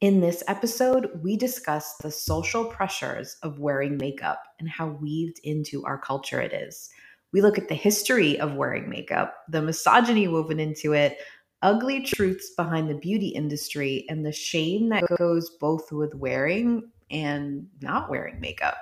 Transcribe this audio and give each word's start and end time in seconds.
In 0.00 0.20
this 0.20 0.42
episode, 0.48 1.10
we 1.22 1.36
discuss 1.36 1.96
the 1.98 2.10
social 2.10 2.64
pressures 2.64 3.36
of 3.42 3.58
wearing 3.58 3.98
makeup 3.98 4.42
and 4.58 4.66
how 4.66 4.86
weaved 4.86 5.38
into 5.44 5.84
our 5.84 5.98
culture 5.98 6.40
it 6.40 6.54
is. 6.54 6.88
We 7.32 7.42
look 7.42 7.58
at 7.58 7.68
the 7.68 7.74
history 7.74 8.40
of 8.40 8.54
wearing 8.54 8.88
makeup, 8.88 9.34
the 9.50 9.60
misogyny 9.60 10.26
woven 10.26 10.58
into 10.58 10.94
it, 10.94 11.18
ugly 11.60 12.00
truths 12.02 12.52
behind 12.56 12.88
the 12.88 12.94
beauty 12.94 13.28
industry, 13.28 14.06
and 14.08 14.24
the 14.24 14.32
shame 14.32 14.88
that 14.88 15.04
goes 15.18 15.50
both 15.60 15.92
with 15.92 16.14
wearing 16.14 16.90
and 17.10 17.66
not 17.82 18.08
wearing 18.08 18.40
makeup. 18.40 18.78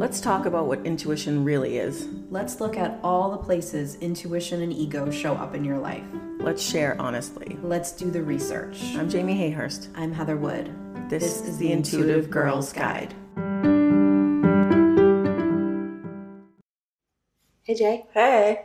Let's 0.00 0.18
talk 0.18 0.46
about 0.46 0.66
what 0.66 0.86
intuition 0.86 1.44
really 1.44 1.76
is. 1.76 2.08
Let's 2.30 2.58
look 2.58 2.78
at 2.78 2.98
all 3.04 3.30
the 3.30 3.36
places 3.36 3.96
intuition 3.96 4.62
and 4.62 4.72
ego 4.72 5.10
show 5.10 5.34
up 5.34 5.54
in 5.54 5.62
your 5.62 5.76
life. 5.76 6.06
Let's 6.38 6.62
share 6.62 6.98
honestly. 6.98 7.58
Let's 7.62 7.92
do 7.92 8.10
the 8.10 8.22
research. 8.22 8.80
I'm 8.96 9.10
Jamie 9.10 9.34
Hayhurst. 9.34 9.88
I'm 9.94 10.10
Heather 10.10 10.38
Wood. 10.38 10.74
This, 11.10 11.42
is 11.42 11.58
the 11.58 11.70
Intuitive 11.70 12.30
Girls 12.30 12.72
Guide. 12.72 13.12
Hey, 17.64 17.74
Jay. 17.74 18.06
Hey. 18.14 18.64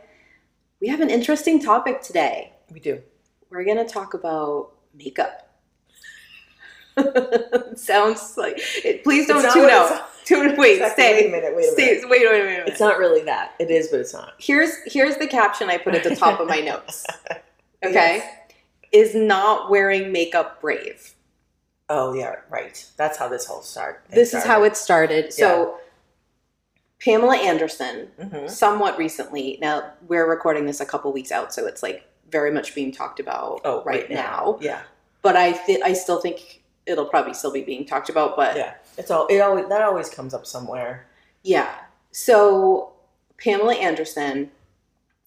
We 0.80 0.88
have 0.88 1.02
an 1.02 1.10
interesting 1.10 1.60
topic 1.60 2.00
today. 2.00 2.54
We 2.72 2.80
do. 2.80 3.02
We're 3.50 3.64
going 3.64 3.76
to 3.76 3.84
talk 3.84 4.14
about 4.14 4.70
makeup. 4.94 5.45
Sounds 7.76 8.36
like 8.36 8.54
it, 8.84 9.04
please 9.04 9.26
don't 9.26 9.42
tune 9.52 9.70
out. 9.70 10.08
Tune 10.24 10.56
wait, 10.56 10.74
Exactly. 10.74 11.04
stay. 11.04 11.14
Wait 11.14 11.26
a 11.26 11.30
minute, 11.30 11.56
wait 11.56 11.68
a 11.68 11.72
stay, 11.72 11.86
minute. 11.94 12.08
Wait, 12.08 12.26
wait, 12.28 12.42
wait, 12.42 12.58
wait. 12.58 12.66
It's 12.68 12.80
not 12.80 12.98
really 12.98 13.22
that. 13.24 13.54
It 13.60 13.70
is, 13.70 13.88
but 13.88 14.00
it's 14.00 14.12
not. 14.12 14.32
Here's 14.38 14.72
here's 14.86 15.16
the 15.18 15.26
caption 15.28 15.70
I 15.70 15.78
put 15.78 15.94
at 15.94 16.02
the 16.04 16.16
top 16.16 16.40
of 16.40 16.48
my 16.48 16.60
notes. 16.72 17.06
Okay, 17.84 18.16
Yes. 18.16 18.52
is 18.92 19.14
not 19.14 19.70
wearing 19.70 20.10
makeup 20.10 20.60
brave. 20.60 21.14
Oh, 21.88 22.14
yeah, 22.14 22.36
right. 22.50 22.84
That's 22.96 23.16
how 23.16 23.28
this 23.28 23.46
whole 23.46 23.62
start. 23.62 24.04
This 24.10 24.34
is 24.34 24.42
how 24.42 24.64
it 24.64 24.76
started. 24.76 25.32
So, 25.32 25.78
Pamela 27.00 27.36
Anderson, 27.36 28.08
hmm 28.20 28.48
somewhat 28.48 28.98
recently. 28.98 29.58
Now 29.60 29.92
we're 30.08 30.28
recording 30.28 30.66
this 30.66 30.80
a 30.80 30.86
couple 30.86 31.12
weeks 31.12 31.30
out, 31.30 31.52
so 31.54 31.66
it's 31.66 31.82
like 31.84 32.04
very 32.30 32.50
much 32.50 32.74
being 32.74 32.90
talked 32.90 33.20
about 33.20 33.60
Oh, 33.64 33.84
right, 33.84 34.10
now. 34.10 34.58
Yeah, 34.60 34.82
But 35.22 35.36
I 35.36 35.52
th- 35.52 35.80
I 35.84 35.92
still 35.92 36.20
think 36.20 36.62
it'll 36.86 37.06
probably 37.06 37.34
still 37.34 37.52
be 37.52 37.62
being 37.62 37.84
talked 37.84 38.08
about. 38.08 38.36
But 38.36 38.56
yeah. 38.56 38.74
It's 38.98 39.10
all. 39.10 39.26
It 39.26 39.40
always 39.40 39.68
that 39.68 39.82
always 39.82 40.08
comes 40.08 40.32
up 40.34 40.46
somewhere. 40.46 41.06
Yeah. 41.42 41.74
So 42.12 42.92
Pamela 43.38 43.74
Anderson 43.74 44.50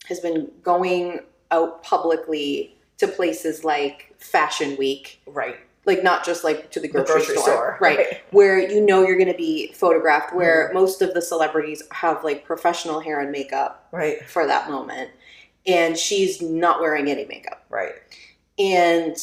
has 0.07 0.19
been 0.19 0.51
going 0.63 1.19
out 1.51 1.83
publicly 1.83 2.75
to 2.97 3.07
places 3.07 3.63
like 3.63 4.13
Fashion 4.17 4.75
Week, 4.77 5.21
Right. 5.27 5.55
like 5.85 6.03
not 6.03 6.25
just 6.25 6.43
like 6.43 6.71
to 6.71 6.79
the 6.79 6.87
The 6.87 6.93
grocery, 6.93 7.13
grocery 7.15 7.35
store, 7.35 7.43
store, 7.43 7.77
right? 7.79 7.97
right. 7.97 8.21
Where 8.31 8.57
you 8.59 8.83
know 8.85 9.03
you're 9.05 9.17
going 9.17 9.31
to 9.31 9.37
be 9.37 9.71
photographed, 9.73 10.33
where 10.33 10.65
Mm-hmm. 10.65 10.73
most 10.77 11.01
of 11.03 11.13
the 11.13 11.21
celebrities 11.21 11.83
have 11.91 12.23
like 12.23 12.43
professional 12.43 12.99
hair 12.99 13.19
and 13.19 13.31
makeup 13.31 13.87
Right. 13.91 14.27
for 14.27 14.47
that 14.47 14.69
moment. 14.69 15.11
And 15.67 15.95
she's 15.97 16.41
not 16.41 16.79
wearing 16.81 17.09
any 17.09 17.25
makeup. 17.25 17.63
Right. 17.69 17.93
And 18.57 19.15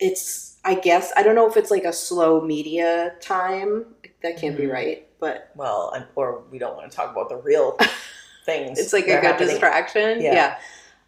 it's, 0.00 0.43
I 0.64 0.74
guess, 0.74 1.12
I 1.16 1.22
don't 1.22 1.34
know 1.34 1.48
if 1.48 1.56
it's 1.56 1.70
like 1.70 1.84
a 1.84 1.92
slow 1.92 2.40
media 2.40 3.14
time. 3.20 3.86
That 4.22 4.38
can't 4.38 4.56
be 4.56 4.64
Mhm. 4.64 4.72
right, 4.72 5.08
but 5.20 5.50
Well, 5.54 5.92
and, 5.94 6.06
or 6.14 6.42
we 6.50 6.58
don't 6.58 6.74
want 6.76 6.90
to 6.90 6.96
talk 6.96 7.12
about 7.12 7.28
the 7.28 7.36
real 7.36 7.76
things. 8.46 8.78
it's 8.78 8.92
like 8.92 9.04
a 9.04 9.08
good 9.20 9.24
happening. 9.24 9.48
distraction 9.50 10.20
yeah. 10.20 10.34
Yeah. 10.34 10.58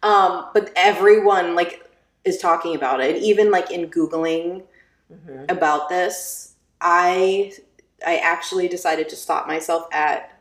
um 0.03 0.49
but 0.53 0.71
everyone 0.75 1.53
like 1.55 1.83
is 2.25 2.37
talking 2.39 2.75
about 2.75 2.99
it 2.99 3.15
even 3.17 3.51
like 3.51 3.69
in 3.71 3.89
googling 3.91 4.63
Mhm. 5.13 5.49
about 5.51 5.87
this 5.87 6.53
i 6.81 7.53
i 8.05 8.17
actually 8.17 8.67
decided 8.67 9.07
to 9.09 9.15
stop 9.15 9.45
myself 9.47 9.87
at 9.91 10.31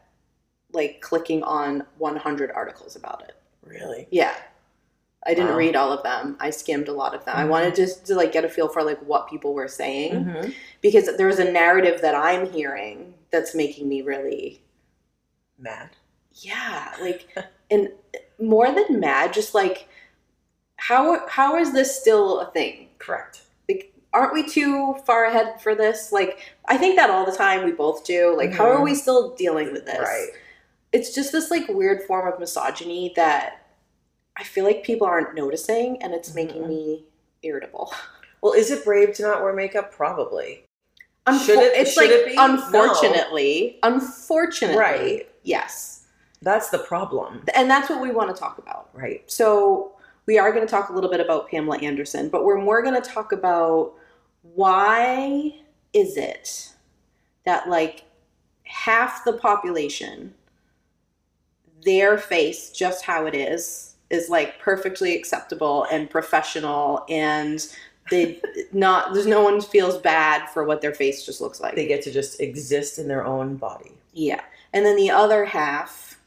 like 0.72 1.00
clicking 1.02 1.42
on 1.42 1.84
100 1.98 2.50
articles 2.50 2.96
about 2.96 3.22
it 3.28 3.34
Really. 3.62 4.08
yeah 4.10 4.34
i 5.26 5.34
didn't 5.34 5.50
Wow. 5.50 5.56
read 5.56 5.76
all 5.76 5.92
of 5.92 6.02
them 6.02 6.36
i 6.40 6.50
skimmed 6.50 6.88
a 6.88 6.92
lot 6.92 7.14
of 7.14 7.24
them 7.24 7.36
i 7.36 7.42
Mhm. 7.44 7.48
wanted 7.48 7.74
just 7.74 8.06
to 8.06 8.14
like 8.14 8.32
get 8.32 8.44
a 8.44 8.48
feel 8.48 8.68
for 8.68 8.82
like 8.82 8.98
what 9.00 9.28
people 9.28 9.54
were 9.54 9.68
saying 9.68 10.12
Mhm. 10.24 10.54
because 10.80 11.14
there's 11.16 11.38
a 11.38 11.50
narrative 11.50 12.00
that 12.02 12.14
i'm 12.14 12.50
hearing 12.50 13.14
that's 13.30 13.54
making 13.54 13.88
me 13.88 14.02
really 14.02 14.62
Mad. 15.58 15.90
yeah 16.32 16.94
like 17.00 17.28
and 17.70 17.90
more 18.40 18.70
than 18.70 19.00
mad 19.00 19.32
just 19.32 19.54
like 19.54 19.88
how 20.76 21.26
how 21.28 21.56
is 21.56 21.72
this 21.72 21.98
still 21.98 22.40
a 22.40 22.50
thing 22.52 22.88
Correct. 22.98 23.40
like 23.68 23.92
aren't 24.12 24.34
we 24.34 24.46
too 24.46 24.94
far 25.06 25.24
ahead 25.24 25.60
for 25.60 25.74
this 25.74 26.12
like 26.12 26.38
i 26.66 26.76
think 26.76 26.96
that 26.96 27.10
all 27.10 27.24
the 27.24 27.32
time 27.36 27.64
we 27.64 27.72
both 27.72 28.04
do 28.04 28.34
like 28.36 28.52
how 28.52 28.66
are 28.70 28.78
Mhm. 28.78 28.84
we 28.84 28.94
still 28.94 29.34
dealing 29.34 29.72
with 29.72 29.86
this 29.86 29.98
Right. 29.98 30.28
it's 30.92 31.14
just 31.14 31.32
this 31.32 31.50
like 31.50 31.66
weird 31.68 32.02
form 32.04 32.30
of 32.30 32.38
misogyny 32.38 33.12
that 33.16 33.62
i 34.36 34.42
feel 34.44 34.64
like 34.64 34.84
people 34.84 35.06
aren't 35.06 35.34
noticing 35.34 36.00
and 36.02 36.12
it's 36.14 36.34
making 36.34 36.62
Mhm. 36.62 36.68
me 36.68 37.04
irritable 37.42 37.92
Well, 38.42 38.52
is 38.52 38.70
it 38.70 38.84
brave 38.84 39.14
to 39.14 39.22
not 39.22 39.42
wear 39.42 39.52
makeup? 39.54 39.90
Probably. 39.90 40.64
Unfo- 41.26 41.46
Should 41.46 41.58
it- 41.58 41.72
it's 41.76 41.92
should 41.94 42.02
like 42.02 42.10
it 42.10 42.26
be? 42.26 42.34
No. 42.34 42.44
unfortunately 42.44 43.78
unfortunately 43.82 44.78
Right. 44.78 45.28
yes 45.42 46.04
That's 46.42 46.68
the 46.68 46.78
problem. 46.78 47.44
and 47.54 47.68
that's 47.70 47.88
what 47.90 48.00
we 48.00 48.10
want 48.10 48.34
to 48.34 48.38
talk 48.40 48.58
about 48.58 48.90
Right. 48.92 49.28
So 49.30 49.92
we 50.26 50.38
are 50.38 50.52
going 50.52 50.64
to 50.66 50.70
talk 50.70 50.90
a 50.90 50.92
little 50.92 51.10
bit 51.10 51.20
about 51.20 51.48
Pamela 51.48 51.78
Anderson, 51.78 52.28
but 52.28 52.44
we're 52.44 52.58
more 52.60 52.82
going 52.82 53.00
to 53.00 53.08
talk 53.10 53.32
about 53.32 53.94
why 54.42 55.54
is 55.92 56.16
it 56.16 56.72
that 57.44 57.68
like 57.68 58.04
half 58.64 59.24
the 59.24 59.32
population 59.32 60.34
their 61.82 62.18
face 62.18 62.70
just 62.70 63.04
how 63.04 63.26
it 63.26 63.34
is 63.34 63.95
is 64.10 64.28
like 64.28 64.58
perfectly 64.60 65.16
acceptable 65.16 65.86
and 65.90 66.08
professional 66.08 67.04
and 67.08 67.66
they 68.10 68.40
not 68.72 69.12
there's 69.14 69.26
no 69.26 69.42
one 69.42 69.60
feels 69.60 69.96
bad 69.98 70.48
for 70.50 70.64
what 70.64 70.80
their 70.80 70.94
face 70.94 71.24
just 71.26 71.40
looks 71.40 71.60
like. 71.60 71.74
They 71.74 71.86
get 71.88 72.02
to 72.02 72.12
just 72.12 72.40
exist 72.40 72.98
in 72.98 73.08
their 73.08 73.24
own 73.26 73.56
body. 73.56 73.92
yeah. 74.12 74.40
And 74.72 74.84
then 74.84 74.96
the 74.96 75.10
other 75.10 75.44
half 75.46 76.18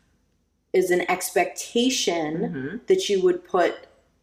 is 0.74 0.90
an 0.92 1.02
expectation 1.10 2.80
Mhm. 2.82 2.88
that 2.88 3.10
you 3.10 3.22
would 3.22 3.44
put 3.48 3.76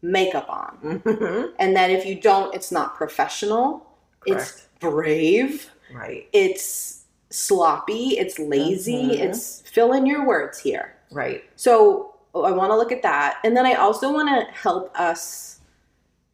makeup 0.02 0.46
on. 0.48 1.00
Mhm. 1.04 1.52
And 1.58 1.76
that 1.76 1.90
if 1.90 2.04
you 2.06 2.14
don't, 2.20 2.54
it's 2.54 2.70
not 2.72 2.94
professional, 2.96 3.86
it's 4.26 4.66
brave, 4.80 5.70
Right. 5.92 6.28
it's 6.32 7.04
sloppy, 7.30 8.18
it's 8.18 8.38
lazy, 8.38 9.10
Mhm. 9.10 9.18
it's 9.30 9.62
fill 9.62 9.92
in 9.92 10.06
your 10.06 10.24
words 10.26 10.58
here. 10.58 10.94
Right. 11.10 11.44
So 11.56 12.14
I 12.44 12.50
want 12.52 12.70
to 12.70 12.76
look 12.76 12.92
at 12.92 13.02
that. 13.02 13.38
And 13.44 13.56
then 13.56 13.66
I 13.66 13.74
also 13.74 14.12
want 14.12 14.28
to 14.28 14.52
help 14.52 14.98
us 14.98 15.60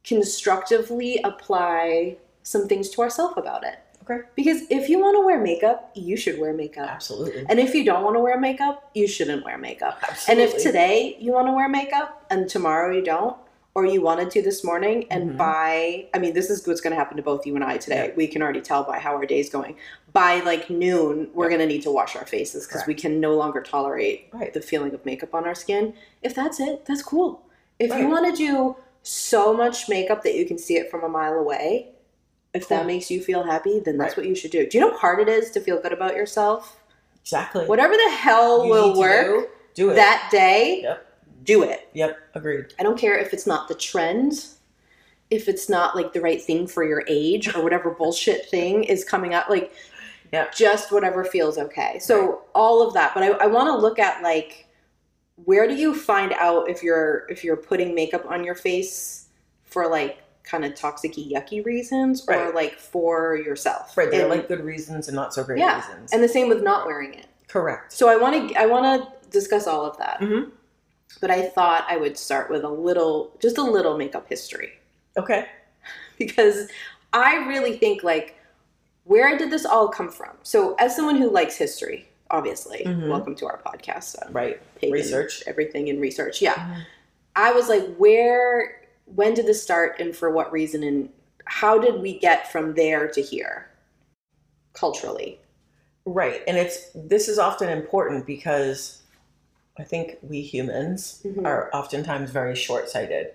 constructively 0.05 1.21
apply 1.25 2.17
some 2.43 2.67
things 2.67 2.91
to 2.91 3.03
ourselves 3.03 3.35
about 3.37 3.65
it. 3.65 3.79
Okay. 4.03 4.27
Because 4.35 4.63
if 4.69 4.89
you 4.89 4.99
want 4.99 5.17
to 5.17 5.25
wear 5.25 5.41
makeup, 5.41 5.93
you 5.95 6.17
should 6.17 6.39
wear 6.41 6.53
makeup. 6.53 6.89
Absolutely. 6.89 7.47
And 7.49 7.61
if 7.61 7.73
you 7.73 7.85
don't 7.85 8.03
want 8.03 8.17
to 8.17 8.21
wear 8.21 8.39
makeup, 8.39 8.91
you 8.95 9.07
shouldn't 9.07 9.45
wear 9.45 9.57
makeup. 9.59 9.99
Absolutely. 10.03 10.45
And 10.45 10.55
if 10.55 10.61
today 10.63 11.17
you 11.21 11.33
want 11.33 11.47
to 11.47 11.53
wear 11.53 11.69
makeup 11.69 12.27
and 12.29 12.49
tomorrow 12.49 12.93
you 12.93 13.03
don't, 13.03 13.37
or 13.75 13.87
you 13.87 14.03
wanted 14.03 14.31
to 14.33 14.43
this 14.43 14.63
morning 14.65 15.07
and 15.11 15.31
Mhm. 15.31 15.37
by, 15.39 16.07
I 16.13 16.19
mean, 16.19 16.35
this 16.35 16.51
is 16.51 16.67
what's 16.67 16.83
going 16.83 16.91
to 16.91 16.97
happen 16.99 17.17
to 17.17 17.23
both 17.23 17.47
you 17.47 17.55
and 17.55 17.65
I 17.65 17.79
today. 17.79 18.09
Yeah. 18.09 18.15
We 18.17 18.27
can 18.27 18.43
already 18.43 18.61
tell 18.61 18.83
by 18.85 18.99
how 18.99 19.15
our 19.15 19.25
day's 19.25 19.49
going. 19.49 19.77
By 20.13 20.41
like 20.41 20.69
noon, 20.69 21.31
we're 21.33 21.49
going 21.49 21.61
to 21.61 21.67
need 21.67 21.83
to 21.83 21.91
wash 21.91 22.17
our 22.17 22.27
faces 22.27 22.67
because 22.67 22.87
we 22.87 22.95
can 22.95 23.19
no 23.21 23.35
longer 23.35 23.63
tolerate 23.63 24.29
Right. 24.33 24.53
the 24.53 24.61
feeling 24.61 24.93
of 24.93 25.05
makeup 25.07 25.35
on 25.35 25.47
our 25.47 25.55
skin. 25.55 25.95
If 26.23 26.35
that's 26.35 26.61
it, 26.61 26.85
that's 26.85 27.03
cool. 27.03 27.43
If 27.79 27.97
you 27.99 28.09
want 28.09 28.27
to 28.31 28.37
do 28.37 28.77
so 29.03 29.55
much 29.55 29.89
makeup 29.89 30.23
that 30.25 30.35
you 30.35 30.45
can 30.47 30.59
see 30.59 30.77
it 30.77 30.91
from 30.91 31.03
a 31.03 31.09
mile 31.09 31.35
away, 31.35 31.89
if 32.53 32.69
that 32.69 32.85
makes 32.87 33.11
you 33.11 33.23
feel 33.23 33.43
happy, 33.43 33.81
then 33.81 33.97
that's 33.97 34.11
Right. 34.11 34.19
what 34.19 34.27
you 34.27 34.35
should 34.35 34.51
do. 34.51 34.67
Do 34.67 34.77
you 34.77 34.85
know 34.85 34.91
how 34.91 34.99
hard 34.99 35.21
it 35.21 35.29
is 35.29 35.51
to 35.53 35.61
feel 35.61 35.81
good 35.81 35.93
about 35.93 36.15
yourself? 36.15 36.79
Exactly. 37.23 37.65
Whatever 37.67 37.95
the 37.97 38.11
hell 38.11 38.65
You 38.67 38.71
will 38.71 38.99
work 38.99 39.27
do, 39.75 39.85
do 39.87 39.91
it. 39.91 39.95
that 39.95 40.29
day, 40.31 40.83
Yep. 40.83 41.07
do 41.45 41.63
it. 41.63 41.89
Yep. 41.95 42.19
Agreed. 42.35 42.67
I 42.79 42.83
don't 42.83 42.99
care 42.99 43.17
if 43.19 43.33
it's 43.33 43.47
not 43.47 43.69
the 43.69 43.75
trend, 43.75 44.45
if 45.31 45.49
it's 45.49 45.69
not 45.71 45.97
like 45.97 46.13
the 46.13 46.21
right 46.21 46.43
thing 46.43 46.67
for 46.67 46.85
your 46.85 47.03
age 47.09 47.55
or 47.57 47.63
whatever 47.63 47.91
bullshit 47.91 48.51
thing 48.51 48.85
is 48.85 49.03
coming 49.03 49.33
up. 49.35 49.49
Like, 49.49 49.73
Yeah. 50.33 50.49
just 50.55 50.91
whatever 50.91 51.25
feels 51.25 51.59
okay. 51.59 51.99
So 51.99 52.43
all 52.55 52.87
of 52.87 52.95
that, 52.95 53.13
but 53.15 53.23
I, 53.23 53.29
I 53.33 53.47
want 53.47 53.69
to 53.69 53.77
look 53.77 53.99
at 53.99 54.23
like 54.23 54.67
where 55.45 55.67
do 55.67 55.75
you 55.75 55.95
find 55.95 56.33
out 56.35 56.69
if 56.71 56.83
you're 56.83 57.27
if 57.29 57.43
you're 57.45 57.57
putting 57.57 57.95
makeup 57.95 58.25
on 58.27 58.43
your 58.45 58.55
face 58.55 59.27
for 59.65 59.89
like 59.89 60.19
kind 60.45 60.65
of 60.65 60.75
toxicy 60.75 61.31
yucky 61.33 61.65
reasons 61.65 62.25
or 62.29 62.35
Right. 62.35 62.55
like 62.55 62.75
for 62.79 63.37
yourself. 63.37 63.97
Right. 63.97 64.11
There 64.11 64.27
are 64.27 64.29
like 64.29 64.49
good 64.49 64.65
reasons 64.65 65.07
and 65.09 65.15
not 65.15 65.33
so 65.35 65.45
great 65.45 65.59
Yeah. 65.59 65.77
reasons. 65.77 66.13
and 66.13 66.23
the 66.23 66.29
same 66.29 66.49
with 66.49 66.63
not 66.63 66.87
wearing 66.87 67.15
it. 67.15 67.27
Correct. 67.49 67.93
So 67.93 68.09
I 68.09 68.17
want 68.17 68.51
to 68.51 68.55
I 68.61 68.67
want 68.67 68.85
to 69.03 69.29
discuss 69.31 69.67
all 69.67 69.85
of 69.85 69.97
that. 69.99 70.21
Mhm. 70.21 70.51
but 71.21 71.31
I 71.31 71.43
thought 71.43 71.85
I 71.91 71.99
would 71.99 72.17
start 72.17 72.49
with 72.51 72.65
a 72.65 72.69
little, 72.71 73.37
just 73.39 73.59
a 73.59 73.63
little 73.63 73.99
makeup 73.99 74.27
history 74.29 74.73
Okay. 75.19 75.47
because 76.19 76.69
I 77.13 77.47
really 77.49 77.77
think 77.77 78.03
like 78.03 78.35
where 79.05 79.37
did 79.37 79.51
this 79.51 79.65
all 79.65 79.89
come 79.89 80.11
from? 80.11 80.31
So 80.43 80.75
as 80.79 80.95
someone 80.95 81.17
who 81.17 81.31
likes 81.31 81.57
history, 81.57 82.09
obviously, 82.31 82.83
Mhm. 82.87 83.09
welcome 83.09 83.35
to 83.37 83.47
our 83.47 83.59
podcast. 83.59 84.17
I'm 84.25 84.33
Right. 84.33 84.61
Research. 84.83 85.43
everything 85.47 85.89
in 85.89 86.01
research. 86.01 86.41
Yeah. 86.43 86.55
Mhm. 86.55 86.87
I 87.37 87.53
was 87.53 87.69
like, 87.69 87.95
where, 87.97 88.81
when 89.07 89.35
did 89.35 89.47
this 89.47 89.63
start 89.63 89.97
and 90.01 90.17
for 90.17 90.31
what 90.31 90.51
reason? 90.53 90.83
And 90.83 91.09
how 91.45 91.79
did 91.79 92.01
we 92.01 92.19
get 92.19 92.51
from 92.51 92.75
there 92.75 93.09
to 93.09 93.21
here 93.23 93.69
culturally? 94.73 95.41
Right. 96.05 96.43
And 96.47 96.57
it's 96.57 96.89
this 96.95 97.29
is 97.29 97.39
often 97.39 97.69
important 97.69 98.27
because 98.27 99.03
I 99.79 99.85
think 99.85 100.19
we 100.23 100.43
humans 100.43 101.21
Mhm. 101.25 101.47
are 101.47 101.71
oftentimes 101.75 102.31
very 102.31 102.55
short-sighted. 102.55 103.33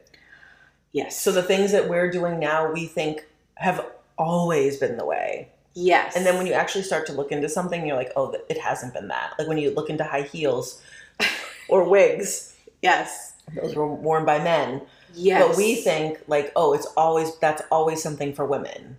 Yes. 0.91 1.19
So 1.19 1.31
the 1.31 1.43
things 1.43 1.71
that 1.71 1.87
we're 1.89 2.09
doing 2.11 2.39
now 2.39 2.71
we 2.71 2.85
think 2.87 3.25
have 3.55 3.85
always 4.17 4.77
been 4.77 4.97
the 4.97 5.05
way. 5.05 5.49
Yes. 5.77 6.15
And 6.15 6.25
then 6.25 6.37
when 6.37 6.47
you 6.47 6.53
actually 6.53 6.83
start 6.83 7.05
to 7.07 7.13
look 7.13 7.31
into 7.31 7.47
something, 7.49 7.85
you're 7.85 7.95
like, 8.03 8.11
oh, 8.15 8.35
it 8.49 8.57
hasn't 8.57 8.93
been 8.93 9.07
that. 9.09 9.33
Like 9.37 9.47
when 9.47 9.57
you 9.57 9.69
look 9.77 9.89
into 9.89 10.03
high 10.03 10.23
heels 10.23 10.81
or 11.69 11.83
wigs, 11.83 12.55
yes. 12.81 13.33
those 13.55 13.75
were 13.75 13.87
worn 13.87 14.25
by 14.25 14.39
men. 14.39 14.81
Yes. 15.13 15.41
But 15.47 15.57
we 15.57 15.75
think 15.75 16.19
like, 16.27 16.51
oh, 16.55 16.73
it's 16.73 16.87
always 16.97 17.37
that's 17.39 17.61
always 17.71 18.01
something 18.03 18.33
for 18.33 18.45
women. 18.45 18.97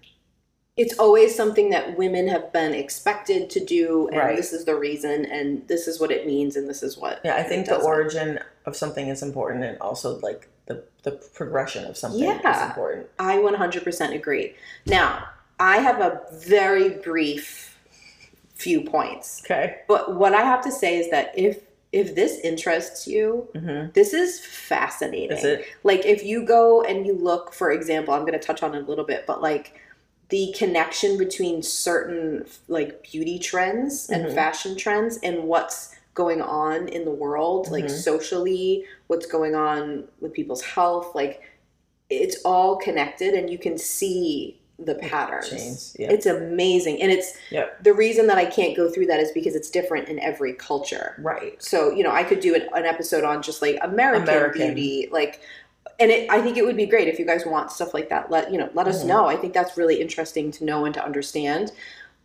it's 0.76 0.96
always 0.98 1.34
something 1.34 1.70
that 1.70 1.98
women 1.98 2.28
have 2.28 2.52
been 2.52 2.72
expected 2.72 3.50
to 3.50 3.60
do, 3.64 4.06
and 4.08 4.16
Right. 4.18 4.36
this 4.36 4.52
is 4.52 4.64
the 4.64 4.76
reason, 4.76 5.26
and 5.26 5.66
this 5.66 5.88
is 5.88 5.98
what 6.00 6.12
it 6.12 6.24
means, 6.24 6.54
and 6.56 6.68
this 6.68 6.82
is 6.84 6.96
what. 6.96 7.20
Yeah, 7.24 7.34
I 7.34 7.42
think 7.42 7.66
the 7.66 7.80
origin 7.82 8.38
of 8.64 8.76
something 8.76 9.08
is 9.08 9.20
important, 9.22 9.64
and 9.64 9.76
also 9.80 10.18
like 10.20 10.48
the 10.66 10.84
the 11.02 11.12
progression 11.34 11.84
of 11.84 11.96
something 11.96 12.22
is 12.22 12.40
Yeah. 12.44 12.68
important. 12.68 13.06
I 13.18 13.38
100% 13.38 14.14
agree. 14.14 14.54
Now, 14.86 15.28
I 15.60 15.78
have 15.78 16.00
a 16.00 16.20
very 16.32 16.90
brief 16.90 17.76
few 18.54 18.82
points, 18.82 19.42
Okay. 19.44 19.78
but 19.88 20.16
what 20.16 20.34
I 20.34 20.42
have 20.42 20.62
to 20.64 20.72
say 20.72 20.98
is 20.98 21.10
that 21.10 21.32
if 21.36 21.60
if 21.90 22.14
this 22.14 22.38
interests 22.40 23.06
you, 23.08 23.48
Mm-hmm. 23.54 23.92
this 23.94 24.12
is 24.12 24.40
fascinating. 24.44 25.36
Is 25.38 25.44
it? 25.44 25.64
like 25.84 26.04
if 26.04 26.22
you 26.22 26.44
go 26.44 26.82
and 26.82 27.06
you 27.06 27.14
look 27.14 27.52
for 27.54 27.70
example 27.72 28.12
i'm 28.12 28.20
going 28.22 28.38
to 28.38 28.38
touch 28.38 28.62
on 28.62 28.74
it 28.74 28.82
a 28.82 28.86
little 28.86 29.04
bit 29.06 29.24
but 29.26 29.40
like 29.40 29.80
the 30.28 30.54
connection 30.58 31.16
between 31.16 31.62
certain 31.62 32.44
like 32.68 33.02
beauty 33.10 33.38
trends 33.38 34.10
and 34.10 34.26
Mhm. 34.26 34.34
fashion 34.34 34.76
trends 34.76 35.18
and 35.22 35.44
what's 35.44 35.94
going 36.12 36.42
on 36.42 36.88
in 36.88 37.06
the 37.06 37.10
world 37.10 37.70
like 37.70 37.86
Mhm. 37.86 37.90
socially 37.90 38.84
what's 39.06 39.24
going 39.26 39.54
on 39.54 40.06
with 40.20 40.32
people's 40.34 40.62
health 40.62 41.14
like 41.14 41.40
it's 42.10 42.36
all 42.44 42.76
connected 42.76 43.32
and 43.32 43.48
you 43.48 43.56
can 43.58 43.78
see 43.78 44.57
the 44.78 44.94
patterns 44.94 45.48
Chains. 45.50 45.96
It's 45.98 46.26
amazing 46.26 47.02
and 47.02 47.10
it's 47.10 47.32
Yep. 47.50 47.82
the 47.82 47.92
reason 47.92 48.28
that 48.28 48.38
i 48.38 48.44
can't 48.44 48.76
go 48.76 48.88
through 48.88 49.06
that 49.06 49.18
is 49.18 49.32
because 49.32 49.56
it's 49.56 49.70
different 49.70 50.08
in 50.08 50.18
every 50.20 50.52
culture 50.52 51.16
right. 51.18 51.60
so 51.60 51.90
you 51.90 52.04
know 52.04 52.12
i 52.12 52.22
could 52.22 52.38
do 52.40 52.54
an, 52.54 52.68
an 52.74 52.84
episode 52.84 53.24
on 53.24 53.42
just 53.42 53.60
like 53.60 53.76
american, 53.82 54.28
American. 54.28 54.74
beauty 54.74 55.08
like 55.10 55.40
and 55.98 56.12
it, 56.12 56.30
i 56.30 56.40
think 56.40 56.56
it 56.56 56.64
would 56.64 56.76
be 56.76 56.86
great 56.86 57.08
if 57.08 57.18
you 57.18 57.26
guys 57.26 57.44
want 57.44 57.72
stuff 57.72 57.92
like 57.92 58.08
that 58.08 58.30
let 58.30 58.52
you 58.52 58.58
know 58.58 58.70
let 58.74 58.86
us 58.86 59.02
Mhm. 59.02 59.06
know 59.08 59.26
i 59.26 59.34
think 59.36 59.52
that's 59.52 59.76
really 59.76 60.00
interesting 60.00 60.52
to 60.52 60.64
know 60.64 60.84
and 60.84 60.94
to 60.94 61.04
understand 61.04 61.72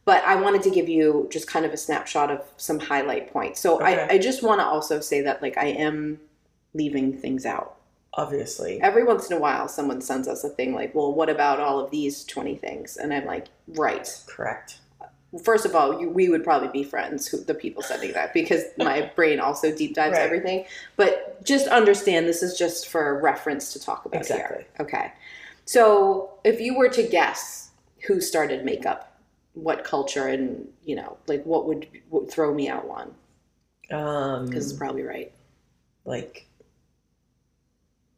but 0.05 0.23
i 0.25 0.35
wanted 0.35 0.61
to 0.61 0.69
give 0.69 0.87
you 0.87 1.27
just 1.31 1.47
kind 1.47 1.65
of 1.65 1.73
a 1.73 1.77
snapshot 1.77 2.29
of 2.29 2.41
some 2.57 2.77
highlight 2.79 3.33
points 3.33 3.59
so 3.59 3.75
Okay. 3.81 3.99
I, 4.03 4.13
I 4.13 4.17
just 4.19 4.43
want 4.43 4.59
to 4.61 4.65
also 4.65 4.99
say 4.99 5.21
that 5.21 5.41
like 5.41 5.57
i 5.57 5.65
am 5.67 6.19
leaving 6.75 7.17
things 7.17 7.45
out 7.47 7.77
Obviously. 8.15 8.79
every 8.81 9.03
once 9.03 9.29
in 9.29 9.37
a 9.37 9.39
while 9.39 9.67
someone 9.67 10.01
sends 10.01 10.27
us 10.27 10.43
a 10.43 10.49
thing 10.49 10.73
like 10.73 10.93
well 10.93 11.13
what 11.13 11.29
about 11.29 11.59
all 11.59 11.79
of 11.79 11.89
these 11.91 12.23
20 12.25 12.55
things 12.57 12.97
and 12.97 13.13
i'm 13.13 13.25
like 13.25 13.47
right 13.69 14.23
Correct. 14.27 14.79
first 15.43 15.65
of 15.65 15.73
all, 15.75 15.99
you, 15.99 16.09
we 16.11 16.29
would 16.29 16.43
probably 16.43 16.67
be 16.67 16.83
friends, 16.83 17.27
who, 17.27 17.37
the 17.43 17.55
people 17.55 17.81
sending 17.81 18.13
that, 18.13 18.35
because 18.35 18.61
my 18.77 19.09
brain 19.15 19.39
also 19.39 19.75
deep 19.75 19.95
dives 19.95 20.13
Right. 20.13 20.21
everything. 20.21 20.65
But 20.95 21.43
just 21.43 21.65
understand 21.67 22.27
this 22.27 22.43
is 22.43 22.55
just 22.55 22.87
for 22.87 23.19
reference 23.19 23.73
to 23.73 23.79
talk 23.79 24.05
about 24.05 24.21
Exactly. 24.21 24.57
here. 24.59 24.67
Okay. 24.85 25.11
So 25.65 26.33
if 26.43 26.61
you 26.61 26.77
were 26.77 26.89
to 26.89 27.01
guess 27.01 27.71
who 28.05 28.21
started 28.21 28.63
makeup, 28.63 29.19
what 29.53 29.83
culture, 29.83 30.27
and, 30.27 30.67
you 30.85 30.95
know, 30.95 31.17
like 31.25 31.43
what 31.45 31.65
would, 31.65 31.87
would 32.11 32.29
throw 32.29 32.53
me 32.53 32.69
out 32.69 32.87
one? 32.87 33.15
Um, 33.91 34.45
Because 34.45 34.69
it's 34.69 34.77
probably 34.77 35.01
right. 35.01 35.31
like, 36.05 36.45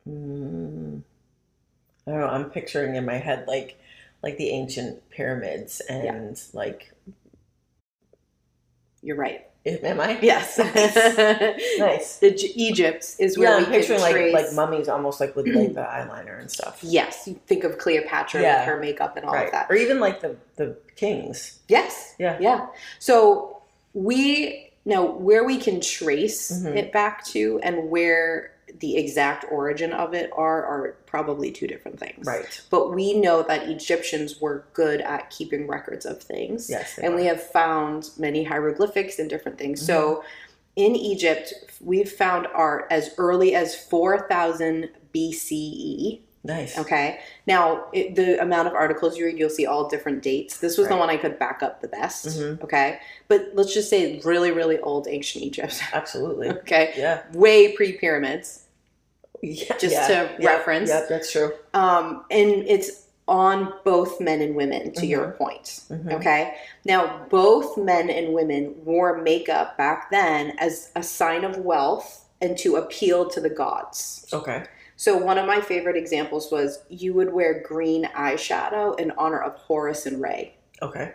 mm, 0.07 1.01
I 2.07 2.11
don't 2.11 2.19
know. 2.19 2.27
I'm 2.27 2.49
picturing 2.49 2.95
in 2.95 3.05
my 3.05 3.17
head 3.17 3.45
like, 3.47 3.79
like 4.23 4.37
the 4.37 4.49
ancient 4.49 5.07
pyramids 5.09 5.81
and 5.89 6.41
like, 6.53 6.91
You're 9.01 9.15
right. 9.17 9.45
am 9.65 9.99
I? 9.99 10.19
Yes. 10.21 10.57
Nice. 11.79 12.17
The 12.19 12.31
J- 12.31 12.51
Egypt 12.55 13.15
is 13.19 13.37
where 13.37 13.49
Yeah, 13.51 13.57
we 13.59 13.65
I'm 13.65 13.71
picturing 13.71 13.99
like 14.01 14.13
trace. 14.13 14.33
like 14.33 14.53
mummies 14.53 14.87
almost 14.87 15.19
like 15.19 15.35
with 15.35 15.47
like 15.47 15.73
the 15.73 15.81
eyeliner 15.83 16.39
and 16.39 16.49
stuff. 16.49 16.79
yes, 16.83 17.27
you 17.27 17.39
think 17.47 17.63
of 17.63 17.77
Cleopatra 17.77 18.41
Yeah. 18.41 18.59
with 18.59 18.67
her 18.67 18.79
makeup 18.79 19.17
and 19.17 19.25
all 19.25 19.33
right. 19.33 19.47
of 19.47 19.51
that. 19.51 19.67
Or 19.69 19.75
even 19.75 19.99
like 19.99 20.21
the 20.21 20.35
the 20.55 20.77
kings. 20.95 21.59
Yes. 21.67 22.15
Yeah. 22.19 22.37
Yeah. 22.39 22.67
So 22.99 23.61
we 23.93 24.71
now 24.85 25.05
where 25.05 25.43
we 25.43 25.57
can 25.57 25.81
trace 25.81 26.51
Mhm. 26.51 26.75
it 26.77 26.91
back 26.91 27.25
to 27.27 27.59
and 27.63 27.89
where 27.89 28.51
the 28.79 28.97
exact 28.97 29.45
origin 29.51 29.91
of 29.93 30.13
it 30.13 30.31
are 30.35 30.65
are 30.65 30.97
probably 31.05 31.51
two 31.51 31.67
different 31.67 31.99
things. 31.99 32.25
Right. 32.25 32.61
But 32.69 32.93
we 32.93 33.13
know 33.13 33.43
that 33.43 33.69
Egyptians 33.69 34.41
were 34.41 34.65
good 34.73 35.01
at 35.01 35.29
keeping 35.29 35.67
records 35.67 36.05
of 36.05 36.21
things. 36.21 36.69
Yes. 36.69 36.97
And 36.97 37.15
we 37.15 37.25
have 37.25 37.41
found 37.41 38.09
many 38.17 38.43
hieroglyphics 38.43 39.19
and 39.19 39.29
different 39.29 39.57
things. 39.57 39.85
So 39.85 40.17
mm-hmm. 40.17 40.27
in 40.77 40.95
Egypt, 40.95 41.53
we've 41.79 42.11
found 42.11 42.47
art 42.53 42.87
as 42.89 43.11
early 43.17 43.55
as 43.55 43.75
4000 43.75 44.89
BCE. 45.13 46.21
Nice. 46.45 46.77
Okay. 46.77 47.19
Now, 47.47 47.85
it, 47.93 48.15
the 48.15 48.41
amount 48.41 48.67
of 48.67 48.73
articles 48.73 49.17
you 49.17 49.25
read, 49.25 49.37
you'll 49.37 49.49
see 49.49 49.65
all 49.65 49.89
different 49.89 50.21
dates. 50.21 50.57
This 50.57 50.77
was 50.77 50.87
the 50.87 50.95
one 50.95 51.09
I 51.09 51.17
could 51.17 51.37
back 51.39 51.61
up 51.63 51.81
the 51.81 51.87
best. 51.87 52.25
Mhm. 52.27 52.61
Okay. 52.63 52.99
But 53.27 53.49
let's 53.53 53.73
just 53.73 53.89
say 53.89 54.19
really, 54.23 54.51
really 54.51 54.79
old 54.79 55.07
ancient 55.07 55.43
Egypt. 55.43 55.81
Absolutely. 55.93 56.49
okay. 56.49 56.93
Yeah. 56.95 57.23
Way 57.33 57.73
pre 57.73 57.93
pyramids. 57.93 58.63
Yeah. 59.41 59.77
Just 59.77 59.93
yeah. 59.93 60.07
to 60.07 60.35
yeah. 60.39 60.47
reference. 60.47 60.89
Yeah, 60.89 61.05
that's 61.07 61.31
true. 61.31 61.51
Um, 61.73 62.25
and 62.31 62.51
it's 62.67 63.05
on 63.27 63.73
both 63.83 64.21
men 64.21 64.39
and 64.41 64.55
women, 64.55 64.93
to 64.93 65.05
your 65.05 65.31
point. 65.31 65.81
Mhm. 65.89 66.13
Okay. 66.13 66.55
Now, 66.85 67.25
both 67.29 67.77
men 67.77 68.09
and 68.09 68.33
women 68.33 68.75
wore 68.85 69.17
makeup 69.21 69.77
back 69.77 70.11
then 70.11 70.53
as 70.59 70.91
a 70.95 71.01
sign 71.01 71.43
of 71.43 71.57
wealth 71.57 72.25
and 72.41 72.57
to 72.59 72.75
appeal 72.75 73.27
to 73.29 73.41
the 73.41 73.49
gods. 73.49 74.25
Okay. 74.31 74.65
So 74.97 75.17
one 75.17 75.37
of 75.37 75.45
my 75.45 75.61
favorite 75.61 75.97
examples 75.97 76.51
was 76.51 76.83
you 76.89 77.13
would 77.13 77.33
wear 77.33 77.61
green 77.61 78.05
eyeshadow 78.15 78.97
in 78.99 79.11
honor 79.11 79.41
of 79.41 79.55
Horus 79.55 80.05
and 80.05 80.21
Ra. 80.21 80.35
Okay. 80.81 81.13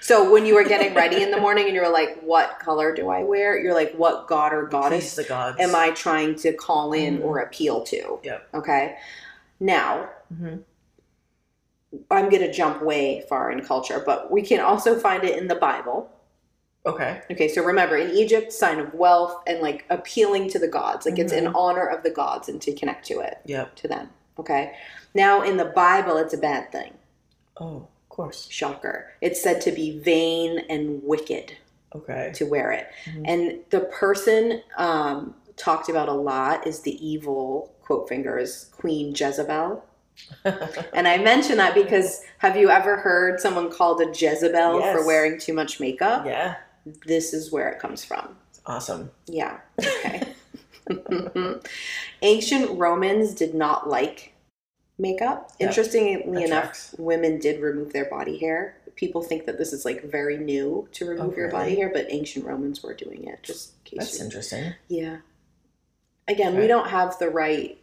So 0.00 0.30
when 0.30 0.44
you 0.46 0.54
were 0.54 0.64
getting 0.64 0.94
ready 0.94 1.22
in 1.22 1.30
the 1.30 1.40
morning 1.40 1.66
and 1.66 1.74
you 1.74 1.80
were 1.80 1.88
like, 1.88 2.20
"What 2.22 2.58
color 2.58 2.92
do 2.92 3.08
I 3.08 3.22
wear?" 3.22 3.56
You're 3.56 3.74
like, 3.74 3.94
"What 3.94 4.26
god 4.26 4.52
or 4.52 4.66
goddess 4.66 5.16
am 5.30 5.74
I 5.76 5.90
trying 5.92 6.34
to 6.36 6.52
call 6.52 6.92
in 6.92 7.18
Mhm. 7.18 7.24
or 7.24 7.38
appeal 7.38 7.82
to?" 7.84 8.18
Yep. 8.24 8.48
Okay. 8.54 8.98
Now 9.60 10.08
Mhm. 10.34 10.64
I'm 12.10 12.28
gonna 12.28 12.52
jump 12.52 12.82
way 12.82 13.24
far 13.28 13.50
in 13.52 13.64
culture, 13.64 14.02
but 14.04 14.30
we 14.30 14.42
can 14.42 14.60
also 14.60 14.98
find 14.98 15.22
it 15.24 15.38
in 15.38 15.46
the 15.46 15.54
Bible. 15.54 16.10
Okay. 16.88 17.20
Okay, 17.30 17.48
so 17.48 17.62
remember 17.64 17.96
in 17.96 18.10
Egypt, 18.10 18.52
sign 18.52 18.78
of 18.80 18.92
wealth 18.94 19.42
and 19.46 19.60
like 19.60 19.84
appealing 19.90 20.48
to 20.50 20.58
the 20.58 20.68
gods, 20.68 21.06
like 21.06 21.18
it's 21.18 21.32
in 21.32 21.44
Mhm. 21.44 21.54
honor 21.54 21.86
of 21.86 22.02
the 22.02 22.10
gods 22.10 22.48
and 22.48 22.60
to 22.62 22.72
connect 22.72 23.06
to 23.06 23.20
it. 23.20 23.38
Yep. 23.44 23.74
to 23.76 23.88
them. 23.88 24.10
Okay. 24.38 24.72
Now, 25.14 25.42
in 25.42 25.56
the 25.56 25.64
Bible, 25.64 26.16
it's 26.16 26.34
a 26.34 26.38
bad 26.38 26.70
thing. 26.72 26.94
Oh, 27.60 27.76
of 28.02 28.08
course. 28.08 28.46
Shocker. 28.50 29.12
It's 29.20 29.42
said 29.42 29.60
to 29.62 29.72
be 29.72 29.98
vain 29.98 30.60
and 30.70 31.02
wicked 31.02 31.56
Okay. 31.94 32.30
to 32.34 32.44
wear 32.44 32.70
it. 32.72 32.86
Mhm. 33.06 33.22
And 33.26 33.60
the 33.70 33.80
person 33.80 34.62
um, 34.76 35.34
talked 35.56 35.88
about 35.88 36.08
a 36.08 36.12
lot 36.12 36.66
is 36.66 36.80
the 36.80 36.94
evil, 37.06 37.72
quote 37.82 38.08
fingers, 38.08 38.66
Queen 38.76 39.12
Jezebel. 39.14 39.82
And 40.92 41.06
I 41.08 41.16
mention 41.18 41.56
that 41.58 41.74
because 41.74 42.22
have 42.38 42.56
you 42.56 42.70
ever 42.70 42.96
heard 42.96 43.40
someone 43.40 43.70
called 43.70 44.00
a 44.00 44.06
Jezebel 44.06 44.80
Yes. 44.80 44.96
for 44.96 45.06
wearing 45.06 45.38
too 45.38 45.52
much 45.52 45.78
makeup? 45.80 46.26
yeah. 46.26 46.56
This 47.06 47.32
is 47.32 47.50
where 47.52 47.68
it 47.68 47.78
comes 47.78 48.04
from. 48.04 48.36
Awesome. 48.66 49.10
Yeah. 49.26 49.58
Okay. 49.78 50.34
Ancient 52.22 52.78
Romans 52.78 53.34
did 53.34 53.54
not 53.54 53.88
like 53.88 54.34
makeup. 54.98 55.52
Yeah, 55.58 55.68
Interestingly 55.68 56.44
enough, 56.44 56.64
tracks. 56.64 56.94
women 56.98 57.38
did 57.38 57.60
remove 57.60 57.92
their 57.92 58.06
body 58.06 58.38
hair 58.38 58.78
people 58.98 59.22
think 59.22 59.46
that 59.46 59.56
this 59.56 59.72
is 59.72 59.84
like 59.84 60.02
very 60.02 60.36
new 60.36 60.88
to 60.92 61.06
remove 61.06 61.34
oh, 61.34 61.36
your 61.36 61.50
body 61.50 61.76
hair, 61.76 61.88
but 61.88 62.06
ancient 62.08 62.44
Romans 62.44 62.82
were 62.82 62.94
doing 62.94 63.24
it. 63.24 63.42
Just 63.44 63.74
in 63.74 63.84
case 63.84 63.98
That's 63.98 64.18
you- 64.18 64.24
interesting. 64.24 64.74
Yeah. 64.88 65.18
Again, 66.26 66.58
we 66.58 66.66
don't 66.66 66.88
have 66.88 67.18
the 67.18 67.30
right. 67.30 67.78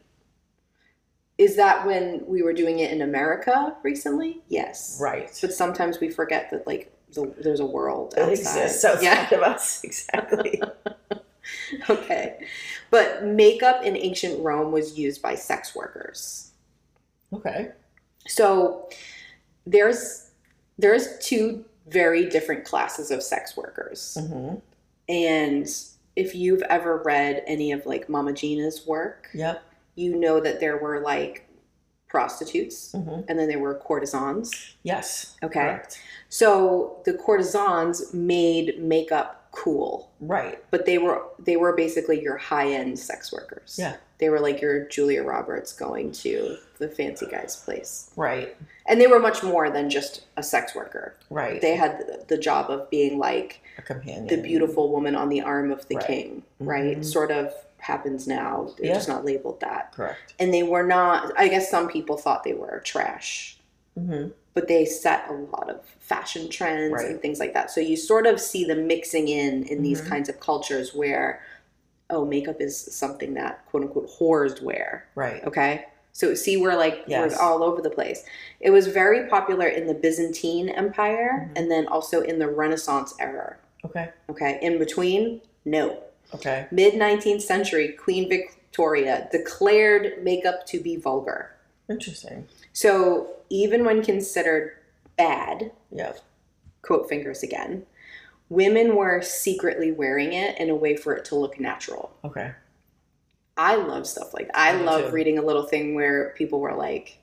Is 1.38 1.56
that 1.56 1.88
when 1.88 2.24
we 2.28 2.44
were 2.44 2.54
doing 2.54 2.80
it 2.80 2.92
in 2.92 3.02
America 3.02 3.76
recently? 3.82 4.42
Yes. 4.50 5.00
Right. 5.02 5.36
But 5.42 5.54
sometimes 5.54 6.00
we 6.00 6.10
forget 6.10 6.52
that 6.52 6.68
like 6.68 6.94
the, 7.16 7.34
there's 7.42 7.60
a 7.60 7.66
world 7.66 8.12
that 8.16 8.30
outside. 8.30 8.32
exists 8.62 8.86
outside 8.86 9.04
Yeah. 9.04 9.34
of 9.36 9.42
us. 9.44 9.82
Exactly. 9.84 10.62
Okay. 11.90 12.40
But 12.90 13.24
makeup 13.26 13.84
in 13.84 13.96
ancient 13.96 14.42
Rome 14.44 14.72
was 14.72 14.98
used 14.98 15.22
by 15.22 15.36
sex 15.36 15.76
workers. 15.76 16.52
okay. 17.34 17.72
So 18.28 18.90
there's 19.68 20.32
there's 20.80 21.20
two 21.20 21.64
very 21.88 22.26
different 22.26 22.66
classes 22.66 23.12
of 23.12 23.22
sex 23.22 23.56
workers. 23.56 24.18
hmm 24.20 24.56
And 25.08 25.68
if 26.16 26.34
you've 26.34 26.64
ever 26.64 27.02
read 27.06 27.44
any 27.46 27.72
of 27.72 27.86
like 27.86 28.10
Mama 28.10 28.34
Gena's 28.34 28.88
work, 28.88 29.28
Yep. 29.36 29.64
you 29.96 30.16
know 30.16 30.40
that 30.40 30.60
there 30.60 30.78
were 30.78 31.02
like 31.02 31.48
prostitutes 32.08 32.92
hmm 32.94 33.22
and 33.28 33.38
then 33.38 33.48
there 33.48 33.60
were 33.60 33.76
courtesans. 33.76 34.52
Yes. 34.82 35.36
Okay. 35.44 35.60
Correct. 35.60 36.02
So 36.40 36.98
the 37.06 37.14
courtesans 37.14 38.14
made 38.14 38.78
makeup 38.84 39.48
cool, 39.52 40.10
Right. 40.20 40.62
but 40.70 40.86
they 40.86 40.98
were 40.98 41.22
they 41.40 41.56
were 41.56 41.72
basically 41.74 42.22
your 42.22 42.36
high-end 42.36 43.00
sex 43.00 43.32
workers. 43.32 43.78
Yeah. 43.80 43.96
They 44.18 44.28
were 44.28 44.42
like 44.42 44.60
your 44.60 44.82
Julia 44.88 45.24
Roberts 45.24 45.72
going 45.72 46.12
to 46.24 46.58
the 46.78 46.90
fancy 46.90 47.26
guy's 47.28 47.56
place. 47.56 48.10
Right. 48.18 48.54
And 48.86 49.00
they 49.00 49.08
were 49.08 49.20
much 49.20 49.44
more 49.44 49.70
than 49.70 49.90
just 49.90 50.26
a 50.36 50.44
sex 50.44 50.76
worker. 50.76 51.16
Right. 51.30 51.62
They 51.62 51.76
had 51.78 52.26
the, 52.28 52.38
job 52.38 52.70
of 52.70 52.90
being 52.90 53.18
like 53.18 53.62
a 53.78 53.82
companion. 53.82 54.28
the 54.28 54.36
beautiful 54.42 54.92
woman 54.92 55.16
on 55.16 55.30
the 55.30 55.40
arm 55.40 55.72
of 55.72 55.88
the 55.88 55.96
Right. 55.96 56.06
king, 56.08 56.44
right? 56.60 57.00
Mhm. 57.00 57.06
Sort 57.06 57.32
of 57.32 57.54
happens 57.78 58.28
now. 58.28 58.74
They're 58.78 58.88
Yeah. 58.88 58.96
just 58.96 59.08
not 59.08 59.24
labeled 59.24 59.62
that. 59.62 59.94
Correct. 59.96 60.34
And 60.38 60.54
they 60.54 60.64
were 60.64 60.84
not, 60.84 61.32
I 61.38 61.48
guess 61.48 61.72
some 61.72 61.88
people 61.88 62.18
thought 62.18 62.44
they 62.44 62.54
were 62.54 62.82
trash, 62.84 63.58
hmm 63.98 64.28
but 64.56 64.68
they 64.70 64.86
set 64.86 65.30
a 65.30 65.34
lot 65.34 65.70
of 65.70 65.82
fashion 66.00 66.50
trends 66.50 66.94
Right. 66.94 67.06
and 67.08 67.22
things 67.22 67.40
like 67.40 67.54
that. 67.54 67.70
So 67.70 67.82
you 67.82 67.96
sort 67.98 68.26
of 68.26 68.40
see 68.42 68.64
the 68.66 68.74
mixing 68.76 69.28
in 69.28 69.64
in 69.66 69.84
these 69.84 70.02
Mhm. 70.02 70.08
kinds 70.10 70.30
of 70.30 70.40
cultures 70.40 70.96
where, 70.96 71.42
oh, 72.10 72.26
makeup 72.26 72.60
is 72.62 72.76
something 72.78 73.34
that 73.36 73.64
quote 73.70 73.84
unquote 73.84 74.10
whores 74.10 74.62
wear. 74.64 75.06
Right. 75.14 75.46
Okay. 75.46 75.86
So 76.14 76.34
see, 76.34 76.56
we're 76.56 76.76
like 76.78 77.04
Yes. 77.06 77.34
we're 77.36 77.42
all 77.44 77.62
over 77.64 77.82
the 77.82 77.90
place. 77.90 78.24
It 78.62 78.70
was 78.72 78.88
very 78.88 79.28
popular 79.28 79.68
in 79.68 79.88
the 79.88 79.94
Byzantine 79.94 80.70
Empire 80.70 81.50
Mhm. 81.50 81.60
and 81.60 81.70
then 81.70 81.86
also 81.88 82.22
in 82.22 82.40
the 82.40 82.48
Renaissance 82.48 83.14
era. 83.20 83.58
Okay. 83.84 84.10
Okay. 84.30 84.58
In 84.62 84.78
between, 84.80 85.42
no. 85.66 85.98
Okay. 86.34 86.66
Mid 86.72 86.96
19th 86.96 87.42
century, 87.44 87.90
Queen 87.90 88.30
Victoria 88.30 89.28
declared 89.34 90.24
makeup 90.24 90.66
to 90.68 90.80
be 90.80 90.96
vulgar. 90.96 91.52
Interesting. 91.90 92.48
So 92.72 93.28
even 93.50 93.86
when 93.86 94.04
considered 94.04 94.78
bad, 95.18 95.72
Yep. 95.92 96.20
quote 96.82 97.08
fingers 97.10 97.44
again, 97.44 97.86
women 98.50 98.96
were 98.96 99.22
secretly 99.22 99.92
wearing 99.92 100.34
it 100.34 100.58
in 100.60 100.70
a 100.70 100.76
way 100.76 100.96
for 100.96 101.14
it 101.16 101.26
to 101.26 101.36
look 101.36 101.60
natural. 101.60 102.12
Okay. 102.24 102.52
I 103.58 103.76
love 103.76 104.06
stuff 104.06 104.34
like 104.34 104.48
that. 104.48 104.58
I 104.58 104.78
Me 104.78 104.84
love 104.84 105.06
too. 105.08 105.12
reading 105.12 105.38
a 105.38 105.42
little 105.42 105.64
thing 105.64 105.96
where 105.96 106.32
people 106.38 106.60
were 106.60 106.76
like, 106.76 107.20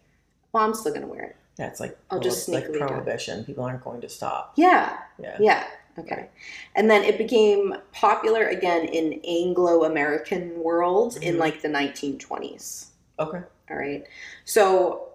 well, 0.53 0.65
I'm 0.65 0.75
still 0.75 0.93
going 0.93 1.03
to 1.07 1.09
wear 1.13 1.23
it. 1.25 1.37
Yeah, 1.59 1.67
it's 1.67 1.81
like 1.81 1.99
I'll 2.11 2.19
just 2.21 2.49
like 2.49 2.67
do 2.67 2.73
it. 2.75 2.79
prohibition. 2.81 3.45
People 3.45 3.65
aren't 3.65 3.85
going 3.85 4.01
to 4.01 4.09
stop. 4.09 4.55
Yeah. 4.57 4.99
Yeah. 5.19 5.37
Yeah. 5.39 5.67
Okay. 5.99 6.29
And 6.75 6.91
then 6.91 7.05
it 7.05 7.19
became 7.19 7.77
popular 7.93 8.47
again 8.49 8.87
in 8.87 9.21
Anglo 9.29 9.85
American 9.85 10.59
world 10.63 11.19
in 11.21 11.35
Mhm. 11.37 11.39
like 11.39 11.61
the 11.61 11.69
1920s. 11.69 12.87
Okay. 13.19 13.43
All 13.71 13.77
right. 13.77 14.05
So 14.47 15.12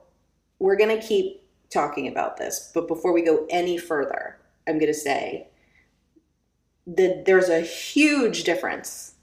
we're 0.60 0.76
going 0.76 1.00
to 1.00 1.06
keep 1.06 1.42
talking 1.70 2.08
about 2.08 2.38
this, 2.38 2.72
but 2.74 2.88
before 2.88 3.12
we 3.14 3.22
go 3.22 3.46
any 3.50 3.78
further, 3.78 4.38
I'm 4.68 4.76
going 4.80 4.92
to 4.92 4.94
say 4.94 5.48
that 6.88 7.26
there's 7.26 7.50
a 7.50 7.62
huge 7.62 8.44
difference 8.44 9.16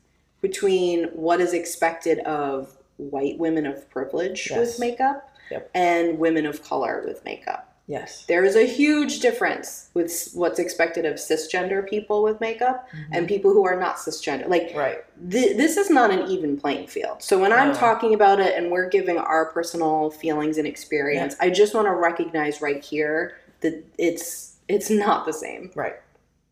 between 0.42 1.04
what 1.14 1.40
is 1.40 1.54
expected 1.54 2.18
of 2.20 2.76
white 2.98 3.38
women 3.38 3.66
of 3.66 3.88
privilege 3.90 4.48
Yes. 4.50 4.58
with 4.58 4.78
makeup 4.80 5.30
Yep. 5.50 5.70
and 5.74 6.18
women 6.18 6.46
of 6.46 6.62
color 6.62 7.02
with 7.06 7.24
makeup. 7.24 7.73
Yes. 7.86 8.24
There 8.26 8.44
is 8.44 8.56
a 8.56 8.64
huge 8.66 9.20
difference 9.20 9.90
with 9.92 10.30
what's 10.32 10.58
expected 10.58 11.04
of 11.04 11.16
cisgender 11.16 11.86
people 11.86 12.22
with 12.22 12.40
makeup 12.40 12.88
and 13.12 13.28
people 13.28 13.52
who 13.52 13.66
are 13.66 13.78
not 13.78 13.96
cisgender. 13.96 14.48
Like 14.48 14.72
Right. 14.74 15.04
th- 15.30 15.56
this 15.58 15.76
is 15.76 15.90
not 15.90 16.10
an 16.10 16.26
even 16.30 16.56
playing 16.58 16.86
field. 16.86 17.22
So 17.22 17.38
when 17.38 17.52
I'm 17.52 17.68
No. 17.68 17.74
talking 17.74 18.14
about 18.14 18.40
it 18.40 18.56
and 18.56 18.70
we're 18.70 18.88
giving 18.88 19.18
our 19.18 19.46
personal 19.52 20.10
feelings 20.10 20.56
and 20.56 20.66
experience, 20.66 21.36
I 21.40 21.50
just 21.50 21.74
want 21.74 21.86
to 21.86 21.92
recognize 21.92 22.62
right 22.62 22.82
here 22.82 23.36
that 23.60 23.84
it's 23.98 24.52
it's 24.66 24.88
not 24.88 25.26
the 25.26 25.32
same. 25.34 25.70
Right. 25.74 25.96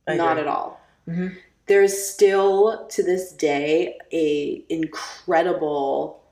I 0.07 0.17
not 0.17 0.33
agree. 0.33 0.43
at 0.43 0.49
all. 0.49 0.81
Mhm. 1.09 1.35
There's 1.67 1.97
still 1.97 2.87
to 2.89 3.03
this 3.03 3.33
day 3.33 3.97
a 4.13 4.63
incredible 4.69 6.23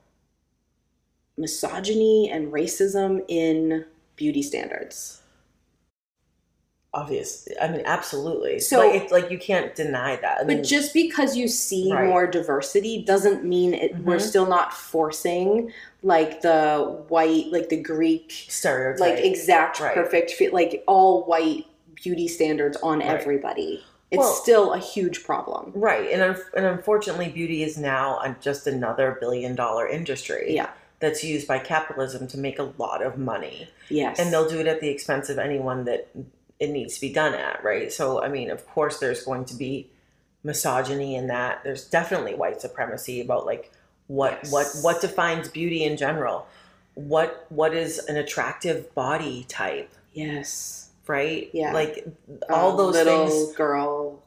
misogyny 1.39 2.29
and 2.31 2.53
racism 2.53 3.25
in 3.29 3.87
beauty 4.21 4.43
standards. 4.43 5.23
Obvious. 6.93 7.49
I 7.63 7.69
mean, 7.69 7.83
absolutely. 7.87 8.59
So- 8.61 8.81
like, 8.81 9.01
it's 9.01 9.13
like 9.13 9.31
you 9.31 9.39
can't 9.39 9.75
deny 9.75 10.17
that. 10.17 10.39
I 10.41 10.45
mean, 10.45 10.59
But 10.59 10.67
just 10.67 10.93
because 10.93 11.37
you 11.37 11.49
see 11.49 11.91
Right. 11.91 12.07
more 12.09 12.27
diversity 12.27 13.03
doesn't 13.03 13.45
mean 13.45 13.73
it, 13.75 13.97
we're 14.05 14.17
Mhm. 14.17 14.21
still 14.21 14.47
not 14.47 14.75
forcing 14.75 15.73
like 16.03 16.43
the 16.43 17.05
white, 17.09 17.47
like 17.51 17.69
the 17.71 17.81
Greek, 17.81 18.33
stereotype. 18.49 19.01
like 19.01 19.25
exact 19.25 19.81
Right. 19.81 19.95
perfect 19.95 20.33
fit, 20.33 20.53
like 20.53 20.83
all 20.87 21.23
white 21.25 21.65
beauty 21.95 22.29
standards 22.29 22.77
on 22.83 22.99
Right. 22.99 23.09
everybody. 23.09 23.85
It's 24.11 24.19
Well- 24.19 24.35
still 24.35 24.73
a 24.73 24.79
huge 24.79 25.23
problem. 25.25 25.71
Right, 25.75 26.11
and 26.11 26.21
and 26.55 26.67
unfortunately, 26.67 27.29
beauty 27.29 27.63
is 27.63 27.79
now 27.79 28.21
just 28.41 28.67
another 28.67 29.17
billion 29.21 29.55
dollar 29.55 29.87
industry. 29.89 30.47
Yeah. 30.57 30.71
That's 31.01 31.25
used 31.25 31.49
by 31.49 31.59
capitalism 31.59 32.27
to 32.29 32.39
make 32.39 32.59
a 32.59 32.73
lot 32.79 33.03
of 33.03 33.17
money, 33.19 33.69
Yes. 33.89 34.19
and 34.19 34.33
they'll 34.33 34.49
do 34.49 34.61
it 34.61 34.67
at 34.67 34.81
the 34.81 34.89
expense 34.89 35.29
of 35.31 35.39
anyone 35.39 35.85
that 35.85 36.09
it 36.59 36.71
needs 36.71 36.95
to 36.97 37.01
be 37.01 37.13
done 37.13 37.35
at. 37.35 37.65
Right, 37.65 37.91
so 37.93 38.23
I 38.23 38.29
mean, 38.29 38.51
of 38.51 38.67
course, 38.69 38.99
there's 38.99 39.25
going 39.25 39.47
to 39.47 39.55
be 39.55 39.89
misogyny 40.45 41.15
in 41.17 41.27
that. 41.29 41.63
There's 41.65 41.85
definitely 41.87 42.35
white 42.35 42.61
supremacy 42.61 43.21
about 43.21 43.47
like 43.47 43.73
what 44.07 44.41
Yes. 44.43 44.53
what 44.53 44.67
what 44.83 45.01
defines 45.01 45.49
beauty 45.49 45.85
in 45.85 45.97
general. 45.97 46.47
What 46.95 47.47
what 47.49 47.73
is 47.75 47.99
an 47.99 48.17
attractive 48.17 48.95
body 48.95 49.45
type? 49.49 49.91
yes. 50.13 50.89
Right, 51.07 51.51
Yeah. 51.53 51.73
like 51.73 52.07
all 52.51 52.71
Um, 52.73 52.77
those 52.77 52.95
little 52.95 53.27
things. 53.29 53.53
girl, 53.57 54.23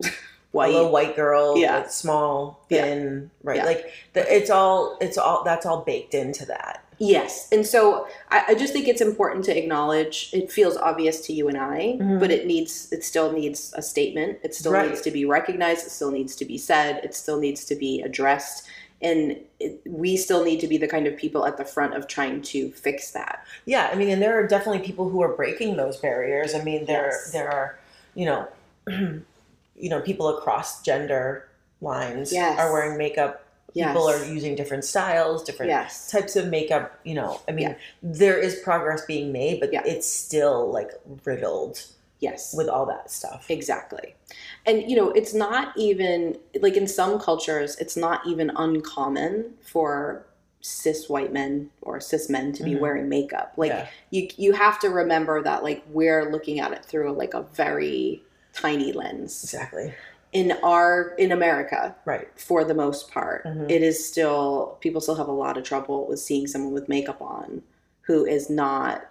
white. 0.52 0.72
little 0.72 0.90
white 0.90 1.14
girl, 1.16 1.56
Yeah. 1.58 1.78
like 1.78 1.90
small, 1.90 2.64
Yeah. 2.68 2.82
thin, 2.82 3.30
right? 3.42 3.56
Yeah. 3.58 3.64
Like 3.66 3.92
the, 4.14 4.34
it's 4.34 4.50
all, 4.50 4.96
it's 5.00 5.18
all 5.18 5.44
that's 5.44 5.66
all 5.66 5.80
baked 5.82 6.14
into 6.14 6.46
that. 6.46 6.82
Yes. 7.00 7.48
And 7.52 7.64
so 7.64 8.08
I, 8.30 8.42
I 8.48 8.54
just 8.54 8.72
think 8.72 8.88
it's 8.88 9.00
important 9.00 9.44
to 9.44 9.56
acknowledge 9.56 10.30
it 10.32 10.50
feels 10.50 10.76
obvious 10.76 11.20
to 11.26 11.32
you 11.32 11.46
and 11.48 11.56
I, 11.56 11.96
Mhm. 12.00 12.18
but 12.18 12.30
it 12.32 12.44
needs 12.46 12.88
it 12.92 13.04
still 13.04 13.30
needs 13.30 13.72
a 13.76 13.82
statement. 13.82 14.38
It 14.42 14.52
still 14.54 14.72
Right. 14.72 14.88
needs 14.88 15.00
to 15.02 15.10
be 15.12 15.24
recognized, 15.24 15.86
it 15.86 15.90
still 15.90 16.10
needs 16.10 16.34
to 16.36 16.44
be 16.44 16.58
said, 16.58 17.00
it 17.04 17.14
still 17.14 17.38
needs 17.38 17.64
to 17.66 17.76
be 17.76 18.00
addressed. 18.02 18.64
And 19.00 19.36
it, 19.60 19.80
we 19.86 20.16
still 20.16 20.42
need 20.44 20.58
to 20.58 20.66
be 20.66 20.76
the 20.76 20.88
kind 20.88 21.06
of 21.06 21.16
people 21.16 21.46
at 21.46 21.56
the 21.56 21.64
front 21.64 21.94
of 21.94 22.08
trying 22.08 22.42
to 22.42 22.72
fix 22.72 23.12
that. 23.12 23.44
Yeah, 23.64 23.88
I 23.92 23.94
mean, 23.94 24.08
and 24.08 24.20
there 24.20 24.36
are 24.36 24.44
definitely 24.48 24.80
people 24.84 25.08
who 25.08 25.22
are 25.22 25.28
breaking 25.28 25.76
those 25.76 25.98
barriers. 25.98 26.52
I 26.52 26.62
mean, 26.64 26.84
there 26.86 27.10
Yes. 27.12 27.30
there 27.30 27.48
are, 27.48 27.78
you 28.16 28.26
know, 28.26 28.48
you 29.78 29.88
know, 29.88 30.00
people 30.00 30.28
across 30.36 30.82
gender 30.82 31.48
lines 31.80 32.32
Yes. 32.32 32.58
are 32.58 32.72
wearing 32.72 32.98
makeup. 32.98 33.44
Yes. 33.74 33.88
People 33.88 34.08
are 34.08 34.24
using 34.24 34.54
different 34.56 34.84
styles, 34.84 35.44
different 35.44 35.70
Yes. 35.70 36.10
types 36.10 36.36
of 36.36 36.48
makeup. 36.48 36.98
You 37.04 37.14
know, 37.14 37.40
I 37.48 37.52
mean, 37.52 37.68
Yeah. 37.68 37.74
there 38.02 38.38
is 38.38 38.56
progress 38.56 39.04
being 39.04 39.30
made, 39.30 39.60
but 39.60 39.72
Yeah. 39.72 39.82
it's 39.84 40.08
still 40.08 40.70
like 40.72 40.90
riddled 41.24 41.82
Yes. 42.20 42.52
with 42.56 42.68
all 42.68 42.86
that 42.86 43.10
stuff. 43.10 43.46
Exactly. 43.48 44.14
And 44.66 44.90
you 44.90 44.96
know, 44.96 45.10
it's 45.10 45.34
not 45.34 45.76
even 45.76 46.38
like 46.60 46.76
in 46.76 46.88
some 46.88 47.20
cultures, 47.20 47.76
it's 47.76 47.96
not 47.96 48.26
even 48.26 48.50
uncommon 48.56 49.54
for 49.62 50.24
cis 50.60 51.08
white 51.08 51.32
men 51.32 51.70
or 51.82 52.00
cis 52.00 52.28
men 52.28 52.52
to 52.52 52.64
be 52.64 52.72
Mhm. 52.74 52.80
wearing 52.80 53.08
makeup. 53.08 53.52
Like 53.56 53.70
Yeah. 53.70 53.86
you 54.10 54.28
you 54.36 54.52
have 54.54 54.80
to 54.80 54.88
remember 54.90 55.40
that 55.42 55.62
like 55.62 55.84
we're 55.92 56.32
looking 56.32 56.58
at 56.58 56.72
it 56.72 56.84
through 56.84 57.12
like 57.12 57.32
a 57.34 57.42
very 57.42 58.22
tiny 58.60 58.92
lens. 58.92 59.42
Exactly. 59.44 59.94
In 60.32 60.52
our 60.62 61.14
in 61.18 61.32
America, 61.32 61.94
Right. 62.04 62.28
for 62.36 62.62
the 62.64 62.74
most 62.74 63.10
part, 63.10 63.44
Mhm. 63.44 63.70
it 63.70 63.82
is 63.82 64.06
still 64.06 64.76
people 64.80 65.00
still 65.00 65.14
have 65.14 65.28
a 65.28 65.32
lot 65.32 65.56
of 65.56 65.64
trouble 65.64 66.06
with 66.06 66.20
seeing 66.20 66.46
someone 66.46 66.72
with 66.74 66.88
makeup 66.88 67.20
on 67.22 67.62
who 68.02 68.24
is 68.26 68.50
not 68.50 69.06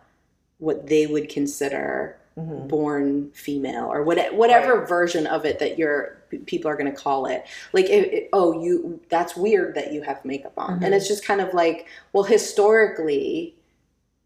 what 0.60 0.88
they 0.88 1.06
would 1.08 1.30
consider 1.30 2.16
Mhm. 2.38 2.68
born 2.68 3.32
female 3.34 3.86
or 3.92 4.04
what, 4.04 4.34
whatever 4.36 4.86
version 4.86 5.26
of 5.26 5.46
it 5.46 5.58
that 5.60 5.78
your 5.80 6.18
people 6.46 6.70
are 6.70 6.76
going 6.76 6.92
to 6.92 6.98
call 7.02 7.26
it 7.26 7.46
like 7.74 7.86
it, 7.86 8.14
it- 8.14 8.30
oh 8.34 8.62
you 8.62 9.00
that's 9.10 9.36
weird 9.38 9.74
that 9.76 9.94
you 9.94 10.02
have 10.02 10.24
makeup 10.26 10.52
on 10.58 10.80
Mhm. 10.80 10.86
and 10.86 10.94
it's 10.94 11.08
just 11.08 11.26
kind 11.26 11.40
of 11.40 11.54
like 11.54 11.86
well 12.12 12.24
historically 12.26 13.56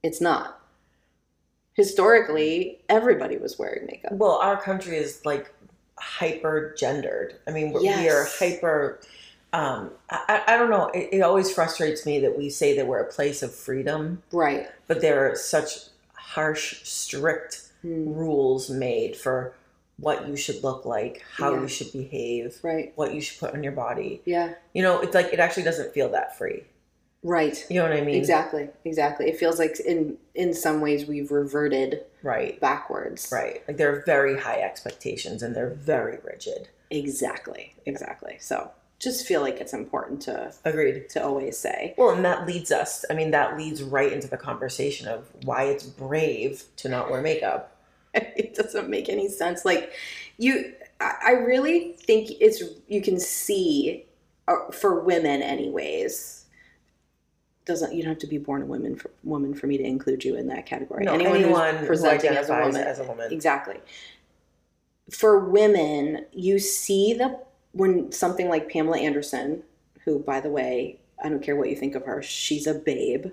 it's 0.04 0.20
not 0.20 0.61
historically 1.82 2.80
everybody 2.90 3.38
was 3.38 3.58
wearing 3.60 3.86
makeup 3.88 4.12
Well, 4.14 4.38
our 4.48 4.58
country 4.62 4.96
is 4.98 5.12
like 5.26 5.46
hyper 5.98 6.74
gendered. 6.78 7.36
I 7.48 7.52
mean, 7.52 7.72
we're, 7.72 7.82
we 7.82 8.10
are 8.10 8.26
hyper. 8.40 9.00
Um, 9.54 9.92
I, 10.10 10.20
I 10.48 10.54
I 10.54 10.58
don't 10.58 10.70
know. 10.70 10.88
It, 11.00 11.10
it 11.18 11.22
always 11.22 11.52
frustrates 11.52 12.06
me 12.06 12.20
that 12.22 12.38
we 12.38 12.50
say 12.50 12.76
that 12.78 12.88
we're 12.88 13.00
a 13.10 13.12
place 13.18 13.44
of 13.44 13.54
freedom, 13.54 14.22
right 14.32 14.68
but 14.88 15.02
there 15.02 15.20
are 15.30 15.36
such 15.36 15.72
harsh, 16.14 16.84
strict 16.84 17.54
Hmm. 17.84 18.14
rules 18.14 18.70
made 18.70 19.16
for 19.18 19.54
what 19.98 20.28
you 20.28 20.36
should 20.36 20.60
look 20.64 20.86
like, 20.86 21.16
how 21.38 21.50
Yeah. 21.54 21.62
you 21.62 21.68
should 21.68 21.92
behave, 21.92 22.60
right 22.62 22.88
what 22.96 23.10
you 23.16 23.22
should 23.22 23.40
put 23.40 23.54
on 23.56 23.64
your 23.64 23.72
body. 23.74 24.22
yeah 24.26 24.54
You 24.76 24.84
know, 24.86 25.02
it's 25.02 25.16
like 25.16 25.30
it 25.34 25.40
actually 25.40 25.64
doesn't 25.64 25.92
feel 25.98 26.10
that 26.18 26.38
free. 26.38 26.64
Right 27.24 27.66
You 27.70 27.78
know 27.82 27.84
what 27.90 27.94
I 27.98 28.02
mean? 28.02 28.16
exactly 28.16 28.70
exactly 28.86 29.28
it 29.30 29.38
feels 29.38 29.60
like 29.60 29.80
in 29.80 30.18
in 30.36 30.54
some 30.54 30.82
ways 30.82 31.06
we've 31.06 31.32
reverted 31.32 32.04
Right. 32.24 32.60
backwards 32.60 33.30
Right. 33.32 33.64
Like 33.68 33.78
there 33.78 33.92
are 33.96 34.04
very 34.06 34.40
high 34.40 34.62
expectations 34.62 35.42
and 35.44 35.56
they're 35.56 35.70
very 35.70 36.18
rigid. 36.24 36.70
exactly 36.90 37.76
exactly 37.86 38.38
so 38.40 38.72
just 39.00 39.26
feel 39.26 39.42
like 39.42 39.60
it's 39.60 39.74
important 39.74 40.22
to 40.24 40.54
Agreed. 40.64 41.10
to 41.10 41.24
always 41.24 41.58
say 41.58 41.96
Well, 41.98 42.12
and 42.12 42.24
that 42.24 42.46
leads 42.46 42.72
us, 42.72 43.04
I 43.10 43.16
mean, 43.16 43.32
that 43.32 43.58
leads 43.58 43.82
right 43.82 44.14
into 44.14 44.28
the 44.28 44.38
conversation 44.38 45.08
of 45.08 45.28
why 45.44 45.64
it's 45.64 45.84
brave 45.84 46.64
to 46.78 46.88
not 46.90 47.10
wear 47.10 47.20
makeup. 47.20 47.76
it 48.14 48.54
doesn't 48.54 48.90
make 48.90 49.10
any 49.10 49.28
sense 49.30 49.64
like 49.66 49.94
you 50.38 50.74
i 51.00 51.32
really 51.32 51.94
think 51.94 52.30
it's 52.40 52.62
you 52.88 53.02
can 53.02 53.20
see 53.20 54.06
uh, 54.48 54.70
for 54.72 55.00
women 55.00 55.42
anyways 55.42 56.41
doesn't 57.72 57.94
you 57.94 58.04
don't 58.04 58.12
have 58.12 58.20
to 58.20 58.28
be 58.28 58.38
born 58.38 58.62
a 58.62 58.66
woman 58.66 58.96
for 58.96 59.10
woman 59.24 59.54
for 59.54 59.68
me 59.68 59.78
to 59.78 59.84
include 59.84 60.24
you 60.26 60.36
in 60.36 60.48
that 60.48 60.66
category. 60.66 61.06
No, 61.06 61.14
anyone, 61.14 61.38
anyone 61.38 61.72
who's 61.72 61.80
who 61.80 61.88
presenting 61.88 62.32
as 62.32 62.50
a 62.50 62.60
woman. 62.60 62.76
as 62.76 63.00
a 63.00 63.04
woman. 63.04 63.32
exactly. 63.32 63.78
For 65.10 65.40
women 65.40 66.26
you 66.34 66.60
see 66.60 67.14
the 67.14 67.40
when 67.72 68.12
something 68.12 68.50
like 68.50 68.70
pamela 68.70 68.98
anderson 68.98 69.64
who 70.04 70.20
by 70.20 70.42
the 70.42 70.50
way 70.50 71.00
i 71.24 71.30
don't 71.30 71.42
care 71.42 71.56
what 71.56 71.70
you 71.70 71.76
think 71.76 71.96
of 71.96 72.04
her 72.04 72.22
she's 72.22 72.68
a 72.68 72.74
babe. 72.74 73.28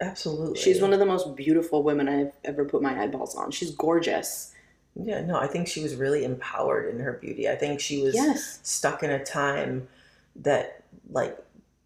Absolutely. 0.00 0.58
she's 0.58 0.80
one 0.82 0.92
of 0.92 0.98
the 0.98 1.06
most 1.06 1.36
beautiful 1.36 1.82
women 1.82 2.08
i've 2.08 2.32
ever 2.44 2.64
put 2.64 2.82
my 2.82 3.00
eyeballs 3.00 3.34
on. 3.36 3.50
She's 3.50 3.70
gorgeous. 3.70 4.52
Yeah, 4.94 5.22
no, 5.22 5.36
I 5.36 5.46
think 5.46 5.68
she 5.68 5.82
was 5.82 5.94
really 5.94 6.24
empowered 6.24 6.92
in 6.94 7.00
her 7.00 7.14
beauty. 7.14 7.48
I 7.48 7.54
think 7.54 7.80
she 7.80 8.02
was 8.02 8.14
yes. 8.14 8.60
stuck 8.62 9.02
in 9.02 9.10
a 9.10 9.24
time 9.24 9.88
that, 10.36 10.84
like, 11.10 11.38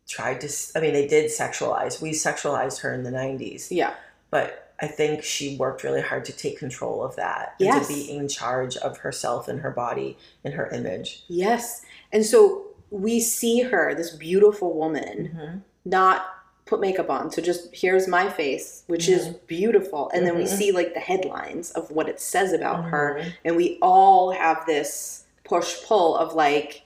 tried 0.08 0.40
to, 0.42 0.48
i 0.76 0.80
mean, 0.80 0.92
they 0.92 1.06
did 1.06 1.30
sexualize. 1.30 2.00
We 2.00 2.10
sexualized 2.12 2.80
her 2.80 2.94
in 2.94 3.02
the 3.02 3.10
90s. 3.10 3.68
yeah 3.70 3.94
But 4.30 4.62
I 4.80 4.86
think 4.86 5.22
she 5.24 5.56
worked 5.56 5.82
really 5.84 6.02
hard 6.02 6.24
to 6.26 6.32
take 6.32 6.58
control 6.58 7.02
of 7.02 7.16
that 7.16 7.54
Yes. 7.58 7.76
and 7.76 7.86
to 7.86 7.92
be 7.94 8.10
in 8.16 8.28
charge 8.28 8.76
of 8.76 8.98
herself 8.98 9.48
and 9.48 9.60
her 9.60 9.70
body 9.70 10.16
and 10.44 10.54
her 10.54 10.68
image. 10.68 11.24
Yes. 11.28 11.82
And 12.12 12.24
so 12.24 12.66
we 12.90 13.18
see 13.20 13.62
her, 13.62 13.94
this 13.94 14.10
beautiful 14.10 14.74
woman, 14.74 15.32
Mm-hmm. 15.34 15.58
not 15.86 16.26
put 16.66 16.80
makeup 16.80 17.08
on. 17.10 17.30
So 17.30 17.40
just 17.40 17.74
here's 17.74 18.06
my 18.08 18.28
face, 18.28 18.82
which 18.88 19.08
is 19.08 19.28
beautiful. 19.46 20.10
And 20.12 20.26
then 20.26 20.36
we 20.36 20.44
Mhm. 20.44 20.48
see 20.58 20.72
like 20.72 20.94
the 20.94 21.00
headlines 21.00 21.70
of 21.72 21.90
what 21.92 22.08
it 22.08 22.20
says 22.20 22.52
about 22.52 22.84
her. 22.86 23.18
Mhm. 23.20 23.32
And 23.44 23.56
we 23.56 23.78
all 23.80 24.32
have 24.32 24.66
this 24.66 25.24
push 25.44 25.82
pull 25.84 26.16
of 26.16 26.34
like, 26.34 26.82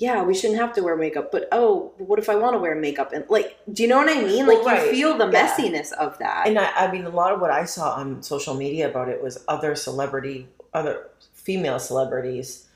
yeah, 0.00 0.22
we 0.22 0.34
shouldn't 0.34 0.58
have 0.58 0.72
to 0.74 0.82
wear 0.82 0.96
makeup, 0.96 1.30
but 1.30 1.48
oh, 1.52 1.92
what 1.98 2.18
if 2.18 2.28
I 2.28 2.34
want 2.36 2.54
to 2.54 2.58
wear 2.58 2.74
makeup? 2.74 3.12
And 3.12 3.24
like, 3.28 3.58
do 3.72 3.82
you 3.82 3.88
know 3.88 3.98
what 3.98 4.08
I 4.08 4.20
mean? 4.22 4.46
Like, 4.46 4.64
Well, 4.64 4.74
right. 4.76 4.86
you 4.86 4.92
feel 4.92 5.18
the 5.18 5.28
Yeah. 5.30 5.46
messiness 5.46 5.92
of 5.92 6.18
that. 6.18 6.48
And 6.48 6.58
I, 6.58 6.70
I 6.72 6.90
mean, 6.92 7.04
a 7.04 7.10
lot 7.10 7.32
of 7.32 7.40
what 7.40 7.50
I 7.50 7.64
saw 7.66 7.92
on 7.94 8.22
social 8.22 8.54
media 8.54 8.88
about 8.90 9.08
it 9.08 9.22
was 9.22 9.44
other 9.46 9.74
celebrity, 9.76 10.48
other 10.74 11.08
female 11.34 11.78
celebrities 11.78 12.66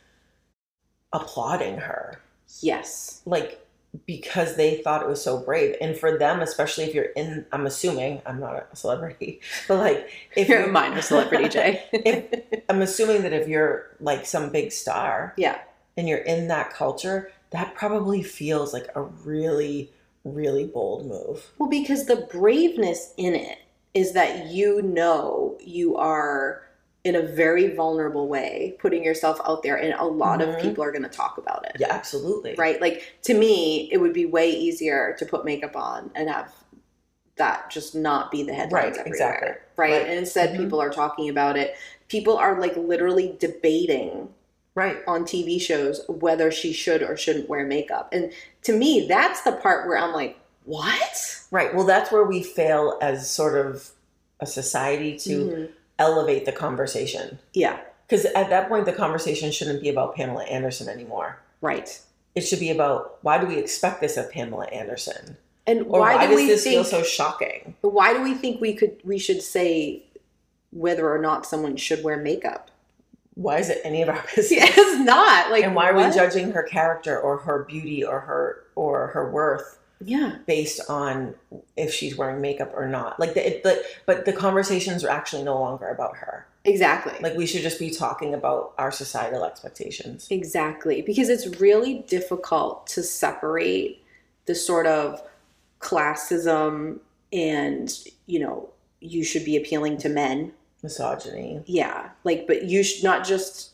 applauding 1.12 1.78
her. 1.78 2.20
yes. 2.60 3.22
like 3.24 3.60
because 4.06 4.56
they 4.56 4.78
thought 4.82 5.02
it 5.02 5.08
was 5.08 5.22
so 5.22 5.38
brave 5.38 5.76
and 5.80 5.96
for 5.96 6.18
them 6.18 6.40
especially 6.40 6.82
if 6.82 6.92
you're 6.92 7.12
in 7.14 7.46
i'm 7.52 7.64
assuming 7.64 8.20
i'm 8.26 8.40
not 8.40 8.66
a 8.72 8.74
celebrity 8.74 9.40
but 9.68 9.78
like 9.78 10.10
if 10.34 10.48
You're 10.48 10.64
a 10.64 10.72
minor 10.72 11.00
celebrity, 11.00 11.48
Jay. 11.56 11.84
if 11.92 12.62
i'm 12.68 12.82
assuming 12.82 13.22
that 13.22 13.32
if 13.32 13.46
you're 13.46 13.94
like 14.00 14.26
some 14.26 14.50
big 14.50 14.72
star 14.72 15.32
yeah. 15.36 15.58
And 15.96 16.08
you're 16.08 16.18
in 16.18 16.48
that 16.48 16.70
culture 16.72 17.30
that 17.50 17.74
probably 17.74 18.22
feels 18.22 18.72
like 18.72 18.88
a 18.94 19.02
really 19.02 19.90
really 20.24 20.66
bold 20.66 21.06
move 21.06 21.52
Well, 21.58 21.68
because 21.68 22.06
the 22.06 22.26
braveness 22.32 23.12
in 23.16 23.34
it 23.34 23.58
is 23.92 24.12
that 24.12 24.46
you 24.46 24.80
know 24.82 25.56
you 25.60 25.96
are 25.96 26.62
in 27.04 27.14
a 27.14 27.20
very 27.22 27.74
vulnerable 27.74 28.26
way 28.28 28.76
putting 28.80 29.04
yourself 29.04 29.38
out 29.46 29.62
there, 29.62 29.76
and 29.76 29.92
a 29.98 30.04
lot 30.06 30.40
Mhm. 30.40 30.54
of 30.54 30.60
people 30.60 30.82
are 30.82 30.90
going 30.90 31.02
to 31.02 31.08
talk 31.10 31.36
about 31.36 31.66
it. 31.66 31.76
yeah 31.78 31.88
absolutely 31.90 32.54
Right? 32.56 32.80
Like, 32.80 33.02
to 33.24 33.34
me, 33.34 33.90
it 33.92 33.98
would 33.98 34.14
be 34.14 34.24
way 34.24 34.48
easier 34.50 35.14
to 35.18 35.26
put 35.26 35.44
makeup 35.44 35.76
on 35.76 36.10
and 36.14 36.30
have 36.30 36.50
that 37.36 37.68
just 37.70 37.94
not 37.94 38.30
be 38.30 38.42
the 38.42 38.54
headlines 38.54 38.96
Right, 38.96 39.06
everywhere. 39.06 39.34
exactly. 39.34 39.48
Right? 39.76 39.90
Right. 39.90 40.08
And 40.08 40.18
instead, 40.18 40.54
Mhm. 40.54 40.56
people 40.56 40.80
are 40.80 40.90
talking 40.90 41.28
about 41.28 41.58
it. 41.58 41.74
People 42.08 42.36
are 42.38 42.58
like 42.58 42.76
literally 42.76 43.36
debating 43.38 44.28
right 44.74 44.98
on 45.06 45.24
TV 45.24 45.60
shows 45.60 46.04
whether 46.08 46.50
she 46.50 46.72
should 46.72 47.02
or 47.02 47.16
shouldn't 47.16 47.48
wear 47.48 47.66
makeup. 47.66 48.08
And 48.12 48.32
to 48.62 48.76
me, 48.76 49.06
that's 49.08 49.42
the 49.42 49.52
part 49.52 49.86
where 49.86 49.98
I'm 49.98 50.12
like, 50.12 50.38
what? 50.64 51.40
right 51.50 51.74
well 51.74 51.84
that's 51.84 52.10
where 52.10 52.24
we 52.24 52.42
fail 52.42 52.98
as 53.02 53.30
sort 53.30 53.54
of 53.66 53.90
a 54.40 54.46
society 54.46 55.16
to 55.18 55.30
Mhm. 55.46 55.68
elevate 55.98 56.46
the 56.46 56.52
conversation 56.52 57.38
Yeah, 57.52 57.78
because 58.08 58.24
at 58.24 58.48
that 58.48 58.68
point 58.70 58.86
the 58.86 58.92
conversation 58.94 59.52
shouldn't 59.52 59.82
be 59.82 59.90
about 59.90 60.16
pamela 60.16 60.44
anderson 60.44 60.88
anymore 60.88 61.38
right. 61.60 62.00
it 62.34 62.40
should 62.40 62.60
be 62.60 62.70
about 62.70 63.18
why 63.22 63.36
do 63.38 63.46
we 63.46 63.58
expect 63.58 64.00
this 64.00 64.16
of 64.16 64.32
Pamela 64.32 64.64
Anderson? 64.68 65.36
And 65.66 65.86
why, 65.86 66.16
why, 66.16 66.24
do 66.26 66.30
does 66.32 66.36
we 66.36 66.46
this 66.48 66.64
feel 66.64 66.82
think? 66.82 67.02
so 67.04 67.08
shocking? 67.08 67.74
why 67.82 68.12
do 68.14 68.22
we 68.22 68.32
think 68.34 68.60
we 68.60 68.72
could? 68.74 68.96
We 69.04 69.18
should 69.18 69.40
say 69.42 70.02
whether 70.72 71.08
or 71.12 71.18
not 71.18 71.46
someone 71.46 71.76
should 71.76 72.02
wear 72.02 72.16
makeup. 72.16 72.70
Why 73.34 73.58
is 73.58 73.68
it 73.68 73.80
any 73.84 74.02
of 74.02 74.08
our 74.08 74.22
business? 74.36 74.52
Yeah, 74.52 74.66
it's 74.68 75.00
not 75.04 75.50
like. 75.50 75.64
and 75.64 75.74
why 75.74 75.90
are 75.90 75.96
we 75.96 76.02
judging 76.14 76.52
her 76.52 76.62
character 76.62 77.18
or 77.18 77.38
her 77.38 77.64
beauty 77.64 78.04
or 78.04 78.20
her 78.20 78.64
or 78.76 79.08
her 79.08 79.30
worth 79.30 79.78
Yeah, 80.00 80.36
based 80.46 80.80
on 80.88 81.34
if 81.76 81.92
she's 81.92 82.16
wearing 82.16 82.40
makeup 82.40 82.72
or 82.74 82.88
not? 82.88 83.18
Like 83.18 83.34
the, 83.34 83.56
it, 83.56 83.62
but 83.62 83.82
but 84.06 84.24
the 84.24 84.32
conversations 84.32 85.02
are 85.04 85.10
actually 85.10 85.42
no 85.42 85.58
longer 85.58 85.88
about 85.88 86.16
her. 86.16 86.46
exactly. 86.64 87.14
Like 87.20 87.36
we 87.36 87.46
should 87.46 87.62
just 87.62 87.78
be 87.78 87.90
talking 87.90 88.34
about 88.34 88.72
our 88.78 88.90
societal 88.92 89.44
expectations. 89.44 90.28
Exactly, 90.30 91.02
because 91.02 91.28
it's 91.28 91.60
really 91.60 92.04
difficult 92.06 92.86
to 92.88 93.02
separate 93.02 94.02
the 94.46 94.54
sort 94.54 94.86
of 94.86 95.22
classism 95.80 96.98
and, 97.32 97.98
you 98.26 98.38
know, 98.38 98.68
you 99.00 99.24
should 99.24 99.44
be 99.44 99.56
appealing 99.56 99.98
to 99.98 100.08
men. 100.08 100.52
Misogyny. 100.84 101.62
Yeah, 101.66 102.10
like, 102.22 102.46
but 102.46 102.64
you 102.64 102.84
should 102.84 103.02
not 103.02 103.26
just 103.26 103.70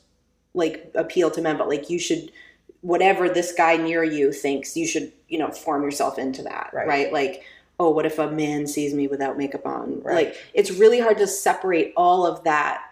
like 0.54 0.90
appeal 0.94 1.30
to 1.32 1.42
men, 1.42 1.58
but 1.58 1.68
like 1.68 1.90
you 1.90 1.98
should, 1.98 2.32
whatever 2.80 3.28
this 3.28 3.52
guy 3.52 3.76
near 3.76 4.02
you 4.02 4.32
thinks, 4.32 4.76
you 4.76 4.86
should, 4.86 5.12
you 5.28 5.38
know, 5.38 5.50
form 5.50 5.82
yourself 5.82 6.18
into 6.18 6.42
that, 6.44 6.70
Right. 6.72 6.86
right? 6.86 7.12
Like, 7.12 7.42
oh, 7.78 7.90
what 7.90 8.06
if 8.06 8.18
a 8.18 8.30
man 8.30 8.66
sees 8.66 8.94
me 8.94 9.08
without 9.08 9.36
makeup 9.36 9.66
on? 9.66 10.00
Right. 10.02 10.26
Like, 10.28 10.36
it's 10.54 10.70
really 10.70 11.00
hard 11.00 11.18
to 11.18 11.26
separate 11.26 11.92
all 11.96 12.24
of 12.26 12.44
that. 12.44 12.82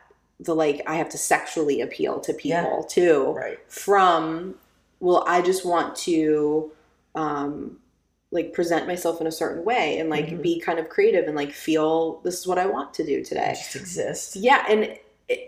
The 0.40 0.54
like, 0.54 0.82
I 0.86 0.96
have 0.96 1.08
to 1.10 1.18
sexually 1.18 1.80
appeal 1.80 2.20
to 2.20 2.32
Yeah. 2.42 2.62
people 2.62 2.84
too 2.84 3.32
Right. 3.36 3.58
from 3.68 4.54
well 5.00 5.22
i 5.28 5.40
just 5.40 5.64
want 5.64 5.94
to 5.94 6.72
um 7.14 7.76
like 8.30 8.52
present 8.52 8.86
myself 8.86 9.20
in 9.20 9.26
a 9.26 9.32
certain 9.32 9.64
way 9.64 9.98
and 9.98 10.10
like 10.10 10.26
Mhm. 10.26 10.42
be 10.42 10.60
kind 10.60 10.78
of 10.78 10.88
creative 10.88 11.26
and 11.26 11.34
like 11.36 11.50
feel 11.52 12.20
this 12.24 12.38
is 12.38 12.46
what 12.46 12.58
i 12.58 12.66
want 12.66 12.92
to 12.94 13.04
do 13.04 13.24
today 13.24 13.54
just 13.56 13.74
exists. 13.76 14.36
yeah 14.36 14.64
and 14.68 14.98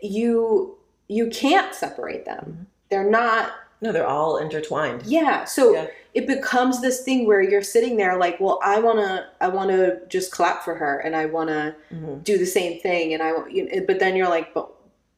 you 0.03 0.77
you 1.09 1.29
can't 1.29 1.75
separate 1.75 2.25
them 2.25 2.45
Mhm. 2.63 2.67
they're 2.89 3.11
not 3.11 3.53
No, 3.83 3.93
they're 3.93 4.07
all 4.07 4.37
intertwined. 4.37 5.03
yeah 5.07 5.45
so 5.45 5.73
Yeah. 5.75 5.87
it 6.15 6.27
becomes 6.27 6.81
this 6.83 7.03
thing 7.03 7.27
where 7.27 7.41
you're 7.41 7.63
sitting 7.63 7.97
there 7.97 8.17
like 8.19 8.39
well 8.41 8.59
i 8.63 8.79
want 8.79 8.99
to 8.99 9.27
i 9.41 9.49
want 9.49 9.71
to 9.71 10.01
just 10.09 10.31
clap 10.33 10.63
for 10.63 10.75
her 10.75 10.99
and 10.99 11.15
i 11.17 11.27
want 11.27 11.49
to 11.51 11.75
Mhm. 11.95 12.23
do 12.25 12.37
the 12.39 12.47
same 12.47 12.79
thing 12.81 13.13
and 13.15 13.23
i 13.23 13.33
want 13.33 13.51
you 13.53 13.65
know, 13.67 13.85
but 13.87 13.99
then 13.99 14.17
you're 14.17 14.29
like 14.29 14.53
but 14.55 14.71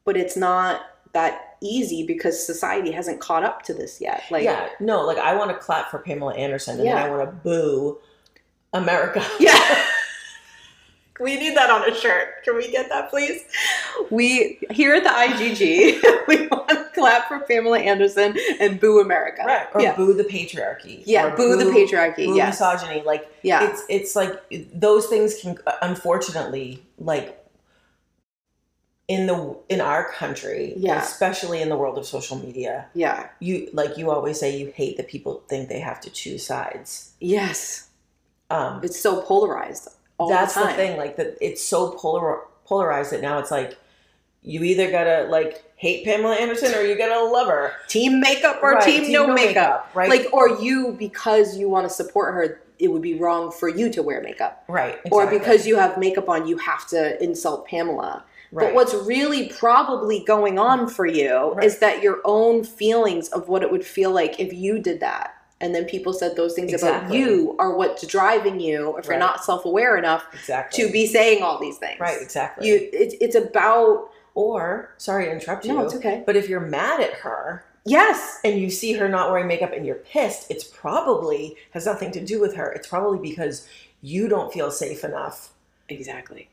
but 0.05 0.17
it's 0.17 0.35
not 0.37 0.81
that 1.13 1.52
easy 1.63 2.05
because 2.05 2.45
society 2.45 2.91
hasn't 2.91 3.19
caught 3.19 3.43
up 3.43 3.61
to 3.63 3.73
this 3.73 3.99
yet 4.01 4.23
like 4.29 4.43
yeah, 4.43 4.67
no, 4.79 5.05
like 5.05 5.17
I 5.17 5.35
want 5.35 5.49
to 5.51 5.57
clap 5.57 5.89
for 5.89 5.99
Pamela 5.99 6.35
Anderson 6.35 6.75
and 6.77 6.85
Yeah. 6.85 6.95
then 6.95 7.05
I 7.11 7.15
want 7.15 7.29
to 7.29 7.35
boo 7.37 7.97
America. 8.73 9.23
Yeah. 9.39 9.57
we 11.19 11.37
need 11.37 11.55
that 11.55 11.69
on 11.69 11.89
a 11.89 11.93
shirt. 11.95 12.43
Can 12.43 12.55
we 12.57 12.69
get 12.71 12.89
that, 12.89 13.09
please? 13.09 13.41
we 14.09 14.59
here 14.71 14.95
at 14.95 15.03
the 15.03 15.09
IGG, 15.09 16.27
we 16.27 16.47
want 16.47 16.69
to 16.69 16.85
clap 16.95 17.27
for 17.27 17.39
Pamela 17.41 17.79
Anderson 17.79 18.35
and 18.59 18.79
boo 18.79 18.99
America. 18.99 19.43
Right. 19.45 19.67
Or 19.73 19.81
yeah. 19.81 19.95
boo 19.95 20.13
the 20.13 20.23
patriarchy. 20.23 21.03
Yeah, 21.05 21.27
Or 21.31 21.37
boo 21.37 21.55
the 21.55 21.65
patriarchy, 21.65 22.25
Boo 22.25 22.35
yes. 22.35 22.59
misogyny. 22.59 23.03
Like 23.05 23.31
Yeah. 23.43 23.69
it's 23.69 23.83
it's 23.89 24.15
like 24.15 24.33
those 24.73 25.05
things 25.07 25.39
can 25.39 25.57
unfortunately 25.81 26.83
like 26.97 27.39
in 29.07 29.27
the 29.27 29.55
in 29.69 29.81
our 29.81 30.09
country, 30.11 30.73
Yeah. 30.77 31.01
especially 31.01 31.61
in 31.61 31.69
the 31.69 31.75
world 31.77 31.97
of 31.97 32.05
social 32.05 32.37
media, 32.37 32.85
yeah. 32.93 33.27
you 33.39 33.69
like 33.73 33.97
you 33.97 34.11
always 34.11 34.39
say 34.39 34.55
you 34.57 34.71
hate 34.75 34.97
that 34.97 35.07
people 35.07 35.43
think 35.49 35.67
they 35.69 35.79
have 35.79 35.99
to 36.01 36.09
choose 36.09 36.45
sides. 36.45 37.11
Yes. 37.19 37.89
Um 38.49 38.79
It's 38.83 38.99
so 38.99 39.21
polarized 39.21 39.89
all 40.19 40.29
that's 40.29 40.53
the 40.55 40.61
the, 40.65 40.73
thing 40.73 40.95
like 40.97 41.17
that 41.17 41.37
it's 41.41 41.61
so 41.63 41.91
polar 41.91 42.41
polarized 42.65 43.11
that 43.11 43.21
now 43.21 43.39
it's 43.39 43.51
like 43.51 43.77
you 44.41 44.63
either 44.63 44.89
gotta 44.91 45.27
like 45.29 45.63
hate 45.75 46.05
Pamela 46.05 46.35
Anderson 46.35 46.73
or 46.75 46.81
you 46.83 46.97
gotta 46.97 47.23
love 47.25 47.47
her. 47.47 47.73
Team 47.89 48.19
makeup 48.21 48.59
or 48.61 48.73
Right, 48.73 48.83
team, 48.83 49.11
no, 49.11 49.27
makeup. 49.33 49.89
right? 49.93 50.09
Like, 50.09 50.27
or 50.33 50.61
you, 50.61 50.93
because 50.97 51.57
you 51.57 51.67
want 51.69 51.87
to 51.87 51.93
support 51.93 52.33
her, 52.33 52.61
it 52.79 52.87
would 52.89 53.01
be 53.01 53.15
wrong 53.15 53.51
for 53.51 53.67
you 53.69 53.89
to 53.91 54.01
wear 54.03 54.21
makeup. 54.21 54.63
right, 54.69 54.97
Or 55.11 55.27
because 55.27 55.65
you 55.67 55.75
have 55.77 55.97
makeup 55.97 56.27
on, 56.29 56.47
you 56.47 56.57
have 56.57 56.87
to 56.89 57.21
insult 57.23 57.67
Pamela. 57.67 58.23
Right. 58.53 58.67
But 58.67 58.75
what's 58.75 58.93
really 58.93 59.49
probably 59.49 60.23
going 60.25 60.57
on 60.59 60.87
for 60.87 61.05
you 61.05 61.53
Right. 61.53 61.65
is 61.65 61.79
that 61.79 62.01
your 62.03 62.19
own 62.23 62.63
feelings 62.63 63.27
of 63.29 63.49
what 63.49 63.63
it 63.63 63.71
would 63.71 63.85
feel 63.85 64.11
like 64.11 64.39
if 64.39 64.53
you 64.53 64.79
did 64.79 64.99
that. 65.01 65.33
And 65.61 65.73
then 65.73 65.85
people 65.85 66.11
said 66.11 66.35
those 66.35 66.53
things 66.55 66.73
about 66.73 67.13
you 67.13 67.55
are 67.57 67.73
what's 67.75 68.05
driving 68.05 68.59
you 68.59 68.97
if 68.97 69.05
you're 69.07 69.17
not 69.17 69.45
self-aware 69.45 69.95
enough 69.97 70.25
exactly 70.33 70.83
to 70.85 70.91
be 70.91 71.05
saying 71.07 71.41
all 71.41 71.57
these 71.59 71.77
things. 71.77 71.99
right, 72.01 72.21
exactly. 72.21 72.67
You 72.67 72.89
it's 72.91 73.15
it's 73.21 73.35
about 73.35 74.09
or 74.35 74.93
sorry 74.97 75.25
to 75.25 75.31
interrupt 75.31 75.63
you. 75.65 75.73
No, 75.73 75.85
it's 75.85 75.95
okay. 75.95 76.21
But 76.25 76.35
if 76.35 76.49
you're 76.49 76.59
mad 76.59 76.99
at 76.99 77.13
her 77.13 77.63
Yes. 77.85 78.39
and 78.43 78.59
you 78.59 78.69
see 78.69 78.93
her 78.93 79.07
not 79.07 79.29
wearing 79.31 79.47
makeup 79.47 79.71
and 79.73 79.85
you're 79.85 79.95
pissed, 79.95 80.49
it's 80.51 80.63
probably 80.65 81.55
has 81.71 81.85
nothing 81.85 82.11
to 82.11 82.19
do 82.23 82.41
with 82.41 82.55
her. 82.55 82.69
It's 82.71 82.87
probably 82.87 83.19
because 83.19 83.67
you 84.01 84.27
don't 84.27 84.51
feel 84.51 84.69
safe 84.71 85.03
enough. 85.05 85.51
Exactly. 85.87 86.49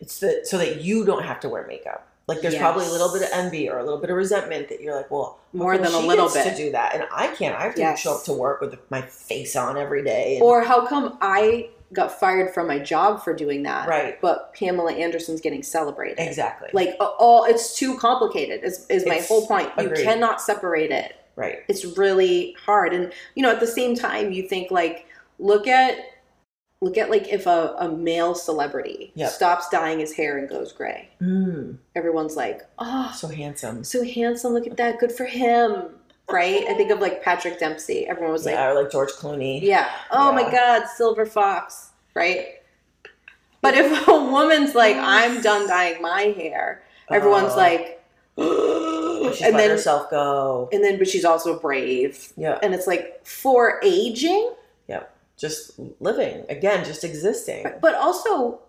It's 0.00 0.14
so 0.50 0.58
that 0.58 0.80
you 0.82 1.04
don't 1.04 1.24
have 1.24 1.40
to 1.40 1.48
wear 1.48 1.66
makeup. 1.66 2.06
Like 2.28 2.40
there's 2.40 2.54
probably 2.56 2.86
a 2.86 2.90
little 2.90 3.12
bit 3.12 3.22
of 3.22 3.28
envy 3.32 3.68
or 3.68 3.78
a 3.78 3.84
little 3.84 3.98
bit 3.98 4.08
of 4.08 4.16
resentment 4.16 4.68
that 4.68 4.80
you're 4.80 4.94
like, 4.94 5.10
well, 5.10 5.40
More 5.52 5.76
than 5.76 5.92
a 5.92 5.98
little 5.98 6.28
bit. 6.32 6.44
to 6.48 6.56
do 6.56 6.70
that, 6.72 6.94
and 6.94 7.04
I 7.12 7.26
can't. 7.28 7.56
I 7.56 7.62
have 7.64 7.74
to 7.74 7.80
Yes. 7.80 7.98
show 8.00 8.14
up 8.14 8.24
to 8.24 8.32
work 8.32 8.60
with 8.60 8.78
my 8.90 9.02
face 9.02 9.56
on 9.56 9.76
every 9.76 10.04
day. 10.04 10.34
And, 10.36 10.42
Or 10.42 10.62
how 10.62 10.86
come 10.86 11.18
I 11.20 11.70
got 11.92 12.18
fired 12.18 12.54
from 12.54 12.68
my 12.68 12.78
job 12.78 13.22
for 13.24 13.34
doing 13.34 13.64
that? 13.64 13.88
Right. 13.88 14.18
But 14.20 14.54
Pamela 14.54 14.92
Anderson's 14.92 15.40
getting 15.40 15.62
celebrated. 15.64 16.20
exactly. 16.20 16.70
Like 16.72 16.96
all 17.00 17.44
it's 17.44 17.76
too 17.76 17.98
complicated 17.98 18.62
is, 18.64 18.86
is 18.88 19.04
my 19.04 19.14
It's- 19.14 19.28
whole 19.28 19.46
point. 19.46 19.70
You 19.78 19.90
cannot 19.90 20.40
separate 20.40 20.90
it. 20.92 21.14
right. 21.34 21.58
It's 21.68 21.84
really 21.98 22.54
hard. 22.64 22.94
And 22.94 23.12
you 23.34 23.42
know, 23.42 23.50
at 23.50 23.58
the 23.60 23.66
same 23.66 23.94
time 23.96 24.30
you 24.32 24.46
think 24.48 24.70
like 24.70 25.06
look 25.38 25.66
at 25.66 25.96
look 26.82 26.98
at 26.98 27.08
like 27.10 27.28
if 27.28 27.46
a, 27.46 27.74
a 27.78 27.88
male 27.88 28.34
celebrity 28.34 29.12
Yep. 29.14 29.30
stops 29.30 29.68
dyeing 29.70 30.00
his 30.00 30.12
hair 30.12 30.36
and 30.36 30.48
goes 30.48 30.72
gray. 30.72 31.08
Mm, 31.22 31.78
Everyone's 31.94 32.36
like, 32.36 32.62
Oh, 32.78 33.10
so 33.16 33.28
handsome. 33.28 33.84
so 33.84 34.04
handsome, 34.04 34.52
look 34.52 34.66
at 34.66 34.76
that, 34.76 34.98
good 34.98 35.12
for 35.12 35.24
him. 35.24 35.84
Right? 36.30 36.64
I 36.68 36.74
think 36.74 36.90
of 36.90 36.98
like 37.00 37.22
Patrick 37.22 37.58
Dempsey. 37.58 38.06
Everyone 38.06 38.32
was 38.32 38.44
like, 38.46 38.54
yeah, 38.54 38.70
or 38.70 38.74
like 38.82 38.90
George 38.90 39.10
Clooney. 39.12 39.60
Yeah. 39.62 39.88
Oh 40.10 40.32
my 40.32 40.50
God, 40.50 40.86
Silver 40.96 41.24
Fox, 41.26 41.90
right? 42.14 42.46
But 43.60 43.74
if 43.74 44.08
a 44.08 44.12
woman's 44.12 44.74
like, 44.74 44.96
I'm 44.96 45.40
done 45.42 45.68
dyeing 45.68 46.00
my 46.02 46.22
hair, 46.36 46.82
everyone's 47.10 47.52
Oh. 47.52 47.56
like, 47.56 48.02
She's 48.38 49.42
and 49.42 49.52
let 49.54 49.60
then 49.62 49.70
herself 49.70 50.10
go. 50.10 50.68
and 50.72 50.82
then, 50.82 50.98
but 50.98 51.06
she's 51.08 51.24
also 51.24 51.58
brave, 51.58 52.32
Yeah, 52.36 52.58
and 52.62 52.74
it's 52.74 52.86
like 52.86 53.24
for 53.26 53.78
aging, 53.84 54.50
yeah. 54.50 54.54
Just 55.42 55.72
living 55.98 56.44
again, 56.48 56.84
just 56.84 57.02
existing. 57.02 57.66
but 57.80 57.96
also 57.96 58.60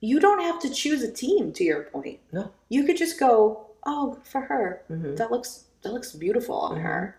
you 0.00 0.18
don't 0.18 0.40
have 0.40 0.58
to 0.60 0.70
choose 0.70 1.02
a 1.02 1.12
team. 1.12 1.52
To 1.52 1.62
your 1.62 1.82
point, 1.84 2.20
No. 2.32 2.50
you 2.70 2.84
could 2.84 2.96
just 2.96 3.20
go, 3.20 3.66
oh, 3.86 4.18
for 4.24 4.40
her. 4.40 4.82
hmm 4.88 5.14
That 5.16 5.30
looks 5.30 5.64
that 5.82 5.92
looks 5.92 6.12
beautiful 6.12 6.56
on 6.56 6.78
Mhm. 6.78 6.82
her. 6.82 7.16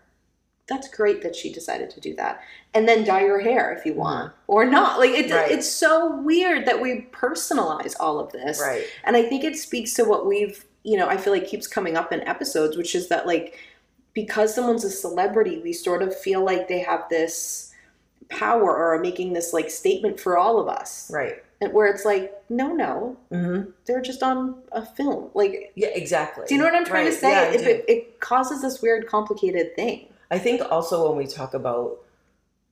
That's 0.66 0.88
great 0.88 1.22
that 1.22 1.36
she 1.36 1.52
decided 1.52 1.90
to 1.90 2.00
do 2.00 2.16
that, 2.16 2.40
and 2.74 2.88
then 2.88 3.04
dye 3.04 3.24
your 3.24 3.38
hair 3.38 3.72
if 3.72 3.86
you 3.86 3.92
Mm-hmm. 3.92 4.00
want 4.00 4.32
or 4.48 4.64
not. 4.66 4.98
Like 4.98 5.10
it, 5.12 5.30
Right. 5.30 5.50
it's 5.52 5.70
so 5.70 6.20
weird 6.22 6.66
that 6.66 6.80
we 6.80 7.08
personalize 7.12 7.94
all 8.00 8.18
of 8.18 8.32
this. 8.32 8.58
Right. 8.60 8.84
And 9.04 9.16
I 9.16 9.22
think 9.22 9.44
it 9.44 9.56
speaks 9.56 9.94
to 9.94 10.04
what 10.04 10.26
we've, 10.26 10.64
you 10.82 10.96
know, 10.98 11.06
I 11.06 11.18
feel 11.18 11.32
like 11.32 11.46
keeps 11.46 11.68
coming 11.68 11.96
up 11.96 12.12
in 12.12 12.20
episodes, 12.22 12.76
which 12.76 12.96
is 12.96 13.06
that 13.10 13.26
like 13.28 13.56
because 14.12 14.54
someone's 14.54 14.84
a 14.84 14.90
celebrity, 14.90 15.60
we 15.62 15.72
sort 15.72 16.02
of 16.02 16.16
feel 16.18 16.42
like 16.44 16.66
they 16.68 16.78
have 16.80 17.08
this 17.10 17.70
power 18.28 18.70
or 18.70 18.94
are 18.94 18.98
making 19.00 19.32
this 19.32 19.52
like 19.52 19.70
statement 19.70 20.18
for 20.20 20.36
all 20.38 20.60
of 20.60 20.68
us. 20.68 21.10
Right. 21.12 21.42
And 21.60 21.72
where 21.72 21.86
it's 21.86 22.04
like, 22.04 22.32
no, 22.50 22.72
no, 22.74 23.16
hmm 23.30 23.62
they're 23.86 24.00
just 24.02 24.22
on 24.22 24.56
a 24.72 24.84
film. 24.84 25.30
Like, 25.34 25.72
Yeah, 25.76 25.88
exactly. 25.88 26.44
do 26.48 26.54
you 26.54 26.58
know 26.58 26.66
what 26.66 26.74
I'm 26.74 26.84
trying 26.84 27.06
to 27.06 27.12
say? 27.12 27.30
Yeah, 27.30 27.44
it, 27.52 27.60
it, 27.62 27.84
it 27.88 28.20
causes 28.20 28.62
this 28.62 28.80
weird, 28.82 29.06
complicated 29.06 29.74
thing. 29.76 30.06
I 30.30 30.38
think 30.38 30.60
also 30.70 31.08
when 31.08 31.16
we 31.18 31.26
talk 31.26 31.54
about 31.54 31.98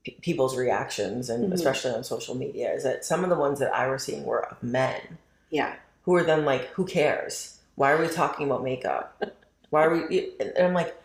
p- 0.05 0.17
people's 0.21 0.57
reactions, 0.57 1.31
and 1.31 1.51
Mhm. 1.51 1.55
especially 1.55 1.93
on 1.93 2.03
social 2.05 2.35
media, 2.35 2.73
is 2.73 2.83
that 2.83 3.05
some 3.05 3.23
of 3.25 3.31
the 3.31 3.37
ones 3.37 3.59
that 3.61 3.73
I 3.75 3.87
was 3.89 4.03
seeing 4.03 4.25
were 4.25 4.45
of 4.47 4.63
men 4.63 5.19
Yeah. 5.51 5.75
who 6.05 6.15
are 6.17 6.25
then 6.25 6.45
like, 6.45 6.67
"Who 6.71 6.85
cares? 6.85 7.59
Why 7.77 7.93
are 7.93 7.99
we 8.01 8.09
talking 8.09 8.47
about 8.47 8.63
makeup? 8.65 9.23
Why 9.71 9.85
are 9.85 9.91
we?" 9.95 10.33
And 10.41 10.53
I'm 10.59 10.75
like, 10.75 10.87
"Th- 10.89 10.97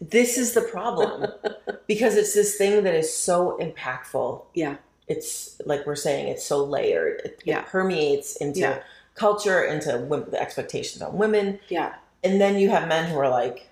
"This 0.00 0.38
is 0.38 0.54
the 0.54 0.62
problem 0.62 1.26
because 1.86 2.16
it's 2.16 2.34
this 2.34 2.56
thing 2.56 2.84
that 2.84 2.94
is 2.94 3.12
so 3.14 3.58
impactful. 3.60 4.44
Yeah. 4.54 4.76
It's 5.08 5.60
like 5.66 5.86
we're 5.86 5.96
saying, 5.96 6.28
it's 6.28 6.44
so 6.44 6.64
layered. 6.64 7.20
It, 7.24 7.40
Yeah. 7.44 7.60
it 7.60 7.66
permeates 7.66 8.36
into 8.36 8.60
Yeah. 8.60 8.82
culture, 9.14 9.62
into 9.62 9.98
wom- 9.98 10.30
the 10.30 10.40
expectations 10.40 11.02
on 11.02 11.18
women, 11.18 11.60
Yeah. 11.68 11.94
and 12.22 12.40
then 12.40 12.58
you 12.58 12.70
have 12.70 12.88
men 12.88 13.10
who 13.10 13.18
are 13.18 13.28
like." 13.28 13.68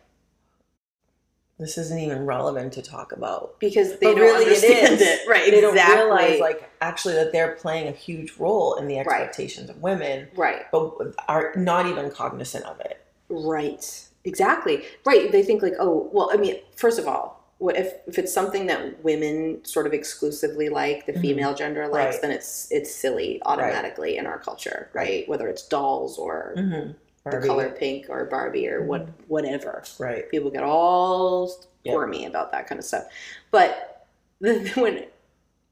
This 1.59 1.79
isn't 1.79 1.99
even 1.99 2.27
relevant 2.27 2.73
to 2.73 2.83
talk 2.83 3.13
about 3.13 3.59
Because 3.61 3.91
they 3.99 4.07
But 4.07 4.17
don't 4.17 4.21
really 4.21 4.45
it 4.47 4.49
understand 4.49 4.95
is. 4.95 5.01
it. 5.03 5.21
Right. 5.29 5.49
they 5.51 5.59
exactly. 5.65 5.97
don't 5.97 6.09
realize 6.19 6.41
like 6.41 6.69
actually 6.81 7.15
that 7.15 7.31
they're 7.31 7.53
playing 7.55 7.87
a 7.87 7.93
huge 7.93 8.37
role 8.37 8.75
in 8.75 8.89
the 8.89 8.97
Right. 8.97 9.07
expectations 9.07 9.71
of 9.71 9.81
women 9.81 10.29
right. 10.35 10.63
but 10.73 10.93
are 11.29 11.53
not 11.55 11.87
even 11.87 12.11
cognizant 12.11 12.65
of 12.65 12.81
it 12.81 13.01
Right. 13.29 14.09
Exactly. 14.25 14.85
Right. 15.05 15.33
They 15.33 15.43
think 15.43 15.63
like, 15.63 15.75
oh, 15.81 16.09
well, 16.13 16.31
I 16.33 16.37
mean, 16.37 16.57
first 16.77 16.99
of 16.99 17.09
all, 17.09 17.41
what 17.59 17.77
if, 17.77 17.93
if 18.07 18.19
it's 18.19 18.33
something 18.33 18.67
that 18.67 19.03
women 19.05 19.65
sort 19.65 19.87
of 19.87 19.93
exclusively 19.93 20.69
like, 20.69 21.07
the 21.07 21.13
Mhm. 21.13 21.21
female 21.21 21.55
gender 21.55 21.87
likes, 21.89 22.15
Right. 22.17 22.23
then 22.23 22.31
it's 22.33 22.67
it's 22.73 22.93
silly 22.93 23.41
automatically 23.45 24.17
in 24.17 24.27
our 24.27 24.39
culture, 24.39 24.89
right? 24.93 25.29
Whether 25.29 25.49
it's 25.49 25.67
dolls 25.69 26.19
or 26.19 26.55
mm-hmm. 26.57 26.93
the 27.31 27.47
color 27.47 27.71
pink 27.71 28.07
or 28.09 28.25
Barbie 28.25 28.69
or 28.69 28.83
what 28.85 29.07
whatever. 29.29 29.83
right 30.01 30.29
People 30.29 30.51
get 30.51 30.65
all 30.65 31.49
Yep. 31.85 31.93
squirmy 31.95 32.27
about 32.27 32.51
that 32.53 32.67
kind 32.69 32.79
of 32.81 32.85
stuff. 32.85 33.05
But 33.53 34.07
when 34.41 35.05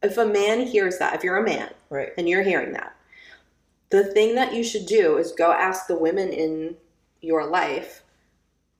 if 0.03 0.17
a 0.17 0.25
man 0.27 0.61
hears 0.67 0.99
that, 0.99 1.15
if 1.15 1.25
you're 1.25 1.37
a 1.39 1.43
man 1.45 1.71
right 1.91 2.13
and 2.17 2.29
you're 2.29 2.43
hearing 2.43 2.73
that, 2.73 2.95
the 3.91 4.05
thing 4.05 4.37
that 4.37 4.55
you 4.55 4.63
should 4.63 4.87
do 4.87 5.19
is 5.19 5.33
go 5.33 5.51
ask 5.53 5.89
the 5.89 5.97
women 5.97 6.29
in 6.33 6.77
your 7.21 7.47
life 7.47 8.03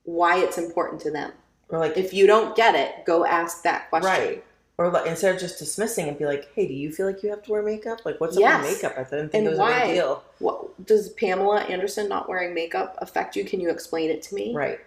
why 0.03 0.37
it's 0.39 0.57
important 0.57 1.01
to 1.01 1.11
them. 1.11 1.31
or 1.69 1.79
like 1.79 1.97
If 1.97 2.13
you 2.13 2.27
don't 2.27 2.55
get 2.55 2.75
it, 2.75 3.05
go 3.05 3.25
ask 3.25 3.63
that 3.63 3.89
question. 3.89 4.09
right 4.09 4.43
or 4.77 4.89
like 4.89 5.05
instead 5.05 5.35
of 5.35 5.39
just 5.39 5.59
dismissing 5.59 6.07
and 6.07 6.17
be 6.17 6.25
like 6.25 6.49
hey 6.55 6.65
do 6.67 6.73
you 6.73 6.91
feel 6.91 7.05
like 7.05 7.21
you 7.21 7.29
have 7.29 7.43
to 7.43 7.51
wear 7.51 7.61
makeup 7.61 7.99
like 8.03 8.19
what's 8.19 8.35
up 8.37 8.41
with 8.63 8.73
makeup 8.81 8.93
i 8.97 9.03
didn't 9.03 9.29
think 9.29 9.33
And 9.35 9.47
it 9.47 9.49
was 9.51 9.59
a 9.59 9.65
big 9.65 9.93
deal 9.95 10.23
What, 10.39 10.85
does 10.87 11.09
Pamela 11.09 11.59
Anderson 11.61 12.09
not 12.09 12.27
wearing 12.27 12.53
makeup 12.55 12.95
affect 12.99 13.35
you? 13.35 13.43
Can 13.45 13.59
you 13.59 13.69
explain 13.69 14.09
it 14.09 14.21
to 14.23 14.35
me? 14.35 14.55
right 14.55 14.79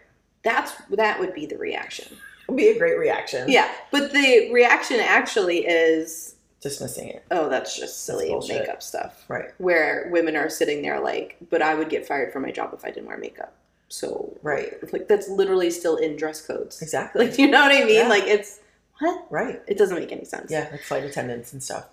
That's 0.42 0.72
that 0.90 1.20
would 1.20 1.32
be 1.34 1.46
the 1.46 1.58
reaction. 1.58 2.08
It 2.12 2.48
would 2.48 2.56
be 2.56 2.68
a 2.68 2.78
great 2.78 2.98
reaction 2.98 3.48
Yeah, 3.48 3.70
but 3.92 4.12
the 4.12 4.50
reaction 4.52 4.98
actually 5.00 5.64
is, 5.66 6.34
dismissing 6.60 7.08
it 7.10 7.24
oh, 7.30 7.48
that's 7.48 7.78
just 7.78 8.04
silly 8.04 8.28
bullshit. 8.30 8.60
makeup 8.62 8.82
stuff. 8.82 9.24
right 9.28 9.50
Where 9.58 10.08
women 10.10 10.34
are 10.34 10.48
sitting 10.50 10.82
there 10.82 10.98
like, 10.98 11.36
but 11.50 11.62
I 11.62 11.74
would 11.74 11.88
get 11.90 12.06
fired 12.08 12.32
from 12.32 12.42
my 12.42 12.50
job 12.50 12.70
if 12.74 12.84
I 12.84 12.88
didn't 12.90 13.06
wear 13.06 13.16
makeup. 13.18 13.54
So 13.88 14.36
Right. 14.42 14.74
like 14.92 15.08
that's 15.08 15.28
literally 15.28 15.70
still 15.70 15.96
in 15.96 16.16
dress 16.16 16.40
codes. 16.44 16.80
exactly 16.82 17.26
Like, 17.28 17.38
you 17.38 17.50
know 17.50 17.60
what 17.62 17.72
I 17.72 17.84
mean? 17.84 17.96
Yeah. 17.96 18.08
Like 18.08 18.24
it's 18.24 18.60
what? 19.00 19.26
right 19.30 19.60
It 19.66 19.76
doesn't 19.78 19.98
make 19.98 20.12
any 20.12 20.24
sense. 20.24 20.50
yeah 20.50 20.68
like 20.70 20.82
flight 20.82 21.04
attendants 21.04 21.52
and 21.52 21.62
stuff 21.62 21.86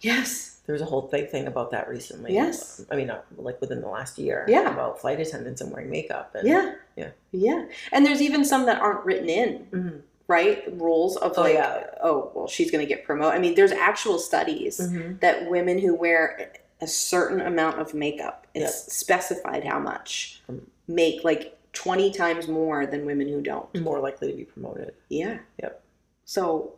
Yes. 0.00 0.60
There 0.66 0.72
was 0.74 0.82
a 0.82 0.86
whole 0.86 1.02
big 1.02 1.30
thing 1.30 1.46
about 1.46 1.70
that 1.70 1.88
recently. 1.88 2.34
Yes. 2.34 2.84
I 2.90 2.96
mean, 2.96 3.06
not 3.06 3.24
like 3.38 3.58
within 3.60 3.80
the 3.80 3.88
last 3.88 4.18
year. 4.18 4.44
Yeah. 4.48 4.70
About 4.70 5.00
flight 5.00 5.18
attendants 5.20 5.60
and 5.62 5.70
wearing 5.72 5.88
makeup. 5.90 6.34
And, 6.34 6.46
Yeah. 6.48 6.74
Yeah. 6.96 7.10
Yeah. 7.32 7.66
And 7.92 8.04
there's 8.04 8.20
even 8.20 8.44
some 8.44 8.66
that 8.66 8.80
aren't 8.82 9.04
written 9.06 9.28
in, 9.30 9.66
Mhm. 9.72 10.00
right? 10.28 10.64
Rules 10.78 11.16
of 11.16 11.32
Oh, 11.38 11.42
like, 11.42 11.54
yeah. 11.54 11.84
oh, 12.02 12.30
well, 12.34 12.46
she's 12.48 12.70
going 12.70 12.84
to 12.86 12.88
get 12.88 13.04
promoted. 13.04 13.34
I 13.34 13.38
mean, 13.38 13.54
there's 13.54 13.72
actual 13.72 14.18
studies 14.18 14.78
Mhm. 14.78 15.20
that 15.20 15.48
women 15.48 15.78
who 15.78 15.94
wear 15.94 16.52
a 16.82 16.86
certain 16.86 17.40
amount 17.40 17.78
of 17.80 17.94
makeup. 17.94 18.46
It's 18.54 18.62
Yep. 18.64 18.72
specified 18.92 19.64
how 19.64 19.78
much. 19.78 20.42
Mm. 20.50 20.60
Make 20.88 21.24
like 21.24 21.56
20 21.72 22.12
times 22.12 22.48
more 22.48 22.86
than 22.86 23.04
women 23.06 23.28
who 23.28 23.40
don't. 23.40 23.74
More 23.80 24.00
likely 24.00 24.30
to 24.30 24.36
be 24.36 24.44
promoted. 24.44 24.94
Yeah. 25.08 25.38
Yep. 25.62 25.82
So 26.24 26.74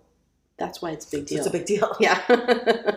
that's 0.58 0.80
why 0.80 0.90
it's 0.92 1.06
a 1.12 1.16
big 1.18 1.26
deal. 1.26 1.38
it's 1.38 1.46
a 1.46 1.50
big 1.50 1.66
deal. 1.66 1.94
Yeah. 2.00 2.20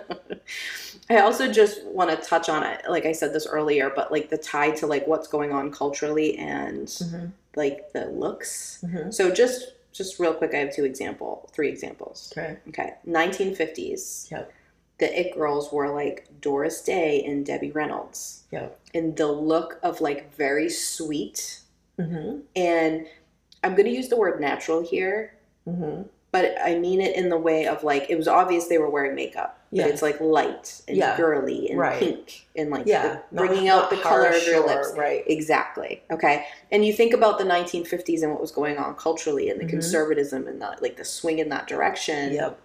I 1.09 1.19
also 1.19 1.51
just 1.51 1.83
want 1.85 2.09
to 2.11 2.15
touch 2.17 2.49
on 2.49 2.63
it. 2.63 2.83
Like 2.87 3.05
I 3.05 3.11
said 3.11 3.33
this 3.33 3.47
earlier, 3.47 3.91
but 3.93 4.11
like 4.11 4.29
the 4.29 4.37
tie 4.37 4.71
to 4.71 4.87
like 4.87 5.07
what's 5.07 5.27
going 5.27 5.51
on 5.51 5.71
culturally 5.71 6.37
and 6.37 6.87
Mhm. 6.87 7.31
like 7.55 7.91
the 7.93 8.05
looks. 8.07 8.83
Mhm. 8.85 9.13
So 9.13 9.31
just 9.31 9.73
just 9.91 10.19
real 10.19 10.33
quick, 10.35 10.53
I 10.53 10.57
have 10.59 10.73
two 10.73 10.85
example, 10.85 11.49
three 11.51 11.67
examples. 11.67 12.31
Okay. 12.37 12.57
Okay, 12.69 12.93
1950s. 13.07 14.29
Yep. 14.31 14.53
The 14.99 15.19
it 15.19 15.33
girls 15.35 15.71
were 15.71 15.89
like 15.89 16.27
Doris 16.41 16.81
Day 16.81 17.23
and 17.25 17.45
Debbie 17.45 17.71
Reynolds, 17.71 18.43
Yep. 18.51 18.79
and 18.93 19.15
the 19.15 19.27
look 19.31 19.79
of 19.83 20.01
like 20.01 20.33
very 20.35 20.69
sweet. 20.69 21.61
Mm-hmm. 21.97 22.39
And 22.55 23.07
I'm 23.63 23.75
gonna 23.75 23.89
use 23.89 24.09
the 24.09 24.17
word 24.17 24.39
natural 24.41 24.81
here, 24.81 25.33
Mm-hmm. 25.67 26.03
but 26.31 26.55
I 26.63 26.75
mean 26.79 26.99
it 27.01 27.15
in 27.15 27.29
the 27.29 27.37
way 27.37 27.65
of 27.67 27.83
like 27.83 28.09
it 28.09 28.17
was 28.17 28.27
obvious 28.27 28.67
they 28.67 28.77
were 28.77 28.89
wearing 28.89 29.15
makeup. 29.15 29.55
Yeah. 29.71 29.83
But 29.83 29.91
it's 29.93 30.01
like 30.01 30.19
light 30.19 30.81
and 30.87 30.97
Yeah. 30.97 31.15
girly 31.15 31.69
and 31.69 31.79
Right. 31.79 31.99
pink 31.99 32.47
and 32.55 32.71
like 32.71 32.87
Yeah. 32.87 33.03
the- 33.03 33.13
not- 33.35 33.47
bringing 33.47 33.67
out 33.69 33.81
not 33.83 33.89
the 33.91 33.97
color 33.97 34.29
of 34.29 34.43
your 34.47 34.65
lips. 34.65 34.93
Right. 34.97 35.23
Exactly. 35.27 36.01
Okay. 36.11 36.45
And 36.71 36.83
you 36.83 36.91
think 36.91 37.13
about 37.13 37.37
the 37.37 37.45
1950s 37.45 38.23
and 38.23 38.31
what 38.31 38.41
was 38.41 38.51
going 38.51 38.77
on 38.77 38.95
culturally 38.95 39.49
and 39.49 39.59
the 39.61 39.65
Mhm. 39.65 39.69
conservatism 39.69 40.47
and 40.47 40.59
the 40.61 40.75
like 40.81 40.97
the 40.97 41.05
swing 41.05 41.37
in 41.39 41.49
that 41.49 41.67
direction. 41.67 42.33
Yep. 42.33 42.57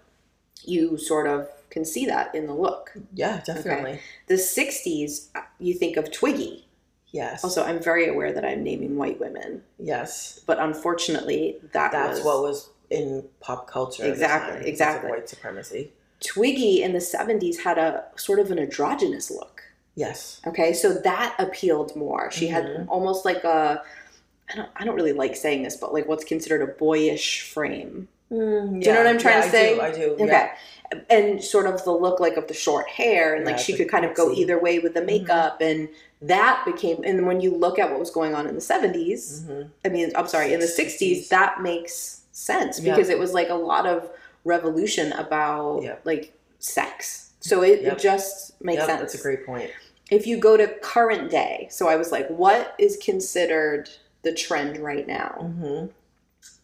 You 0.65 0.97
sort 0.97 1.27
of 1.27 1.49
can 1.75 1.85
see 1.85 2.07
that 2.07 2.33
in 2.35 2.47
the 2.47 2.55
look. 2.55 2.93
Yeah, 3.13 3.43
definitely. 3.45 4.01
The 4.29 4.35
60s, 4.35 5.27
uh, 5.35 5.41
you 5.59 5.75
think 5.75 5.97
of 5.97 6.11
Twiggy. 6.11 6.67
Yes. 7.11 7.43
Also, 7.45 7.63
I'm 7.65 7.83
very 7.83 8.09
aware 8.09 8.33
that 8.33 8.45
I'm 8.45 8.63
naming 8.63 8.97
white 8.97 9.21
women, 9.21 9.63
yes. 9.79 10.41
but 10.47 10.59
unfortunately, 10.59 11.59
that 11.73 11.93
That's 11.93 12.19
was 12.19 12.25
what 12.25 12.43
was 12.43 12.71
in 12.91 13.25
pop 13.41 13.69
culture. 13.69 14.05
Exactly, 14.05 14.51
time 14.53 14.59
because 14.59 14.65
of 14.65 14.69
exactly. 14.69 15.11
White 15.11 15.29
supremacy. 15.29 15.93
Twiggy 16.21 16.83
in 16.83 16.93
the 16.93 16.99
70s 17.01 17.59
had 17.63 17.77
a 17.77 18.05
sort 18.17 18.39
of 18.39 18.51
an 18.51 18.59
androgynous 18.59 19.31
look. 19.31 19.63
Yes. 19.97 20.41
Okay, 20.47 20.73
so 20.73 20.93
that 20.93 21.35
appealed 21.39 21.95
more. 21.95 22.31
She 22.31 22.49
had 22.49 22.65
Mhm. 22.65 22.87
almost 22.89 23.25
like 23.25 23.45
a 23.45 23.83
I 24.53 24.57
don't 24.57 24.69
I 24.77 24.85
don't 24.85 24.95
really 24.97 25.13
like 25.13 25.37
saying 25.37 25.63
this, 25.63 25.77
but 25.77 25.93
like 25.95 26.07
what's 26.07 26.25
considered 26.25 26.63
a 26.63 26.67
boyish 26.67 27.43
frame. 27.43 28.09
Mm, 28.31 28.81
Do 28.83 28.87
you 28.89 28.93
know 28.93 28.99
what 29.05 29.07
I'm 29.07 29.19
trying 29.19 29.43
to 29.43 29.49
I 29.49 29.51
say? 29.51 29.75
Do, 29.75 29.81
I 29.81 29.91
do. 29.93 30.13
Okay. 30.15 30.27
Yeah. 30.27 30.55
And 31.11 31.43
sort 31.43 31.67
of 31.67 31.83
the 31.85 31.93
look 31.93 32.21
like 32.21 32.37
of 32.37 32.47
the 32.47 32.55
short 32.55 32.89
hair 32.89 33.35
and 33.35 33.45
like 33.45 33.57
Yeah, 33.57 33.63
she 33.63 33.77
could 33.77 33.89
kind 33.91 34.05
of 34.05 34.15
go 34.15 34.29
maxi. 34.29 34.37
either 34.39 34.59
way 34.61 34.79
with 34.79 34.95
the 34.95 35.01
makeup 35.03 35.61
and 35.61 35.89
that 36.23 36.63
became 36.65 37.03
and 37.05 37.27
when 37.27 37.41
you 37.41 37.55
look 37.57 37.79
at 37.79 37.91
what 37.91 37.99
was 37.99 38.11
going 38.11 38.35
on 38.35 38.47
in 38.47 38.55
the 38.55 38.61
70s, 38.61 39.43
Mhm. 39.45 39.71
I 39.85 39.89
mean, 39.89 40.13
I'm 40.15 40.27
sorry, 40.29 40.53
in 40.53 40.61
the 40.61 40.67
60s, 40.69 41.23
60s. 41.25 41.29
that 41.31 41.63
makes 41.63 42.21
sense 42.33 42.81
Yeah. 42.81 42.95
because 42.95 43.09
it 43.09 43.19
was 43.19 43.33
like 43.33 43.49
a 43.49 43.55
lot 43.55 43.87
of 43.87 44.11
revolution 44.45 45.13
about 45.13 45.83
Yeah. 45.83 45.97
like 46.05 46.33
sex. 46.59 47.31
So 47.41 47.63
it, 47.63 47.83
Yep. 47.83 47.93
it 47.95 47.99
just 47.99 48.61
makes 48.63 48.79
Yep, 48.81 48.87
sense. 48.87 49.01
That's 49.01 49.15
a 49.15 49.23
great 49.23 49.45
point. 49.47 49.71
if 50.11 50.27
you 50.27 50.37
go 50.37 50.57
to 50.57 50.67
current 50.83 51.31
day, 51.31 51.67
so 51.71 51.89
I 51.89 51.97
was 51.97 52.13
like, 52.13 52.29
what 52.29 52.75
is 52.79 52.99
considered 52.99 53.89
the 54.23 54.33
trend 54.33 54.77
right 54.79 55.07
now? 55.07 55.39
Mm-hmm. 55.41 55.87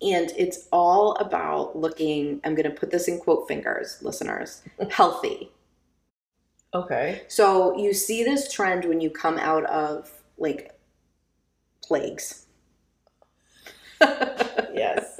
And 0.02 0.32
it's 0.36 0.66
all 0.72 1.14
about 1.16 1.76
looking, 1.76 2.40
I'm 2.44 2.54
going 2.54 2.68
to 2.68 2.74
put 2.74 2.90
this 2.90 3.06
in 3.06 3.18
quote 3.18 3.46
fingers, 3.46 3.98
listeners, 4.02 4.62
healthy. 4.90 5.50
Okay. 6.72 7.22
So 7.28 7.76
you 7.76 7.92
see 7.92 8.24
this 8.24 8.50
trend 8.50 8.84
when 8.84 9.00
you 9.00 9.10
come 9.10 9.38
out 9.38 9.64
of 9.66 10.10
like 10.38 10.72
plagues. 11.82 12.46
Yes. 14.72 15.18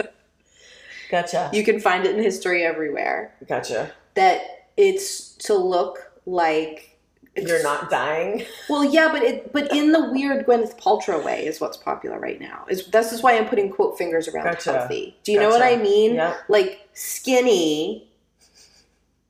gotcha. 1.11 1.51
You 1.53 1.65
can 1.65 1.81
find 1.81 2.07
it 2.07 2.17
in 2.17 2.23
history 2.23 2.65
everywhere. 2.65 3.35
Gotcha. 3.47 3.93
That 4.15 4.41
it's 4.77 5.35
to 5.39 5.55
look 5.55 6.13
like 6.25 6.99
You're 7.37 7.63
not 7.63 7.91
dying. 7.91 8.45
Well, 8.69 8.85
yeah, 8.85 9.09
but 9.13 9.23
it 9.23 9.53
but 9.53 9.71
in 9.75 9.93
the 9.93 10.11
weird 10.11 10.47
Gwyneth 10.47 10.79
Paltrow 10.81 11.25
way 11.25 11.47
is 11.47 11.61
what's 11.61 11.77
popular 11.77 12.19
right 12.19 12.41
now. 12.41 12.65
Is 12.69 12.87
this 12.89 13.13
is 13.13 13.23
why 13.23 13.37
I'm 13.39 13.47
putting 13.49 13.71
quote 13.71 13.97
fingers 13.97 14.29
around 14.29 14.45
Gotcha. 14.45 14.73
healthy. 14.73 15.17
Do 15.25 15.33
you 15.33 15.39
know 15.41 15.49
what 15.49 15.63
I 15.63 15.77
mean? 15.77 16.15
Yep. 16.17 16.37
Like 16.49 16.89
skinny, 16.93 18.09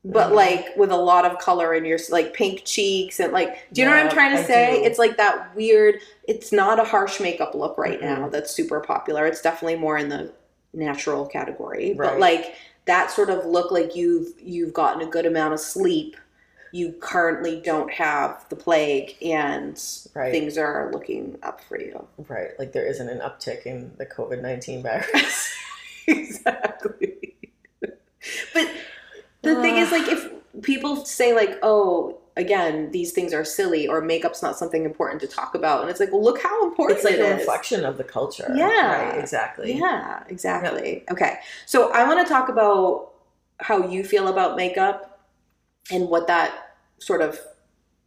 but 0.05 0.31
Mhm. 0.31 0.35
like 0.35 0.77
with 0.77 0.91
a 0.91 0.97
lot 0.97 1.27
of 1.27 1.39
color 1.39 1.75
in 1.75 1.85
your 1.85 1.99
like 2.11 2.33
pink 2.33 2.63
cheeks 2.65 3.21
and 3.21 3.33
like. 3.33 3.67
Do 3.73 3.83
you 3.83 3.87
know 3.87 3.95
what 3.95 4.05
I'm 4.07 4.11
trying 4.13 4.35
to 4.37 4.43
I 4.43 4.47
say? 4.47 4.79
do. 4.79 4.85
It's 4.85 4.99
like 4.99 5.17
that 5.19 5.55
weird. 5.55 6.01
It's 6.27 6.53
not 6.53 6.81
a 6.81 6.85
harsh 6.85 7.21
makeup 7.21 7.55
look 7.55 7.77
right 7.77 8.01
Mhm. 8.01 8.05
now. 8.05 8.29
That's 8.31 8.51
super 8.51 8.81
popular. 8.81 9.27
It's 9.27 9.43
definitely 9.43 9.77
more 9.77 9.99
in 9.99 10.09
the 10.09 10.33
natural 10.73 11.27
category, 11.27 11.95
but 11.99 12.19
like 12.19 12.55
that 12.87 13.11
sort 13.11 13.29
of 13.29 13.45
look 13.45 13.71
like 13.71 13.95
you've 13.95 14.33
you've 14.41 14.73
gotten 14.73 15.03
a 15.03 15.07
good 15.11 15.27
amount 15.27 15.53
of 15.53 15.61
sleep. 15.61 16.17
You 16.73 16.93
currently 17.01 17.61
don't 17.61 17.91
have 17.93 18.49
the 18.49 18.57
plague 18.57 19.17
and 19.23 19.81
Right. 20.15 20.31
things 20.31 20.57
are 20.57 20.91
looking 20.93 21.37
up 21.43 21.61
for 21.65 21.81
you. 21.81 22.07
Right. 22.29 22.51
Like 22.59 22.73
there 22.73 22.87
isn't 22.87 23.09
an 23.09 23.19
uptick 23.21 23.67
in 23.67 23.93
the 23.99 24.07
COVID 24.07 24.41
19 24.43 24.83
virus. 24.85 25.53
exactly. 26.07 27.37
but 27.81 28.71
the 29.43 29.55
thing 29.63 29.77
is, 29.77 29.91
like, 29.91 30.07
if 30.09 30.31
people 30.63 31.05
say, 31.05 31.35
like, 31.35 31.59
oh, 31.63 32.19
again, 32.37 32.91
these 32.93 33.13
things 33.13 33.33
are 33.33 33.45
silly 33.45 33.89
or 33.89 34.01
makeup's 34.01 34.43
not 34.43 34.57
something 34.59 34.85
important 34.85 35.21
to 35.23 35.27
talk 35.27 35.55
about, 35.55 35.81
and 35.81 35.91
it's 35.91 35.99
like, 36.01 36.13
well, 36.13 36.23
look 36.23 36.41
how 36.43 36.65
important 36.69 36.99
it's 36.99 37.05
like 37.05 37.15
it 37.15 37.21
a 37.21 37.27
is. 37.35 37.39
reflection 37.39 37.85
of 37.85 37.97
the 37.99 38.05
culture. 38.05 38.51
Yeah. 38.55 39.11
Right. 39.11 39.19
Exactly. 39.19 39.73
Yeah, 39.79 40.23
exactly. 40.29 41.05
Okay. 41.11 41.39
So 41.67 41.91
I 41.93 42.07
want 42.07 42.27
to 42.27 42.33
talk 42.33 42.49
about 42.49 43.09
how 43.59 43.87
you 43.89 44.05
feel 44.05 44.29
about 44.29 44.57
makeup 44.57 45.10
and 45.91 46.09
what 46.09 46.27
that 46.27 46.77
sort 46.99 47.23
of 47.23 47.39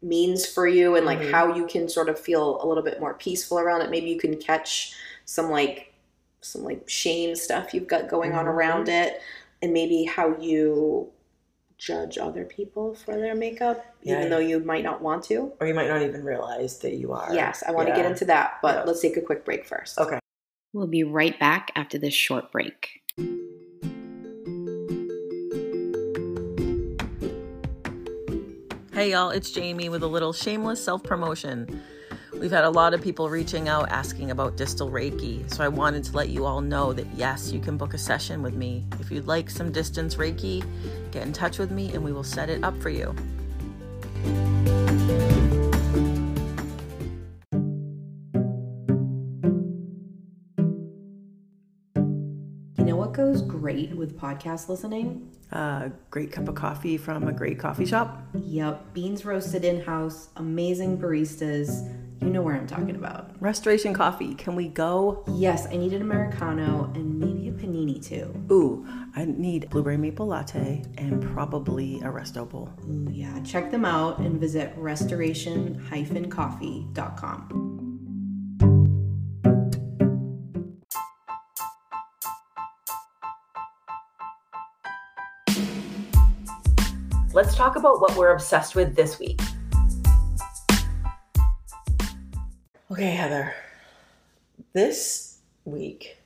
means 0.01 0.45
for 0.45 0.67
you 0.67 0.95
and 0.95 1.05
like 1.05 1.19
Mhm. 1.19 1.31
how 1.31 1.55
you 1.55 1.65
can 1.65 1.87
sort 1.87 2.09
of 2.09 2.19
feel 2.19 2.61
a 2.61 2.65
little 2.67 2.83
bit 2.83 2.99
more 2.99 3.13
peaceful 3.13 3.57
around 3.59 3.81
it. 3.81 3.89
Maybe 3.89 4.09
you 4.09 4.19
can 4.19 4.37
catch 4.37 4.93
some 5.25 5.49
like 5.49 5.93
some 6.41 6.63
like 6.63 6.87
shame 6.89 7.35
stuff 7.37 7.73
you've 7.73 7.87
got 7.87 8.09
going 8.09 8.33
on 8.33 8.43
Mhm. 8.45 8.49
around 8.49 8.89
it 8.89 9.21
and 9.61 9.71
maybe 9.71 10.03
how 10.03 10.35
you 10.37 11.09
judge 11.77 12.17
other 12.17 12.43
people 12.43 12.93
for 12.95 13.15
their 13.15 13.33
makeup 13.33 13.85
Yeah. 14.01 14.17
even 14.17 14.29
though 14.29 14.39
you 14.39 14.59
might 14.59 14.83
not 14.83 15.01
want 15.01 15.23
to. 15.25 15.53
Or 15.61 15.67
you 15.67 15.73
might 15.73 15.87
not 15.87 16.01
even 16.01 16.23
realize 16.25 16.79
that 16.79 16.95
you 16.95 17.13
are. 17.13 17.33
Yes, 17.33 17.63
I 17.65 17.71
want 17.71 17.87
to 17.87 17.95
get 17.95 18.05
into 18.05 18.25
that, 18.25 18.59
but 18.61 18.75
Yeah. 18.79 18.83
let's 18.83 18.99
take 18.99 19.15
a 19.15 19.21
quick 19.21 19.45
break 19.45 19.65
first. 19.65 19.97
Okay. 19.97 20.19
We'll 20.73 20.87
be 20.87 21.03
right 21.05 21.39
back 21.39 21.71
after 21.75 21.97
this 21.97 22.13
short 22.13 22.51
break. 22.51 23.02
Hey 29.03 29.11
y'all, 29.11 29.31
it's 29.31 29.51
Jamie 29.51 29.89
with 29.89 30.01
a 30.01 30.07
little 30.07 30.31
shameless 30.31 30.81
self 30.81 31.03
promotion. 31.03 31.83
We've 32.39 32.49
had 32.49 32.63
a 32.63 32.69
lot 32.69 32.93
of 32.93 33.01
people 33.01 33.29
reaching 33.29 33.67
out 33.67 33.89
asking 33.89 34.31
about 34.31 34.55
distance 34.55 34.89
Reiki, 34.89 35.53
so 35.53 35.61
I 35.61 35.67
wanted 35.67 36.05
to 36.05 36.15
let 36.15 36.29
you 36.29 36.45
all 36.45 36.61
know 36.61 36.93
that 36.93 37.07
yes, 37.13 37.51
you 37.51 37.59
can 37.59 37.75
book 37.75 37.93
a 37.93 37.97
session 37.97 38.41
with 38.41 38.53
me. 38.53 38.85
If 39.01 39.11
you'd 39.11 39.27
like 39.27 39.49
some 39.49 39.73
distance 39.73 40.15
Reiki, 40.15 40.65
get 41.11 41.23
in 41.23 41.33
touch 41.33 41.59
with 41.59 41.69
me 41.69 41.93
and 41.93 42.01
we 42.01 42.13
will 42.13 42.23
set 42.23 42.49
it 42.49 42.63
up 42.63 42.81
for 42.81 42.91
you. 42.91 43.13
You 44.23 45.42
great 53.73 53.95
with 53.95 54.19
podcast 54.19 54.67
listening? 54.69 55.29
A 55.51 55.91
great 56.09 56.31
cup 56.31 56.47
of 56.47 56.55
coffee 56.55 56.97
from 56.97 57.27
a 57.27 57.33
great 57.33 57.59
coffee 57.59 57.85
shop. 57.85 58.23
Yep, 58.33 58.93
beans 58.93 59.25
roasted 59.25 59.65
in 59.65 59.81
house, 59.81 60.29
amazing 60.37 60.97
baristas. 60.97 61.93
You 62.21 62.29
know 62.29 62.41
where 62.41 62.55
I'm 62.55 62.67
talking 62.67 62.95
about. 62.95 63.31
Restoration 63.41 63.93
Coffee, 63.93 64.33
can 64.35 64.55
we 64.55 64.69
go? 64.69 65.25
Yes, 65.27 65.67
I 65.67 65.75
need 65.75 65.91
an 65.91 66.01
Americano 66.01 66.89
and 66.95 67.19
maybe 67.19 67.49
a 67.49 67.51
panini 67.51 68.01
too. 68.01 68.33
Ooh, 68.49 68.87
I 69.13 69.25
need 69.25 69.69
blueberry 69.69 69.97
maple 69.97 70.27
latte 70.27 70.85
and 70.97 71.21
probably 71.21 71.97
a 71.97 72.05
resto 72.05 72.49
bowl. 72.49 72.69
Ooh, 72.87 73.09
yeah, 73.11 73.41
check 73.41 73.71
them 73.71 73.83
out 73.83 74.19
and 74.19 74.39
visit 74.39 74.73
restoration-coffee.com. 74.77 77.62
Let's 87.43 87.55
talk 87.57 87.75
about 87.75 87.99
what 87.99 88.15
we're 88.15 88.31
obsessed 88.31 88.73
with 88.73 88.95
this 88.95 89.19
week. 89.19 89.41
Okay, 92.89 93.11
Heather. 93.11 93.53
This 94.71 95.39
week, 95.65 96.19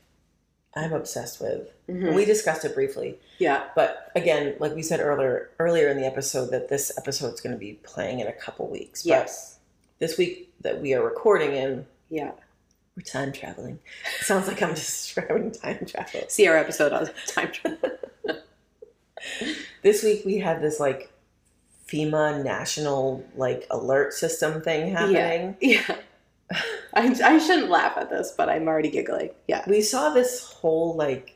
I'm 0.75 0.93
obsessed 0.93 1.41
with. 1.41 1.71
Mhm. 1.89 2.13
We 2.13 2.23
discussed 2.23 2.65
it 2.65 2.75
briefly. 2.75 3.17
Yeah. 3.39 3.63
But 3.75 4.11
again, 4.15 4.57
like 4.59 4.75
we 4.75 4.83
said 4.83 4.99
earlier 4.99 5.49
earlier 5.57 5.87
in 5.87 5.97
the 5.97 6.05
episode, 6.05 6.51
that 6.51 6.69
this 6.69 6.95
episode's 6.99 7.41
going 7.41 7.55
to 7.55 7.59
be 7.59 7.73
playing 7.81 8.19
in 8.19 8.27
a 8.27 8.31
couple 8.33 8.67
weeks. 8.67 9.01
But 9.01 9.09
Yes. 9.09 9.57
this 9.97 10.19
week 10.19 10.53
that 10.61 10.79
we 10.79 10.93
are 10.93 11.01
recording 11.03 11.53
in, 11.55 11.87
Yeah. 12.09 12.33
we're 12.95 13.01
time 13.01 13.31
traveling. 13.31 13.79
Sounds 14.21 14.47
like 14.47 14.61
I'm 14.61 14.75
just 14.75 15.15
describing 15.15 15.49
time 15.51 15.83
travel. 15.87 16.25
See 16.27 16.45
our 16.47 16.57
episode 16.57 16.93
on 16.93 17.09
time 17.25 17.51
travel. 17.51 17.89
This 19.83 20.03
week 20.03 20.23
we 20.25 20.37
had 20.39 20.61
this 20.61 20.79
like 20.79 21.11
FEMA 21.87 22.43
national 22.43 23.25
like 23.35 23.65
alert 23.71 24.13
system 24.13 24.61
thing 24.61 24.91
happening. 24.91 25.55
Yeah. 25.61 25.95
I, 26.93 27.07
I 27.23 27.37
shouldn't 27.39 27.69
laugh 27.69 27.97
at 27.97 28.09
this, 28.09 28.33
but 28.37 28.47
I'm 28.49 28.67
already 28.67 28.89
giggling. 28.89 29.31
Yeah. 29.47 29.63
We 29.67 29.81
saw 29.81 30.11
this 30.11 30.41
whole 30.43 30.95
like 30.95 31.33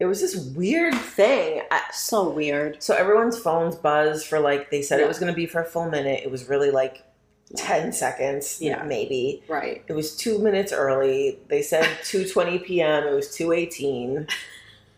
it 0.00 0.06
was 0.06 0.20
this 0.20 0.34
weird 0.56 0.94
thing. 0.96 1.62
I, 1.70 1.80
So 1.92 2.28
weird. 2.30 2.82
so 2.82 2.94
everyone's 2.94 3.38
phones 3.38 3.76
buzzed 3.76 4.26
for 4.26 4.40
like 4.40 4.70
they 4.70 4.82
said 4.82 4.98
Yeah. 4.98 5.04
it 5.04 5.08
was 5.08 5.18
going 5.18 5.32
to 5.32 5.36
be 5.36 5.46
for 5.46 5.60
a 5.62 5.64
full 5.64 5.88
minute. 5.88 6.22
It 6.24 6.30
was 6.30 6.48
really 6.48 6.70
like 6.72 7.04
10 7.56 7.92
seconds 7.92 8.58
Yeah. 8.60 8.82
maybe. 8.82 9.42
Right. 9.48 9.84
It 9.86 9.92
was 9.92 10.16
2 10.16 10.38
minutes 10.38 10.72
early. 10.72 11.38
They 11.48 11.62
said 11.62 11.84
2:20 12.02 12.64
p.m. 12.64 13.04
It 13.06 13.12
was 13.14 13.28
2:18. 13.28 14.28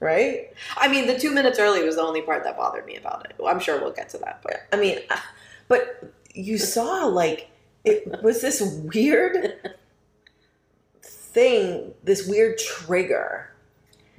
Right? 0.04 0.52
I 0.76 0.88
mean, 0.88 1.06
the 1.06 1.18
two 1.18 1.32
minutes 1.32 1.58
early 1.58 1.82
was 1.82 1.96
the 1.96 2.02
only 2.02 2.20
part 2.20 2.44
that 2.44 2.58
bothered 2.58 2.84
me 2.84 2.96
about 2.96 3.24
it. 3.24 3.36
I'm 3.44 3.58
sure 3.58 3.80
we'll 3.80 3.92
get 3.92 4.10
to 4.10 4.18
that, 4.18 4.40
but 4.42 4.66
I 4.70 4.76
mean, 4.76 4.98
uh, 5.08 5.16
but 5.66 6.12
you 6.34 6.58
saw 6.58 7.06
like 7.06 7.50
it 7.84 8.22
was 8.22 8.42
this 8.42 8.60
weird 8.94 9.72
thing, 11.02 11.94
this 12.02 12.28
weird 12.28 12.58
trigger 12.58 13.50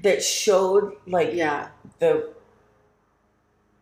that 0.02 0.24
showed 0.24 0.96
like 1.08 1.34
yeah. 1.34 1.70
the 2.00 2.34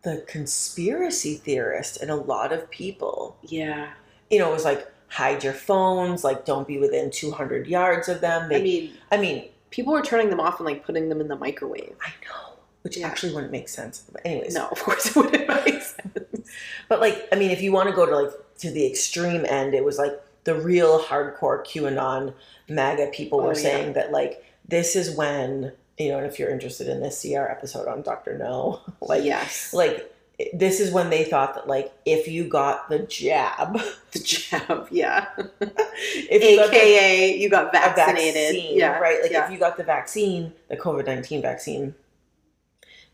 the 0.02 0.24
conspiracy 0.28 1.36
theorist 1.36 2.00
and 2.02 2.10
a 2.10 2.16
lot 2.16 2.52
of 2.52 2.70
people. 2.70 3.36
Yeah. 3.42 3.90
You 4.30 4.38
know, 4.38 4.50
it 4.50 4.52
was 4.52 4.64
like 4.64 4.86
hide 5.08 5.42
your 5.42 5.54
phones, 5.54 6.22
like 6.22 6.44
don't 6.44 6.68
be 6.68 6.78
within 6.78 7.10
200 7.10 7.66
yards 7.66 8.08
of 8.08 8.20
them. 8.20 8.48
They, 8.48 8.60
I 8.60 8.62
mean, 8.62 8.92
I 9.12 9.16
mean, 9.16 9.48
people 9.74 9.92
were 9.92 10.02
turning 10.02 10.30
them 10.30 10.38
off 10.38 10.60
and 10.60 10.66
like 10.66 10.86
putting 10.86 11.08
them 11.08 11.20
in 11.20 11.26
the 11.26 11.34
microwave. 11.36 11.96
I 12.00 12.10
know, 12.26 12.52
which 12.82 12.96
Yeah. 12.96 13.08
actually 13.08 13.34
wouldn't 13.34 13.50
make 13.50 13.68
sense. 13.68 14.04
But 14.12 14.22
anyways, 14.24 14.54
No, 14.54 14.68
of 14.68 14.80
course 14.80 15.06
it 15.06 15.16
wouldn't 15.16 15.48
make 15.48 15.82
sense. 15.82 16.50
But 16.88 17.00
like, 17.00 17.26
I 17.32 17.36
mean, 17.36 17.50
if 17.50 17.60
you 17.60 17.72
want 17.72 17.88
to 17.88 17.94
go 17.94 18.06
to 18.06 18.16
like 18.16 18.32
to 18.58 18.70
the 18.70 18.86
extreme 18.86 19.44
end, 19.48 19.74
it 19.74 19.84
was 19.84 19.98
like 19.98 20.12
the 20.44 20.54
real 20.54 21.00
hardcore 21.02 21.64
QAnon 21.66 22.34
MAGA 22.68 23.08
people 23.12 23.40
Oh, 23.40 23.44
were 23.44 23.54
yeah. 23.54 23.62
saying 23.62 23.92
that 23.94 24.12
like 24.12 24.44
this 24.68 24.94
is 24.94 25.10
when 25.16 25.72
you 25.98 26.08
know, 26.10 26.18
and 26.18 26.26
if 26.26 26.38
you're 26.38 26.50
interested 26.50 26.86
in 26.88 27.00
this, 27.00 27.18
see 27.18 27.34
our 27.36 27.50
episode 27.50 27.88
on 27.88 28.02
Doctor 28.02 28.38
No. 28.38 28.80
like, 29.00 29.24
yes. 29.24 29.72
like 29.74 30.13
this 30.52 30.80
is 30.80 30.90
when 30.92 31.10
they 31.10 31.24
thought 31.24 31.54
that 31.54 31.68
like 31.68 31.92
if 32.04 32.26
you 32.26 32.48
got 32.48 32.88
the 32.88 32.98
jab, 33.00 33.74
the 34.12 34.18
jab, 34.18 34.88
yeah. 34.90 35.28
if 35.38 36.42
you 36.42 36.56
got 36.56 36.70
the, 36.70 36.76
AKA 36.76 37.36
you 37.38 37.48
got 37.48 37.72
vaccinated. 37.72 38.34
vaccine, 38.34 38.76
yeah. 38.78 38.98
right? 38.98 39.22
Like 39.22 39.30
yeah. 39.30 39.46
if 39.46 39.52
you 39.52 39.58
got 39.58 39.76
the 39.76 39.84
vaccine, 39.84 40.52
the 40.68 40.76
COVID 40.76 41.06
nineteen 41.06 41.40
vaccine, 41.40 41.94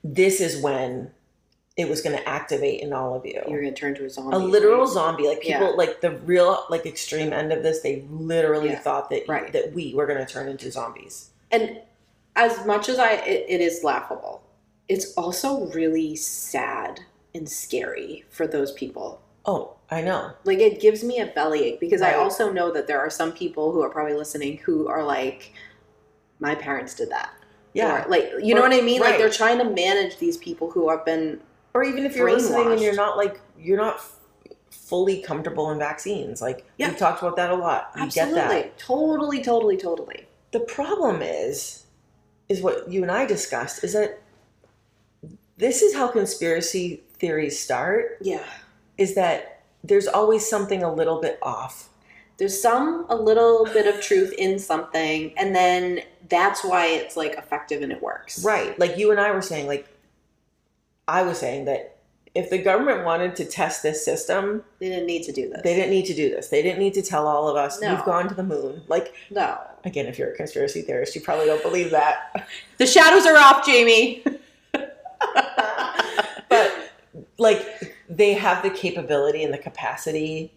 this 0.02 0.40
is 0.40 0.62
when 0.62 1.11
it 1.76 1.88
was 1.88 2.02
going 2.02 2.16
to 2.16 2.28
activate 2.28 2.80
in 2.83 2.92
all 2.92 3.14
of 3.14 3.24
you. 3.24 3.40
You're 3.48 3.62
gonna 3.62 3.74
turn 3.74 3.94
to 3.94 4.04
a 4.04 4.11
zombie. 4.11 4.37
a 4.37 4.38
literal 4.38 4.85
right? 4.85 4.88
zombie 4.92 5.26
like 5.28 5.40
people 5.40 5.68
Yeah. 5.68 5.74
like 5.76 6.00
the 6.00 6.11
real 6.18 6.64
like 6.68 6.85
extreme 6.85 7.33
end 7.33 7.52
of 7.52 7.62
this 7.62 7.80
they 7.80 8.02
literally 8.11 8.70
Yeah. 8.70 8.80
thought 8.80 9.09
that 9.11 9.28
Right. 9.28 9.52
that 9.52 9.72
we 9.72 9.94
were 9.94 10.06
going 10.06 10.18
to 10.18 10.30
turn 10.30 10.48
into 10.48 10.70
zombies 10.70 11.30
And 11.50 11.80
as 12.37 12.64
much 12.66 12.88
as 12.88 12.98
I 12.98 13.12
it, 13.12 13.46
it 13.48 13.61
is 13.61 13.83
laughable, 13.85 14.42
it's 14.88 15.14
also 15.14 15.66
really 15.68 16.16
sad 16.16 17.00
and 17.34 17.48
scary 17.48 18.24
for 18.30 18.46
those 18.46 18.72
people. 18.72 19.20
oh 19.46 19.74
i 19.90 20.00
know 20.00 20.32
Like 20.44 20.58
it 20.58 20.80
gives 20.80 21.02
me 21.02 21.18
a 21.20 21.26
bellyache 21.26 21.80
because 21.80 22.02
I 22.02 22.14
also 22.14 22.52
know 22.52 22.70
that 22.72 22.86
there 22.86 23.00
are 23.00 23.10
some 23.10 23.32
people 23.32 23.72
who 23.72 23.80
are 23.82 23.90
probably 23.90 24.14
listening 24.14 24.58
who 24.58 24.86
are 24.88 25.02
like, 25.04 25.52
my 26.38 26.54
parents 26.54 26.94
did 26.94 27.10
that. 27.10 27.30
yeah 27.74 28.04
Or, 28.04 28.08
like 28.08 28.30
you 28.42 28.54
know 28.54 28.60
what 28.62 28.72
I 28.72 28.80
mean? 28.82 29.00
Like 29.00 29.18
they're 29.18 29.30
trying 29.30 29.58
to 29.58 29.64
manage 29.64 30.18
these 30.18 30.36
people 30.36 30.70
who 30.70 30.88
have 30.90 31.04
been 31.04 31.40
or 31.74 31.82
even 31.84 32.04
if 32.04 32.14
you're 32.16 32.30
listening 32.32 32.70
and 32.72 32.80
you're 32.80 32.94
not 32.94 33.16
like 33.16 33.40
you're 33.58 33.78
not 33.78 34.00
fully 34.70 35.22
comfortable 35.22 35.70
in 35.70 35.78
vaccines 35.78 36.40
like 36.42 36.64
Yeah. 36.76 36.88
we've 36.88 36.98
talked 36.98 37.22
about 37.22 37.36
that 37.36 37.50
a 37.50 37.54
lot 37.54 37.92
we 37.94 38.02
absolutely, 38.02 38.34
get 38.40 38.48
that 38.48 38.78
totally, 38.78 39.40
totally, 39.42 39.76
totally. 39.76 40.26
the 40.52 40.60
problem 40.60 41.22
is 41.22 41.86
is 42.48 42.60
what 42.60 42.90
you 42.90 43.02
and 43.02 43.10
i 43.12 43.24
discussed 43.24 43.84
is 43.84 43.92
that 43.92 44.20
this 45.56 45.82
is 45.82 45.94
how 45.94 46.08
conspiracy 46.08 47.02
theories 47.20 47.59
start 47.61 48.18
Yeah. 48.20 48.42
is 48.98 49.14
that 49.14 49.61
there's 49.85 50.09
always 50.09 50.48
something 50.48 50.83
a 50.83 50.92
little 50.92 51.20
bit 51.20 51.38
off 51.42 51.88
There's 52.38 52.61
some 52.61 53.04
a 53.11 53.14
little 53.14 53.66
bit 53.66 53.87
of 53.87 54.00
truth 54.00 54.33
in 54.38 54.59
something, 54.59 55.35
and 55.37 55.54
then 55.54 56.00
that's 56.30 56.64
why 56.64 56.87
it's 56.87 57.14
like 57.14 57.35
effective 57.37 57.83
and 57.83 57.92
it 57.92 58.00
works. 58.02 58.42
Right. 58.42 58.78
Like 58.78 58.96
you 58.96 59.11
and 59.11 59.20
I 59.20 59.30
were 59.33 59.42
saying, 59.42 59.66
like, 59.66 59.87
I 61.06 61.20
was 61.22 61.38
saying 61.38 61.66
that 61.66 61.96
if 62.35 62.48
the 62.48 62.56
government 62.56 63.04
wanted 63.04 63.37
to 63.37 63.44
test 63.44 63.83
this 63.83 64.02
system, 64.04 64.64
They 64.78 64.88
didn't 64.88 65.06
need 65.06 65.24
to 65.24 65.33
do 65.33 65.50
this. 65.50 65.61
they 65.64 65.74
didn't 65.74 65.90
need 65.90 66.06
to 66.06 66.14
do 66.14 66.30
this. 66.30 66.48
They 66.48 66.62
didn't 66.62 66.78
need 66.78 66.94
to 66.94 67.02
tell 67.02 67.26
all 67.26 67.46
of 67.48 67.56
us, 67.56 67.78
No. 67.80 67.90
you've 67.92 68.04
gone 68.06 68.26
to 68.28 68.35
the 68.35 68.42
moon. 68.44 68.85
Like, 68.88 69.12
No. 69.30 69.59
again, 69.85 70.06
if 70.06 70.18
you're 70.18 70.30
a 70.33 70.37
conspiracy 70.37 70.80
theorist, 70.80 71.14
you 71.14 71.20
probably 71.20 71.44
don't 71.46 71.62
believe 71.62 71.90
that. 71.90 72.46
The 72.78 72.87
shadows 72.87 73.26
are 73.26 73.37
off, 73.37 73.66
Jamie. 73.66 74.24
like, 77.40 77.96
they 78.09 78.35
have 78.35 78.62
the 78.62 78.70
capability 78.70 79.42
and 79.42 79.53
the 79.53 79.59
capacity 79.59 80.53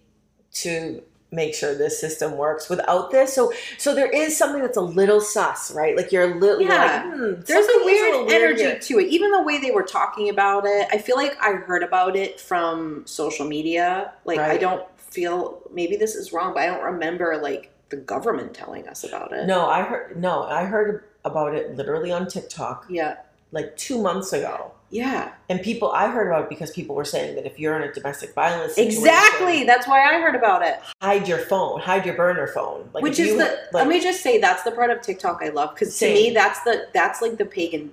to 0.54 1.02
make 1.32 1.56
sure 1.56 1.74
this 1.74 2.00
system 2.00 2.38
works 2.38 2.70
without 2.70 3.10
this. 3.10 3.34
So, 3.34 3.52
so 3.80 3.96
there 3.96 4.10
is 4.10 4.38
something 4.38 4.62
that's 4.62 4.78
a 4.78 4.82
little 4.82 5.20
sus, 5.20 5.72
right? 5.72 5.98
Like 5.98 6.12
you're 6.12 6.32
a 6.32 6.36
little, 6.40 6.62
Yeah. 6.62 7.04
like, 7.08 7.14
hmm, 7.16 7.42
There's 7.48 7.66
something 7.66 7.82
a 7.82 7.86
weird 7.86 8.32
energy 8.32 8.62
here. 8.64 8.80
to 8.80 9.00
it. 9.00 9.08
Even 9.08 9.32
the 9.32 9.42
way 9.42 9.58
they 9.60 9.72
were 9.72 9.82
talking 9.82 10.30
about 10.30 10.66
it, 10.68 10.88
I 10.92 11.00
feel 11.00 11.16
like 11.16 11.36
I 11.42 11.54
heard 11.54 11.82
about 11.82 12.16
it 12.16 12.40
from 12.40 13.02
social 13.08 13.48
media. 13.48 14.14
Like 14.26 14.38
I 14.40 14.58
don't 14.58 14.86
feel 15.00 15.62
maybe 15.74 15.96
this 15.96 16.14
is 16.14 16.32
wrong, 16.34 16.54
but 16.54 16.62
I 16.62 16.66
don't 16.68 16.84
remember 16.84 17.40
like 17.42 17.72
the 17.90 17.98
government 17.98 18.54
telling 18.54 18.88
us 18.88 19.04
about 19.04 19.32
it. 19.34 19.48
No, 19.48 19.66
I 19.66 19.82
heard, 19.82 20.16
no, 20.22 20.44
I 20.44 20.66
heard 20.66 21.04
about 21.26 21.56
it 21.56 21.76
literally 21.76 22.12
on 22.12 22.28
TikTok 22.28 22.86
Yeah. 22.90 23.16
Like 23.54 23.78
two 23.78 24.02
months 24.02 24.34
ago. 24.34 24.72
Yeah. 24.90 25.32
And 25.50 25.62
people, 25.62 25.92
I 25.92 26.08
heard 26.10 26.28
about 26.28 26.44
it 26.44 26.50
because 26.50 26.70
people 26.72 26.96
were 26.96 27.06
saying 27.06 27.36
that 27.36 27.46
if 27.46 27.60
you're 27.60 27.76
in 27.76 27.90
a 27.90 27.94
domestic 27.94 28.34
violence 28.34 28.76
situation, 28.76 29.00
Exactly. 29.00 29.64
That's 29.64 29.88
why 29.88 30.02
I 30.04 30.20
heard 30.20 30.36
about 30.36 30.62
it. 30.64 30.80
hide 31.02 31.28
your 31.28 31.40
phone, 31.40 31.80
hide 31.80 32.06
your 32.06 32.16
burner 32.16 32.48
phone. 32.48 32.90
Like 32.94 33.04
Which 33.04 33.20
is 33.20 33.30
you, 33.30 33.38
the 33.38 33.46
like, 33.46 33.74
let 33.74 33.88
me 33.88 34.00
just 34.02 34.22
say 34.22 34.40
that's 34.40 34.64
the 34.64 34.72
part 34.72 34.92
of 34.92 35.02
TikTok 35.02 35.42
I 35.42 35.50
love 35.50 35.74
because 35.74 35.98
to 36.00 36.06
me 36.06 36.32
that's 36.32 36.62
the 36.64 36.88
that's 36.94 37.22
like 37.22 37.38
the 37.38 37.46
pagan 37.46 37.92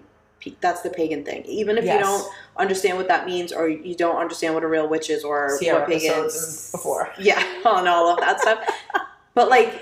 that's 0.60 0.80
the 0.82 0.90
pagan 0.90 1.24
thing. 1.24 1.44
Even 1.44 1.76
if 1.78 1.84
you 1.84 1.98
don't 1.98 2.26
understand 2.56 2.96
what 2.96 3.08
that 3.08 3.26
means 3.26 3.52
or 3.52 3.68
you 3.68 3.94
don't 3.94 4.16
understand 4.16 4.54
what 4.54 4.62
a 4.62 4.68
real 4.68 4.88
witch 4.88 5.10
is 5.10 5.22
or 5.22 5.56
See 5.58 5.70
what 5.72 5.86
pagans 5.86 6.70
before. 6.70 7.12
Yeah, 7.18 7.42
on 7.64 7.86
all 7.86 8.08
of 8.08 8.20
that 8.20 8.40
stuff. 8.40 8.66
But 9.34 9.48
like 9.48 9.80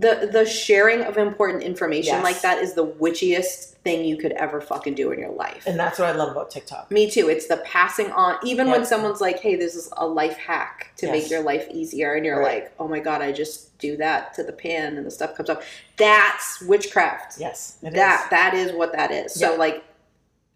the 0.00 0.28
the 0.32 0.46
sharing 0.46 1.02
of 1.02 1.16
important 1.18 1.62
information 1.62 2.14
Yes. 2.14 2.24
like 2.24 2.40
that 2.42 2.58
is 2.58 2.72
the 2.74 2.86
witchiest 2.86 3.74
thing 3.84 4.04
you 4.04 4.16
could 4.16 4.32
ever 4.32 4.60
fucking 4.60 4.94
do 4.94 5.10
in 5.10 5.18
your 5.18 5.30
life. 5.32 5.64
and 5.66 5.78
that's 5.78 5.98
what 5.98 6.06
I 6.08 6.12
love 6.12 6.30
about 6.32 6.50
TikTok. 6.50 6.90
Me 6.90 7.10
too. 7.10 7.28
It's 7.30 7.46
the 7.46 7.56
passing 7.58 8.10
on. 8.12 8.36
Even 8.44 8.70
when 8.70 8.84
someone's 8.84 9.20
like, 9.20 9.40
"Hey, 9.40 9.56
this 9.56 9.74
is 9.74 9.90
a 9.96 10.06
life 10.06 10.36
hack 10.36 10.92
to 10.98 11.06
Yes. 11.06 11.12
make 11.12 11.30
your 11.30 11.42
life 11.42 11.66
easier," 11.70 12.14
and 12.14 12.24
you're 12.26 12.38
Right. 12.38 12.64
like, 12.64 12.72
"Oh 12.78 12.88
my 12.88 12.98
god, 13.00 13.22
I 13.22 13.32
just 13.32 13.78
do 13.78 13.96
that 13.98 14.34
to 14.34 14.42
the 14.42 14.52
pan 14.52 14.96
and 14.96 15.06
the 15.06 15.10
stuff 15.10 15.34
comes 15.34 15.48
up." 15.50 15.62
That's 15.96 16.60
witchcraft. 16.62 17.38
Yes, 17.38 17.76
it 17.82 17.94
that 17.94 18.24
is. 18.24 18.30
that 18.30 18.54
is 18.54 18.72
what 18.72 18.92
that 18.92 19.10
is. 19.10 19.34
So 19.34 19.54
like, 19.56 19.82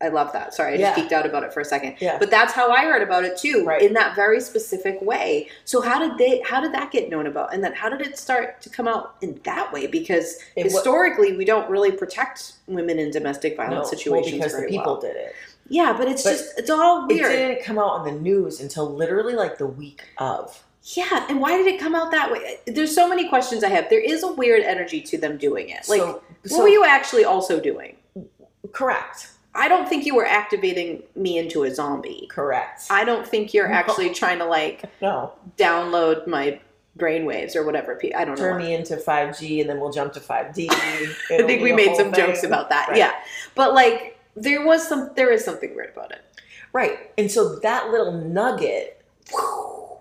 I 0.05 0.09
love 0.09 0.33
that. 0.33 0.53
Sorry, 0.53 0.75
I 0.75 0.77
Yeah. 0.77 0.95
just 0.95 1.09
geeked 1.09 1.13
out 1.13 1.25
about 1.25 1.43
it 1.45 1.53
for 1.55 1.61
a 1.61 1.65
second. 1.65 1.97
Yeah. 1.99 2.19
But 2.19 2.31
that's 2.31 2.53
how 2.53 2.71
I 2.71 2.85
heard 2.85 3.03
about 3.03 3.25
it 3.25 3.37
too, 3.39 3.65
Right. 3.65 3.81
in 3.81 3.95
that 3.95 4.15
very 4.15 4.41
specific 4.41 5.01
way. 5.01 5.49
So 5.65 5.81
how 5.81 5.99
did 5.99 6.19
they? 6.19 6.43
How 6.45 6.61
did 6.61 6.73
that 6.75 6.91
get 6.91 7.09
known 7.09 7.27
about? 7.27 7.55
And 7.55 7.65
then 7.65 7.73
how 7.73 7.89
did 7.89 8.03
it 8.07 8.19
start 8.19 8.61
to 8.63 8.69
come 8.69 8.87
out 8.87 9.15
in 9.23 9.41
that 9.45 9.73
way? 9.73 9.87
Because 9.87 10.39
It 10.57 10.65
historically, 10.65 11.37
we 11.37 11.45
don't 11.47 11.69
really 11.71 11.91
protect 11.91 12.53
women 12.67 12.99
in 12.99 13.11
domestic 13.11 13.57
violence 13.57 13.71
no, 13.71 13.77
violence 13.77 13.91
well, 13.93 13.99
situations 13.99 14.37
because 14.45 14.61
the 14.61 14.69
people 14.69 14.93
well. 14.93 15.01
did 15.01 15.17
it. 15.17 15.35
Yeah, 15.71 15.95
but 15.97 16.09
it's 16.09 16.23
But 16.23 16.31
just 16.33 16.59
it's 16.59 16.69
all 16.71 17.07
weird. 17.09 17.33
It 17.33 17.37
didn't 17.37 17.65
come 17.65 17.79
out 17.79 17.93
on 17.93 18.05
the 18.05 18.13
news 18.13 18.61
until 18.61 18.93
literally 18.95 19.35
like 19.35 19.57
the 19.57 19.67
week 19.67 20.03
of. 20.19 20.63
Yeah, 20.83 21.25
and 21.31 21.41
why 21.41 21.57
did 21.57 21.67
it 21.67 21.81
come 21.81 21.95
out 21.95 22.11
that 22.11 22.31
way? 22.31 22.59
There's 22.67 22.95
so 22.95 23.09
many 23.09 23.27
questions 23.31 23.65
I 23.65 23.71
have. 23.71 23.89
There 23.89 24.01
is 24.01 24.23
a 24.23 24.31
weird 24.31 24.63
energy 24.63 25.01
to 25.01 25.17
them 25.17 25.39
doing 25.39 25.71
it. 25.71 25.89
Like, 25.89 26.03
so, 26.03 26.23
what 26.49 26.63
were 26.65 26.69
you 26.69 26.85
actually 26.85 27.25
also 27.25 27.59
doing? 27.59 27.97
correct? 28.73 29.29
I 29.55 29.69
don't 29.69 29.89
think 29.89 30.05
you 30.05 30.15
were 30.17 30.27
activating 30.27 31.03
me 31.15 31.39
into 31.39 31.63
a 31.65 31.75
zombie. 31.75 32.27
Correct. 32.31 32.83
I 32.91 33.05
don't 33.05 33.27
think 33.27 33.55
you're 33.55 33.69
No. 33.69 33.75
actually 33.75 34.11
trying 34.13 34.39
to 34.39 34.45
like 34.45 34.83
no, 35.01 35.33
download 35.57 36.27
my 36.27 36.61
brainwaves 36.99 37.55
or 37.57 37.65
whatever. 37.65 38.01
I 38.17 38.25
don't 38.25 38.39
know. 38.39 38.45
Turn 38.45 38.59
me 38.59 38.75
into 38.75 38.97
5G 38.97 39.61
and 39.61 39.69
then 39.71 39.81
we'll 39.81 39.93
jump 39.93 40.13
to 40.15 40.21
5D. 40.21 40.67
I 40.71 41.43
think 41.47 41.63
we 41.63 41.73
made 41.73 41.97
some 41.97 42.13
jokes 42.13 42.43
about 42.45 42.69
that. 42.71 42.89
Right. 42.89 42.99
Yeah. 42.99 43.13
But 43.55 43.75
like 43.75 44.19
there 44.37 44.65
was 44.67 44.87
some 44.87 45.11
there 45.17 45.31
is 45.31 45.45
something 45.45 45.75
weird 45.75 45.91
about 45.97 46.11
it. 46.13 46.23
Right. 46.73 47.11
And 47.19 47.31
so 47.31 47.57
that 47.61 47.91
little 47.91 48.13
nugget 48.13 49.03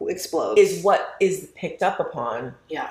Explodes. 0.02 0.60
is 0.60 0.84
what 0.84 1.16
is 1.20 1.52
picked 1.56 1.82
up 1.84 2.00
upon. 2.00 2.54
yeah. 2.70 2.90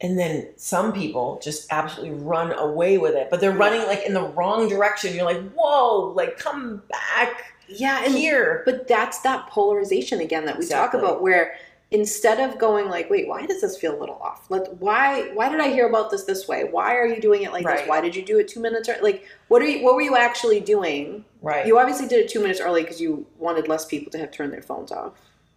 And 0.00 0.18
then 0.18 0.48
some 0.56 0.92
people 0.92 1.40
just 1.42 1.66
absolutely 1.72 2.18
run 2.18 2.52
away 2.52 2.98
with 2.98 3.14
it, 3.14 3.28
but 3.30 3.40
they're 3.40 3.52
running 3.52 3.80
like 3.86 4.04
in 4.06 4.12
the 4.12 4.24
wrong 4.28 4.68
direction. 4.68 5.14
You're 5.14 5.24
like, 5.24 5.42
whoa, 5.52 6.12
like 6.14 6.36
come 6.38 6.82
back 6.90 7.54
Yeah, 7.68 8.06
here. 8.06 8.62
but 8.66 8.86
that's 8.88 9.20
that 9.20 9.48
polarization 9.48 10.20
again 10.20 10.44
that 10.44 10.56
we 10.58 10.64
Exactly. 10.64 11.00
talk 11.00 11.02
about 11.08 11.22
where 11.22 11.54
instead 11.92 12.40
of 12.40 12.58
going 12.58 12.90
like, 12.90 13.08
wait, 13.08 13.26
why 13.26 13.46
does 13.46 13.62
this 13.62 13.78
feel 13.78 13.96
a 13.96 14.00
little 14.00 14.16
off? 14.16 14.50
Like 14.50 14.66
why 14.80 15.30
why 15.32 15.48
did 15.48 15.60
I 15.60 15.68
hear 15.70 15.88
about 15.88 16.10
this 16.10 16.24
this 16.24 16.46
way? 16.46 16.64
Why 16.64 16.94
are 16.96 17.06
you 17.06 17.18
doing 17.20 17.42
it 17.44 17.52
like 17.52 17.64
Right. 17.64 17.78
this? 17.78 17.88
Why 17.88 18.02
did 18.02 18.14
you 18.14 18.22
do 18.22 18.38
it 18.38 18.48
2 18.48 18.60
minutes 18.60 18.90
early? 18.90 19.00
Like 19.12 19.24
what 19.48 19.62
are 19.62 19.66
you 19.66 19.82
what 19.82 19.94
were 19.94 20.02
you 20.02 20.16
actually 20.16 20.60
doing? 20.60 21.24
right. 21.40 21.64
You 21.66 21.78
obviously 21.78 22.06
did 22.06 22.18
it 22.18 22.28
2 22.28 22.40
minutes 22.42 22.60
early 22.60 22.82
because 22.82 23.00
you 23.00 23.24
wanted 23.38 23.66
less 23.66 23.86
people 23.86 24.10
to 24.12 24.18
have 24.18 24.30
turned 24.30 24.52
their 24.52 24.62
phones 24.62 24.92
off. 24.92 25.14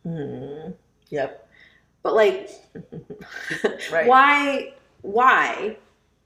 Mhm. 0.07 0.75
Yep. 1.09 1.48
But 2.03 2.15
like 2.15 2.49
Right. 3.91 4.07
why 4.07 4.73
why 5.01 5.77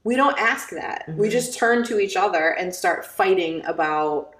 we 0.03 0.15
don't 0.15 0.38
ask 0.38 0.69
that 0.71 1.05
we 1.17 1.28
Mhm. 1.28 1.32
just 1.32 1.57
turn 1.57 1.84
to 1.86 1.99
each 1.99 2.15
other 2.15 2.49
and 2.49 2.74
start 2.74 3.05
fighting 3.05 3.63
about 3.65 4.32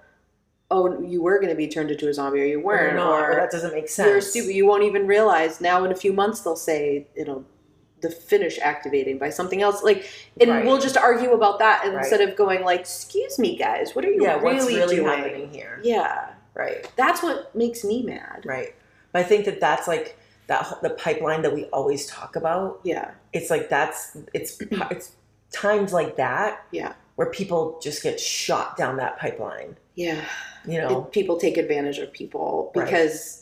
oh 0.70 1.00
you 1.02 1.22
were 1.22 1.38
going 1.38 1.50
to 1.50 1.54
be 1.56 1.68
turned 1.68 1.90
into 1.90 2.08
a 2.08 2.14
zombie 2.14 2.40
or 2.40 2.44
you 2.44 2.60
weren't 2.60 2.96
not, 2.96 3.22
or 3.22 3.32
or 3.32 3.34
that 3.36 3.50
doesn't 3.50 3.72
make 3.74 3.88
sense. 3.88 4.08
you're 4.08 4.20
stupid 4.20 4.54
you 4.54 4.66
won't 4.66 4.82
even 4.82 5.06
realize 5.06 5.60
now 5.60 5.84
in 5.84 5.92
a 5.92 5.94
few 5.96 6.12
months 6.12 6.40
they'll 6.40 6.56
say 6.56 7.06
it'll 7.14 7.44
the 8.00 8.10
finish 8.10 8.58
activating 8.58 9.16
by 9.18 9.30
something 9.30 9.62
else 9.62 9.82
like 9.82 10.04
and 10.40 10.50
Right. 10.50 10.64
we'll 10.64 10.80
just 10.80 10.96
argue 10.96 11.32
about 11.32 11.58
that 11.60 11.84
Right. 11.86 11.94
instead 11.98 12.20
of 12.20 12.36
going 12.36 12.62
like 12.62 12.80
excuse 12.80 13.38
me 13.38 13.56
guys 13.56 13.94
what 13.94 14.04
are 14.04 14.10
you 14.10 14.22
yeah, 14.22 14.34
really, 14.34 14.44
what's 14.56 14.66
really 14.66 14.96
doing 14.96 15.08
happening 15.08 15.50
here? 15.50 15.80
yeah 15.82 16.30
Right. 16.54 16.88
that's 16.96 17.22
what 17.22 17.54
makes 17.54 17.84
me 17.84 18.02
mad 18.02 18.42
Right. 18.44 18.74
But 19.12 19.20
I 19.20 19.22
think 19.24 19.44
that 19.44 19.60
that's 19.60 19.86
like 19.88 20.16
that 20.46 20.78
the 20.82 20.90
pipeline 20.90 21.42
that 21.42 21.54
we 21.54 21.64
always 21.66 22.06
talk 22.06 22.36
about. 22.36 22.80
yeah 22.84 23.12
It's 23.32 23.50
like 23.50 23.68
that's 23.68 24.16
it's 24.32 24.60
it's 24.90 25.12
times 25.52 25.92
like 25.92 26.16
that 26.16 26.64
yeah 26.70 26.94
where 27.16 27.30
people 27.30 27.78
just 27.82 28.02
get 28.02 28.18
shot 28.18 28.76
down 28.76 28.96
that 28.96 29.18
pipeline. 29.18 29.76
yeah 29.94 30.24
You 30.66 30.78
know, 30.78 31.02
it- 31.04 31.12
people 31.12 31.36
take 31.38 31.56
advantage 31.56 31.98
of 31.98 32.12
people 32.12 32.72
Right. 32.74 32.84
because 32.86 33.40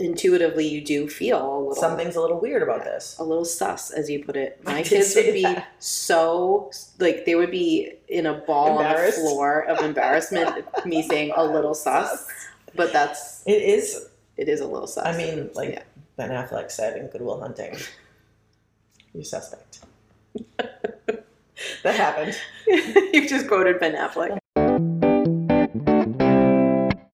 intuitively 0.00 0.66
you 0.66 0.80
do 0.80 1.08
feel 1.08 1.38
a 1.38 1.58
little 1.60 1.74
something's 1.76 2.16
a 2.16 2.20
little 2.20 2.40
weird 2.40 2.62
about 2.64 2.82
this. 2.82 3.16
a 3.20 3.22
little 3.22 3.44
sus 3.44 3.92
as 3.92 4.10
you 4.10 4.24
put 4.24 4.34
it 4.36 4.60
my 4.64 4.82
kids 4.82 5.14
would 5.14 5.32
be 5.32 5.42
that. 5.42 5.68
so 5.78 6.68
like 6.98 7.24
they 7.24 7.36
would 7.36 7.52
be 7.52 7.92
in 8.08 8.26
a 8.26 8.34
ball 8.34 8.78
on 8.78 8.92
the 9.06 9.12
floor 9.12 9.60
of 9.68 9.78
embarrassment 9.84 10.66
me 10.84 11.00
saying 11.00 11.32
a 11.36 11.44
little 11.44 11.74
sus 11.86 12.26
but 12.74 12.92
that's 12.92 13.44
It 13.46 13.62
is. 13.62 14.08
it 14.36 14.48
is 14.48 14.60
a 14.60 14.66
little 14.66 14.88
sus 14.88 15.06
I 15.06 15.16
mean, 15.16 15.50
like 15.54 15.70
Yeah. 15.70 15.82
Ben 16.16 16.30
Affleck 16.30 16.70
said 16.70 16.96
in 16.96 17.08
Good 17.08 17.22
Will 17.22 17.40
Hunting, 17.40 17.76
you're 19.12 19.24
suspect. 19.24 19.80
that 21.82 21.94
happened. 21.96 22.36
you've 22.66 23.28
just 23.28 23.46
quoted 23.46 23.78
ben 23.78 23.94
affleck 23.94 24.38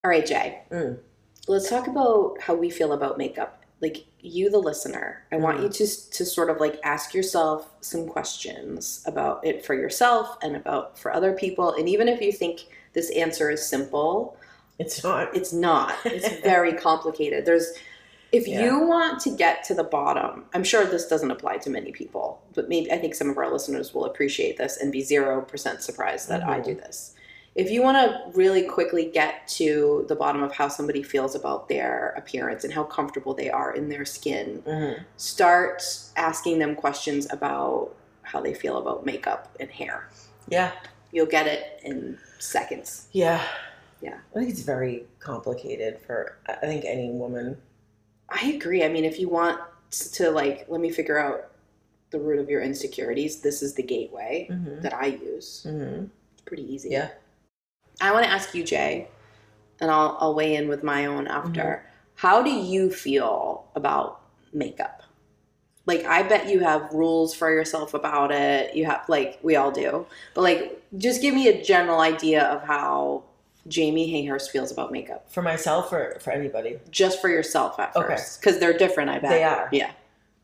all 0.05 0.11
right 0.11 0.25
jay 0.25 0.63
Mm. 0.71 0.99
let's 1.49 1.69
talk 1.69 1.87
about 1.89 2.37
how 2.41 2.55
we 2.55 2.71
feel 2.71 2.93
about 2.95 3.19
makeup 3.19 3.63
like 3.81 4.07
you 4.21 4.49
the 4.49 4.59
listener 4.59 5.25
i 5.33 5.37
want 5.37 5.59
Mhm. 5.59 5.63
you 5.65 5.69
to 5.71 6.11
to 6.13 6.25
sort 6.25 6.49
of 6.51 6.59
like 6.61 6.79
ask 6.85 7.13
yourself 7.13 7.69
some 7.83 8.07
questions 8.09 9.03
about 9.07 9.45
it 9.47 9.65
for 9.65 9.75
yourself 9.75 10.39
and 10.43 10.57
about 10.57 10.99
for 10.99 11.13
other 11.13 11.33
people 11.35 11.73
and 11.75 11.89
even 11.89 12.09
if 12.09 12.21
you 12.23 12.33
think 12.33 12.61
this 12.95 13.11
answer 13.11 13.51
is 13.51 13.67
simple 13.67 14.37
It's 14.79 15.03
not. 15.05 15.37
it's 15.37 15.53
not 15.53 15.95
it's 16.07 16.29
very 16.43 16.73
complicated 16.73 17.45
there's 17.45 17.73
if 18.33 18.47
Yeah. 18.47 18.65
you 18.65 18.81
want 18.87 19.21
to 19.23 19.31
get 19.31 19.65
to 19.65 19.75
the 19.75 19.85
bottom 19.85 20.45
i'm 20.55 20.65
sure 20.65 20.85
this 20.85 21.07
doesn't 21.07 21.31
apply 21.31 21.57
to 21.59 21.71
many 21.71 21.91
people 21.93 22.41
but 22.55 22.69
maybe 22.69 22.91
i 22.93 22.99
think 22.99 23.15
some 23.15 23.29
of 23.31 23.37
our 23.39 23.51
listeners 23.53 23.93
will 23.95 24.05
appreciate 24.05 24.57
this 24.57 24.77
and 24.77 24.93
be 24.93 25.03
0% 25.03 25.83
surprised 25.83 26.29
that 26.29 26.43
i 26.45 26.61
Mhm. 26.61 26.65
do 26.65 26.75
this 26.75 27.15
if 27.57 27.69
you 27.71 27.83
want 27.83 27.97
to 27.97 28.39
really 28.39 28.63
quickly 28.63 29.05
get 29.07 29.49
to 29.49 30.05
the 30.09 30.15
bottom 30.15 30.43
of 30.43 30.53
how 30.53 30.69
somebody 30.69 31.03
feels 31.03 31.35
about 31.35 31.69
their 31.69 32.15
appearance 32.17 32.63
and 32.63 32.73
how 32.73 32.85
comfortable 32.85 33.35
they 33.35 33.51
are 33.51 33.75
in 33.75 33.89
their 33.89 34.05
skin 34.05 34.63
Mhm. 34.67 35.01
start 35.17 35.83
asking 36.17 36.59
them 36.61 36.77
questions 36.77 37.27
about 37.33 37.95
how 38.23 38.41
they 38.41 38.55
feel 38.55 38.77
about 38.79 39.05
makeup 39.05 39.49
and 39.59 39.69
hair 39.71 40.09
Yeah. 40.49 40.71
you'll 41.11 41.27
get 41.27 41.47
it 41.49 41.81
in 41.83 42.19
seconds 42.39 43.09
Yeah. 43.13 43.43
Yeah. 44.01 44.19
I 44.35 44.39
think 44.39 44.51
it's 44.51 44.63
very 44.63 45.07
complicated 45.19 45.99
for 46.07 46.37
I 46.49 46.53
I 46.63 46.67
think 46.67 46.85
any 46.87 47.11
woman. 47.11 47.61
I 48.31 48.47
agree. 48.53 48.85
I 48.85 48.89
mean, 48.89 49.05
if 49.05 49.19
you 49.19 49.29
want 49.29 49.61
to 49.91 50.31
like, 50.31 50.67
let 50.69 50.81
me 50.81 50.91
figure 50.91 51.19
out 51.19 51.51
the 52.11 52.19
root 52.21 52.39
of 52.39 52.49
your 52.49 52.63
insecurities. 52.63 53.41
This 53.41 53.63
is 53.63 53.75
the 53.75 53.83
gateway 53.83 54.49
Mm-hmm. 54.51 54.81
that 54.83 54.95
I 54.95 55.07
use. 55.07 55.65
Mm-hmm. 55.69 56.07
It's 56.33 56.43
pretty 56.45 56.73
easy. 56.73 56.91
Yeah. 56.91 57.11
I 58.01 58.13
want 58.13 58.25
to 58.25 58.31
ask 58.31 58.55
you, 58.55 58.65
Jay, 58.65 59.09
and 59.81 59.91
I'll 59.91 60.17
I'll 60.21 60.35
weigh 60.35 60.55
in 60.57 60.69
with 60.69 60.83
my 60.83 61.07
own 61.07 61.27
after. 61.27 61.85
How 62.15 62.43
do 62.43 62.51
you 62.51 62.91
feel 62.91 63.67
about 63.75 64.21
makeup? 64.53 65.03
Like, 65.87 66.05
I 66.05 66.23
bet 66.23 66.49
you 66.49 66.61
have 66.61 66.93
rules 66.93 67.35
for 67.35 67.51
yourself 67.51 67.95
about 67.95 68.31
it. 68.31 68.75
You 68.77 68.87
have 68.87 69.09
like 69.09 69.39
we 69.43 69.57
all 69.57 69.71
do, 69.71 70.07
but 70.35 70.43
like, 70.43 70.83
just 70.99 71.21
give 71.23 71.35
me 71.35 71.49
a 71.49 71.63
general 71.63 72.01
idea 72.01 72.45
of 72.45 72.63
how 72.63 73.25
Jamie 73.69 74.11
Hayhurst 74.13 74.51
feels 74.51 74.71
about 74.73 74.91
makeup, 74.93 75.31
For 75.31 75.43
myself 75.43 75.93
or 75.93 76.19
for 76.21 76.31
anybody? 76.33 76.79
just 76.91 77.21
for 77.21 77.29
yourself 77.29 77.79
at 77.79 77.95
Okay. 77.97 78.17
first, 78.17 78.41
because 78.41 78.59
they're 78.59 78.77
different. 78.77 79.11
I 79.11 79.19
bet 79.19 79.31
They 79.31 79.45
are. 79.45 79.69
Yeah. 79.73 79.91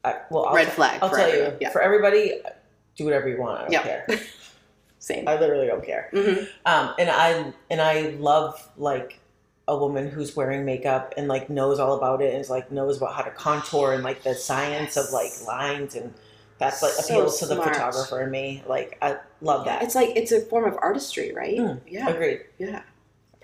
I, 0.04 0.16
well, 0.30 0.46
I'll, 0.46 0.54
Red 0.54 0.68
flag 0.72 1.00
I'll 1.02 1.08
for 1.08 1.16
tell 1.16 1.28
you. 1.34 1.56
Yeah. 1.60 1.70
For 1.70 1.80
everybody, 1.80 2.40
do 2.96 3.04
whatever 3.04 3.28
you 3.28 3.38
want. 3.40 3.58
I 3.58 3.62
don't 3.62 3.72
Yeah. 3.72 3.82
care. 3.82 4.06
Same. 4.98 5.26
I 5.28 5.38
literally 5.38 5.66
don't 5.66 5.84
care. 5.84 6.08
hmm 6.12 6.44
Um, 6.64 6.94
and 6.98 7.08
I 7.10 7.52
and 7.70 7.80
I 7.80 8.10
love 8.18 8.68
like 8.76 9.20
a 9.68 9.76
woman 9.76 10.08
who's 10.10 10.36
wearing 10.36 10.64
makeup 10.64 11.12
and 11.16 11.26
like 11.28 11.48
knows 11.50 11.78
all 11.80 11.96
about 11.96 12.22
it 12.22 12.32
and 12.32 12.40
is 12.40 12.50
like 12.50 12.70
knows 12.70 12.96
about 12.98 13.14
how 13.14 13.22
to 13.22 13.30
contour 13.30 13.92
and 13.92 14.04
like 14.04 14.22
the 14.22 14.34
science 14.34 14.96
of 14.96 15.10
like 15.12 15.32
lines 15.46 15.94
and 15.96 16.12
that's 16.58 16.82
like 16.82 16.92
So 16.92 17.04
appeals 17.14 17.38
to 17.40 17.46
the 17.46 17.56
photographer 17.56 18.22
in 18.22 18.30
me. 18.30 18.62
Like 18.66 18.96
I 19.02 19.16
love 19.40 19.64
that. 19.66 19.82
It's 19.82 19.94
like 19.94 20.10
it's 20.16 20.32
a 20.32 20.40
form 20.40 20.64
of 20.64 20.76
artistry, 20.80 21.32
right? 21.32 21.58
Mm. 21.58 21.80
Yeah. 21.88 22.08
Agreed. 22.08 22.42
Yeah. 22.58 22.82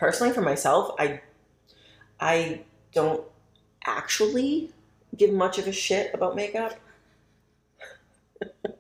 Personally, 0.03 0.35
for 0.35 0.41
myself, 0.43 0.97
I 0.99 1.21
I 2.19 2.63
don't 2.93 3.23
actually 3.87 4.73
give 5.17 5.33
much 5.33 5.59
of 5.59 5.69
a 5.69 5.73
shit 5.73 6.13
about 6.13 6.35
makeup. 6.35 6.75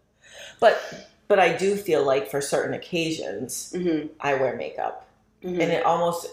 but 0.58 0.82
but 1.28 1.38
I 1.38 1.56
do 1.56 1.76
feel 1.76 2.04
like 2.04 2.28
for 2.28 2.40
certain 2.40 2.74
occasions 2.74 3.72
hmm 3.72 4.06
I 4.20 4.34
wear 4.34 4.56
makeup. 4.56 5.06
hmm 5.42 5.60
and 5.60 5.70
it 5.70 5.84
almost 5.86 6.26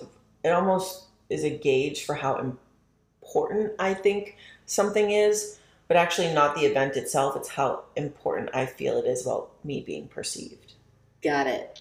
it 0.44 0.50
almost 0.50 1.04
is 1.30 1.44
a 1.44 1.52
gauge 1.52 2.04
for 2.04 2.16
how 2.16 2.38
important 2.40 3.74
I 3.78 3.94
think 3.94 4.38
something 4.66 5.12
is, 5.12 5.60
but 5.88 5.98
actually 5.98 6.34
not 6.34 6.56
the 6.56 6.66
event 6.66 6.98
itself. 6.98 7.36
It's 7.36 7.50
how 7.50 7.84
important 7.96 8.50
I 8.56 8.66
feel 8.66 8.98
it 8.98 9.06
is 9.06 9.22
about 9.28 9.52
me 9.64 9.82
being 9.82 10.08
perceived. 10.08 10.74
Got 11.22 11.46
it. 11.46 11.80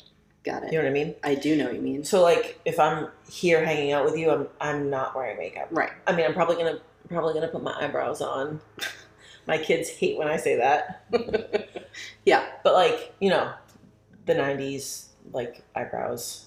Got 0.49 0.65
it. 0.65 0.73
You 0.73 0.79
know 0.79 0.85
what 0.85 0.91
I 0.91 0.93
mean? 0.95 1.15
I 1.23 1.35
do 1.35 1.57
know 1.57 1.67
what 1.67 1.75
you 1.75 1.83
mean. 1.83 2.05
So 2.05 2.23
like 2.23 2.59
if 2.65 2.81
I'm 2.81 3.09
here 3.31 3.63
hanging 3.65 3.93
out 3.93 4.07
with 4.07 4.17
you, 4.17 4.31
I'm 4.31 4.49
I'm 4.61 4.89
not 4.89 5.15
wearing 5.15 5.37
makeup. 5.37 5.69
Right. 5.71 5.91
I 6.07 6.17
mean, 6.17 6.25
I'm 6.25 6.33
probably 6.33 6.57
gonna 6.57 6.79
probably 7.11 7.35
gonna 7.35 7.49
put 7.49 7.63
my 7.63 7.75
eyebrows 7.79 8.23
on. 8.23 8.61
My 9.47 9.59
kids 9.59 9.89
hate 9.89 10.19
when 10.19 10.29
I 10.29 10.37
say 10.37 10.57
that. 10.57 11.05
Yeah. 12.25 12.47
But 12.65 12.75
like, 12.75 13.15
you 13.21 13.31
know, 13.31 13.53
the 14.27 14.35
90s 14.35 15.07
like 15.33 15.63
eyebrows. 15.75 16.47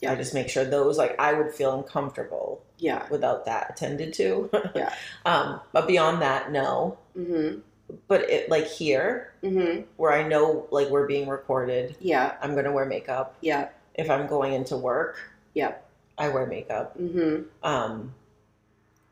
Yeah. 0.00 0.12
I 0.12 0.14
just 0.16 0.32
make 0.34 0.48
sure 0.48 0.64
those 0.64 0.98
like 0.98 1.14
I 1.20 1.32
would 1.32 1.52
feel 1.54 1.76
uncomfortable 1.76 2.62
Yeah. 2.78 3.06
without 3.10 3.44
that 3.46 3.70
attended 3.70 4.12
to. 4.14 4.50
Yeah. 4.74 4.92
Um, 5.24 5.60
but 5.72 5.86
beyond 5.86 6.22
that, 6.22 6.50
no. 6.50 6.98
Mm-hmm. 7.16 7.60
But 8.08 8.22
it 8.30 8.48
like 8.50 8.66
here, 8.66 9.32
Mm-hmm. 9.42 9.82
where 9.96 10.12
I 10.12 10.26
know 10.26 10.66
like 10.70 10.88
we're 10.88 11.06
being 11.06 11.28
recorded, 11.28 11.96
Yeah. 12.00 12.36
I'm 12.40 12.54
gonna 12.54 12.72
wear 12.72 12.84
makeup. 12.86 13.34
Yeah. 13.40 13.68
If 13.94 14.08
I'm 14.10 14.26
going 14.26 14.52
into 14.54 14.76
work, 14.76 15.18
Yeah. 15.54 15.74
I 16.18 16.28
wear 16.28 16.46
makeup. 16.46 16.96
Mm-hmm. 16.98 17.42
Um, 17.62 18.14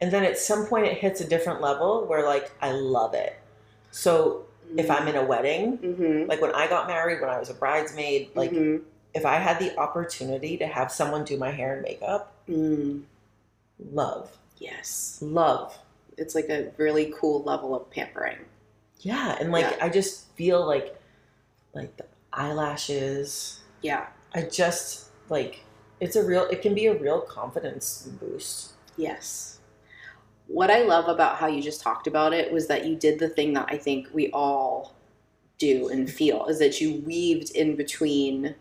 and 0.00 0.12
then 0.12 0.24
at 0.24 0.38
some 0.38 0.66
point 0.66 0.86
it 0.86 0.98
hits 0.98 1.20
a 1.20 1.28
different 1.28 1.60
level 1.60 2.06
where 2.06 2.24
like 2.24 2.50
I 2.62 2.72
love 2.72 3.14
it. 3.14 3.38
So 3.90 4.44
if 4.76 4.88
I'm 4.90 5.08
in 5.08 5.16
a 5.16 5.24
wedding, 5.24 5.78
Mm-hmm. 5.78 6.28
like 6.28 6.40
when 6.40 6.54
I 6.54 6.68
got 6.68 6.86
married, 6.86 7.20
when 7.20 7.30
I 7.30 7.38
was 7.38 7.50
a 7.50 7.54
bridesmaid, 7.54 8.30
like 8.36 8.50
mm-hmm. 8.52 8.84
if 9.14 9.26
I 9.26 9.34
had 9.36 9.58
the 9.58 9.76
opportunity 9.78 10.56
to 10.58 10.66
have 10.66 10.92
someone 10.92 11.24
do 11.24 11.36
my 11.36 11.50
hair 11.50 11.74
and 11.74 11.82
makeup, 11.82 12.32
mm. 12.48 13.02
love, 13.92 14.30
yes, 14.58 15.18
love. 15.22 15.76
it's 16.16 16.34
like 16.36 16.48
a 16.50 16.70
really 16.76 17.12
cool 17.18 17.42
level 17.42 17.74
of 17.74 17.90
pampering. 17.90 18.38
Yeah, 19.00 19.36
and 19.40 19.50
like 19.52 19.64
Yeah. 19.64 19.78
I 19.84 19.88
just 19.88 20.30
feel 20.34 20.64
like 20.66 20.96
like 21.74 21.96
the 21.96 22.06
eyelashes. 22.32 23.60
Yeah. 23.82 24.06
I 24.34 24.42
just 24.42 25.08
like 25.28 25.64
it's 26.00 26.16
a 26.16 26.24
real 26.24 26.44
it 26.44 26.62
can 26.62 26.74
be 26.74 26.86
a 26.86 26.98
real 26.98 27.20
confidence 27.22 28.08
boost. 28.20 28.72
Yes. 28.96 29.58
What 30.46 30.70
I 30.70 30.82
love 30.82 31.08
about 31.08 31.36
how 31.36 31.46
you 31.46 31.62
just 31.62 31.80
talked 31.80 32.06
about 32.06 32.32
it 32.32 32.52
was 32.52 32.66
that 32.68 32.84
you 32.86 32.96
did 32.96 33.18
the 33.18 33.28
thing 33.28 33.52
that 33.54 33.66
I 33.70 33.78
think 33.78 34.08
we 34.12 34.30
all 34.32 34.96
do 35.58 35.88
and 35.88 36.10
feel 36.20 36.46
is 36.46 36.58
that 36.58 36.80
you 36.80 37.00
weaved 37.06 37.50
in 37.52 37.76
between 37.76 38.54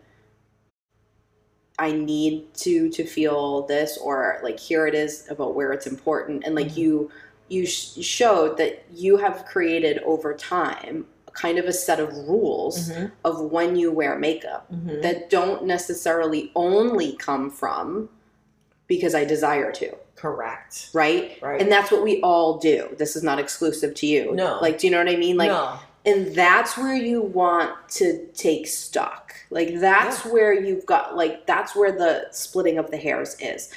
I 1.78 1.92
need 1.92 2.52
to 2.56 2.90
to 2.90 3.04
feel 3.04 3.66
this 3.66 3.96
or 3.98 4.38
like 4.42 4.58
here 4.60 4.86
it 4.86 4.94
is 4.94 5.26
about 5.30 5.54
where 5.54 5.72
it's 5.72 5.86
important 5.86 6.44
and 6.44 6.54
like 6.54 6.68
Mhm. 6.68 6.76
you 6.76 7.10
you 7.50 7.66
sh- 7.66 7.98
showed 8.02 8.56
that 8.56 8.84
you 8.94 9.18
have 9.18 9.44
created 9.44 9.98
over 10.04 10.34
time 10.34 11.04
kind 11.32 11.58
of 11.58 11.64
a 11.66 11.72
set 11.72 12.00
of 12.00 12.12
rules 12.28 12.90
Mm-hmm. 12.90 13.06
of 13.24 13.40
when 13.52 13.76
you 13.76 13.92
wear 13.92 14.18
makeup 14.18 14.66
that 15.02 15.30
don't 15.30 15.64
necessarily 15.64 16.50
only 16.54 17.12
come 17.16 17.50
from 17.50 18.08
because 18.88 19.14
I 19.14 19.24
desire 19.24 19.70
to, 19.72 19.94
Correct. 20.16 20.90
right? 20.92 21.38
Right. 21.40 21.60
And 21.60 21.70
that's 21.70 21.92
what 21.92 22.02
we 22.02 22.20
all 22.22 22.58
do. 22.58 22.94
This 22.98 23.14
is 23.14 23.22
not 23.22 23.38
exclusive 23.38 23.94
to 23.96 24.06
you. 24.06 24.34
No. 24.34 24.58
Like, 24.60 24.78
do 24.78 24.86
you 24.88 24.90
know 24.90 24.98
what 24.98 25.08
I 25.08 25.16
mean? 25.16 25.36
Like, 25.36 25.50
no. 25.50 25.78
and 26.04 26.34
that's 26.34 26.76
where 26.76 26.96
you 26.96 27.22
want 27.22 27.88
to 27.90 28.26
take 28.34 28.66
stock. 28.66 29.32
Like, 29.50 29.78
that's 29.78 30.24
where 30.24 30.52
you've 30.52 30.84
got, 30.86 31.16
like, 31.16 31.46
that's 31.46 31.76
where 31.76 31.92
the 31.92 32.26
splitting 32.32 32.78
of 32.78 32.90
the 32.90 32.96
hairs 32.96 33.36
is. 33.38 33.70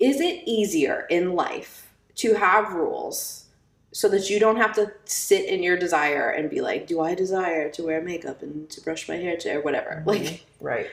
Is 0.00 0.20
it 0.20 0.42
easier 0.46 1.06
in 1.08 1.34
life 1.34 1.83
to 2.16 2.34
have 2.34 2.72
rules 2.72 3.46
so 3.92 4.08
that 4.08 4.28
you 4.28 4.40
don't 4.40 4.56
have 4.56 4.72
to 4.74 4.92
sit 5.04 5.44
in 5.46 5.62
your 5.62 5.76
desire 5.76 6.30
and 6.30 6.50
be 6.50 6.60
like, 6.60 6.86
do 6.86 7.00
I 7.00 7.14
desire 7.14 7.70
to 7.70 7.82
wear 7.84 8.00
makeup 8.02 8.42
and 8.42 8.68
to 8.70 8.80
brush 8.80 9.08
my 9.08 9.16
hair 9.16 9.36
today 9.36 9.54
or 9.54 9.60
whatever? 9.62 10.02
Like, 10.06 10.22
Mhm. 10.22 10.40
right. 10.60 10.86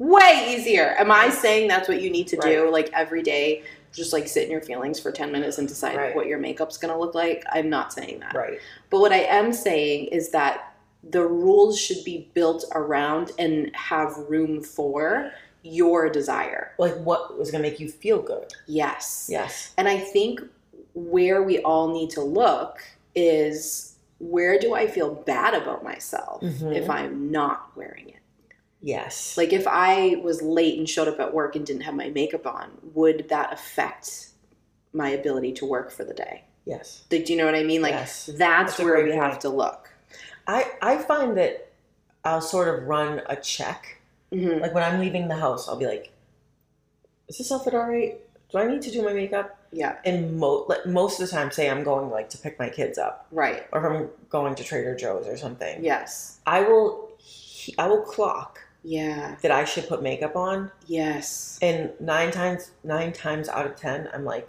way 0.00 0.54
easier. 0.56 0.94
Am 0.98 1.10
I 1.10 1.28
saying 1.28 1.66
that's 1.68 1.88
what 1.88 2.00
you 2.00 2.08
need 2.10 2.28
to 2.28 2.36
do 2.36 2.70
like 2.70 2.88
every 2.92 3.22
day? 3.22 3.64
Just 3.92 4.12
like 4.12 4.28
sit 4.28 4.44
in 4.44 4.50
your 4.50 4.60
feelings 4.60 5.00
for 5.00 5.10
10 5.10 5.32
minutes 5.32 5.58
and 5.58 5.66
decide 5.66 5.96
Right. 5.96 6.14
what 6.14 6.26
your 6.26 6.38
makeup's 6.38 6.76
going 6.76 6.92
to 6.94 6.98
look 7.00 7.14
like? 7.16 7.42
I'm 7.50 7.68
not 7.68 7.92
saying 7.92 8.20
that. 8.20 8.34
Right. 8.34 8.60
But 8.90 9.00
what 9.00 9.12
I 9.12 9.20
am 9.22 9.52
saying 9.52 10.06
is 10.06 10.30
that 10.30 10.72
the 11.02 11.24
rules 11.26 11.80
should 11.80 12.04
be 12.04 12.28
built 12.34 12.64
around 12.74 13.32
and 13.38 13.74
have 13.74 14.16
room 14.28 14.62
for 14.62 15.32
your 15.62 16.08
desire. 16.08 16.72
Like 16.78 16.94
what 16.96 17.36
was 17.38 17.50
gonna 17.50 17.62
make 17.62 17.78
you 17.80 17.88
feel 17.88 18.20
good? 18.22 18.52
Yes. 18.66 19.26
Yes. 19.28 19.72
And 19.76 19.88
I 19.88 19.98
think 19.98 20.40
where 20.98 21.42
we 21.42 21.58
all 21.60 21.92
need 21.92 22.10
to 22.10 22.20
look 22.22 22.82
is 23.14 23.96
where 24.18 24.58
do 24.58 24.74
I 24.74 24.86
feel 24.88 25.14
bad 25.14 25.54
about 25.54 25.84
myself 25.84 26.42
Mhm. 26.42 26.74
if 26.76 26.90
I'm 26.90 27.30
not 27.30 27.76
wearing 27.76 28.08
it? 28.08 28.16
Yes. 28.80 29.36
Like 29.36 29.52
if 29.52 29.66
I 29.66 30.16
was 30.22 30.42
late 30.42 30.78
and 30.78 30.88
showed 30.88 31.08
up 31.08 31.20
at 31.20 31.32
work 31.34 31.54
and 31.56 31.64
didn't 31.66 31.82
have 31.82 31.94
my 31.94 32.10
makeup 32.10 32.46
on, 32.46 32.70
would 32.94 33.28
that 33.28 33.52
affect 33.52 34.28
my 34.92 35.10
ability 35.10 35.52
to 35.54 35.66
work 35.66 35.90
for 35.90 36.04
the 36.04 36.14
day? 36.14 36.44
yes. 36.64 37.04
Like, 37.10 37.24
do 37.24 37.32
you 37.32 37.38
know 37.38 37.46
what 37.46 37.54
I 37.54 37.62
mean? 37.64 37.80
Like 37.80 37.92
Yes. 37.92 38.26
that's, 38.26 38.38
That's 38.76 38.78
where 38.78 39.02
we 39.02 39.12
have 39.12 39.38
to 39.40 39.48
look. 39.48 39.90
I 40.46 40.70
I 40.82 40.98
find 40.98 41.36
that 41.38 41.68
I'll 42.24 42.40
sort 42.42 42.68
of 42.68 42.86
run 42.88 43.22
a 43.26 43.36
check. 43.36 44.00
hmm 44.30 44.58
Like 44.58 44.74
when 44.74 44.82
I'm 44.82 45.00
leaving 45.00 45.28
the 45.28 45.36
house, 45.36 45.68
I'll 45.68 45.76
be 45.76 45.86
like, 45.86 46.10
"Is 47.28 47.38
this 47.38 47.50
outfit 47.52 47.74
all 47.74 47.86
right? 47.88 48.18
Do 48.50 48.58
I 48.58 48.66
need 48.66 48.82
to 48.82 48.90
do 48.90 49.02
my 49.02 49.12
makeup?" 49.12 49.57
Yeah, 49.70 49.96
And 50.04 50.38
mo- 50.38 50.64
like, 50.68 50.86
most 50.86 51.20
of 51.20 51.28
the 51.28 51.32
time, 51.36 51.50
say 51.50 51.68
I'm 51.68 51.84
going 51.84 52.08
like 52.10 52.30
to 52.30 52.38
pick 52.38 52.58
my 52.58 52.68
kids 52.70 52.96
up, 52.96 53.26
right. 53.30 53.66
or 53.72 53.80
if 53.84 53.92
I'm 53.92 54.08
going 54.30 54.54
to 54.54 54.64
Trader 54.64 54.94
Joe's 54.96 55.26
or 55.26 55.36
something, 55.36 55.84
Yes. 55.84 56.40
I 56.46 56.62
will 56.62 57.10
he- 57.18 57.74
I 57.78 57.86
will 57.86 58.00
clock 58.02 58.60
Yeah. 58.82 59.36
that 59.42 59.50
I 59.50 59.64
should 59.64 59.86
put 59.88 60.02
makeup 60.02 60.36
on, 60.36 60.70
Yes. 60.86 61.58
and 61.60 61.92
nine 62.00 62.30
times 62.30 62.70
nine 62.82 63.12
times 63.12 63.48
out 63.48 63.66
of 63.66 63.76
ten, 63.76 64.08
I'm 64.14 64.24
like, 64.24 64.48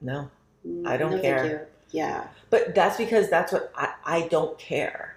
no. 0.00 0.30
Mm, 0.66 0.86
I 0.86 0.96
don't 0.96 1.10
No, 1.12 1.20
thank 1.22 1.36
care. 1.36 1.46
you. 1.46 1.60
Yeah. 1.90 2.28
But 2.50 2.74
that's 2.74 2.96
because 2.96 3.28
that's 3.30 3.52
what 3.52 3.72
I, 3.74 3.94
I 4.04 4.28
don't 4.28 4.56
care. 4.58 5.16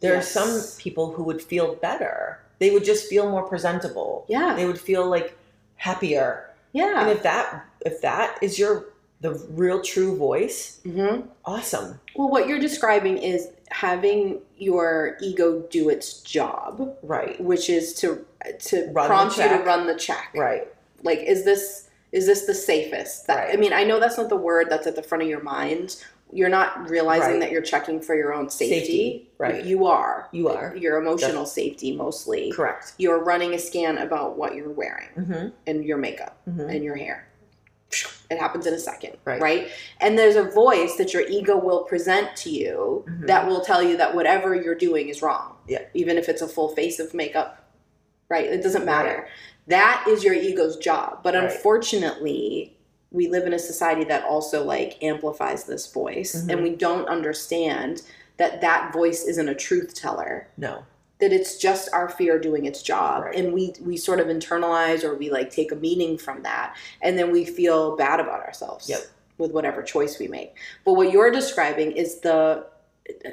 There 0.00 0.14
Yes. 0.14 0.34
are 0.36 0.40
some 0.40 0.80
people 0.80 1.12
who 1.12 1.22
would 1.24 1.42
feel 1.42 1.74
better. 1.76 2.40
They 2.58 2.70
would 2.70 2.84
just 2.84 3.06
feel 3.08 3.28
more 3.30 3.42
presentable. 3.44 4.24
Yeah. 4.28 4.54
They 4.56 4.66
would 4.66 4.80
feel 4.80 5.06
like 5.08 5.36
happier. 5.76 6.47
Yeah. 6.72 7.00
And 7.02 7.10
if 7.10 7.22
that 7.22 7.64
if 7.84 8.00
that 8.02 8.38
is 8.42 8.58
your 8.58 8.86
the 9.20 9.34
real 9.50 9.82
true 9.82 10.16
voice, 10.16 10.80
hmm 10.84 11.20
awesome. 11.44 11.98
Well, 12.14 12.28
what 12.28 12.46
you're 12.48 12.60
describing 12.60 13.18
is 13.18 13.48
having 13.70 14.40
your 14.56 15.16
ego 15.20 15.60
do 15.70 15.88
its 15.88 16.20
job, 16.22 16.96
Right. 17.02 17.40
which 17.40 17.68
is 17.68 17.94
to 17.94 18.24
to 18.60 18.90
Run 18.92 19.06
prompt 19.08 19.36
you 19.36 19.48
to 19.48 19.56
run 19.64 19.86
the 19.86 19.94
check. 19.96 20.30
Right. 20.34 20.68
like 21.02 21.18
is 21.20 21.44
this 21.44 21.88
is 22.12 22.26
this 22.26 22.46
the 22.46 22.54
safest 22.54 23.26
that 23.26 23.36
Right. 23.36 23.54
i 23.54 23.56
mean 23.60 23.72
i 23.72 23.84
know 23.84 24.00
that's 24.00 24.16
not 24.16 24.28
the 24.30 24.36
word 24.36 24.68
that's 24.70 24.86
at 24.86 24.96
the 24.96 25.02
front 25.02 25.22
of 25.22 25.28
your 25.28 25.42
mind 25.42 26.02
you're 26.32 26.48
not 26.48 26.88
realizing 26.90 27.32
Right. 27.32 27.40
that 27.40 27.50
you're 27.52 27.62
checking 27.62 28.00
for 28.00 28.14
your 28.14 28.34
own 28.34 28.50
safety, 28.50 28.78
Safety, 28.80 29.30
right. 29.38 29.64
you 29.64 29.86
are 29.86 30.28
You 30.32 30.48
are. 30.48 30.74
your 30.76 30.96
emotional 30.98 31.46
safety 31.46 31.96
mostly 31.96 32.52
Correct. 32.52 32.92
you're 32.98 33.22
running 33.22 33.54
a 33.54 33.58
scan 33.58 33.98
about 33.98 34.36
what 34.36 34.54
you're 34.54 34.70
wearing 34.70 35.08
Mm-hmm. 35.16 35.48
and 35.66 35.84
your 35.84 35.96
makeup 35.98 36.36
Mm-hmm. 36.48 36.68
and 36.68 36.84
your 36.84 36.96
hair 36.96 37.24
it 38.30 38.38
happens 38.38 38.66
in 38.66 38.74
a 38.74 38.78
second 38.78 39.16
Right. 39.24 39.40
right 39.40 39.68
and 40.00 40.18
there's 40.18 40.36
a 40.36 40.42
voice 40.44 40.96
that 40.96 41.14
your 41.14 41.22
ego 41.22 41.56
will 41.56 41.84
present 41.84 42.36
to 42.36 42.50
you 42.50 43.04
Mhm. 43.08 43.26
that 43.26 43.46
will 43.46 43.62
tell 43.62 43.82
you 43.82 43.96
that 43.96 44.14
whatever 44.14 44.54
you're 44.54 44.74
doing 44.74 45.08
is 45.08 45.22
wrong 45.22 45.56
Yeah. 45.66 45.82
even 45.94 46.18
if 46.18 46.28
it's 46.28 46.42
a 46.42 46.48
full 46.48 46.68
face 46.68 46.98
of 47.00 47.14
makeup 47.14 47.64
right 48.28 48.44
it 48.44 48.62
doesn't 48.62 48.84
matter 48.84 49.26
that 49.68 50.04
is 50.06 50.22
your 50.22 50.34
ego's 50.34 50.76
job 50.76 51.20
but 51.22 51.32
Right. 51.34 51.44
unfortunately 51.44 52.77
we 53.10 53.28
live 53.28 53.46
in 53.46 53.52
a 53.54 53.58
society 53.58 54.04
that 54.04 54.24
also 54.24 54.62
like 54.64 55.02
amplifies 55.02 55.64
this 55.64 55.86
voice 55.92 56.34
Mhm. 56.34 56.52
and 56.52 56.62
we 56.62 56.70
don't 56.70 57.08
understand 57.08 58.02
that 58.36 58.60
that 58.60 58.92
voice 58.92 59.24
isn't 59.24 59.48
a 59.48 59.54
truth 59.54 59.94
teller 59.94 60.48
No. 60.56 60.84
that 61.20 61.32
it's 61.32 61.56
just 61.56 61.88
our 61.92 62.08
fear 62.08 62.38
doing 62.38 62.66
its 62.66 62.82
job 62.82 63.24
Right. 63.24 63.34
and 63.34 63.52
we 63.52 63.74
we 63.84 63.96
sort 63.96 64.20
of 64.20 64.26
internalize 64.28 65.04
or 65.04 65.14
we 65.14 65.30
like 65.30 65.50
take 65.50 65.72
a 65.72 65.76
meaning 65.76 66.18
from 66.18 66.42
that 66.42 66.76
and 67.02 67.18
then 67.18 67.30
we 67.32 67.44
feel 67.44 67.96
bad 67.96 68.20
about 68.20 68.40
ourselves 68.40 68.88
Yep. 68.88 69.00
with 69.38 69.52
whatever 69.52 69.82
choice 69.82 70.18
we 70.18 70.28
make 70.28 70.54
but 70.84 70.92
what 70.94 71.10
you're 71.12 71.30
describing 71.30 71.92
is 71.92 72.20
the 72.20 72.66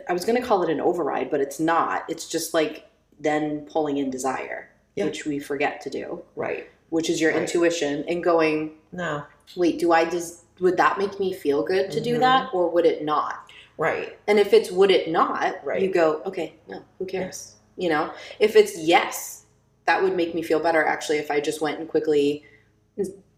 i 0.07 0.13
was 0.13 0.23
going 0.23 0.41
to 0.41 0.47
call 0.47 0.63
it 0.63 0.69
an 0.69 0.80
override 0.80 1.30
but 1.30 1.41
it's 1.41 1.59
not 1.59 2.05
it's 2.07 2.28
just 2.30 2.53
like 2.53 2.86
then 3.19 3.65
pulling 3.69 3.97
in 3.97 4.09
desire 4.09 4.69
Yeah. 4.95 5.05
which 5.05 5.26
we 5.26 5.38
forget 5.39 5.82
to 5.82 5.89
do 5.89 6.23
Right. 6.38 6.67
which 6.89 7.09
is 7.09 7.19
your 7.19 7.32
Right. 7.34 7.41
intuition 7.41 8.05
and 8.07 8.23
going 8.23 8.78
No. 8.93 9.23
Wait 9.55 9.79
do 9.79 9.91
i 9.91 10.03
just 10.09 10.43
would 10.59 10.77
that 10.77 10.97
make 10.97 11.19
me 11.19 11.33
feel 11.33 11.63
good 11.63 11.91
to 11.91 11.99
do 11.99 12.15
Mhm. 12.15 12.19
that 12.19 12.49
or 12.53 12.69
would 12.69 12.85
it 12.85 13.03
not 13.03 13.49
Right. 13.77 14.17
and 14.27 14.39
if 14.39 14.53
it's 14.53 14.71
would 14.71 14.89
it 14.89 15.09
not, 15.09 15.57
Right. 15.65 15.81
you 15.81 15.89
go, 15.89 16.21
okay, 16.25 16.53
no, 16.69 16.81
who 16.97 17.05
cares? 17.05 17.55
You 17.75 17.89
know, 17.89 18.11
if 18.39 18.55
it's 18.55 18.77
yes, 18.77 19.43
that 19.85 20.01
would 20.01 20.15
make 20.15 20.33
me 20.33 20.41
feel 20.41 20.61
better 20.61 20.85
actually 20.85 21.17
if 21.17 21.29
I 21.29 21.41
just 21.41 21.59
went 21.59 21.79
and 21.79 21.89
quickly 21.89 22.45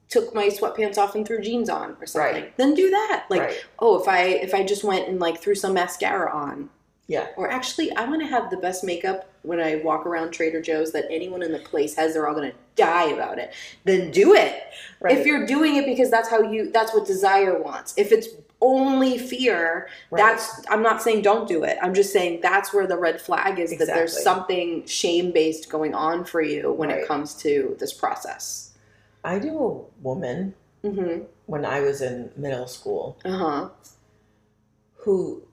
took 0.10 0.34
my 0.36 0.48
sweatpants 0.48 0.98
off 0.98 1.16
and 1.16 1.26
threw 1.28 1.42
jeans 1.42 1.70
on 1.70 1.98
or 2.00 2.06
something. 2.06 2.44
Right. 2.44 2.58
Then 2.58 2.76
do 2.76 2.90
that. 2.92 3.26
Like, 3.30 3.42
right. 3.42 3.66
oh, 3.80 4.00
if 4.00 4.08
I 4.08 4.20
if 4.20 4.54
I 4.54 4.64
just 4.64 4.84
went 4.84 5.08
and 5.10 5.20
like 5.20 5.42
threw 5.42 5.56
some 5.56 5.74
mascara 5.74 6.32
on. 6.32 6.70
Yeah. 7.08 7.28
Or 7.36 7.50
actually, 7.50 7.92
I 7.96 8.06
want 8.06 8.22
to 8.22 8.28
have 8.28 8.50
the 8.50 8.58
best 8.58 8.84
makeup 8.84 9.30
when 9.48 9.60
I 9.62 9.78
walk 9.78 10.06
around 10.06 10.32
Trader 10.32 10.62
Joe's 10.62 10.92
that 10.92 11.06
anyone 11.10 11.42
in 11.42 11.52
the 11.54 11.60
place 11.60 11.96
has. 11.96 12.14
They're 12.14 12.28
all 12.28 12.36
going 12.36 12.52
to 12.52 12.58
die 12.76 13.06
about 13.12 13.40
it. 13.40 13.54
Then 13.86 14.12
do 14.12 14.36
it. 14.36 14.62
Right. 15.00 15.18
If 15.18 15.26
you're 15.26 15.46
doing 15.48 15.78
it 15.78 15.86
because 15.86 16.12
that's 16.12 16.30
how 16.30 16.42
you 16.42 16.70
that's 16.72 16.94
what 16.94 17.08
desire 17.08 17.62
wants. 17.62 17.94
If 17.98 18.12
it's 18.12 18.28
only 18.62 19.18
fear, 19.18 19.88
Right. 20.12 20.20
that's 20.20 20.62
I'm 20.70 20.82
not 20.84 21.02
saying 21.02 21.22
don't 21.22 21.48
do 21.48 21.64
it. 21.64 21.78
I'm 21.82 21.94
just 21.94 22.12
saying 22.12 22.42
that's 22.42 22.74
where 22.74 22.88
the 22.88 22.98
red 22.98 23.22
flag 23.22 23.58
is 23.60 23.78
that 23.78 23.86
there's 23.88 24.22
something 24.22 24.86
shame 24.86 25.32
based 25.32 25.70
going 25.70 25.94
on 25.94 26.26
for 26.26 26.42
you 26.42 26.72
when 26.74 26.90
Right. 26.90 27.00
it 27.00 27.08
comes 27.08 27.34
to 27.36 27.76
this 27.80 27.94
process. 27.94 28.72
I 29.24 29.40
knew 29.40 29.58
a 29.58 30.04
woman 30.04 30.56
Mhm. 30.84 31.26
when 31.46 31.66
I 31.66 31.80
was 31.82 32.02
in 32.02 32.32
middle 32.36 32.68
school 32.68 33.18
Uh-huh. 33.24 33.70
who 34.98 35.44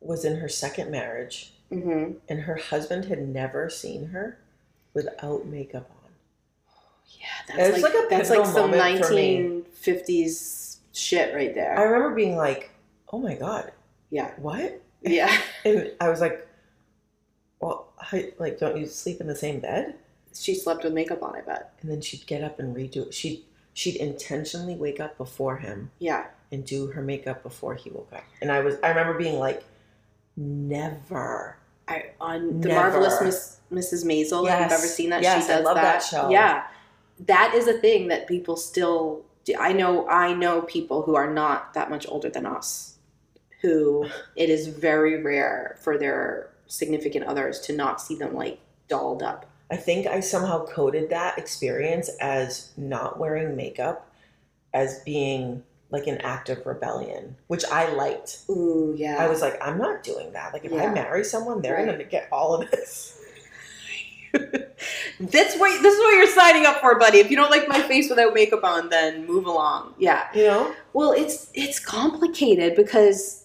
was 0.00 0.24
in 0.24 0.36
her 0.36 0.48
second 0.48 0.90
marriage 0.90 1.54
Mhm. 1.72 2.16
and 2.28 2.40
her 2.40 2.56
husband 2.56 3.06
had 3.06 3.26
never 3.28 3.68
seen 3.70 4.06
her 4.08 4.38
without 4.94 5.46
makeup 5.46 5.90
on. 5.90 6.10
Yeah, 7.18 7.26
that's 7.56 7.74
It's 7.76 7.82
like, 7.82 7.94
like 7.94 8.04
a 8.04 8.08
that's 8.08 8.30
like 8.30 8.44
some 8.46 8.70
moment 8.70 9.04
for 9.04 9.12
me. 9.14 9.38
1950s 9.38 10.78
shit 10.92 11.34
right 11.34 11.54
there. 11.54 11.78
I 11.78 11.82
remember 11.82 12.14
being 12.14 12.36
like, 12.36 12.70
"Oh 13.12 13.18
my 13.18 13.34
god, 13.34 13.72
yeah. 14.10 14.32
what?" 14.38 14.80
Yeah. 15.02 15.32
And 15.64 15.92
I 16.00 16.08
was 16.08 16.20
like, 16.20 16.46
"Well, 17.60 17.92
how, 17.98 18.18
like, 18.38 18.58
don't 18.58 18.76
you 18.76 18.86
sleep 18.86 19.20
in 19.20 19.26
the 19.26 19.34
same 19.36 19.60
bed?" 19.60 19.94
She 20.34 20.54
slept 20.54 20.82
with 20.84 20.92
makeup 20.94 21.22
on, 21.22 21.36
I 21.36 21.40
bet. 21.42 21.72
And 21.82 21.90
then 21.90 22.00
she'd 22.00 22.26
get 22.26 22.42
up 22.42 22.58
and 22.58 22.74
redo 22.74 23.06
it. 23.08 23.14
She'd 23.14 23.44
she'd 23.74 23.96
intentionally 23.96 24.74
wake 24.74 25.00
up 25.00 25.16
before 25.16 25.56
him 25.58 25.90
Yeah. 25.98 26.26
and 26.50 26.64
do 26.64 26.88
her 26.88 27.00
makeup 27.02 27.42
before 27.42 27.74
he 27.74 27.90
woke 27.90 28.12
up. 28.12 28.24
And 28.40 28.50
I 28.52 28.60
was 28.60 28.76
I 28.82 28.88
remember 28.90 29.14
being 29.18 29.38
like, 29.38 29.64
never. 30.36 31.56
I 31.88 32.04
on 32.20 32.60
the 32.60 32.68
Never. 32.68 32.80
marvelous 32.80 33.20
Miss 33.20 33.92
Mrs. 33.92 34.04
Maisel. 34.04 34.46
If 34.46 34.60
you've 34.60 34.72
ever 34.72 34.86
seen 34.86 35.10
that, 35.10 35.22
Yes, 35.22 35.46
she 35.46 35.52
I 35.52 35.56
does 35.56 35.64
love 35.64 35.74
that. 35.76 35.82
that 35.82 35.98
show. 36.02 36.30
Yeah, 36.30 36.64
that 37.26 37.54
is 37.54 37.66
a 37.68 37.74
thing 37.74 38.08
that 38.08 38.26
people 38.26 38.56
still. 38.56 39.24
Do. 39.44 39.54
I 39.58 39.72
know. 39.72 40.08
I 40.08 40.32
know 40.34 40.62
people 40.62 41.02
who 41.02 41.16
are 41.16 41.32
not 41.32 41.74
that 41.74 41.90
much 41.90 42.06
older 42.08 42.30
than 42.30 42.46
us, 42.46 42.98
who 43.60 44.06
it 44.36 44.48
is 44.50 44.68
very 44.68 45.20
rare 45.22 45.76
for 45.80 45.98
their 45.98 46.50
significant 46.66 47.26
others 47.26 47.60
to 47.60 47.72
not 47.74 48.00
see 48.00 48.14
them 48.14 48.34
like 48.34 48.58
dolled 48.88 49.22
up. 49.22 49.46
I 49.70 49.76
think 49.76 50.06
I 50.06 50.20
somehow 50.20 50.64
coded 50.66 51.10
that 51.10 51.38
experience 51.38 52.10
as 52.20 52.70
not 52.76 53.18
wearing 53.18 53.56
makeup 53.56 54.06
as 54.74 55.00
being 55.00 55.62
like 55.92 56.06
an 56.08 56.18
act 56.22 56.48
of 56.48 56.64
rebellion, 56.66 57.36
which 57.46 57.64
I 57.66 57.92
liked. 57.92 58.38
Ooh, 58.50 58.94
yeah. 58.96 59.18
I 59.22 59.28
was 59.28 59.40
like, 59.42 59.56
I'm 59.64 59.78
not 59.78 60.02
doing 60.02 60.32
that. 60.32 60.52
Like, 60.52 60.64
if 60.64 60.72
I 60.72 60.86
marry 60.92 61.22
someone, 61.22 61.60
they're 61.62 61.76
Right. 61.76 61.84
going 61.86 61.98
to 61.98 62.04
get 62.04 62.28
all 62.32 62.54
of 62.60 62.68
this. 62.70 63.20
That's 64.32 65.58
what 65.58 65.82
this 65.82 65.94
is 65.94 66.00
what 66.00 66.14
you're 66.16 66.26
signing 66.26 66.64
up 66.64 66.80
for, 66.80 66.98
buddy. 66.98 67.18
If 67.18 67.30
you 67.30 67.36
don't 67.36 67.50
like 67.50 67.68
my 67.68 67.82
face 67.82 68.08
without 68.08 68.32
makeup 68.32 68.64
on, 68.64 68.88
then 68.88 69.26
move 69.26 69.44
along. 69.44 69.92
Yeah. 69.98 70.28
You 70.34 70.44
know? 70.44 70.74
Well, 70.94 71.12
it's 71.12 71.50
it's 71.52 71.78
complicated 71.78 72.74
because 72.74 73.44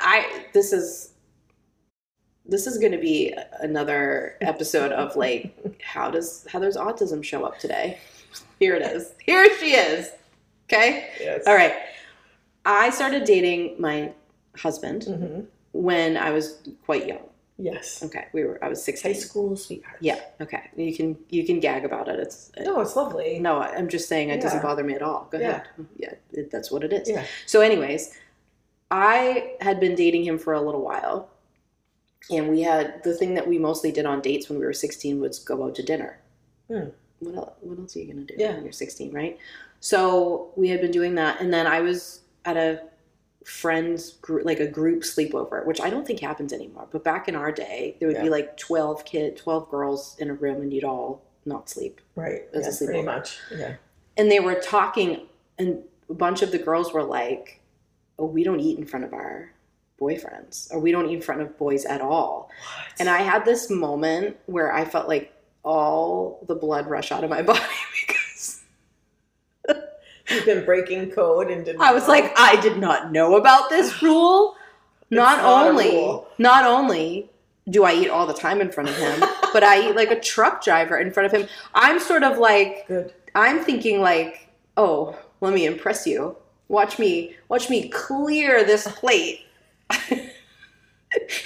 I 0.00 0.46
this 0.52 0.72
is 0.72 1.12
this 2.44 2.66
is 2.66 2.78
going 2.78 2.90
to 2.92 2.98
be 2.98 3.32
another 3.60 4.36
episode 4.40 4.90
of 4.90 5.14
like 5.14 5.56
how 5.82 6.10
does 6.10 6.44
how 6.50 6.58
does 6.58 6.76
autism 6.76 7.22
show 7.22 7.44
up 7.44 7.60
today? 7.60 7.98
Here 8.58 8.74
it 8.74 8.82
is. 8.82 9.12
Here 9.24 9.48
she 9.60 9.74
is. 9.74 10.10
Okay? 10.68 11.08
Yes. 11.20 11.44
All 11.46 11.54
right. 11.54 11.74
I 12.64 12.90
started 12.90 13.24
dating 13.24 13.76
my 13.80 14.12
husband 14.56 15.04
hmm 15.04 15.40
when 15.72 16.16
I 16.16 16.30
was 16.30 16.62
quite 16.86 17.04
young. 17.04 17.18
Yes. 17.58 18.00
Okay. 18.04 18.26
We 18.32 18.44
were 18.44 18.62
I 18.64 18.68
was 18.68 18.86
High 18.86 19.12
school 19.12 19.56
sweetheart. 19.56 19.96
Yeah, 20.00 20.20
okay. 20.40 20.70
You 20.76 20.94
can 20.94 21.18
you 21.30 21.44
can 21.44 21.58
gag 21.60 21.84
about 21.84 22.06
it. 22.08 22.18
It's 22.20 22.52
No, 22.60 22.80
it's 22.80 22.94
lovely. 22.96 23.40
no, 23.40 23.58
I'm 23.60 23.88
just 23.88 24.08
saying 24.08 24.30
it 24.30 24.40
doesn't 24.40 24.62
bother 24.62 24.84
me 24.84 24.94
at 24.94 25.02
all. 25.02 25.28
Go 25.32 25.38
Yeah. 25.38 25.48
ahead. 25.50 25.62
Yeah, 25.96 26.14
it, 26.32 26.50
that's 26.52 26.70
what 26.70 26.84
it 26.84 26.92
is. 26.92 27.08
Yeah. 27.08 27.24
So, 27.46 27.60
anyways, 27.60 28.16
I 28.90 29.54
had 29.60 29.80
been 29.80 29.94
dating 29.96 30.24
him 30.24 30.38
for 30.38 30.52
a 30.52 30.60
little 30.60 30.80
while, 30.82 31.28
and 32.30 32.48
we 32.50 32.62
had 32.62 33.02
the 33.02 33.14
thing 33.14 33.34
that 33.34 33.46
we 33.48 33.58
mostly 33.58 33.90
did 33.92 34.06
on 34.06 34.20
dates 34.20 34.48
when 34.48 34.58
we 34.60 34.64
were 34.64 34.72
16 34.72 35.20
was 35.20 35.38
go 35.40 35.64
out 35.64 35.74
to 35.76 35.82
dinner. 35.82 36.18
Hmm. 36.68 36.88
What 37.20 37.34
else? 37.36 37.52
What 37.60 37.78
else 37.80 37.96
are 37.96 38.00
you 38.00 38.12
gonna 38.12 38.26
do 38.26 38.34
Yeah. 38.38 38.54
when 38.54 38.62
you're 38.64 38.72
16, 38.72 39.12
right? 39.12 39.38
So 39.84 40.50
we 40.56 40.70
had 40.70 40.80
been 40.80 40.90
doing 40.92 41.14
that, 41.16 41.42
and 41.42 41.52
then 41.52 41.66
I 41.66 41.82
was 41.82 42.22
at 42.46 42.56
a 42.56 42.80
friends 43.44 44.14
group 44.22 44.46
like 44.46 44.58
a 44.58 44.66
group 44.66 45.02
sleepover 45.02 45.66
which 45.66 45.78
i 45.78 45.90
don't 45.90 46.06
think 46.06 46.18
happens 46.18 46.50
anymore 46.50 46.88
but 46.90 47.04
back 47.04 47.28
in 47.28 47.36
our 47.36 47.52
day 47.52 47.94
there 48.00 48.08
would 48.08 48.22
be 48.22 48.30
like 48.30 48.56
12 48.56 49.04
kid 49.04 49.36
12 49.36 49.70
girls 49.70 50.16
in 50.18 50.30
a 50.30 50.34
room 50.34 50.62
and 50.62 50.72
you'd 50.72 50.82
all 50.82 51.20
not 51.44 51.68
sleep 51.68 52.00
Right. 52.16 52.44
As 52.54 52.80
a 52.80 52.84
Yeah, 52.84 52.88
pretty 52.90 53.02
much. 53.02 53.38
Yeah. 53.54 53.74
and 54.16 54.30
they 54.30 54.40
were 54.40 54.54
talking 54.54 55.26
and 55.58 55.82
a 56.08 56.14
bunch 56.14 56.40
of 56.40 56.52
the 56.52 56.58
girls 56.58 56.94
were 56.94 57.02
like 57.02 57.60
oh 58.18 58.24
we 58.24 58.44
don't 58.44 58.60
eat 58.60 58.78
in 58.78 58.86
front 58.86 59.04
of 59.04 59.12
our 59.12 59.52
boyfriends 60.00 60.72
or 60.72 60.78
we 60.78 60.90
don't 60.90 61.10
eat 61.10 61.16
in 61.16 61.20
front 61.20 61.42
of 61.42 61.58
boys 61.58 61.84
at 61.84 62.00
all 62.00 62.48
What? 62.62 62.86
and 62.98 63.10
i 63.10 63.18
had 63.18 63.44
this 63.44 63.68
moment 63.68 64.38
where 64.46 64.72
i 64.72 64.86
felt 64.86 65.06
like 65.06 65.34
all 65.62 66.42
the 66.48 66.54
blood 66.54 66.86
rush 66.86 67.12
out 67.12 67.24
of 67.24 67.28
my 67.28 67.42
body 67.52 67.60
You've 70.34 70.46
been 70.46 70.64
breaking 70.64 71.10
code 71.12 71.50
and 71.50 71.64
didn't 71.64 71.80
i 71.80 71.92
was 71.92 72.04
know. 72.04 72.14
like 72.14 72.32
i 72.36 72.60
did 72.60 72.78
not 72.78 73.12
know 73.12 73.36
about 73.36 73.70
this 73.70 74.02
rule 74.02 74.56
not, 75.10 75.38
not 75.38 75.66
only 75.66 75.90
rule. 75.90 76.28
not 76.38 76.64
only 76.64 77.30
do 77.70 77.84
i 77.84 77.94
eat 77.94 78.08
all 78.08 78.26
the 78.26 78.34
time 78.34 78.60
in 78.60 78.70
front 78.70 78.88
of 78.88 78.96
him 78.96 79.20
but 79.52 79.62
i 79.62 79.88
eat 79.88 79.96
like 79.96 80.10
a 80.10 80.20
truck 80.20 80.62
driver 80.62 80.98
in 80.98 81.10
front 81.10 81.32
of 81.32 81.40
him 81.40 81.48
i'm 81.74 81.98
sort 81.98 82.22
of 82.22 82.38
like 82.38 82.86
good. 82.88 83.12
I'm 83.34 83.64
thinking 83.64 84.00
like, 84.00 84.48
oh, 84.76 85.18
let 85.40 85.54
me 85.54 85.66
impress 85.66 86.06
you. 86.06 86.36
Watch 86.68 86.98
me, 86.98 87.34
watch 87.48 87.68
me 87.68 87.88
clear 87.88 88.64
this 88.64 88.86
plate 88.86 89.40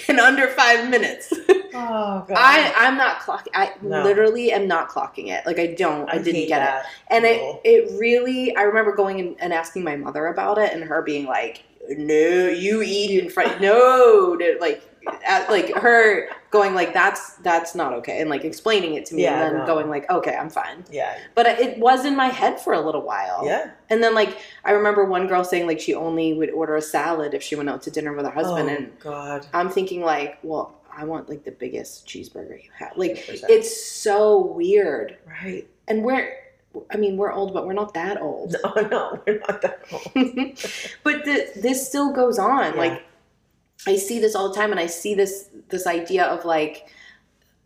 in 0.08 0.18
under 0.20 0.48
five 0.48 0.88
minutes. 0.90 1.32
Oh 1.80 2.24
god. 2.26 2.36
I, 2.36 2.72
I'm 2.76 2.96
not 2.96 3.20
clocking. 3.20 3.48
I 3.54 3.72
No. 3.82 4.02
literally 4.02 4.50
am 4.50 4.66
not 4.66 4.88
clocking 4.88 5.28
it. 5.28 5.44
Like 5.46 5.58
I 5.60 5.74
don't. 5.74 6.08
I, 6.08 6.14
I 6.14 6.18
didn't 6.18 6.48
get 6.48 6.58
that. 6.60 6.86
it. 6.86 6.86
And 7.08 7.24
rule. 7.24 7.60
it, 7.62 7.68
it 7.92 8.00
really. 8.00 8.56
I 8.56 8.62
remember 8.62 8.96
going 8.96 9.20
and, 9.20 9.36
and 9.38 9.52
asking 9.52 9.84
my 9.84 9.94
mother 9.94 10.26
about 10.26 10.56
it, 10.58 10.72
and 10.72 10.82
her 10.82 11.02
being 11.02 11.26
like, 11.26 11.62
"No, 11.90 12.48
you 12.48 12.82
eat 12.82 13.22
in 13.22 13.30
front. 13.30 13.60
No, 13.60 14.34
no," 14.40 14.56
like, 14.60 14.82
at, 15.26 15.50
like 15.50 15.74
her 15.74 16.28
going 16.50 16.74
like, 16.74 16.92
"That's 16.92 17.34
that's 17.36 17.74
not 17.74 17.92
okay," 17.94 18.20
and 18.20 18.30
like 18.30 18.44
explaining 18.44 18.94
it 18.94 19.06
to 19.06 19.14
me, 19.14 19.22
Yeah, 19.22 19.46
and 19.46 19.56
then 19.56 19.60
no. 19.60 19.66
going 19.66 19.88
like, 19.88 20.10
"Okay, 20.10 20.34
I'm 20.34 20.50
fine." 20.50 20.84
Yeah. 20.90 21.18
But 21.34 21.46
it 21.46 21.78
was 21.78 22.04
in 22.04 22.16
my 22.16 22.28
head 22.28 22.60
for 22.60 22.72
a 22.72 22.80
little 22.80 23.02
while. 23.02 23.42
Yeah. 23.44 23.70
And 23.90 24.02
then 24.02 24.14
like 24.14 24.38
I 24.64 24.72
remember 24.72 25.04
one 25.04 25.26
girl 25.26 25.44
saying 25.44 25.66
like 25.66 25.80
she 25.80 25.94
only 25.94 26.34
would 26.34 26.50
order 26.50 26.76
a 26.76 26.82
salad 26.82 27.34
if 27.34 27.42
she 27.42 27.54
went 27.54 27.68
out 27.68 27.82
to 27.82 27.90
dinner 27.90 28.12
with 28.12 28.24
her 28.24 28.32
husband 28.32 28.68
oh, 28.68 28.74
and 28.74 28.98
God. 28.98 29.46
I'm 29.52 29.68
thinking 29.68 30.02
like, 30.02 30.38
well, 30.42 30.78
I 30.94 31.04
want 31.04 31.28
like 31.28 31.44
the 31.44 31.52
biggest 31.52 32.06
cheeseburger 32.06 32.62
you 32.62 32.70
have. 32.76 32.96
Like 32.96 33.12
100%. 33.12 33.44
it's 33.48 33.86
so 33.86 34.46
weird. 34.46 35.16
Right. 35.26 35.68
And 35.86 36.02
we're 36.02 36.34
I 36.90 36.96
mean, 36.96 37.16
we're 37.16 37.32
old, 37.32 37.54
but 37.54 37.66
we're 37.66 37.72
not 37.72 37.94
that 37.94 38.20
old. 38.20 38.54
No, 38.62 38.74
no, 38.90 39.22
we're 39.26 39.38
not 39.38 39.62
that 39.62 39.80
old. 39.92 40.02
but 41.02 41.24
the, 41.24 41.50
this 41.60 41.86
still 41.86 42.12
goes 42.12 42.38
on. 42.38 42.74
Yeah. 42.74 42.78
Like 42.78 43.04
I 43.86 43.96
see 43.96 44.18
this 44.18 44.34
all 44.34 44.48
the 44.48 44.54
time 44.54 44.70
and 44.70 44.80
I 44.80 44.86
see 44.86 45.14
this 45.14 45.50
this 45.68 45.86
idea 45.86 46.24
of 46.24 46.44
like 46.44 46.88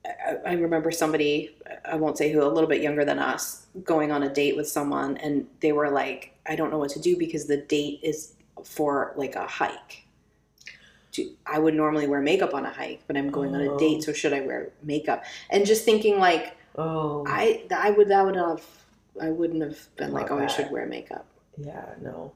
I, 0.05 0.37
I 0.47 0.53
remember 0.55 0.91
somebody 0.91 1.57
I 1.85 1.97
won't 1.97 2.19
say 2.19 2.31
who 2.33 2.43
a 2.43 2.49
little 2.49 2.69
bit 2.69 2.83
younger 2.83 3.05
than 3.05 3.19
us 3.19 3.67
going 3.85 4.13
on 4.13 4.23
a 4.23 4.29
date 4.33 4.57
with 4.57 4.69
someone 4.69 5.17
and 5.19 5.47
they 5.61 5.73
were 5.73 5.91
like 5.91 6.35
I 6.47 6.57
don't 6.57 6.71
know 6.71 6.79
what 6.79 6.91
to 6.91 7.01
do 7.01 7.17
because 7.17 7.47
the 7.47 7.57
date 7.57 8.01
is 8.03 8.35
for 8.65 9.13
like 9.17 9.35
a 9.37 9.47
hike. 9.47 10.05
I 11.47 11.59
would 11.59 11.75
normally 11.75 12.07
wear 12.07 12.21
makeup 12.23 12.55
on 12.55 12.65
a 12.65 12.71
hike, 12.73 13.03
but 13.07 13.17
I'm 13.19 13.31
going 13.31 13.55
on 13.55 13.61
a 13.61 13.73
Oh. 13.73 13.79
date, 13.79 14.03
so 14.03 14.13
should 14.15 14.33
I 14.33 14.41
wear 14.41 14.71
makeup? 14.83 15.25
And 15.51 15.67
just 15.67 15.85
thinking 15.85 16.19
like 16.19 16.57
Oh. 16.77 17.25
I 17.27 17.65
I 17.75 17.91
would 17.91 18.09
that 18.09 18.25
would 18.25 18.37
have 18.37 18.65
I 19.21 19.31
wouldn't 19.31 19.63
have 19.63 19.79
been 19.97 20.13
like 20.13 20.31
Not 20.31 20.41
oh 20.41 20.45
I 20.45 20.47
should 20.47 20.71
wear 20.71 20.87
makeup. 20.87 21.27
yeah, 21.59 21.85
no. 22.01 22.33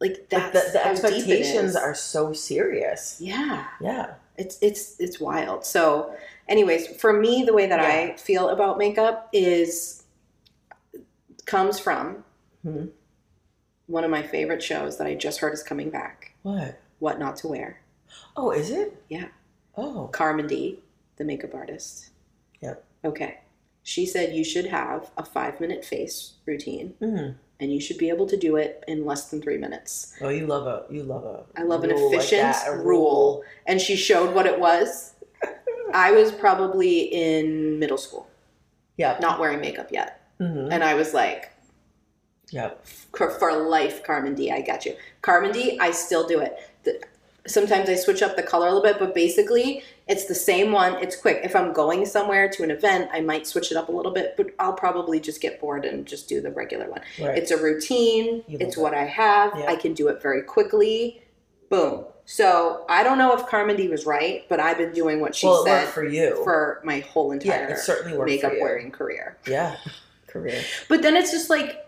Like 0.00 0.28
that's 0.28 0.52
the, 0.52 0.72
the 0.78 0.80
it 0.80 0.86
expectations 0.86 1.74
are 1.76 1.94
so 1.94 2.32
serious. 2.32 3.16
yeah. 3.20 3.66
Yeah. 3.80 4.14
it's 4.36 4.58
it's 4.60 5.00
it's 5.00 5.18
wild 5.18 5.64
so 5.64 6.14
anyways 6.48 6.86
for 7.00 7.12
me 7.14 7.42
the 7.44 7.54
way 7.54 7.66
that 7.66 7.80
i 7.80 8.14
feel 8.16 8.50
about 8.50 8.76
makeup 8.76 9.30
is 9.32 10.02
comes 11.46 11.78
from 11.78 12.24
Hmm. 12.62 12.86
one 13.86 14.02
of 14.04 14.10
my 14.10 14.22
favorite 14.22 14.62
shows 14.62 14.98
that 14.98 15.06
i 15.06 15.14
just 15.14 15.38
heard 15.40 15.52
is 15.54 15.62
coming 15.62 15.88
back 15.90 16.32
What? 16.42 16.78
what 16.98 17.18
not 17.18 17.36
to 17.36 17.48
wear 17.48 17.80
Oh, 18.36 18.50
is 18.50 18.70
it? 18.70 19.02
Yeah. 19.08 19.28
Oh. 19.76 20.08
Carmindy 20.12 20.78
the 21.16 21.24
makeup 21.24 21.54
artist 21.54 22.10
Yep. 22.60 22.84
okay 23.04 23.38
she 23.82 24.04
said 24.04 24.34
you 24.34 24.44
should 24.44 24.66
have 24.66 25.10
a 25.16 25.24
five 25.24 25.60
minute 25.60 25.84
face 25.84 26.34
routine 26.44 26.94
Mm. 27.00 27.36
And 27.58 27.72
you 27.72 27.80
should 27.80 27.96
be 27.98 28.10
able 28.10 28.26
to 28.26 28.36
do 28.36 28.56
it 28.56 28.84
in 28.86 29.06
less 29.06 29.30
than 29.30 29.40
three 29.40 29.56
minutes 29.58 30.14
Oh, 30.20 30.28
you 30.28 30.46
love 30.46 30.66
a 30.66 30.92
you 30.92 31.02
love 31.02 31.24
a. 31.24 31.44
I 31.58 31.62
love 31.64 31.84
an 31.84 31.90
rule 31.90 32.10
like 32.10 32.18
efficient 32.18 32.42
that, 32.42 32.68
a 32.68 32.76
rule. 32.76 33.42
and 33.66 33.80
she 33.80 33.96
showed 33.96 34.34
what 34.34 34.44
it 34.46 34.58
was 34.60 35.14
i 35.94 36.10
was 36.12 36.32
probably 36.32 37.00
in 37.04 37.78
middle 37.78 37.96
school 37.98 38.28
Yeah. 38.98 39.16
not 39.20 39.38
wearing 39.40 39.60
makeup 39.60 39.90
yet 39.90 40.20
hmm 40.38 40.68
And 40.70 40.84
I 40.84 40.92
was 40.94 41.14
like, 41.14 41.50
"Yeah, 42.50 42.72
for, 43.16 43.30
for 43.38 43.50
life, 43.56 44.04
Carmindy, 44.04 44.52
I 44.52 44.60
got 44.60 44.84
you. 44.84 44.94
Carmindy, 45.22 45.78
I 45.80 45.90
still 45.92 46.26
do 46.26 46.40
it. 46.40 46.52
The, 46.84 47.00
sometimes 47.46 47.88
I 47.88 47.94
switch 47.94 48.22
up 48.22 48.36
the 48.36 48.42
color 48.42 48.66
a 48.66 48.72
little 48.72 48.82
bit, 48.82 48.98
but 48.98 49.14
basically 49.14 49.82
it's 50.08 50.26
the 50.26 50.34
same 50.34 50.72
one. 50.72 50.94
It's 51.02 51.16
quick. 51.16 51.40
If 51.42 51.56
I'm 51.56 51.72
going 51.72 52.06
somewhere 52.06 52.48
to 52.48 52.62
an 52.62 52.70
event, 52.70 53.10
I 53.12 53.20
might 53.20 53.46
switch 53.46 53.70
it 53.70 53.76
up 53.76 53.88
a 53.88 53.92
little 53.92 54.12
bit, 54.12 54.34
but 54.36 54.48
I'll 54.58 54.72
probably 54.72 55.20
just 55.20 55.40
get 55.40 55.60
bored 55.60 55.84
and 55.84 56.06
just 56.06 56.28
do 56.28 56.40
the 56.40 56.50
regular 56.50 56.88
one. 56.88 57.00
Right. 57.20 57.36
It's 57.36 57.50
a 57.50 57.56
routine. 57.56 58.44
It's 58.48 58.76
love 58.76 58.84
what 58.84 58.94
I 58.94 59.04
have. 59.04 59.52
Yeah. 59.58 59.66
I 59.68 59.76
can 59.76 59.94
do 59.94 60.08
it 60.08 60.22
very 60.22 60.42
quickly. 60.42 61.22
Boom. 61.70 62.04
So 62.24 62.84
I 62.88 63.02
don't 63.02 63.18
know 63.18 63.34
if 63.36 63.46
Carmindy 63.46 63.88
was 63.88 64.04
right, 64.04 64.44
but 64.48 64.58
I've 64.58 64.78
been 64.78 64.92
doing 64.92 65.20
what 65.20 65.34
she 65.34 65.46
well, 65.46 65.64
said 65.64 65.88
for 65.88 66.04
you. 66.04 66.42
for 66.42 66.80
my 66.84 67.00
whole 67.00 67.28
yeah, 67.28 67.62
entire 67.62 67.74
it 67.74 67.78
certainly 67.78 68.18
worked 68.18 68.30
makeup 68.30 68.52
wearing 68.60 68.90
career. 68.90 69.38
Yeah. 69.46 69.76
Career. 70.26 70.62
But 70.88 71.02
then 71.02 71.16
it's 71.16 71.30
just 71.30 71.50
like 71.50 71.85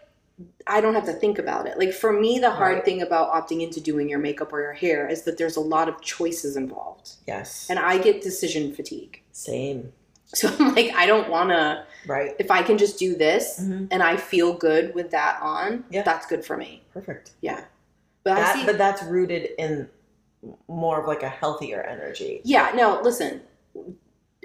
I 0.66 0.80
don't 0.80 0.94
have 0.94 1.06
to 1.06 1.12
think 1.12 1.38
about 1.38 1.66
it. 1.66 1.78
Like 1.78 1.92
for 1.92 2.12
me, 2.12 2.38
the 2.38 2.50
hard 2.50 2.76
Right. 2.76 2.84
thing 2.84 3.02
about 3.02 3.32
opting 3.32 3.62
into 3.62 3.80
doing 3.80 4.08
your 4.08 4.18
makeup 4.18 4.52
or 4.52 4.60
your 4.60 4.72
hair 4.72 5.08
is 5.08 5.22
that 5.22 5.36
there's 5.38 5.56
a 5.56 5.60
lot 5.60 5.88
of 5.88 6.00
choices 6.00 6.56
involved, 6.56 7.12
Yes. 7.26 7.66
and 7.68 7.78
I 7.78 7.98
get 7.98 8.22
decision 8.22 8.72
fatigue. 8.74 9.22
Same. 9.32 9.92
So 10.26 10.48
I'm 10.58 10.74
like, 10.74 10.92
I 10.94 11.06
don't 11.06 11.28
want 11.30 11.50
to. 11.50 11.84
Right. 12.06 12.36
If 12.38 12.50
I 12.50 12.62
can 12.62 12.78
just 12.78 12.98
do 12.98 13.14
this 13.16 13.58
Mhm. 13.60 13.88
and 13.90 14.02
I 14.02 14.16
feel 14.16 14.52
good 14.52 14.94
with 14.94 15.10
that 15.10 15.40
on, 15.42 15.84
Yeah. 15.90 16.02
that's 16.02 16.26
good 16.26 16.44
for 16.44 16.56
me. 16.56 16.82
Perfect. 16.92 17.32
Yeah. 17.40 17.64
But 18.24 18.34
I 18.34 18.40
That, 18.40 18.54
see 18.56 18.66
but 18.66 18.78
that's 18.78 19.02
rooted 19.02 19.50
in 19.58 19.88
more 20.68 21.00
of 21.00 21.06
like 21.08 21.22
a 21.22 21.28
healthier 21.28 21.82
energy. 21.82 22.42
Yeah, 22.44 22.70
no, 22.74 23.00
listen. 23.02 23.40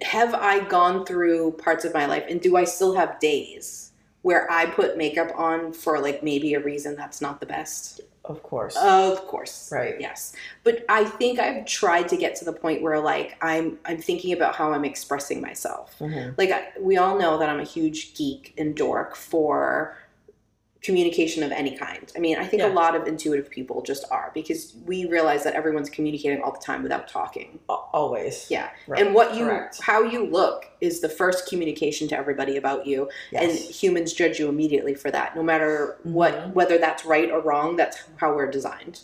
Have 0.02 0.34
I 0.34 0.60
gone 0.62 1.06
through 1.06 1.52
parts 1.54 1.86
of 1.86 1.94
my 1.94 2.06
life 2.08 2.24
and 2.28 2.42
do 2.42 2.56
I 2.58 2.64
still 2.64 2.96
have 2.96 3.20
days 3.20 3.92
where 4.24 4.52
I 4.52 4.66
put 4.66 4.98
makeup 4.98 5.32
on 5.38 5.72
for 5.74 6.00
like 6.00 6.24
maybe 6.24 6.56
a 6.56 6.60
reason 6.60 6.96
that's 6.96 7.22
not 7.22 7.40
the 7.40 7.46
best? 7.46 8.02
Of 8.26 8.42
course. 8.42 8.78
Of 8.78 9.28
course. 9.28 9.70
Right. 9.72 10.00
Yes. 10.00 10.34
But 10.64 10.86
I 10.88 11.04
think 11.04 11.40
I've 11.40 11.66
tried 11.66 12.08
to 12.08 12.16
get 12.18 12.36
to 12.38 12.46
the 12.46 12.54
point 12.54 12.82
where 12.82 13.00
like 13.00 13.38
I'm 13.42 13.78
I'm 13.86 13.98
thinking 14.02 14.32
about 14.34 14.56
how 14.56 14.72
I'm 14.74 14.86
expressing 14.86 15.42
myself. 15.42 15.96
Mhm. 16.00 16.38
Like 16.38 16.52
I, 16.52 16.70
we 16.80 16.98
all 16.98 17.20
know 17.20 17.38
that 17.38 17.50
I'm 17.50 17.60
a 17.60 17.66
huge 17.66 18.16
geek 18.16 18.54
and 18.58 18.76
dork 18.76 19.16
for 19.16 19.98
communication 20.84 21.44
of 21.44 21.52
any 21.54 21.76
kind. 21.78 22.12
I 22.16 22.20
mean, 22.20 22.38
I 22.38 22.46
think 22.46 22.62
Yeah. 22.62 22.68
a 22.68 22.74
lot 22.74 22.94
of 22.94 23.08
intuitive 23.08 23.50
people 23.50 23.82
just 23.82 24.04
are 24.12 24.32
because 24.34 24.74
we 24.86 25.06
realize 25.06 25.44
that 25.46 25.54
everyone's 25.56 25.90
communicating 25.90 26.42
all 26.44 26.52
the 26.52 26.60
time 26.60 26.84
without 26.84 27.08
talking. 27.08 27.60
Always. 27.70 28.48
Yeah. 28.50 28.70
Right. 28.86 29.02
And 29.02 29.16
what 29.16 29.34
you 29.34 29.46
Correct. 29.46 29.80
how 29.82 30.04
you 30.04 30.26
look 30.26 30.66
is 30.82 31.00
the 31.00 31.08
first 31.08 31.48
communication 31.48 32.10
to 32.10 32.18
everybody 32.18 32.58
about 32.58 32.86
you 32.86 33.10
yes. 33.32 33.44
and 33.44 33.52
humans 33.58 34.12
judge 34.12 34.40
you 34.40 34.50
immediately 34.50 34.94
for 34.94 35.10
that 35.10 35.36
no 35.38 35.42
matter 35.42 35.98
what 36.04 36.34
Mhm. 36.34 36.54
whether 36.54 36.78
that's 36.78 37.06
right 37.06 37.32
or 37.32 37.40
wrong 37.40 37.78
that's 37.78 38.04
how 38.18 38.36
we're 38.36 38.52
designed. 38.52 39.00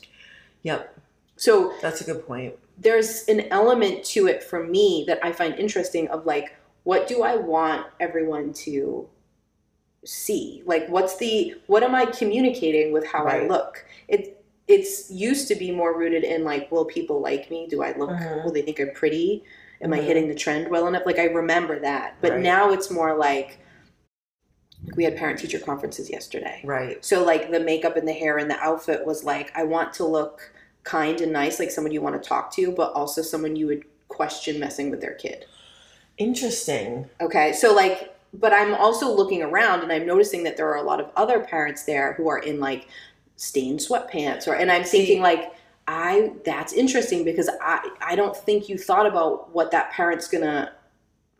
Yep. 0.64 0.94
So 1.38 1.72
That's 1.82 2.02
a 2.02 2.04
good 2.04 2.28
point. 2.28 2.56
there's 2.78 3.24
an 3.30 3.42
element 3.52 4.04
to 4.04 4.28
it 4.28 4.44
for 4.44 4.62
me 4.62 5.06
that 5.08 5.20
I 5.24 5.32
find 5.32 5.58
interesting 5.58 6.10
of 6.10 6.26
like 6.26 6.56
what 6.84 7.08
do 7.08 7.24
I 7.24 7.38
want 7.38 7.86
everyone 8.02 8.52
to 8.66 9.08
see? 10.06 10.64
Like 10.66 10.88
what's 10.88 11.18
the 11.18 11.56
what 11.68 11.84
am 11.84 11.95
I 11.95 12.06
communicating 12.06 12.91
with 12.93 13.06
how 13.06 13.26
I 13.26 13.47
look? 13.47 13.86
It 14.08 14.43
it's 14.68 15.10
used 15.10 15.47
to 15.47 15.56
be 15.56 15.72
more 15.72 15.97
rooted 15.97 16.24
in 16.24 16.43
like 16.43 16.72
will 16.72 16.86
people 16.86 17.22
like 17.22 17.50
me? 17.50 17.68
Do 17.68 17.82
I 17.84 17.95
look 17.97 18.12
Mhm. 18.12 18.43
will 18.43 18.52
they 18.52 18.62
think 18.62 18.80
I'm 18.80 18.91
pretty? 18.91 19.43
Am 19.82 19.93
I 19.93 20.00
Mhm. 20.00 20.04
hitting 20.04 20.28
the 20.28 20.36
trend 20.36 20.70
well 20.70 20.88
enough? 20.88 21.04
Like 21.06 21.20
I 21.20 21.26
remember 21.26 21.80
that. 21.80 22.16
But 22.22 22.34
Right. 22.34 22.41
now 22.41 22.72
it's 22.72 22.91
more 22.91 23.16
like 23.16 23.60
we 24.95 25.04
had 25.04 25.18
parent 25.18 25.39
teacher 25.39 25.60
conferences 25.60 26.10
yesterday. 26.10 26.62
Right. 26.64 27.04
So 27.04 27.24
like 27.24 27.52
the 27.52 27.60
makeup 27.60 27.95
and 27.97 28.08
the 28.08 28.14
hair 28.14 28.38
and 28.38 28.50
the 28.50 28.60
outfit 28.60 29.06
was 29.06 29.24
like 29.24 29.52
I 29.56 29.64
want 29.64 29.93
to 29.93 30.06
look 30.06 30.52
kind 30.84 31.22
and 31.22 31.32
nice, 31.34 31.60
like 31.60 31.72
someone 31.72 31.91
you 31.91 32.02
want 32.02 32.22
to 32.22 32.28
talk 32.28 32.52
to, 32.56 32.72
but 32.72 32.93
also 32.93 33.22
someone 33.22 33.56
you 33.56 33.68
would 33.68 33.84
question 34.08 34.60
messing 34.60 34.89
with 34.89 35.02
their 35.02 35.14
kid. 35.14 35.45
Interesting. 36.18 37.10
Okay, 37.22 37.54
so 37.54 37.74
like, 37.74 38.16
but 38.34 38.54
I'm 38.54 38.74
also 38.76 39.12
looking 39.14 39.42
around 39.42 39.82
and 39.82 39.92
I'm 39.92 40.06
noticing 40.06 40.44
that 40.44 40.58
there 40.58 40.68
are 40.70 40.78
a 40.78 40.84
lot 40.84 41.00
of 41.00 41.10
other 41.16 41.40
parents 41.40 41.84
there 41.84 42.14
who 42.14 42.30
are 42.30 42.40
in 42.40 42.60
like 42.60 42.88
stained 43.36 43.80
sweatpants, 43.80 44.48
or 44.48 44.54
and 44.56 44.72
I'm 44.72 44.84
thinking 44.84 45.22
like. 45.22 45.54
I 45.92 46.34
that's 46.46 46.72
interesting 46.72 47.24
because 47.24 47.50
I 47.60 47.90
I 48.00 48.16
don't 48.16 48.38
think 48.38 48.70
you 48.70 48.78
thought 48.78 49.08
about 49.08 49.56
what 49.56 49.72
that 49.72 49.90
parent's 49.92 50.28
gonna 50.28 50.72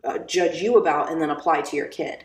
uh, 0.02 0.18
judge 0.18 0.60
you 0.60 0.76
about 0.76 1.12
and 1.12 1.22
then 1.22 1.30
apply 1.30 1.60
to 1.60 1.76
your 1.76 1.86
kid. 1.86 2.24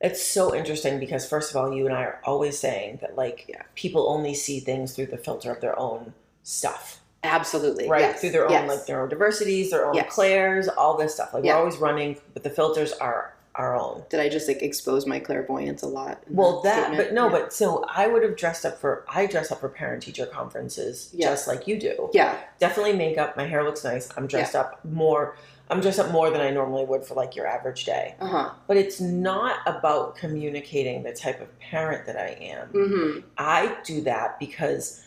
It's 0.00 0.22
so 0.24 0.54
interesting 0.54 1.00
because 1.00 1.28
first 1.28 1.50
of 1.50 1.56
all, 1.56 1.72
you 1.74 1.86
and 1.86 1.94
I 1.96 2.02
are 2.04 2.20
always 2.22 2.56
saying 2.56 2.98
that 3.00 3.16
like 3.16 3.46
Yeah. 3.48 3.62
people 3.74 4.08
only 4.08 4.32
see 4.32 4.60
things 4.60 4.94
through 4.94 5.06
the 5.06 5.18
filter 5.18 5.50
of 5.50 5.60
their 5.60 5.76
own 5.76 6.14
stuff. 6.44 7.00
Absolutely, 7.24 7.88
Right. 7.88 8.02
Yes. 8.02 8.20
Through 8.20 8.30
their 8.30 8.44
own 8.44 8.52
yes. 8.52 8.68
like 8.68 8.86
their 8.86 9.02
own 9.02 9.08
diversities, 9.08 9.72
their 9.72 9.86
own 9.86 9.94
Yes. 9.94 10.14
clairs, 10.14 10.68
all 10.68 10.96
this 10.96 11.14
stuff. 11.14 11.34
Like 11.34 11.42
Yeah. 11.44 11.54
we're 11.54 11.60
always 11.62 11.78
running, 11.78 12.16
but 12.32 12.44
the 12.44 12.50
filters 12.50 12.92
are 12.92 13.33
our 13.56 13.76
own. 13.76 14.02
Did 14.10 14.18
I 14.20 14.28
just 14.28 14.48
like 14.48 14.62
expose 14.62 15.06
my 15.06 15.18
clairvoyance 15.20 15.82
a 15.82 15.86
lot? 15.86 16.22
Well, 16.28 16.60
that, 16.62 16.86
statement? 16.86 17.08
but 17.08 17.14
no, 17.14 17.26
Yeah. 17.26 17.32
but 17.32 17.52
so 17.52 17.84
I 17.88 18.06
would 18.08 18.22
have 18.22 18.36
dressed 18.36 18.64
up 18.66 18.78
for, 18.78 19.04
I 19.08 19.26
dress 19.26 19.52
up 19.52 19.60
for 19.60 19.68
parent 19.68 20.02
teacher 20.02 20.26
conferences 20.26 21.10
Yeah. 21.14 21.28
just 21.30 21.46
like 21.46 21.68
you 21.68 21.78
do. 21.78 22.10
yeah, 22.12 22.36
Definitely 22.58 22.94
makeup. 22.94 23.36
My 23.36 23.46
hair 23.46 23.62
looks 23.62 23.84
nice. 23.84 24.08
I'm 24.16 24.26
dressed 24.26 24.54
up 24.56 24.84
more, 24.84 25.36
I'm 25.70 25.80
dressed 25.80 25.98
up 26.00 26.10
more 26.10 26.30
than 26.30 26.40
I 26.40 26.50
normally 26.50 26.84
would 26.84 27.04
for 27.04 27.14
like 27.14 27.36
your 27.36 27.46
average 27.46 27.84
day. 27.84 28.16
uh 28.20 28.26
huh, 28.26 28.50
But 28.66 28.76
it's 28.76 29.00
not 29.00 29.58
about 29.66 30.16
communicating 30.16 31.02
the 31.04 31.12
type 31.12 31.40
of 31.40 31.56
parent 31.60 32.06
that 32.06 32.16
I 32.16 32.30
am. 32.40 32.68
mm-hmm. 32.72 33.20
I 33.38 33.76
do 33.84 34.00
that 34.02 34.40
because 34.40 35.00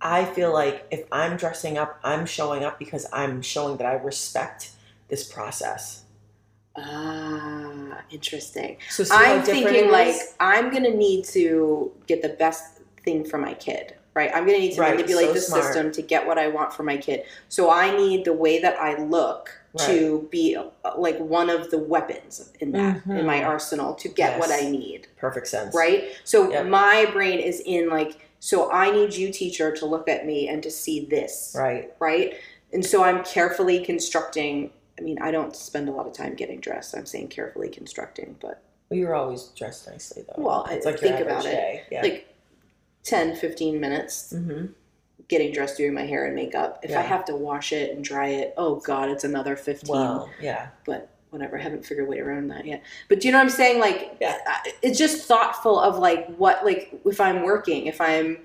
I 0.00 0.24
feel 0.24 0.52
like 0.54 0.86
if 0.90 1.04
I'm 1.12 1.36
dressing 1.36 1.76
up, 1.76 2.00
I'm 2.02 2.24
showing 2.24 2.64
up 2.64 2.78
because 2.78 3.04
I'm 3.12 3.42
showing 3.42 3.76
that 3.76 3.86
I 3.86 3.92
respect 3.94 4.70
this 5.08 5.30
process. 5.30 6.04
Ah, 6.76 8.02
interesting. 8.10 8.76
So 8.88 9.04
I'm 9.10 9.42
thinking 9.42 9.90
like? 9.90 10.14
I'm 10.38 10.70
gonna 10.72 10.90
need 10.94 11.24
to 11.26 11.92
get 12.06 12.22
the 12.22 12.30
best 12.30 12.80
thing 13.04 13.24
for 13.24 13.38
my 13.38 13.54
kid, 13.54 13.94
right? 14.14 14.30
I'm 14.34 14.46
gonna 14.46 14.58
need 14.58 14.74
to 14.74 14.80
Right, 14.80 14.92
manipulate 14.94 15.28
so 15.28 15.34
the 15.34 15.40
smart. 15.40 15.64
system 15.64 15.92
to 15.92 16.02
get 16.02 16.26
what 16.26 16.38
I 16.38 16.48
want 16.48 16.72
for 16.72 16.82
my 16.82 16.96
kid. 16.96 17.24
So 17.48 17.70
I 17.70 17.96
need 17.96 18.24
the 18.24 18.32
way 18.32 18.60
that 18.60 18.78
I 18.80 18.96
look 19.02 19.50
to 19.86 20.28
be 20.32 20.56
uh, 20.56 20.64
like 20.98 21.18
one 21.18 21.48
of 21.48 21.70
the 21.70 21.78
weapons 21.78 22.50
in 22.60 22.72
that 22.72 23.02
in 23.06 23.24
my 23.24 23.42
arsenal 23.44 23.94
to 23.94 24.08
get 24.08 24.38
what 24.38 24.50
I 24.50 24.68
need, 24.68 25.06
perfect 25.16 25.46
sense. 25.46 25.74
right? 25.74 26.08
So 26.24 26.50
Yep. 26.50 26.66
my 26.66 27.06
brain 27.12 27.38
is 27.38 27.60
in 27.64 27.88
like 27.88 28.26
so 28.40 28.72
I 28.72 28.90
need 28.90 29.14
you 29.14 29.30
teacher 29.32 29.70
to 29.76 29.86
look 29.86 30.08
at 30.08 30.26
me 30.26 30.48
and 30.48 30.62
to 30.62 30.70
see 30.70 31.04
this, 31.04 31.54
Right. 31.56 31.92
right? 32.00 32.34
And 32.72 32.84
so 32.84 33.02
I'm 33.04 33.22
carefully 33.24 33.84
constructing. 33.84 34.70
I 35.00 35.02
mean, 35.02 35.18
I 35.20 35.30
don't 35.30 35.56
spend 35.56 35.88
a 35.88 35.92
lot 35.92 36.06
of 36.06 36.12
time 36.12 36.34
getting 36.34 36.60
dressed. 36.60 36.96
I'm 36.96 37.06
saying 37.06 37.28
carefully 37.28 37.68
constructing, 37.68 38.36
but 38.40 38.62
Well, 38.90 38.98
you're 38.98 39.14
always 39.14 39.44
dressed 39.56 39.88
nicely 39.88 40.24
though. 40.26 40.42
Well, 40.42 40.66
I 40.68 40.74
it's 40.74 40.86
like 40.86 40.98
think 40.98 41.20
about 41.20 41.46
average 41.46 41.54
it. 41.54 41.84
Yeah. 41.90 42.02
Like 42.02 42.34
10, 43.04 43.36
15 43.36 43.80
minutes 43.80 44.32
hmm 44.32 44.66
getting 45.30 45.52
dressed, 45.52 45.76
doing 45.76 45.94
my 45.94 46.04
hair 46.04 46.26
and 46.26 46.34
makeup. 46.34 46.80
If 46.82 46.94
I 46.94 47.02
have 47.02 47.24
to 47.26 47.36
wash 47.36 47.72
it 47.72 47.94
and 47.94 48.04
dry 48.04 48.26
it, 48.30 48.52
oh 48.56 48.80
God, 48.80 49.08
it's 49.08 49.22
another 49.22 49.54
15. 49.54 49.88
Well, 49.88 50.28
yeah. 50.42 50.70
But 50.84 51.08
whatever, 51.30 51.56
I 51.56 51.62
haven't 51.62 51.86
figured 51.86 52.08
a 52.08 52.10
way 52.10 52.18
around 52.18 52.48
that 52.48 52.66
yet. 52.66 52.82
But 53.08 53.20
do 53.20 53.28
you 53.28 53.32
know 53.32 53.38
what 53.38 53.44
I'm 53.44 53.50
saying? 53.50 53.80
Like, 53.80 54.16
Yeah. 54.20 54.36
It's 54.82 54.98
just 54.98 55.26
thoughtful 55.28 55.78
of 55.78 55.98
like 55.98 56.34
what, 56.34 56.64
like 56.64 57.00
if 57.06 57.20
I'm 57.20 57.44
working, 57.44 57.86
if 57.86 58.00
I'm, 58.00 58.38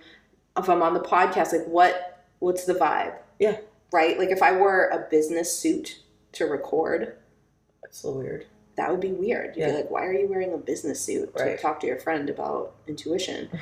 if 0.55 0.69
I'm 0.69 0.83
on 0.83 0.93
the 0.93 0.99
podcast, 0.99 1.53
like 1.53 1.65
what, 1.65 2.23
what's 2.37 2.65
the 2.65 2.75
vibe? 2.75 3.15
Yeah. 3.39 3.57
Right? 3.91 4.19
Like 4.19 4.29
if 4.29 4.43
I 4.43 4.55
wore 4.55 4.89
a 4.89 5.07
business 5.09 5.51
suit 5.57 5.99
to 6.35 6.45
record, 6.45 7.15
That's 7.81 8.03
a 8.03 8.07
little 8.07 8.21
weird. 8.21 8.45
that 8.77 8.91
would 8.91 8.99
be 9.01 9.11
weird. 9.11 9.55
You'd 9.55 9.63
Yeah. 9.63 9.71
be 9.71 9.77
like, 9.77 9.91
why 9.91 10.05
are 10.05 10.13
you 10.13 10.27
wearing 10.27 10.53
a 10.53 10.57
business 10.57 10.99
suit 11.01 11.31
Right. 11.37 11.55
to 11.55 11.57
talk 11.61 11.79
to 11.81 11.87
your 11.87 11.97
friend 11.97 12.29
about 12.29 12.73
intuition? 12.87 13.49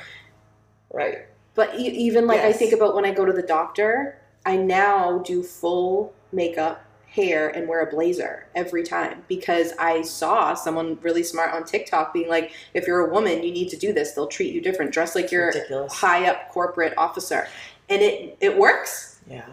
Right. 0.92 1.26
But 1.54 1.74
e- 1.78 1.88
even 1.88 2.26
like 2.28 2.40
I 2.40 2.52
think 2.52 2.72
about 2.72 2.94
when 2.94 3.04
I 3.04 3.10
go 3.12 3.24
to 3.24 3.32
the 3.32 3.42
doctor, 3.42 4.18
I 4.46 4.56
now 4.56 5.18
do 5.18 5.42
full 5.42 6.12
makeup, 6.30 6.84
hair, 7.08 7.48
and 7.48 7.66
wear 7.68 7.80
a 7.80 7.86
blazer 7.90 8.46
every 8.54 8.82
time 8.84 9.24
because 9.28 9.72
I 9.78 10.02
saw 10.02 10.54
someone 10.54 10.98
really 11.02 11.22
smart 11.24 11.52
on 11.52 11.64
TikTok 11.64 12.12
being 12.12 12.28
like, 12.28 12.52
if 12.74 12.86
you're 12.86 13.00
a 13.08 13.12
woman, 13.12 13.42
you 13.42 13.50
need 13.52 13.68
to 13.70 13.76
do 13.76 13.92
this. 13.92 14.12
They'll 14.12 14.26
treat 14.28 14.52
you 14.52 14.60
different. 14.60 14.92
Dress 14.92 15.14
like 15.16 15.32
you're 15.32 15.44
a 15.48 15.54
Ridiculous. 15.54 15.92
high 15.94 16.28
up 16.28 16.50
corporate 16.50 16.94
officer. 16.96 17.48
And 17.88 18.00
it 18.02 18.36
it 18.40 18.56
works. 18.56 19.18
Yeah. 19.28 19.46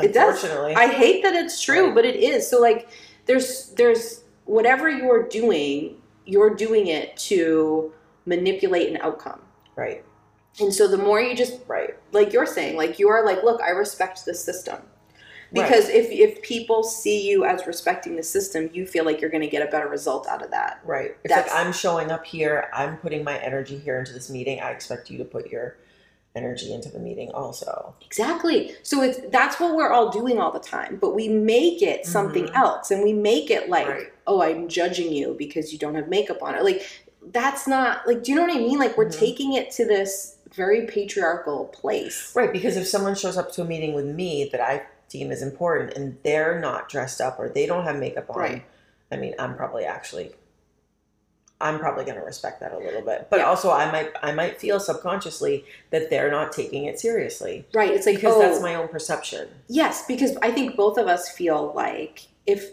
It 0.00 0.12
does. 0.12 0.44
I 0.44 0.88
hate 0.88 1.22
that 1.22 1.34
it's 1.34 1.60
true, 1.62 1.86
Right. 1.86 1.94
but 1.94 2.04
it 2.04 2.16
is. 2.16 2.48
So 2.48 2.60
like 2.60 2.88
there's 3.26 3.70
there's 3.70 4.22
whatever 4.44 4.88
you're 4.90 5.22
doing, 5.28 6.00
you're 6.26 6.54
doing 6.54 6.88
it 6.88 7.16
to 7.16 7.92
manipulate 8.26 8.88
an 8.90 8.98
outcome. 8.98 9.40
right. 9.76 10.04
And 10.60 10.72
so 10.72 10.86
the 10.86 10.96
more 10.98 11.20
you 11.20 11.34
just 11.34 11.58
Right. 11.66 11.96
like 12.12 12.32
you're 12.32 12.46
saying, 12.46 12.76
like 12.76 12.98
you 13.00 13.08
are 13.08 13.24
like, 13.24 13.42
look, 13.42 13.60
I 13.60 13.70
respect 13.70 14.24
this 14.24 14.42
system. 14.42 14.76
Right. 14.76 15.62
Because 15.64 15.88
if 15.88 16.10
if 16.10 16.42
people 16.42 16.82
see 16.82 17.28
you 17.28 17.44
as 17.44 17.66
respecting 17.66 18.16
the 18.16 18.22
system, 18.22 18.70
you 18.72 18.86
feel 18.86 19.04
like 19.04 19.20
you're 19.20 19.30
going 19.30 19.42
to 19.42 19.48
get 19.48 19.66
a 19.66 19.70
better 19.70 19.88
result 19.88 20.26
out 20.28 20.42
of 20.42 20.50
that. 20.50 20.80
Right. 20.84 21.16
It's 21.24 21.34
like 21.34 21.46
I'm 21.52 21.72
showing 21.72 22.10
up 22.10 22.24
here, 22.24 22.68
I'm 22.72 22.96
putting 22.98 23.22
my 23.24 23.38
energy 23.38 23.78
here 23.78 23.98
into 23.98 24.12
this 24.12 24.28
meeting. 24.30 24.60
I 24.60 24.70
expect 24.70 25.10
you 25.10 25.18
to 25.18 25.24
put 25.24 25.50
your 25.50 25.76
energy 26.34 26.72
into 26.72 26.88
the 26.88 26.98
meeting 26.98 27.30
also. 27.32 27.94
Exactly. 28.04 28.72
So 28.82 29.02
it's 29.02 29.20
that's 29.30 29.60
what 29.60 29.76
we're 29.76 29.90
all 29.90 30.10
doing 30.10 30.38
all 30.40 30.50
the 30.50 30.58
time, 30.58 30.98
but 31.00 31.14
we 31.14 31.28
make 31.28 31.80
it 31.82 32.06
something 32.06 32.46
Mhm. 32.46 32.56
else 32.56 32.90
and 32.90 33.02
we 33.04 33.12
make 33.12 33.50
it 33.50 33.68
like, 33.68 33.88
Right. 33.88 34.12
oh, 34.26 34.42
I'm 34.42 34.68
judging 34.68 35.12
you 35.12 35.34
because 35.38 35.72
you 35.72 35.78
don't 35.78 35.94
have 35.94 36.08
makeup 36.08 36.42
on. 36.42 36.54
Or 36.56 36.62
like 36.62 36.82
that's 37.32 37.66
not 37.66 38.06
like 38.06 38.22
do 38.22 38.32
you 38.32 38.36
know 38.36 38.42
what 38.42 38.54
I 38.54 38.58
mean? 38.58 38.78
Like 38.78 38.96
we're 38.98 39.06
Mhm. 39.06 39.18
taking 39.18 39.52
it 39.54 39.70
to 39.72 39.84
this 39.84 40.36
very 40.52 40.86
patriarchal 40.86 41.66
place. 41.66 42.32
Right, 42.34 42.52
because 42.52 42.76
if 42.76 42.86
someone 42.86 43.14
shows 43.14 43.36
up 43.36 43.50
to 43.52 43.62
a 43.62 43.64
meeting 43.64 43.92
with 43.94 44.06
me 44.06 44.48
that 44.52 44.60
I 44.60 44.82
deem 45.08 45.30
as 45.30 45.42
important 45.42 45.94
and 45.94 46.16
they're 46.22 46.58
not 46.60 46.88
dressed 46.88 47.20
up 47.20 47.38
or 47.38 47.48
they 47.48 47.66
don't 47.66 47.84
have 47.84 47.96
makeup 47.96 48.28
on, 48.30 48.36
Right. 48.38 48.62
I 49.10 49.16
mean, 49.16 49.34
I'm 49.38 49.56
probably 49.56 49.84
actually 49.84 50.32
I'm 51.64 51.78
probably 51.78 52.04
going 52.04 52.18
to 52.18 52.22
respect 52.24 52.60
that 52.60 52.72
a 52.72 52.78
little 52.78 53.00
bit. 53.02 53.26
But 53.30 53.40
Yeah. 53.40 53.46
also 53.46 53.70
I 53.70 53.90
might 53.90 54.10
I 54.22 54.32
might 54.32 54.60
feel 54.60 54.78
subconsciously 54.78 55.64
that 55.90 56.10
they're 56.10 56.30
not 56.30 56.52
taking 56.52 56.84
it 56.84 57.00
seriously 57.00 57.66
Right. 57.74 57.90
It's 57.90 58.06
like 58.06 58.16
because 58.16 58.34
oh, 58.36 58.38
that's 58.38 58.60
my 58.60 58.74
own 58.74 58.88
perception. 58.88 59.48
Yes, 59.68 60.04
because 60.06 60.36
I 60.42 60.50
think 60.52 60.76
both 60.76 60.98
of 60.98 61.06
us 61.08 61.30
feel 61.30 61.72
like 61.74 62.26
if 62.46 62.70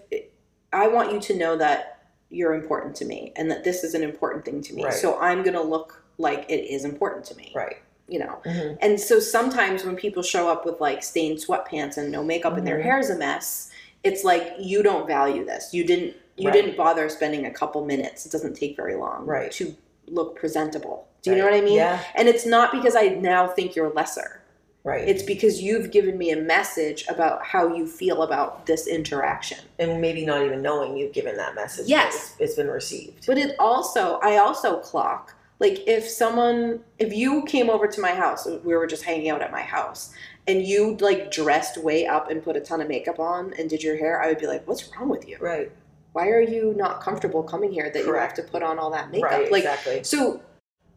I 0.74 0.88
want 0.88 1.12
you 1.14 1.20
to 1.22 1.38
know 1.38 1.58
that 1.58 2.00
you're 2.30 2.54
important 2.54 2.96
to 2.98 3.06
me 3.06 3.34
and 3.36 3.50
that 3.52 3.64
this 3.64 3.84
is 3.84 3.94
an 3.94 4.04
important 4.04 4.46
thing 4.46 4.62
to 4.62 4.74
me. 4.74 4.84
Right. 4.86 4.94
So 4.94 5.20
I'm 5.20 5.42
going 5.44 5.54
to 5.56 5.62
look 5.62 6.04
like 6.18 6.46
it 6.50 6.64
is 6.74 6.86
important 6.86 7.26
to 7.26 7.36
me. 7.36 7.52
Right. 7.56 7.78
You 8.08 8.20
know. 8.20 8.42
Mhm. 8.46 8.78
And 8.82 9.00
so 9.00 9.20
sometimes 9.20 9.84
when 9.86 9.96
people 9.96 10.24
show 10.24 10.50
up 10.50 10.66
with 10.66 10.80
like 10.82 11.02
stained 11.04 11.40
sweatpants 11.40 11.98
and 11.98 12.12
no 12.12 12.24
makeup 12.24 12.56
and 12.58 12.66
their 12.68 12.80
Mhm. 12.80 12.84
hair 12.84 13.00
is 13.00 13.10
a 13.10 13.16
mess, 13.18 13.70
it's 14.04 14.24
like 14.24 14.54
you 14.60 14.82
don't 14.84 15.08
value 15.08 15.46
this. 15.46 15.74
You 15.74 15.84
didn't 15.86 16.16
you 16.38 16.48
Right. 16.50 16.54
didn't 16.54 16.78
bother 16.78 17.08
spending 17.10 17.46
a 17.46 17.52
couple 17.52 17.86
minutes. 17.86 18.26
It 18.26 18.32
doesn't 18.32 18.56
take 18.56 18.76
very 18.76 18.96
long 18.96 19.26
Right. 19.26 19.52
to 19.54 19.76
look 20.08 20.36
presentable. 20.36 21.08
Do 21.22 21.32
you 21.32 21.38
know 21.38 21.46
what 21.46 21.54
I 21.54 21.62
mean? 21.62 21.76
Yeah. 21.76 22.00
And 22.16 22.28
it's 22.28 22.46
not 22.46 22.72
because 22.72 22.96
I 22.96 23.10
now 23.10 23.48
think 23.48 23.76
you're 23.76 23.90
lesser. 23.92 24.42
Right. 24.84 25.08
It's 25.08 25.22
because 25.22 25.62
you've 25.62 25.92
given 25.92 26.18
me 26.18 26.32
a 26.32 26.38
message 26.38 27.06
about 27.08 27.46
how 27.46 27.76
you 27.76 27.86
feel 27.86 28.24
about 28.24 28.66
this 28.66 28.88
interaction. 28.88 29.60
and 29.78 30.02
maybe 30.02 30.26
not 30.26 30.44
even 30.44 30.62
knowing 30.62 30.98
you've 30.98 31.12
given 31.14 31.38
that 31.38 31.54
message. 31.56 31.88
Yes. 31.88 32.16
It's, 32.16 32.36
it's 32.40 32.56
been 32.56 32.70
received. 32.70 33.26
But 33.28 33.38
it 33.38 33.56
also, 33.60 34.20
I 34.24 34.38
also 34.38 34.78
clock. 34.80 35.36
Like 35.60 35.88
if 35.88 36.10
someone, 36.10 36.84
if 36.98 37.14
you 37.14 37.44
came 37.44 37.70
over 37.70 37.86
to 37.88 38.02
my 38.02 38.14
house, 38.16 38.48
we 38.64 38.76
were 38.76 38.88
just 38.88 39.04
hanging 39.04 39.30
out 39.30 39.44
at 39.44 39.52
my 39.52 39.62
house, 39.62 40.12
and 40.48 40.64
you 40.64 40.98
like 41.00 41.30
dressed 41.32 41.78
way 41.78 42.08
up 42.08 42.32
and 42.32 42.44
put 42.44 42.56
a 42.56 42.60
ton 42.60 42.82
of 42.82 42.88
makeup 42.88 43.20
on 43.20 43.54
and 43.60 43.70
did 43.70 43.84
your 43.84 43.96
hair, 43.98 44.20
I 44.20 44.28
would 44.30 44.40
be 44.40 44.48
like, 44.48 44.68
"What's 44.68 44.90
wrong 44.96 45.08
with 45.08 45.28
you? 45.30 45.38
Right. 45.40 45.72
Why 46.14 46.28
are 46.30 46.42
you 46.42 46.74
not 46.76 47.02
comfortable 47.02 47.44
coming 47.44 47.72
here 47.72 47.90
that 47.90 48.06
you 48.06 48.14
have 48.14 48.34
to 48.36 48.44
put 48.44 48.64
on 48.64 48.80
all 48.80 48.92
that 48.92 49.12
makeup?" 49.12 49.32
Right. 49.32 49.52
like, 49.52 49.64
exactly. 49.64 50.04
so 50.04 50.42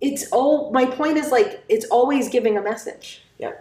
it's 0.00 0.30
all. 0.32 0.70
My 0.72 0.86
point 0.86 1.16
is 1.18 1.30
like 1.30 1.62
it's 1.68 1.86
always 1.86 2.28
giving 2.28 2.56
a 2.56 2.62
message. 2.62 3.22
Yeah. 3.38 3.52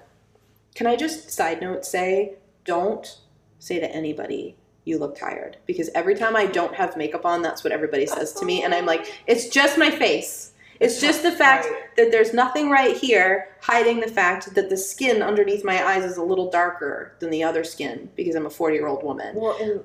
Can 0.76 0.88
I 0.88 0.96
just 0.96 1.30
side 1.30 1.62
note 1.62 1.86
say, 1.86 2.34
don't 2.66 3.20
say 3.60 3.80
to 3.80 3.90
anybody 3.96 4.58
you 4.86 4.98
look 4.98 5.16
tired 5.18 5.58
because 5.66 5.90
every 5.96 6.16
time 6.16 6.36
I 6.36 6.46
don't 6.46 6.76
have 6.76 6.98
makeup 6.98 7.26
on, 7.26 7.42
that's 7.42 7.64
what 7.64 7.72
everybody 7.72 8.06
says 8.06 8.34
to 8.34 8.46
me, 8.46 8.64
and 8.64 8.74
I'm 8.74 8.86
like, 8.86 9.14
it's 9.28 9.48
just 9.50 9.78
my 9.78 9.90
face. 9.92 10.52
It's 10.80 11.00
just 11.00 11.24
the 11.24 11.32
fact 11.32 11.66
Right. 11.66 11.96
that 11.96 12.12
there's 12.12 12.34
nothing 12.34 12.70
right 12.70 12.98
here 12.98 13.50
hiding 13.62 14.02
the 14.02 14.08
fact 14.10 14.54
that 14.56 14.70
the 14.70 14.76
skin 14.76 15.22
underneath 15.22 15.64
my 15.64 15.82
eyes 15.82 16.04
is 16.04 16.18
a 16.18 16.24
little 16.24 16.50
darker 16.50 17.14
than 17.20 17.30
the 17.30 17.44
other 17.44 17.64
skin 17.64 18.10
because 18.18 18.36
I'm 18.36 18.48
a 18.48 18.50
40 18.50 18.76
year 18.76 18.88
old 18.88 19.04
woman. 19.04 19.36
Well, 19.36 19.56
and 19.62 19.82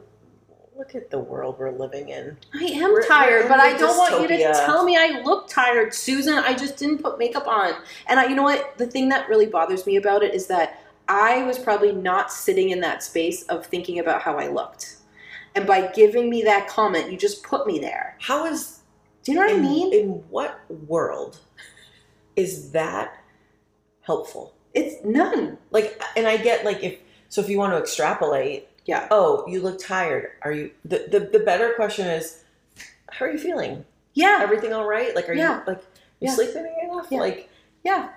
look 0.78 0.94
at 0.94 1.10
the 1.10 1.18
world 1.18 1.56
we're 1.58 1.72
living 1.72 2.08
in. 2.10 2.36
I 2.54 2.64
am 2.64 2.92
We're- 2.92 3.04
tired, 3.06 3.42
we're 3.44 3.48
but 3.48 3.58
I 3.58 3.76
don't 3.76 3.96
want 3.98 4.20
you 4.22 4.28
to 4.28 4.52
tell 4.54 4.84
me 4.84 4.96
I 4.96 5.20
look 5.24 5.48
tired, 5.48 5.92
Susan. 5.92 6.34
I 6.38 6.54
just 6.54 6.76
didn't 6.76 7.02
put 7.02 7.18
makeup 7.18 7.48
on. 7.48 7.72
And 8.06 8.20
I, 8.20 8.26
you 8.28 8.36
know 8.36 8.44
what? 8.44 8.78
The 8.78 8.86
thing 8.86 9.08
that 9.08 9.28
really 9.28 9.46
bothers 9.46 9.86
me 9.86 9.96
about 9.96 10.22
it 10.22 10.34
is 10.34 10.46
that 10.46 10.80
I 11.08 11.42
was 11.42 11.58
probably 11.58 11.90
not 11.92 12.32
sitting 12.32 12.70
in 12.70 12.80
that 12.80 13.02
space 13.02 13.42
of 13.44 13.66
thinking 13.66 13.98
about 13.98 14.22
how 14.22 14.38
I 14.38 14.46
looked. 14.48 14.98
And 15.56 15.66
by 15.66 15.88
giving 15.88 16.30
me 16.30 16.42
that 16.42 16.68
comment, 16.68 17.10
you 17.10 17.18
just 17.18 17.42
put 17.42 17.66
me 17.66 17.80
there. 17.80 18.16
How 18.20 18.46
is 18.46 18.78
Do 19.24 19.32
you 19.32 19.38
know 19.38 19.46
what 19.46 19.56
in, 19.56 19.64
I 19.64 19.68
mean? 19.68 19.92
in 19.92 20.08
what 20.30 20.60
world 20.86 21.40
is 22.36 22.70
that 22.70 23.18
helpful? 24.02 24.54
It's 24.74 25.04
none. 25.04 25.58
Like, 25.72 26.00
and 26.14 26.28
I 26.28 26.36
get 26.36 26.64
like 26.64 26.84
if 26.84 27.00
so, 27.30 27.40
if 27.42 27.48
you 27.48 27.58
want 27.58 27.72
to 27.72 27.78
extrapolate, 27.78 28.68
Yeah. 28.88 29.06
oh, 29.10 29.44
you 29.46 29.60
look 29.60 29.78
tired. 29.78 30.30
Are 30.42 30.50
you 30.50 30.70
the 30.84 31.06
the, 31.10 31.20
the 31.20 31.40
better 31.40 31.74
question 31.74 32.06
is, 32.08 32.42
how 33.10 33.26
are 33.26 33.30
you 33.30 33.38
feeling? 33.38 33.84
Yeah. 34.14 34.38
Everything 34.40 34.72
all 34.72 34.86
right? 34.86 35.14
Like, 35.14 35.28
are 35.28 35.34
Yeah. 35.34 35.60
you 35.60 35.64
like 35.66 35.82
you 36.20 36.28
Yeah. 36.28 36.34
sleeping 36.34 36.74
enough? 36.82 37.06
Yeah. 37.10 37.20
Like, 37.20 37.48
Yeah. 37.84 38.08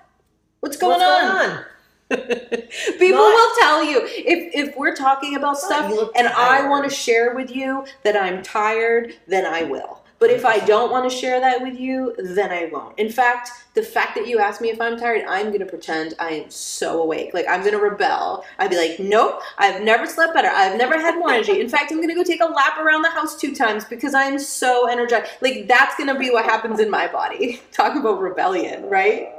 What's 0.61 0.77
going 0.77 0.99
what's 0.99 1.03
on? 1.03 1.37
going 1.37 1.51
on? 1.51 1.65
People 2.99 3.19
Not- 3.19 3.33
will 3.33 3.55
tell 3.59 3.83
you 3.83 4.01
if 4.05 4.55
if 4.69 4.77
we're 4.77 4.95
talking 4.95 5.35
about 5.35 5.57
stuff 5.59 5.91
and 6.15 6.27
I 6.27 6.67
want 6.69 6.83
to 6.89 6.95
share 6.95 7.35
with 7.35 7.53
you 7.55 7.85
that 8.03 8.15
I'm 8.15 8.41
tired, 8.41 9.13
then 9.27 9.45
I 9.45 9.63
will. 9.63 10.00
But 10.21 10.29
if 10.29 10.45
I 10.45 10.59
don't 10.59 10.91
want 10.91 11.09
to 11.09 11.17
share 11.17 11.39
that 11.39 11.63
with 11.63 11.79
you, 11.79 12.15
then 12.19 12.51
I 12.51 12.69
won't. 12.71 12.97
In 12.99 13.11
fact, 13.11 13.49
the 13.73 13.81
fact 13.81 14.13
that 14.13 14.27
you 14.27 14.37
ask 14.37 14.61
me 14.61 14.69
if 14.69 14.79
I'm 14.79 14.95
tired, 14.95 15.25
I'm 15.27 15.47
going 15.47 15.61
to 15.61 15.65
pretend 15.65 16.13
I 16.19 16.29
am 16.33 16.51
so 16.51 17.01
awake. 17.01 17.33
Like 17.33 17.47
I'm 17.49 17.61
going 17.61 17.73
to 17.73 17.79
rebel. 17.79 18.45
I'd 18.59 18.69
be 18.69 18.77
like, 18.77 18.99
"Nope, 18.99 19.41
I've 19.57 19.81
never 19.81 20.05
slept 20.05 20.35
better. 20.35 20.47
I've 20.49 20.77
never 20.77 20.99
had 20.99 21.17
more 21.17 21.31
energy. 21.31 21.59
In 21.59 21.67
fact, 21.67 21.91
I'm 21.91 21.97
going 21.97 22.09
to 22.09 22.13
go 22.13 22.23
take 22.23 22.39
a 22.39 22.45
lap 22.45 22.77
around 22.77 23.01
the 23.01 23.09
house 23.09 23.35
two 23.35 23.55
times 23.55 23.83
because 23.83 24.13
I'm 24.13 24.37
so 24.37 24.87
energized." 24.87 25.27
Like 25.41 25.67
that's 25.67 25.95
going 25.95 26.13
to 26.13 26.19
be 26.19 26.29
what 26.29 26.45
happens 26.45 26.79
in 26.79 26.91
my 26.91 27.07
body. 27.07 27.59
Talk 27.71 27.97
about 27.97 28.21
rebellion, 28.21 28.87
right? 28.89 29.29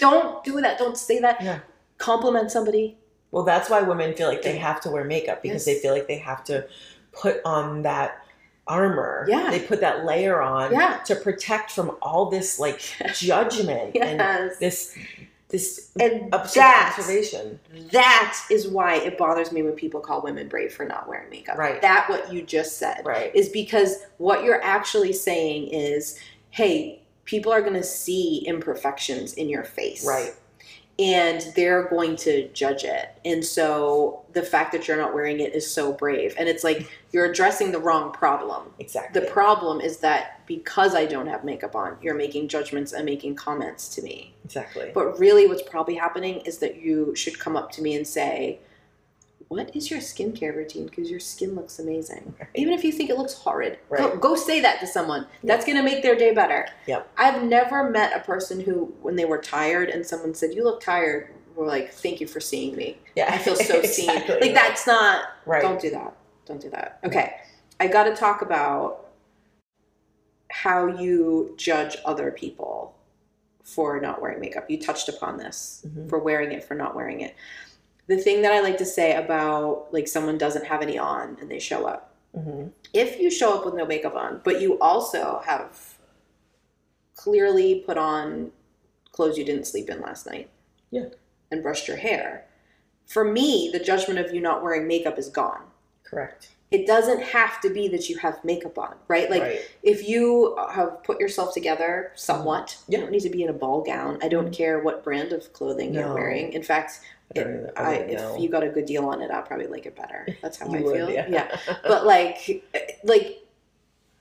Don't 0.00 0.42
do 0.42 0.60
that. 0.60 0.76
Don't 0.76 0.98
say 0.98 1.20
that. 1.20 1.40
Yeah. 1.40 1.60
Compliment 1.98 2.50
somebody. 2.50 2.98
Well, 3.30 3.44
that's 3.44 3.70
why 3.70 3.82
women 3.82 4.14
feel 4.14 4.26
like 4.26 4.42
they 4.42 4.58
have 4.58 4.80
to 4.80 4.90
wear 4.90 5.04
makeup 5.04 5.40
because 5.40 5.64
Yes. 5.64 5.76
they 5.76 5.80
feel 5.80 5.94
like 5.94 6.08
they 6.08 6.18
have 6.18 6.42
to 6.46 6.66
put 7.12 7.40
on 7.44 7.82
that 7.82 8.24
armor. 8.66 9.26
Yeah. 9.28 9.50
They 9.50 9.60
put 9.60 9.80
that 9.80 10.04
layer 10.04 10.40
on 10.40 10.72
Yeah. 10.72 10.98
to 11.06 11.16
protect 11.16 11.70
from 11.72 11.96
all 12.02 12.30
this 12.30 12.58
like 12.58 12.80
judgment 13.14 13.96
and 13.96 14.52
this 14.60 14.96
this 15.48 15.90
And 15.98 16.30
that, 16.32 16.94
observation. 16.96 17.58
that 17.90 18.40
is 18.52 18.68
why 18.68 18.94
it 18.98 19.18
bothers 19.18 19.50
me 19.50 19.62
when 19.62 19.72
people 19.72 20.00
call 20.00 20.22
women 20.22 20.46
brave 20.46 20.72
for 20.72 20.84
not 20.84 21.08
wearing 21.08 21.28
makeup. 21.28 21.58
Right. 21.58 21.82
That 21.82 22.08
what 22.08 22.32
you 22.32 22.42
just 22.42 22.78
said 22.78 23.02
Right. 23.04 23.34
is 23.34 23.48
because 23.48 23.96
what 24.18 24.44
you're 24.44 24.62
actually 24.62 25.12
saying 25.12 25.68
is, 25.72 26.20
hey, 26.50 27.02
people 27.24 27.50
are 27.52 27.62
going 27.62 27.74
to 27.74 27.82
see 27.82 28.44
imperfections 28.46 29.32
in 29.34 29.48
your 29.48 29.64
face. 29.64 30.06
Right. 30.06 30.34
And 31.00 31.40
they're 31.56 31.88
going 31.88 32.14
to 32.16 32.48
judge 32.48 32.84
it. 32.84 33.18
And 33.24 33.42
so 33.42 34.22
the 34.34 34.42
fact 34.42 34.70
that 34.72 34.86
you're 34.86 34.98
not 34.98 35.14
wearing 35.14 35.40
it 35.40 35.54
is 35.54 35.68
so 35.68 35.92
brave. 35.94 36.34
And 36.38 36.46
it's 36.48 36.62
like 36.62 36.90
you're 37.12 37.24
addressing 37.24 37.72
the 37.72 37.78
wrong 37.78 38.12
problem. 38.12 38.70
Exactly. 38.78 39.18
The 39.18 39.26
problem 39.28 39.80
is 39.80 39.96
that 39.98 40.46
because 40.46 40.94
I 40.94 41.06
don't 41.06 41.26
have 41.26 41.42
makeup 41.42 41.74
on, 41.74 41.96
you're 42.02 42.14
making 42.14 42.48
judgments 42.48 42.92
and 42.92 43.06
making 43.06 43.36
comments 43.36 43.88
to 43.94 44.02
me. 44.02 44.34
exactly. 44.44 44.90
But 44.92 45.18
really, 45.18 45.48
what's 45.48 45.62
probably 45.62 45.94
happening 45.94 46.40
is 46.40 46.58
that 46.58 46.76
you 46.76 47.14
should 47.16 47.38
come 47.38 47.56
up 47.56 47.72
to 47.72 47.82
me 47.82 47.96
and 47.96 48.06
say, 48.06 48.58
What 49.50 49.74
is 49.74 49.90
your 49.90 49.98
skincare 49.98 50.54
routine? 50.54 50.86
Because 50.86 51.10
your 51.10 51.18
skin 51.18 51.56
looks 51.56 51.80
amazing. 51.80 52.34
Right. 52.38 52.48
Even 52.54 52.72
if 52.72 52.84
you 52.84 52.92
think 52.92 53.10
it 53.10 53.18
looks 53.18 53.34
horrid, 53.34 53.80
go, 53.90 54.10
Right. 54.10 54.20
go 54.20 54.36
say 54.36 54.60
that 54.60 54.78
to 54.78 54.86
someone. 54.86 55.26
That's 55.42 55.64
going 55.66 55.76
to 55.76 55.82
make 55.82 56.04
their 56.04 56.14
day 56.14 56.32
better. 56.32 56.68
Yep. 56.86 57.10
I've 57.18 57.42
never 57.42 57.90
met 57.90 58.16
a 58.16 58.20
person 58.20 58.60
who, 58.60 58.94
when 59.02 59.16
they 59.16 59.24
were 59.24 59.38
tired 59.38 59.88
and 59.90 60.06
someone 60.06 60.34
said, 60.34 60.54
You 60.54 60.62
look 60.62 60.80
tired, 60.80 61.30
were 61.56 61.66
like, 61.66 61.92
Thank 61.92 62.20
you 62.20 62.28
for 62.28 62.38
seeing 62.38 62.76
me. 62.76 62.98
Yeah. 63.16 63.26
I 63.34 63.38
feel 63.38 63.56
so 63.56 63.82
seen. 63.82 64.08
Exactly. 64.10 64.38
Like, 64.40 64.54
that's 64.54 64.86
not, 64.86 65.24
right. 65.46 65.62
don't 65.62 65.80
do 65.80 65.90
that. 65.90 66.14
Don't 66.46 66.60
do 66.60 66.70
that. 66.70 67.00
Okay. 67.02 67.34
I 67.80 67.88
got 67.88 68.04
to 68.04 68.14
talk 68.14 68.42
about 68.42 69.08
how 70.52 70.86
you 70.86 71.54
judge 71.56 71.96
other 72.04 72.30
people 72.30 72.94
for 73.64 73.98
not 74.00 74.22
wearing 74.22 74.38
makeup. 74.38 74.70
You 74.70 74.78
touched 74.80 75.08
upon 75.08 75.38
this 75.38 75.84
Mhm. 75.88 76.08
for 76.08 76.20
wearing 76.20 76.52
it, 76.52 76.62
for 76.62 76.74
not 76.76 76.94
wearing 76.94 77.20
it. 77.22 77.34
The 78.10 78.16
thing 78.16 78.42
that 78.42 78.50
I 78.50 78.58
like 78.60 78.76
to 78.78 78.84
say 78.84 79.14
about 79.14 79.86
like 79.92 80.08
someone 80.08 80.36
doesn't 80.36 80.66
have 80.66 80.82
any 80.82 80.98
on 80.98 81.36
and 81.40 81.48
they 81.48 81.60
show 81.60 81.86
up. 81.86 82.12
Mhm. 82.36 82.72
If 82.92 83.20
you 83.20 83.30
show 83.30 83.54
up 83.56 83.64
with 83.64 83.74
no 83.74 83.86
makeup 83.86 84.16
on, 84.16 84.40
but 84.42 84.60
you 84.60 84.78
also 84.80 85.40
have 85.46 85.96
clearly 87.14 87.84
put 87.86 87.96
on 87.96 88.50
clothes 89.12 89.38
you 89.38 89.44
didn't 89.44 89.66
sleep 89.68 89.88
in 89.88 90.00
last 90.00 90.26
night. 90.26 90.48
Yeah. 90.90 91.10
And 91.52 91.62
brushed 91.62 91.86
your 91.86 91.98
hair. 91.98 92.46
For 93.06 93.24
me, 93.24 93.70
the 93.72 93.78
judgment 93.78 94.18
of 94.18 94.34
you 94.34 94.40
not 94.40 94.60
wearing 94.62 94.88
makeup 94.88 95.16
is 95.16 95.28
gone 95.28 95.62
Correct. 96.02 96.48
it 96.72 96.88
doesn't 96.88 97.22
have 97.22 97.60
to 97.60 97.70
be 97.70 97.86
that 97.88 98.08
you 98.08 98.16
have 98.18 98.44
makeup 98.44 98.76
on, 98.76 98.96
right? 99.06 99.30
Like 99.30 99.42
right. 99.42 99.60
if 99.84 100.08
you 100.08 100.56
have 100.72 101.02
put 101.04 101.20
yourself 101.20 101.54
together 101.54 102.10
somewhat, 102.16 102.76
Yeah. 102.88 102.98
you 102.98 103.02
don't 103.04 103.12
need 103.12 103.22
to 103.22 103.30
be 103.30 103.44
in 103.44 103.50
a 103.50 103.52
ball 103.64 103.82
gown. 103.82 104.18
I 104.20 104.26
don't 104.26 104.50
care 104.52 104.80
what 104.80 105.04
brand 105.04 105.32
of 105.32 105.52
clothing 105.52 105.94
you're 105.94 106.12
wearing. 106.12 106.52
In 106.52 106.64
fact, 106.64 107.00
it- 107.34 107.72
I 107.76 107.82
I, 107.82 107.92
if 107.94 108.40
you 108.40 108.48
got 108.48 108.62
a 108.64 108.68
good 108.68 108.86
deal 108.86 109.06
on 109.06 109.22
it, 109.22 109.30
I'll 109.30 109.42
probably 109.42 109.66
like 109.68 109.86
it 109.86 109.96
better. 109.96 110.26
That's 110.42 110.58
how 110.58 110.66
I 110.66 110.80
would, 110.80 110.94
feel. 110.96 111.10
yeah. 111.10 111.56
But 111.82 112.06
like, 112.06 112.64
like 113.04 113.38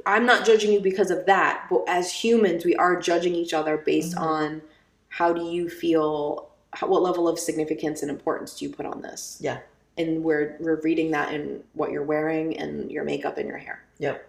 I'm 0.06 0.26
not 0.26 0.46
judging 0.46 0.72
you 0.72 0.80
because 0.80 1.12
of 1.12 1.26
that. 1.26 1.68
But 1.70 1.84
as 1.88 2.12
humans, 2.12 2.64
we 2.66 2.76
are 2.76 3.00
judging 3.00 3.36
each 3.36 3.54
other 3.54 3.78
based 3.78 4.16
Mhm. 4.16 4.22
on 4.22 4.62
how 5.10 5.34
do 5.34 5.44
you 5.44 5.70
feel. 5.70 6.48
How, 6.74 6.86
what 6.88 7.02
level 7.02 7.28
of 7.28 7.40
significance 7.40 8.04
and 8.04 8.12
importance 8.12 8.60
do 8.60 8.66
you 8.66 8.72
put 8.72 8.86
on 8.86 9.02
this? 9.02 9.38
Yeah. 9.42 9.60
and 9.98 10.24
we're 10.24 10.56
we're 10.60 10.80
reading 10.82 11.12
that 11.12 11.34
in 11.34 11.62
what 11.74 11.92
you're 11.92 12.04
wearing 12.04 12.58
and 12.58 12.90
your 12.92 13.04
makeup 13.04 13.38
and 13.38 13.48
your 13.50 13.58
hair. 13.58 13.84
Yep. 13.98 14.29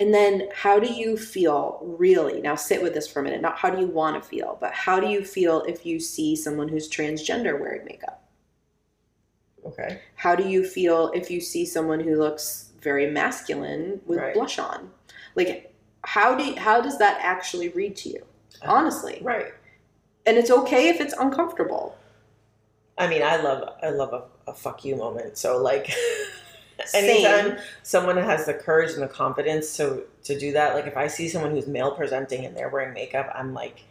And 0.00 0.14
then 0.14 0.48
how 0.54 0.78
do 0.78 0.92
you 0.92 1.16
feel 1.16 1.80
really? 1.82 2.40
Now 2.40 2.54
sit 2.54 2.82
with 2.82 2.94
this 2.94 3.08
for 3.08 3.20
a 3.20 3.22
minute. 3.22 3.40
Not 3.40 3.58
how 3.58 3.68
do 3.70 3.80
you 3.80 3.86
want 3.88 4.22
to 4.22 4.28
feel, 4.28 4.56
but 4.60 4.72
how 4.72 5.00
do 5.00 5.08
you 5.08 5.24
feel 5.24 5.62
if 5.62 5.84
you 5.84 5.98
see 5.98 6.36
someone 6.36 6.68
who's 6.68 6.88
transgender 6.88 7.58
wearing 7.58 7.84
makeup? 7.84 8.22
Okay. 9.66 10.00
How 10.14 10.34
do 10.36 10.48
you 10.48 10.64
feel 10.64 11.10
if 11.14 11.30
you 11.30 11.40
see 11.40 11.66
someone 11.66 12.00
who 12.00 12.16
looks 12.16 12.70
very 12.80 13.10
masculine 13.10 14.00
with 14.06 14.18
Right. 14.20 14.34
blush 14.34 14.58
on? 14.58 14.90
Like 15.34 15.74
how 16.04 16.34
do 16.36 16.44
you, 16.44 16.56
how 16.56 16.80
does 16.80 16.98
that 16.98 17.18
actually 17.20 17.68
read 17.70 17.96
to 17.96 18.08
you? 18.10 18.24
Uh-huh. 18.62 18.72
Honestly. 18.72 19.18
Right. 19.20 19.52
And 20.26 20.36
it's 20.36 20.50
okay 20.50 20.88
if 20.88 21.00
it's 21.00 21.14
uncomfortable. 21.14 21.96
I 22.96 23.06
mean, 23.08 23.22
I 23.22 23.36
love 23.36 23.68
I 23.82 23.90
love 23.90 24.12
a, 24.12 24.50
a 24.50 24.54
fuck 24.54 24.84
you 24.84 24.96
moment. 24.96 25.38
So 25.38 25.60
like, 25.62 25.90
anytime 26.94 27.50
Same. 27.50 27.58
someone 27.82 28.16
has 28.16 28.46
the 28.46 28.54
courage 28.54 28.92
and 28.92 29.02
the 29.02 29.08
confidence 29.08 29.76
to 29.76 30.02
to 30.24 30.38
do 30.38 30.52
that, 30.52 30.74
like 30.74 30.86
if 30.86 30.96
I 30.96 31.06
see 31.06 31.28
someone 31.28 31.50
who's 31.52 31.66
male 31.66 31.92
presenting 31.92 32.44
and 32.44 32.56
they're 32.56 32.68
wearing 32.68 32.92
makeup, 32.94 33.30
I'm 33.34 33.54
like, 33.54 33.84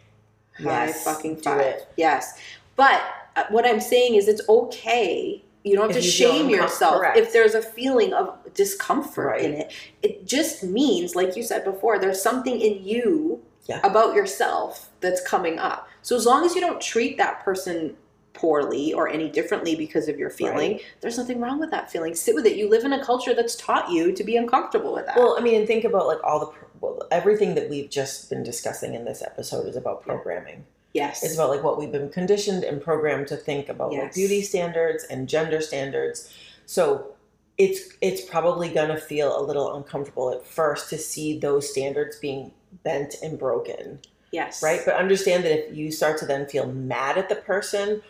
High 0.56 0.86
yes, 0.86 1.04
fucking 1.04 1.36
do 1.36 1.42
five. 1.42 1.60
it. 1.60 1.88
Yes. 1.96 2.38
But 2.76 3.00
uh, 3.36 3.44
what 3.50 3.66
I'm 3.66 3.80
saying 3.80 4.14
is 4.14 4.28
it's 4.28 4.42
okay. 4.48 5.42
You 5.64 5.74
don't 5.76 5.88
have 5.88 5.96
If 5.96 6.02
to 6.02 6.06
you 6.06 6.10
shame 6.12 6.48
yourself 6.48 6.98
correct. 7.00 7.16
if 7.18 7.32
there's 7.32 7.54
a 7.54 7.60
feeling 7.62 8.12
of 8.14 8.36
discomfort 8.54 9.26
Right. 9.26 9.44
in 9.44 9.52
it. 9.54 9.72
It 10.02 10.26
just 10.26 10.62
means, 10.62 11.14
like 11.16 11.36
you 11.36 11.42
said 11.42 11.64
before, 11.64 11.98
there's 11.98 12.22
something 12.22 12.60
in 12.60 12.82
you 12.84 13.42
Yeah. 13.66 13.80
about 13.84 14.14
yourself 14.14 14.88
that's 15.00 15.20
coming 15.26 15.58
up. 15.58 15.88
So 16.02 16.14
as 16.16 16.24
long 16.24 16.44
as 16.46 16.54
you 16.54 16.60
don't 16.60 16.80
treat 16.80 17.18
that 17.18 17.44
person 17.44 17.96
poorly 18.38 18.92
or 18.92 19.08
any 19.08 19.28
differently 19.28 19.74
because 19.74 20.08
of 20.08 20.18
your 20.18 20.30
feeling, 20.30 20.80
there's 21.00 21.18
nothing 21.18 21.40
wrong 21.40 21.58
with 21.58 21.70
that 21.70 21.90
feeling. 21.90 22.14
Sit 22.14 22.34
with 22.34 22.46
it. 22.46 22.56
You 22.56 22.68
live 22.70 22.84
in 22.84 22.92
a 22.92 23.04
culture 23.04 23.34
that's 23.34 23.56
taught 23.56 23.90
you 23.90 24.12
to 24.12 24.24
be 24.24 24.36
uncomfortable 24.36 24.94
with 24.94 25.06
that. 25.06 25.16
Well, 25.16 25.36
I 25.38 25.42
mean, 25.42 25.56
and 25.56 25.66
think 25.66 25.84
about 25.84 26.06
like 26.06 26.22
all 26.24 26.40
the 26.40 26.52
well, 26.80 27.06
everything 27.10 27.54
that 27.56 27.68
we've 27.68 27.90
just 27.90 28.30
been 28.30 28.42
discussing 28.42 28.94
in 28.94 29.04
this 29.04 29.22
episode 29.22 29.66
is 29.66 29.76
about 29.76 30.02
programming. 30.02 30.64
yes. 30.94 31.24
It's 31.24 31.34
about 31.34 31.50
like 31.50 31.64
what 31.64 31.78
we've 31.78 31.90
been 31.90 32.10
conditioned 32.10 32.64
and 32.64 32.80
programmed 32.80 33.26
to 33.28 33.36
think 33.36 33.68
about 33.68 33.92
like 33.92 34.14
beauty 34.14 34.42
standards 34.42 35.04
and 35.04 35.28
gender 35.28 35.60
standards. 35.60 36.32
So 36.66 37.14
it's 37.56 37.80
it's 38.00 38.20
probably 38.20 38.68
gonna 38.68 38.98
feel 38.98 39.38
a 39.38 39.42
little 39.42 39.76
uncomfortable 39.76 40.32
at 40.32 40.46
first 40.46 40.88
to 40.90 40.98
see 40.98 41.38
those 41.38 41.68
standards 41.68 42.16
being 42.18 42.52
bent 42.84 43.16
and 43.22 43.38
broken, 43.38 43.98
yes. 44.30 44.62
right? 44.62 44.80
But 44.84 44.94
understand 44.94 45.44
that 45.44 45.70
if 45.70 45.76
you 45.76 45.90
start 45.90 46.18
to 46.18 46.26
then 46.26 46.46
feel 46.46 46.66
mad 46.66 47.18
at 47.18 47.28
the 47.28 47.36
person, 47.36 48.02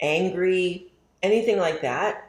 angry, 0.00 0.86
anything 1.22 1.58
like 1.58 1.80
that, 1.82 2.26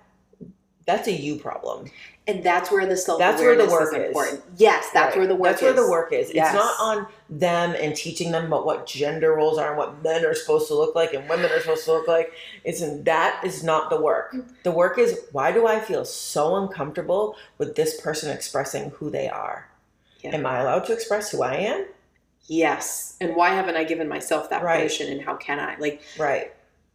that's 0.86 1.07
a 1.07 1.11
you 1.11 1.38
problem. 1.38 1.89
And 2.28 2.43
that's 2.43 2.72
where 2.72 2.86
the 2.86 2.95
self 2.95 3.17
That's 3.19 3.41
where 3.41 3.55
the 3.55 3.65
work 3.65 3.93
is 3.93 3.99
is. 3.99 4.07
important. 4.07 4.43
Yes, 4.57 4.89
that's 4.93 5.15
Right. 5.15 5.17
where 5.19 5.28
the 5.28 5.36
work 5.36 5.51
That's 5.51 5.61
where 5.63 5.72
is. 5.72 5.76
the 5.78 5.89
work 5.89 6.13
is. 6.13 6.32
Yes. 6.34 6.53
It's 6.53 6.63
not 6.63 6.76
on 6.80 7.07
them 7.30 7.76
and 7.80 7.95
teaching 7.95 8.32
them 8.32 8.45
about 8.45 8.65
what 8.65 8.86
gender 8.86 9.34
roles 9.34 9.57
are 9.57 9.69
and 9.69 9.78
what 9.78 10.03
men 10.03 10.24
are 10.24 10.36
supposed 10.36 10.67
to 10.67 10.76
look 10.76 10.95
like 10.95 11.13
and 11.13 11.28
women 11.28 11.51
are 11.51 11.59
supposed 11.59 11.84
to 11.86 11.93
look 11.93 12.07
like. 12.07 12.32
It's 12.63 12.82
that 13.03 13.41
is 13.43 13.63
not 13.63 13.89
the 13.89 13.99
work. 13.99 14.34
Mm. 14.34 14.45
The 14.63 14.72
work 14.72 14.99
is 14.99 15.19
why 15.32 15.51
do 15.51 15.65
I 15.65 15.80
feel 15.80 16.05
so 16.05 16.55
uncomfortable 16.57 17.36
with 17.57 17.76
this 17.76 17.99
person 17.99 18.30
expressing 18.32 18.91
who 18.91 19.09
they 19.09 19.28
are? 19.28 19.67
Yeah. 20.22 20.36
Am 20.36 20.45
I 20.45 20.59
allowed 20.59 20.86
to 20.86 20.93
express 20.93 21.32
who 21.32 21.41
I 21.41 21.55
am? 21.55 21.86
Yes. 22.45 23.15
And 23.19 23.36
why 23.36 23.49
haven't 23.49 23.78
I 23.78 23.84
given 23.84 24.07
myself 24.07 24.49
that 24.51 24.61
Right. 24.63 24.78
permission 24.78 25.11
and 25.11 25.22
how 25.22 25.36
can 25.36 25.59
I? 25.59 25.76
Like 25.80 26.01
Right. 26.19 26.53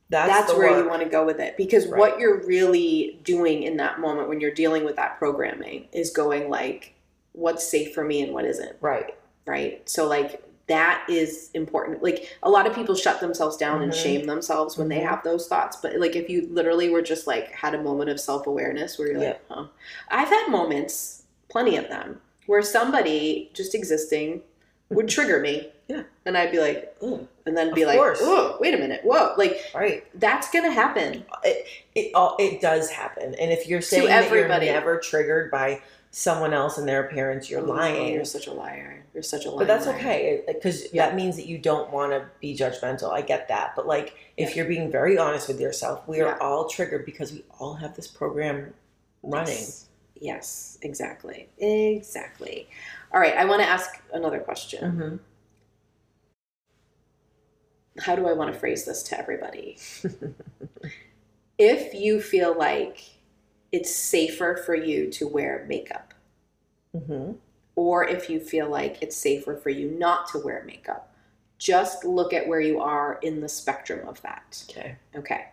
That's, 0.08 0.28
that's, 0.28 0.54
where 0.58 0.70
work. 0.70 0.84
you 0.84 0.88
want 0.88 1.02
to 1.02 1.08
go 1.08 1.24
with 1.26 1.40
it 1.40 1.56
because 1.56 1.86
Right. 1.88 1.98
what 1.98 2.20
you're 2.20 2.44
really 2.46 3.18
doing 3.24 3.64
in 3.64 3.76
that 3.78 3.98
moment 3.98 4.28
when 4.28 4.40
you're 4.40 4.52
dealing 4.54 4.84
with 4.84 4.96
that 4.96 5.18
programming 5.18 5.88
is 5.92 6.10
going 6.10 6.48
like 6.48 6.94
what's 7.32 7.66
safe 7.66 7.92
for 7.92 8.04
me 8.04 8.22
and 8.22 8.32
what 8.32 8.44
isn't, 8.44 8.76
Right. 8.80 9.14
right? 9.46 9.86
So 9.88 10.06
like 10.06 10.42
that 10.68 11.04
is 11.08 11.50
important. 11.54 12.02
Like 12.02 12.36
a 12.42 12.50
lot 12.50 12.66
of 12.66 12.74
people 12.74 12.94
shut 12.94 13.20
themselves 13.20 13.56
down 13.56 13.82
and 13.82 13.92
Mhm. 13.92 14.02
shame 14.02 14.24
themselves 14.26 14.76
when 14.78 14.88
they 14.88 14.98
Mhm. 15.00 15.06
have 15.08 15.22
those 15.24 15.46
thoughts, 15.48 15.76
but 15.76 15.96
like 15.96 16.16
if 16.16 16.28
you 16.30 16.48
literally 16.50 16.88
were 16.88 17.02
just 17.02 17.26
like 17.26 17.50
had 17.52 17.74
a 17.74 17.82
moment 17.82 18.10
of 18.10 18.18
self-awareness 18.20 18.98
where 18.98 19.08
you're 19.08 19.20
like, 19.20 19.40
"Huh." 19.48 19.66
I've 20.08 20.28
had 20.28 20.48
moments, 20.48 21.22
plenty 21.48 21.76
of 21.76 21.88
them, 21.88 22.20
where 22.46 22.62
somebody 22.62 23.50
just 23.54 23.74
existing 23.74 24.42
would 24.90 25.08
trigger 25.08 25.38
me. 25.40 25.72
Yeah. 25.88 26.02
And 26.24 26.36
I'd 26.36 26.50
be 26.50 26.58
like, 26.58 26.96
Ugh, 27.02 27.26
and 27.46 27.56
then 27.56 27.72
be 27.72 27.82
Of 27.82 27.88
like, 27.88 27.98
course. 27.98 28.18
oh, 28.20 28.56
wait 28.60 28.74
a 28.74 28.78
minute, 28.78 29.02
whoa, 29.04 29.34
like 29.36 29.60
Right. 29.74 30.04
that's 30.18 30.50
gonna 30.50 30.70
happen. 30.72 31.24
It 31.44 31.66
it 31.94 32.10
all 32.14 32.36
it 32.40 32.60
does 32.60 32.90
happen. 32.90 33.34
And 33.36 33.52
if 33.52 33.68
you're 33.68 33.80
saying 33.80 34.06
that 34.08 34.24
everybody. 34.24 34.66
you're 34.66 34.74
never 34.74 34.98
triggered 34.98 35.50
by 35.50 35.80
someone 36.10 36.52
else 36.54 36.78
and 36.78 36.88
their 36.88 37.04
appearance, 37.06 37.48
you're 37.50 37.60
Oh, 37.60 37.64
lying. 37.72 38.14
you're 38.14 38.24
such 38.24 38.46
a 38.48 38.52
liar. 38.52 39.04
You're 39.14 39.22
such 39.22 39.44
a 39.44 39.50
liar. 39.50 39.58
But 39.58 39.66
that's 39.68 39.86
okay 39.86 40.42
because 40.48 40.92
Yeah. 40.92 41.06
that 41.06 41.14
means 41.14 41.36
that 41.36 41.46
you 41.46 41.58
don't 41.58 41.90
want 41.92 42.12
to 42.12 42.26
be 42.40 42.56
judgmental. 42.56 43.12
I 43.12 43.20
get 43.20 43.46
that. 43.48 43.74
But 43.76 43.86
like 43.86 44.14
if 44.36 44.56
you're 44.56 44.66
being 44.66 44.90
very 44.90 45.16
honest 45.18 45.46
with 45.46 45.60
yourself, 45.60 46.06
we 46.08 46.20
are 46.20 46.30
Yeah. 46.30 46.38
all 46.40 46.68
triggered 46.68 47.04
because 47.06 47.32
we 47.32 47.44
all 47.60 47.74
have 47.74 47.94
this 47.94 48.08
program 48.08 48.74
running. 49.22 49.54
Yes. 49.54 49.82
Yes, 50.18 50.78
exactly. 50.82 51.48
Exactly. 51.58 52.66
All 53.12 53.20
right, 53.20 53.36
I 53.36 53.44
want 53.44 53.60
to 53.62 53.68
ask 53.68 54.00
another 54.12 54.38
question. 54.40 54.92
Mhm. 54.92 55.18
How 58.00 58.14
do 58.16 58.26
I 58.26 58.32
want 58.32 58.52
to 58.52 58.58
phrase 58.58 58.84
this 58.84 59.02
to 59.04 59.18
everybody? 59.18 59.78
if 61.58 61.94
you 61.94 62.20
feel 62.20 62.56
like 62.56 63.02
it's 63.72 63.94
safer 63.94 64.56
for 64.64 64.74
you 64.74 65.10
to 65.12 65.26
wear 65.26 65.64
makeup, 65.68 66.14
Mhm. 66.94 67.36
or 67.74 68.06
if 68.06 68.28
you 68.30 68.40
feel 68.40 68.68
like 68.68 69.02
it's 69.02 69.16
safer 69.16 69.56
for 69.56 69.70
you 69.70 69.90
not 69.90 70.28
to 70.28 70.38
wear 70.38 70.62
makeup, 70.66 71.12
just 71.58 72.04
look 72.04 72.32
at 72.32 72.46
where 72.46 72.60
you 72.60 72.80
are 72.80 73.18
in 73.22 73.40
the 73.40 73.48
spectrum 73.48 74.06
of 74.06 74.20
that. 74.22 74.64
Okay. 74.70 74.96
Okay. 75.14 75.46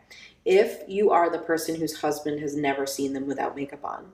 If 0.46 0.84
you 0.88 1.12
are 1.12 1.30
the 1.30 1.40
person 1.40 1.76
whose 1.76 2.02
husband 2.02 2.42
has 2.42 2.56
never 2.56 2.86
seen 2.86 3.14
them 3.14 3.26
without 3.26 3.56
makeup 3.56 3.84
on, 3.86 4.12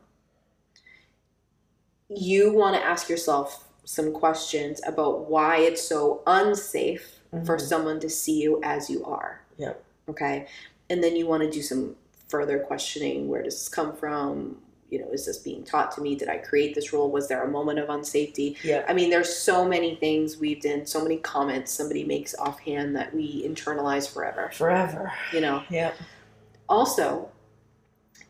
you 2.08 2.54
want 2.54 2.76
to 2.76 2.84
ask 2.84 3.10
yourself 3.10 3.68
some 3.84 4.12
questions 4.14 4.82
about 4.86 5.30
why 5.30 5.58
it's 5.58 5.82
so 5.82 6.22
unsafe 6.28 7.19
for 7.46 7.58
Mhm. 7.58 7.62
someone 7.62 8.00
to 8.00 8.10
see 8.10 8.42
you 8.42 8.60
as 8.64 8.90
you 8.90 9.04
are. 9.06 9.42
Yep. 9.58 9.84
Okay. 10.10 10.48
And 10.90 11.04
then 11.04 11.16
you 11.16 11.28
want 11.28 11.44
to 11.44 11.50
do 11.50 11.62
some 11.62 11.96
further 12.28 12.60
questioning. 12.60 13.28
Where 13.28 13.44
does 13.44 13.56
this 13.56 13.70
come 13.70 13.96
from? 13.96 14.62
You 14.90 15.00
know, 15.00 15.10
is 15.12 15.28
this 15.28 15.38
being 15.38 15.64
taught 15.64 15.92
to 15.94 16.02
me? 16.02 16.16
Did 16.16 16.30
I 16.30 16.38
create 16.38 16.74
this 16.74 16.92
rule? 16.92 17.12
Was 17.12 17.28
there 17.28 17.44
a 17.44 17.48
moment 17.48 17.78
of 17.78 17.90
unsafety? 17.90 18.56
Yeah. 18.64 18.84
I 18.88 18.94
mean, 18.94 19.12
there's 19.12 19.34
so 19.36 19.64
many 19.64 19.96
things 19.96 20.40
weaved 20.40 20.66
in, 20.66 20.88
so 20.88 21.04
many 21.04 21.18
comments 21.18 21.72
somebody 21.72 22.04
makes 22.04 22.34
offhand 22.34 22.96
that 22.96 23.14
we 23.14 23.48
internalize 23.48 24.12
forever. 24.12 24.50
Forever. 24.52 25.12
You 25.32 25.42
know, 25.42 25.62
Yep. 25.70 25.94
also, 26.68 27.30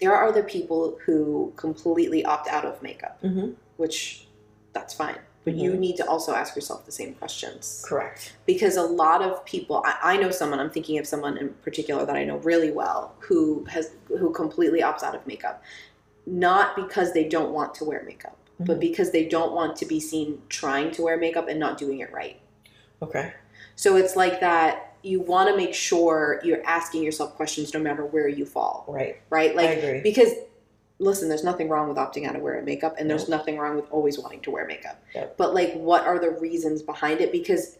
there 0.01 0.13
are 0.13 0.27
other 0.27 0.43
people 0.43 0.97
who 1.05 1.53
completely 1.55 2.25
opt 2.25 2.49
out 2.49 2.65
of 2.65 2.81
makeup, 2.81 3.21
Mhm. 3.23 3.55
which 3.77 4.27
that's 4.73 4.93
fine. 4.93 5.17
But 5.49 5.57
you 5.57 5.71
Mhm. 5.71 5.79
need 5.79 5.97
to 5.97 6.07
also 6.07 6.33
ask 6.35 6.55
yourself 6.55 6.85
the 6.85 6.91
same 6.91 7.15
questions 7.15 7.83
Correct. 7.87 8.33
because 8.45 8.77
a 8.77 8.83
lot 8.83 9.21
of 9.23 9.43
people, 9.45 9.81
I, 9.83 10.13
I 10.13 10.17
know 10.17 10.29
someone. 10.29 10.59
I'm 10.59 10.69
thinking 10.69 10.99
of 10.99 11.07
someone 11.07 11.37
in 11.37 11.49
particular 11.65 12.05
that 12.05 12.15
I 12.15 12.23
know 12.23 12.37
really 12.37 12.71
well 12.71 13.15
who 13.19 13.65
has 13.69 13.91
who 14.07 14.31
completely 14.31 14.81
opts 14.81 15.01
out 15.01 15.15
of 15.15 15.25
makeup, 15.25 15.63
not 16.27 16.75
because 16.75 17.13
they 17.13 17.23
don't 17.27 17.51
want 17.51 17.73
to 17.75 17.83
wear 17.85 18.03
makeup, 18.03 18.37
but 18.59 18.77
Mhm. 18.77 18.81
because 18.81 19.09
they 19.11 19.25
don't 19.25 19.53
want 19.53 19.75
to 19.77 19.85
be 19.85 19.99
seen 19.99 20.41
trying 20.49 20.91
to 20.91 21.01
wear 21.01 21.17
makeup 21.17 21.47
and 21.47 21.59
not 21.59 21.77
doing 21.79 21.99
it 21.99 22.11
right. 22.13 22.39
Okay. 23.01 23.33
So 23.75 23.95
it's 23.95 24.15
like 24.15 24.39
that. 24.41 24.85
You 25.01 25.21
want 25.21 25.49
to 25.49 25.55
make 25.55 25.73
sure 25.73 26.41
you're 26.43 26.63
asking 26.65 27.03
yourself 27.03 27.35
questions 27.35 27.73
no 27.73 27.79
matter 27.79 28.05
where 28.05 28.27
you 28.27 28.45
fall, 28.45 28.83
Right. 28.87 29.15
right? 29.29 29.55
Like 29.55 29.69
I 29.69 29.71
agree. 29.71 30.01
because 30.01 30.33
listen, 30.99 31.29
there's 31.29 31.43
nothing 31.43 31.69
wrong 31.69 31.87
with 31.87 31.97
opting 31.97 32.27
out 32.27 32.35
of 32.35 32.41
wearing 32.41 32.65
makeup, 32.65 32.95
and 32.99 33.09
there's 33.09 33.27
No. 33.29 33.37
nothing 33.37 33.57
wrong 33.57 33.75
with 33.75 33.89
always 33.91 34.19
wanting 34.19 34.41
to 34.41 34.51
wear 34.51 34.65
makeup. 34.67 35.01
Yep. 35.15 35.37
But 35.37 35.53
like, 35.53 35.73
what 35.73 36.05
are 36.05 36.19
the 36.19 36.29
reasons 36.31 36.81
behind 36.81 37.21
it? 37.21 37.31
Because 37.31 37.77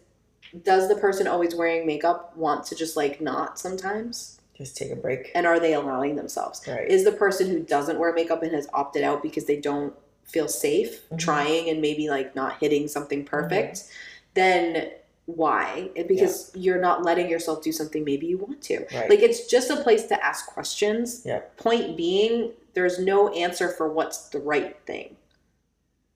does 0.63 0.87
the 0.87 0.95
person 0.95 1.27
always 1.27 1.53
wearing 1.53 1.85
makeup 1.85 2.35
want 2.35 2.65
to 2.67 2.75
just 2.75 2.95
like 2.97 3.19
not 3.21 3.59
sometimes? 3.59 4.39
Just 4.55 4.75
take 4.77 4.91
a 4.91 4.95
break. 4.95 5.31
And 5.35 5.45
are 5.45 5.59
they 5.59 5.73
allowing 5.73 6.15
themselves? 6.15 6.61
Right. 6.67 6.89
Is 6.89 7.03
the 7.03 7.11
person 7.11 7.47
who 7.49 7.59
doesn't 7.59 7.99
wear 7.99 8.13
makeup 8.13 8.41
and 8.41 8.53
has 8.53 8.67
opted 8.73 9.03
out 9.03 9.21
because 9.21 9.45
they 9.45 9.57
don't 9.57 9.93
feel 10.25 10.47
safe 10.47 11.07
Mhm. 11.09 11.17
trying 11.19 11.69
and 11.69 11.81
maybe 11.81 12.09
like 12.09 12.35
not 12.35 12.57
hitting 12.59 12.87
something 12.87 13.23
perfect? 13.25 13.83
Then 14.33 14.91
why? 15.35 15.89
Because 16.07 16.51
you're 16.55 16.81
not 16.81 17.03
letting 17.03 17.29
yourself 17.29 17.61
do 17.63 17.71
something 17.71 18.03
maybe 18.03 18.25
you 18.27 18.37
want 18.37 18.61
to. 18.63 18.85
right. 18.93 19.09
Like 19.09 19.19
it's 19.19 19.47
just 19.47 19.69
a 19.69 19.77
place 19.77 20.05
to 20.07 20.25
ask 20.25 20.47
questions. 20.47 21.21
Yep. 21.25 21.57
Point 21.57 21.97
being, 21.97 22.51
there's 22.73 22.99
no 22.99 23.29
answer 23.29 23.69
for 23.69 23.87
what's 23.87 24.29
the 24.29 24.39
right 24.39 24.77
thing. 24.85 25.15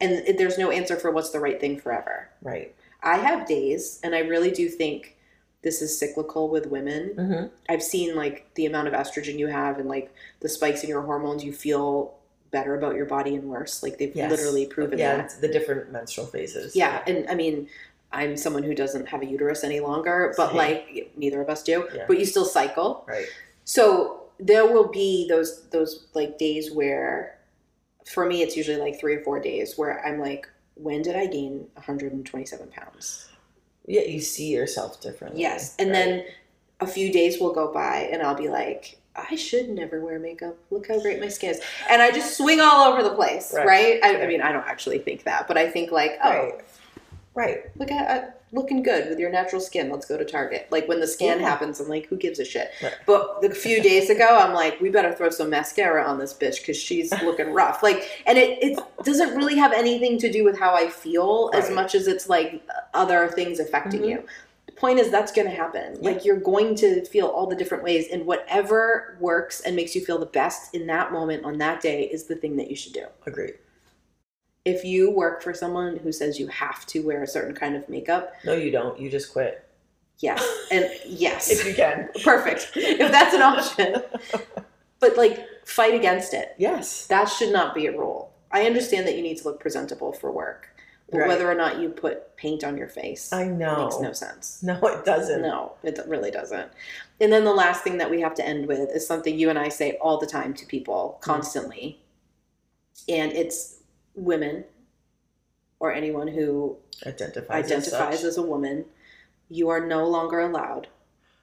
And 0.02 0.38
there's 0.38 0.58
no 0.58 0.70
answer 0.72 0.96
for 0.98 1.12
what's 1.12 1.30
the 1.30 1.40
right 1.40 1.60
thing 1.60 1.80
forever. 1.80 2.30
right. 2.42 2.74
I 3.06 3.18
have 3.18 3.46
days, 3.46 4.00
and 4.02 4.16
I 4.16 4.20
really 4.20 4.50
do 4.50 4.70
think 4.70 5.18
this 5.62 5.82
is 5.82 5.98
cyclical 6.00 6.48
with 6.48 6.68
women. 6.68 7.10
hmm 7.18 7.46
I've 7.68 7.84
seen 7.84 8.16
like 8.16 8.48
the 8.56 8.66
amount 8.66 8.88
of 8.88 8.94
estrogen 8.94 9.38
you 9.38 9.48
have 9.48 9.78
and 9.78 9.90
like 9.90 10.14
the 10.40 10.48
spikes 10.48 10.84
in 10.84 10.90
your 10.90 11.02
hormones, 11.02 11.44
you 11.44 11.52
feel 11.52 12.14
better 12.52 12.76
about 12.78 12.96
your 12.96 13.06
body 13.06 13.36
and 13.36 13.50
worse. 13.50 13.84
Like 13.84 13.98
they've 13.98 14.16
Yes. 14.16 14.32
literally 14.32 14.68
proven 14.68 15.00
Yeah. 15.00 15.18
that. 15.18 15.36
The 15.42 15.50
different 15.50 15.92
menstrual 15.92 16.28
phases. 16.28 16.78
Yeah, 16.78 17.02
and 17.06 17.28
I 17.30 17.36
mean, 17.36 17.68
I'm 18.14 18.38
someone 18.38 18.64
who 18.64 18.76
doesn't 18.76 19.08
have 19.08 19.22
a 19.22 19.26
uterus 19.26 19.64
any 19.64 19.80
longer, 19.80 20.34
but 20.38 20.50
Same. 20.50 20.58
like 20.58 21.12
neither 21.18 21.42
of 21.42 21.50
us 21.50 21.64
do. 21.64 21.88
Yeah. 21.94 22.06
But 22.08 22.20
you 22.20 22.26
still 22.26 22.46
cycle. 22.46 23.04
Right. 23.08 23.26
So 23.66 24.26
there 24.40 24.66
will 24.66 24.88
be 24.88 25.28
those 25.28 25.64
those 25.70 26.08
like 26.14 26.38
days 26.38 26.72
where 26.72 27.40
for 28.06 28.26
me 28.26 28.42
it's 28.42 28.56
usually 28.56 28.78
like 28.78 29.00
3 29.00 29.16
or 29.16 29.24
4 29.24 29.40
days 29.40 29.78
where 29.78 30.06
I'm 30.06 30.20
like 30.20 30.48
when 30.76 31.02
did 31.02 31.16
I 31.16 31.28
gain 31.28 31.68
127 31.74 32.68
pounds? 32.68 33.30
Yeah. 33.88 34.02
You 34.02 34.22
see 34.22 34.50
yourself 34.50 35.02
differently. 35.02 35.42
Yes. 35.42 35.76
And 35.78 35.90
right? 35.90 35.94
then 35.94 36.26
a 36.80 36.88
few 36.88 37.12
days 37.12 37.40
will 37.40 37.54
go 37.54 37.74
by 37.74 38.10
and 38.12 38.22
I'll 38.22 38.36
be 38.36 38.50
like 38.50 39.00
I 39.16 39.36
should 39.36 39.70
never 39.70 40.04
wear 40.04 40.18
makeup. 40.20 40.58
Look 40.72 40.88
how 40.88 41.00
great 41.00 41.20
my 41.20 41.28
skin 41.28 41.52
is. 41.52 41.62
And 41.88 42.02
I 42.02 42.10
just 42.12 42.36
swing 42.36 42.60
all 42.60 42.92
over 42.92 43.04
the 43.04 43.14
place, 43.14 43.54
right? 43.56 43.66
Right. 43.66 44.00
I, 44.04 44.24
I 44.24 44.28
mean, 44.28 44.42
I 44.42 44.52
don't 44.52 44.66
actually 44.66 44.98
think 45.00 45.24
that, 45.26 45.48
but 45.48 45.56
I 45.56 45.70
think 45.70 45.92
like, 45.92 46.18
oh, 46.24 46.30
Right. 46.30 46.62
Right. 47.36 47.64
look 47.78 47.92
at 47.92 48.10
uh, 48.24 48.28
looking 48.52 48.84
good 48.84 49.10
with 49.10 49.18
your 49.18 49.32
natural 49.32 49.60
skin. 49.60 49.90
Let's 49.90 50.06
go 50.06 50.18
to 50.18 50.24
Target. 50.26 50.68
Like 50.70 50.88
when 50.88 51.00
the 51.00 51.08
scan 51.08 51.40
Yeah. 51.40 51.50
happens, 51.50 51.80
I'm 51.80 51.88
like, 51.88 52.06
who 52.06 52.16
gives 52.16 52.38
a 52.40 52.46
shit? 52.46 52.70
Right. 52.82 52.94
But 53.08 53.44
a 53.44 53.50
few 53.50 53.82
days 53.82 54.12
ago, 54.12 54.28
I'm 54.40 54.54
like, 54.54 54.80
we 54.80 54.90
better 54.90 55.12
throw 55.12 55.30
some 55.32 55.50
mascara 55.50 56.04
on 56.04 56.20
this 56.20 56.34
bitch 56.34 56.60
because 56.60 56.78
she's 56.78 57.12
looking 57.24 57.52
rough. 57.52 57.82
Like, 57.82 58.08
and 58.28 58.38
it 58.38 58.60
it 58.62 58.80
doesn't 59.04 59.36
really 59.36 59.56
have 59.58 59.74
anything 59.74 60.20
to 60.20 60.32
do 60.32 60.44
with 60.44 60.58
how 60.60 60.76
I 60.76 60.90
feel 60.90 61.50
as 61.56 61.72
much 61.72 61.96
as 61.96 62.08
it's 62.08 62.30
like 62.30 62.62
other 62.94 63.28
things 63.30 63.60
affecting 63.60 64.02
Mhm. 64.02 64.10
you. 64.10 64.24
The 64.68 64.74
point 64.74 65.00
is 65.00 65.10
that's 65.10 65.32
going 65.32 65.48
to 65.48 65.56
happen. 65.56 65.98
Yeah. 66.02 66.12
Like 66.12 66.24
you're 66.26 66.40
going 66.40 66.76
to 66.76 67.04
feel 67.06 67.28
all 67.28 67.48
the 67.48 67.56
different 67.56 67.84
ways, 67.84 68.08
and 68.12 68.26
whatever 68.28 69.18
works 69.20 69.62
and 69.62 69.76
makes 69.76 69.96
you 69.96 70.06
feel 70.06 70.20
the 70.20 70.26
best 70.28 70.76
in 70.76 70.86
that 70.88 71.12
moment 71.12 71.46
on 71.46 71.58
that 71.58 71.82
day 71.82 72.04
is 72.04 72.26
the 72.26 72.36
thing 72.36 72.58
that 72.58 72.70
you 72.70 72.76
should 72.76 72.94
do 72.94 73.06
Agreed. 73.26 73.56
If 74.66 74.84
you 74.86 75.10
work 75.12 75.42
for 75.42 75.54
someone 75.54 75.98
who 75.98 76.12
says 76.12 76.40
you 76.40 76.48
have 76.48 76.86
to 76.88 77.02
wear 77.06 77.24
a 77.24 77.28
certain 77.28 77.54
kind 77.54 77.76
of 77.76 77.88
makeup, 77.90 78.34
No, 78.46 78.54
you 78.54 78.72
don't. 78.72 79.00
You 79.00 79.10
just 79.10 79.32
quit. 79.34 79.68
yes. 80.20 80.42
And 80.72 80.90
yes. 81.06 81.50
If 81.52 81.66
you 81.68 81.74
can. 81.74 82.10
Perfect. 82.24 82.72
If 82.76 83.12
that's 83.12 83.34
an 83.34 83.42
option. 83.42 83.96
But 85.00 85.18
like 85.18 85.46
fight 85.66 85.94
against 85.94 86.34
it. 86.34 86.56
Yes. 86.58 87.08
That 87.08 87.26
should 87.26 87.52
not 87.52 87.76
be 87.76 87.88
a 87.88 87.92
rule. 87.92 88.32
I 88.52 88.66
understand 88.66 89.06
that 89.08 89.16
you 89.18 89.22
need 89.22 89.38
to 89.40 89.44
look 89.44 89.60
presentable 89.60 90.14
for 90.14 90.32
work. 90.32 90.70
But 91.12 91.18
Right. 91.20 91.28
whether 91.28 91.52
or 91.52 91.56
not 91.56 91.80
you 91.80 91.90
put 91.90 92.36
paint 92.38 92.64
on 92.64 92.78
your 92.78 92.88
face 92.88 93.32
I 93.34 93.46
know. 93.46 93.84
makes 93.84 94.00
no 94.00 94.14
sense. 94.14 94.64
No, 94.64 94.80
it 94.84 95.04
doesn't. 95.06 95.42
No, 95.42 95.74
it 95.84 96.00
really 96.08 96.32
doesn't. 96.32 96.72
And 97.20 97.32
then 97.34 97.44
the 97.44 97.54
last 97.54 97.84
thing 97.84 97.98
that 97.98 98.10
we 98.10 98.22
have 98.22 98.34
to 98.36 98.46
end 98.48 98.66
with 98.68 98.80
is 98.96 99.06
something 99.06 99.38
you 99.38 99.50
and 99.50 99.60
I 99.60 99.68
say 99.70 99.98
all 100.02 100.18
the 100.18 100.26
time 100.26 100.54
to 100.56 100.66
people, 100.66 101.18
constantly. 101.22 102.00
And 103.10 103.32
it's 103.34 103.80
women 104.16 104.66
or 105.80 105.94
anyone 105.94 106.28
who 106.28 106.78
Identifies. 107.06 107.66
identifies 107.66 108.20
as, 108.20 108.24
as 108.26 108.38
a 108.38 108.42
woman, 108.42 108.86
you 109.50 109.70
are 109.70 109.86
no 109.86 110.08
longer 110.08 110.40
allowed 110.40 110.88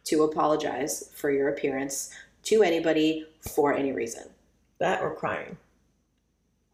to 0.04 0.22
apologize 0.22 1.10
for 1.14 1.30
your 1.30 1.48
appearance 1.48 2.10
to 2.44 2.62
anybody 2.62 3.26
for 3.40 3.74
any 3.74 3.92
reason. 3.92 4.24
that 4.78 5.02
or 5.02 5.14
crying. 5.14 5.56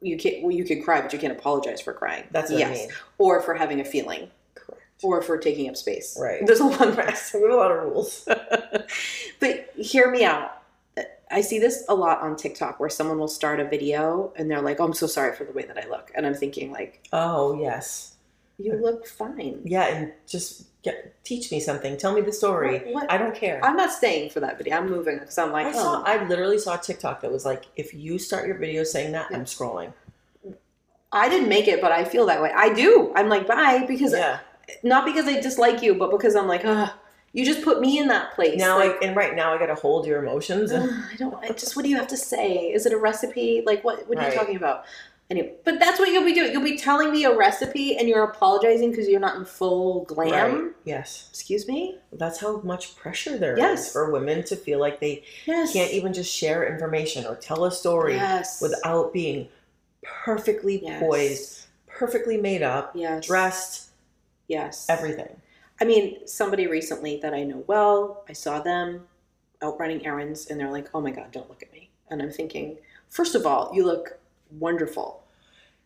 You 0.00 0.16
can 0.18 0.42
well, 0.42 0.52
you 0.52 0.64
can 0.64 0.82
cry, 0.82 1.00
but 1.00 1.12
you 1.12 1.18
can't 1.18 1.32
apologize 1.32 1.80
for 1.80 1.92
crying. 1.92 2.24
That's 2.30 2.50
what 2.50 2.58
I 2.62 2.68
yes, 2.68 2.78
mean. 2.86 2.90
or 3.18 3.40
for 3.42 3.54
having 3.54 3.80
a 3.80 3.84
feeling, 3.84 4.30
Correct. 4.54 4.82
or 5.02 5.22
for 5.22 5.38
taking 5.38 5.68
up 5.68 5.76
space. 5.76 6.16
Right. 6.20 6.46
There's 6.46 6.60
a 6.60 6.66
long 6.66 6.94
list. 6.94 7.34
We 7.34 7.40
have 7.42 7.50
a 7.50 7.56
lot 7.56 7.72
of 7.72 7.82
rules. 7.82 8.28
But 9.40 9.70
hear 9.76 10.10
me 10.10 10.24
out. 10.24 10.55
I 11.30 11.40
see 11.40 11.58
this 11.58 11.84
a 11.88 11.94
lot 11.94 12.20
on 12.20 12.36
TikTok 12.36 12.78
where 12.78 12.88
someone 12.88 13.18
will 13.18 13.28
start 13.28 13.58
a 13.60 13.64
video 13.64 14.32
and 14.36 14.50
they're 14.50 14.62
like, 14.62 14.78
"Oh, 14.80 14.84
I'm 14.84 14.94
so 14.94 15.06
sorry 15.06 15.34
for 15.34 15.44
the 15.44 15.52
way 15.52 15.62
that 15.62 15.76
I 15.76 15.88
look," 15.88 16.10
and 16.14 16.26
I'm 16.26 16.34
thinking 16.34 16.72
like, 16.72 17.06
oh 17.12 17.60
yes. 17.60 18.16
"You 18.58 18.74
look 18.82 19.06
fine." 19.06 19.60
Yeah, 19.64 19.86
and 19.88 20.12
just 20.26 20.66
get, 20.82 21.14
teach 21.24 21.50
me 21.50 21.58
something. 21.58 21.96
Tell 21.96 22.12
me 22.14 22.20
the 22.20 22.32
story. 22.32 22.78
What- 22.78 22.94
what- 22.94 23.12
I 23.12 23.18
don't 23.18 23.34
care. 23.34 23.64
I'm 23.64 23.76
not 23.76 23.90
staying 23.92 24.30
for 24.30 24.40
that 24.40 24.56
video. 24.56 24.76
I'm 24.76 24.88
moving 24.88 25.18
because 25.18 25.36
I'm 25.36 25.50
like, 25.52 25.66
I 25.66 25.70
oh, 25.70 25.82
saw. 25.82 26.02
I 26.04 26.24
literally 26.28 26.58
saw 26.58 26.74
a 26.74 26.78
TikTok 26.78 27.20
that 27.22 27.32
was 27.32 27.44
like, 27.44 27.64
if 27.76 27.92
you 27.92 28.18
start 28.18 28.46
your 28.46 28.56
video 28.56 28.84
saying 28.84 29.12
that, 29.12 29.26
I'm 29.32 29.44
scrolling. 29.46 29.92
I 31.12 31.28
didn't 31.28 31.48
make 31.48 31.66
it, 31.66 31.80
but 31.80 31.92
I 31.92 32.04
feel 32.04 32.26
that 32.26 32.42
way. 32.42 32.52
I 32.54 32.72
do. 32.74 33.12
I'm 33.16 33.28
like, 33.28 33.46
bye, 33.46 33.84
because 33.88 34.12
Yeah. 34.12 34.40
not 34.82 35.04
because 35.04 35.26
I 35.26 35.40
dislike 35.40 35.82
you, 35.82 35.94
but 35.94 36.10
because 36.10 36.36
I'm 36.36 36.46
like, 36.48 36.62
ah, 36.64 36.96
you 37.36 37.44
just 37.44 37.62
put 37.62 37.80
me 37.80 37.98
in 37.98 38.08
that 38.08 38.34
place. 38.34 38.58
Now, 38.58 38.78
like, 38.78 38.92
I, 39.02 39.06
and 39.08 39.14
right 39.14 39.36
now, 39.36 39.52
I 39.52 39.58
got 39.58 39.66
to 39.66 39.74
hold 39.74 40.06
your 40.06 40.22
emotions. 40.22 40.70
And, 40.70 40.88
ugh, 40.90 41.04
I 41.12 41.16
don't. 41.16 41.34
I 41.44 41.48
just 41.48 41.76
what 41.76 41.82
do 41.82 41.90
you 41.90 41.96
have 41.96 42.06
to 42.08 42.16
say? 42.16 42.72
Is 42.72 42.86
it 42.86 42.94
a 42.94 42.96
recipe? 42.96 43.62
Like 43.66 43.84
what? 43.84 44.08
What 44.08 44.16
are 44.18 44.30
you 44.30 44.34
talking 44.34 44.56
about? 44.56 44.84
Anyway, 45.28 45.52
but 45.64 45.78
that's 45.78 45.98
what 45.98 46.08
you'll 46.08 46.24
be 46.24 46.32
doing. 46.32 46.52
You'll 46.52 46.62
be 46.62 46.78
telling 46.78 47.10
me 47.12 47.24
a 47.24 47.36
recipe, 47.36 47.98
and 47.98 48.08
you're 48.08 48.22
apologizing 48.22 48.90
because 48.90 49.06
you're 49.06 49.20
not 49.20 49.36
in 49.36 49.44
full 49.44 50.04
glam. 50.04 50.30
Right. 50.54 50.72
Yes. 50.84 51.26
Excuse 51.30 51.68
me. 51.68 51.98
That's 52.12 52.40
how 52.40 52.60
much 52.62 52.96
pressure 52.96 53.36
there 53.36 53.54
is 53.54 53.58
Yes. 53.58 53.92
for 53.92 54.10
women 54.10 54.42
to 54.44 54.56
feel 54.56 54.78
like 54.78 54.98
they 55.00 55.24
Yes. 55.44 55.72
can't 55.74 55.90
even 55.92 56.14
just 56.14 56.32
share 56.32 56.72
information 56.72 57.26
or 57.26 57.34
tell 57.34 57.64
a 57.64 57.72
story 57.72 58.14
Yes. 58.14 58.62
without 58.62 59.12
being 59.12 59.48
perfectly 60.02 60.82
poised, 61.00 61.66
perfectly 61.86 62.36
made 62.38 62.62
up, 62.62 62.96
dressed, 63.20 63.88
Yes. 64.48 64.86
everything. 64.88 65.40
I 65.80 65.84
mean, 65.84 66.26
somebody 66.26 66.66
recently 66.66 67.18
that 67.18 67.34
I 67.34 67.42
know 67.44 67.62
well, 67.66 68.24
I 68.28 68.32
saw 68.32 68.60
them 68.60 69.02
out 69.62 69.78
running 69.78 70.06
errands 70.06 70.46
and 70.48 70.58
they're 70.58 70.70
like, 70.70 70.88
oh 70.94 71.00
my 71.00 71.10
God, 71.10 71.30
don't 71.32 71.48
look 71.48 71.62
at 71.62 71.72
me. 71.72 71.90
And 72.10 72.22
I'm 72.22 72.30
thinking, 72.30 72.76
first 73.08 73.34
of 73.34 73.46
all, 73.46 73.70
you 73.74 73.84
look 73.84 74.18
wonderful. 74.58 75.22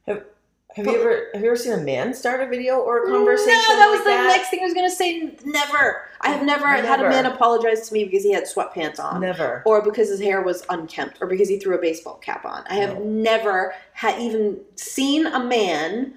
Have 0.06 0.86
But- 0.86 0.94
you 0.94 1.00
ever 1.00 1.28
have 1.34 1.42
you 1.42 1.48
ever 1.48 1.56
seen 1.56 1.72
a 1.72 1.78
man 1.78 2.14
start 2.14 2.40
a 2.40 2.46
video 2.46 2.76
or 2.78 3.02
a 3.04 3.10
conversation 3.10 3.60
No, 3.68 3.76
that 3.76 3.88
was 3.90 3.98
like 3.98 4.04
the 4.04 4.10
that? 4.10 4.26
next 4.28 4.50
thing 4.50 4.60
I 4.60 4.64
was 4.64 4.74
going 4.74 4.88
to 4.88 4.94
say. 4.94 5.36
Never. 5.44 6.02
I 6.20 6.28
have 6.28 6.44
never, 6.46 6.64
had 6.68 7.00
a 7.00 7.08
man 7.08 7.26
apologize 7.26 7.88
to 7.88 7.94
me 7.94 8.04
because 8.04 8.22
he 8.22 8.32
had 8.32 8.44
sweatpants 8.44 9.00
on. 9.00 9.20
Never. 9.20 9.62
Or 9.66 9.82
because 9.82 10.08
his 10.10 10.20
hair 10.20 10.42
was 10.42 10.64
unkempt, 10.68 11.18
or 11.20 11.26
because 11.26 11.48
he 11.48 11.58
threw 11.58 11.74
a 11.76 11.80
baseball 11.80 12.16
cap 12.18 12.44
on. 12.44 12.62
I 12.68 12.74
have 12.74 12.98
No. 12.98 13.04
never 13.04 13.74
had 13.94 14.20
even 14.20 14.60
seen 14.76 15.26
a 15.26 15.40
man 15.42 16.16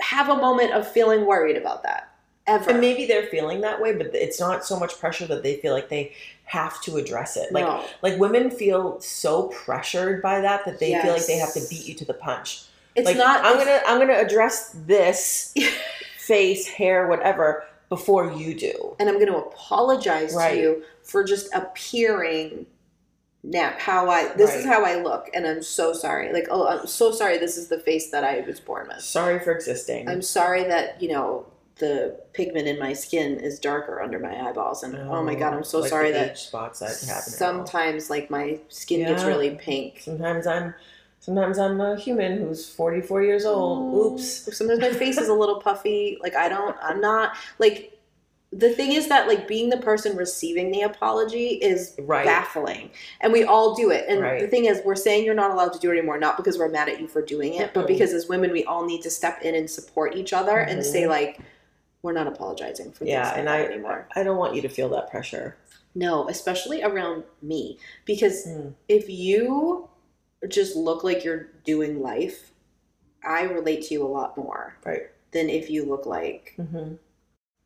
have 0.00 0.28
a 0.28 0.36
moment 0.36 0.72
of 0.72 0.86
feeling 0.86 1.24
worried 1.24 1.56
about 1.56 1.84
that. 1.84 2.11
Ever. 2.46 2.70
And 2.70 2.80
maybe 2.80 3.06
they're 3.06 3.26
feeling 3.26 3.60
that 3.60 3.80
way, 3.80 3.94
but 3.94 4.14
it's 4.14 4.40
not 4.40 4.64
so 4.64 4.78
much 4.78 4.98
pressure 4.98 5.26
that 5.26 5.42
they 5.44 5.56
feel 5.56 5.72
like 5.72 5.88
they 5.88 6.12
have 6.44 6.82
to 6.82 6.96
address 6.96 7.36
it. 7.36 7.52
Like 7.52 7.64
no. 7.64 7.84
like 8.02 8.18
women 8.18 8.50
feel 8.50 9.00
so 9.00 9.44
pressured 9.48 10.20
by 10.22 10.40
that 10.40 10.64
that 10.64 10.80
they 10.80 11.00
feel 11.00 11.12
like 11.12 11.26
they 11.26 11.38
have 11.38 11.54
to 11.54 11.60
beat 11.70 11.86
you 11.86 11.94
to 11.94 12.04
the 12.04 12.14
punch. 12.14 12.64
It's 12.96 13.06
like 13.06 13.16
not. 13.16 13.44
I'm 13.44 13.56
gonna 13.56 13.80
I'm 13.86 13.98
gonna 13.98 14.18
address 14.18 14.74
this 14.86 15.54
face, 16.18 16.66
hair, 16.66 17.06
whatever 17.06 17.64
before 17.88 18.32
you 18.32 18.54
do. 18.54 18.96
and 18.98 19.08
I'm 19.08 19.16
going 19.16 19.26
to 19.30 19.36
apologize 19.36 20.34
Right. 20.34 20.54
to 20.54 20.60
you 20.60 20.82
for 21.02 21.22
just 21.24 21.52
appearing 21.54 22.64
now 23.42 23.74
how 23.76 24.08
I 24.08 24.28
this 24.34 24.54
is 24.54 24.64
how 24.64 24.82
I 24.84 25.02
look 25.02 25.28
and 25.34 25.46
I'm 25.46 25.62
so 25.62 25.92
sorry. 25.92 26.32
Like 26.32 26.46
oh 26.50 26.66
I'm 26.66 26.86
so 26.86 27.12
sorry 27.12 27.36
this 27.38 27.56
is 27.58 27.68
the 27.68 27.78
face 27.78 28.10
that 28.10 28.24
I 28.24 28.40
was 28.46 28.60
born 28.60 28.88
with. 28.88 29.00
Sorry 29.00 29.38
for 29.40 29.52
existing. 29.52 30.08
I'm 30.08 30.22
sorry 30.22 30.64
that, 30.64 31.02
you 31.02 31.08
know, 31.08 31.44
the 31.82 32.16
pigment 32.32 32.68
in 32.68 32.78
my 32.78 32.92
skin 32.92 33.40
is 33.40 33.58
darker 33.58 34.00
under 34.00 34.20
my 34.20 34.48
eyeballs 34.48 34.84
and 34.84 34.94
oh, 34.96 35.20
my 35.24 35.34
god, 35.34 35.52
I'm 35.52 35.64
so 35.64 35.80
like 35.80 35.90
sorry 35.90 36.12
that 36.12 36.38
spots 36.38 36.78
that 36.78 36.96
happen. 37.06 37.32
sometimes 37.32 38.08
like 38.08 38.30
my 38.30 38.60
skin 38.68 39.00
gets 39.00 39.24
really 39.24 39.50
pink. 39.56 39.98
Sometimes 40.00 40.46
I'm 40.46 40.74
sometimes 41.18 41.58
I'm 41.58 41.80
a 41.80 41.96
human 41.98 42.38
who's 42.38 42.68
44 42.72 43.24
years 43.24 43.44
old. 43.44 44.12
Oops. 44.14 44.56
Sometimes 44.56 44.78
my 44.80 44.92
face 44.92 45.18
is 45.18 45.28
a 45.28 45.34
little 45.34 45.60
puffy. 45.60 46.18
Like 46.22 46.36
I 46.36 46.48
don't 46.48 46.76
I'm 46.80 47.00
not 47.00 47.32
like 47.58 47.88
the 48.54 48.68
thing 48.68 48.92
is 48.92 49.08
that 49.08 49.26
like 49.26 49.48
being 49.48 49.70
the 49.70 49.78
person 49.78 50.14
receiving 50.14 50.70
the 50.70 50.82
apology 50.82 51.48
is 51.54 51.94
Right. 51.98 52.26
baffling 52.26 52.90
and 53.22 53.32
we 53.32 53.44
all 53.44 53.74
do 53.74 53.90
it 53.90 54.04
and 54.10 54.20
Right. 54.20 54.40
the 54.40 54.46
thing 54.46 54.66
is 54.66 54.82
we're 54.84 54.94
saying 54.94 55.24
you're 55.24 55.32
not 55.34 55.50
allowed 55.50 55.72
to 55.72 55.78
do 55.78 55.88
it 55.90 55.96
anymore 55.96 56.18
not 56.18 56.36
because 56.36 56.58
we're 56.58 56.68
mad 56.68 56.90
at 56.90 57.00
you 57.00 57.08
for 57.08 57.22
doing 57.22 57.54
it 57.54 57.72
but 57.72 57.86
because 57.86 58.12
as 58.12 58.28
women 58.28 58.52
we 58.52 58.62
all 58.64 58.84
need 58.84 59.00
to 59.02 59.10
step 59.10 59.40
in 59.40 59.54
and 59.54 59.70
support 59.70 60.14
each 60.16 60.34
other 60.34 60.58
and 60.58 60.80
Mhm. 60.80 60.84
say 60.84 61.06
like 61.06 61.40
we're 62.02 62.12
not 62.12 62.26
apologizing 62.26 62.92
for 62.92 63.04
Yeah, 63.04 63.28
like 63.28 63.38
and 63.38 63.48
I 63.48 63.62
anymore 63.64 64.08
I 64.14 64.22
don't 64.22 64.36
want 64.36 64.54
you 64.54 64.62
to 64.62 64.68
feel 64.68 64.88
that 64.90 65.10
pressure. 65.10 65.56
no 65.94 66.28
especially 66.28 66.82
around 66.82 67.24
me 67.42 67.78
because 68.04 68.46
Mm. 68.46 68.74
if 68.88 69.08
you 69.08 69.88
just 70.48 70.74
look 70.76 71.04
like 71.04 71.22
you're 71.24 71.48
doing 71.64 72.00
life 72.02 72.50
i 73.24 73.42
relate 73.42 73.82
to 73.82 73.94
you 73.94 74.04
a 74.04 74.08
lot 74.18 74.36
more 74.36 74.74
Right. 74.84 75.02
than 75.30 75.48
if 75.48 75.70
you 75.70 75.84
look 75.84 76.04
like 76.06 76.54
Mm-hmm. 76.58 76.94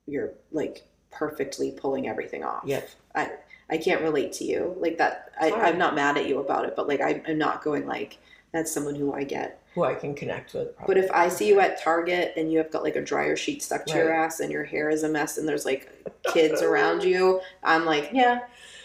you're 0.06 0.32
like 0.52 0.86
perfectly 1.10 1.70
pulling 1.72 2.08
everything 2.08 2.44
off 2.44 2.64
Yep. 2.66 2.88
I 3.14 3.30
I 3.68 3.78
can't 3.78 4.02
relate 4.02 4.32
to 4.34 4.44
you 4.44 4.76
like 4.78 4.96
that. 4.98 5.32
I, 5.40 5.50
I'm 5.50 5.76
not 5.76 5.96
mad 5.96 6.16
at 6.16 6.28
you 6.28 6.38
about 6.38 6.66
it, 6.66 6.76
but 6.76 6.86
like 6.86 7.00
I, 7.00 7.20
I'm 7.26 7.36
not 7.38 7.64
going 7.64 7.84
like 7.84 8.18
that's 8.52 8.70
someone 8.70 8.94
who 8.94 9.12
I 9.12 9.24
get. 9.24 9.60
Who 9.76 9.84
I 9.84 9.94
can 9.94 10.14
connect 10.14 10.54
with. 10.54 10.68
But 10.86 10.96
if 10.96 11.08
I 11.12 11.28
see 11.28 11.46
you 11.46 11.60
at 11.60 11.80
Target 11.80 12.32
and 12.36 12.50
you 12.50 12.56
have 12.58 12.70
got 12.72 12.82
like 12.82 12.96
a 12.96 13.00
dryer 13.04 13.36
sheet 13.36 13.62
stuck 13.62 13.84
to 13.86 13.94
your 13.94 14.10
ass 14.12 14.40
and 14.40 14.50
your 14.50 14.64
hair 14.64 14.88
is 14.90 15.02
a 15.04 15.08
mess 15.08 15.36
and 15.38 15.46
there's 15.46 15.64
like 15.66 15.88
kids 16.32 16.62
around 16.62 17.04
you, 17.04 17.40
I'm 17.62 17.84
like, 17.84 18.08
yeah, 18.12 18.40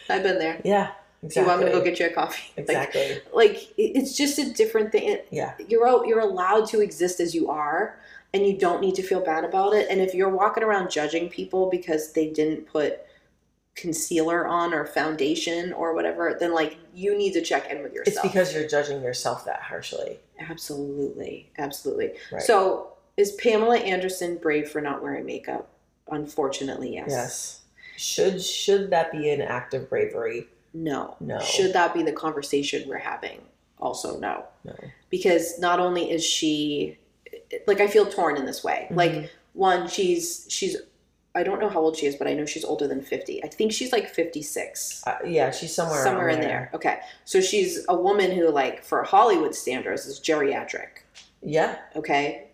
I've 0.09 0.21
been 0.21 0.37
there. 0.37 0.59
yeah, 0.65 0.91
Do 1.21 1.27
exactly. 1.27 1.41
you 1.41 1.47
want 1.47 1.59
me 1.61 1.65
to 1.67 1.71
go 1.71 1.83
get 1.83 1.99
you 1.99 2.07
a 2.07 2.09
coffee? 2.09 2.43
Like, 2.57 2.69
exactly? 2.69 3.19
like 3.33 3.55
it- 3.77 3.95
it's 3.97 4.15
just 4.17 4.37
a 4.37 4.51
different 4.53 4.91
thing. 4.91 5.17
yeah, 5.31 5.53
You're 5.67 6.05
you're 6.05 6.19
allowed 6.19 6.67
to 6.67 6.81
exist 6.81 7.19
as 7.21 7.33
you 7.33 7.49
are, 7.49 7.97
and 8.33 8.45
you 8.45 8.57
don't 8.57 8.81
need 8.81 8.95
to 8.95 9.01
feel 9.03 9.21
bad 9.21 9.45
about 9.45 9.73
it. 9.73 9.87
And 9.89 10.01
if 10.01 10.13
you're 10.13 10.29
walking 10.29 10.63
around 10.63 10.91
judging 10.91 11.29
people 11.29 11.69
because 11.69 12.11
they 12.11 12.27
didn't 12.29 12.67
put 12.67 12.99
concealer 13.75 14.45
on 14.45 14.73
or 14.73 14.85
foundation 14.85 15.71
or 15.73 15.93
whatever, 15.95 16.35
then 16.37 16.53
like 16.53 16.77
you 16.93 17.17
need 17.17 17.31
to 17.33 17.41
check 17.41 17.71
in 17.71 17.81
with 17.81 17.93
yourself. 17.93 18.17
it's 18.17 18.21
because 18.33 18.53
you're 18.53 18.67
judging 18.67 19.01
yourself 19.01 19.45
that 19.45 19.61
harshly. 19.61 20.19
Absolutely, 20.49 21.51
absolutely. 21.57 22.11
Right. 22.31 22.41
So 22.41 22.93
is 23.17 23.33
Pamela 23.33 23.77
Anderson 23.77 24.37
brave 24.37 24.69
for 24.69 24.81
not 24.81 25.01
wearing 25.03 25.25
makeup? 25.25 25.69
Unfortunately, 26.09 26.93
yes. 26.95 27.05
Yes. 27.09 27.61
Should 27.97 28.41
should 28.41 28.89
that 28.89 29.11
be 29.11 29.29
an 29.29 29.41
act 29.41 29.73
of 29.73 29.89
bravery 29.89 30.47
No. 30.73 31.15
No. 31.19 31.39
Should 31.39 31.73
that 31.73 31.93
be 31.93 32.03
the 32.03 32.11
conversation 32.13 32.87
we're 32.87 32.97
having? 32.97 33.41
Also, 33.79 34.19
no. 34.19 34.45
No. 34.63 34.75
Because 35.09 35.59
not 35.59 35.79
only 35.79 36.11
is 36.11 36.23
she 36.25 36.97
like 37.67 37.79
I 37.81 37.87
feel 37.87 38.05
torn 38.05 38.37
in 38.37 38.45
this 38.45 38.63
way. 38.63 38.87
Mhm. 38.89 38.95
Like 38.95 39.31
one, 39.53 39.87
she's 39.87 40.45
she's 40.49 40.77
I 41.33 41.43
don't 41.43 41.59
know 41.61 41.69
how 41.69 41.79
old 41.79 41.95
she 41.95 42.07
is, 42.07 42.15
but 42.15 42.27
I 42.27 42.33
know 42.33 42.45
she's 42.45 42.65
older 42.65 42.87
than 42.87 43.01
50. 43.01 43.43
I 43.43 43.47
think 43.47 43.71
she's 43.71 43.91
like 43.93 44.09
56. 44.09 45.03
Uh, 45.07 45.17
yeah, 45.25 45.49
she's 45.51 45.73
somewhere 45.73 46.03
somewhere 46.03 46.29
in 46.29 46.41
there. 46.41 46.69
Okay. 46.73 46.99
So 47.25 47.39
she's 47.39 47.85
a 47.87 47.95
woman 47.95 48.31
who 48.31 48.49
like 48.49 48.83
for 48.83 49.03
Hollywood 49.03 49.55
standards 49.55 50.05
is 50.05 50.19
geriatric. 50.19 51.03
Yeah. 51.41 51.77
Okay. 51.95 52.47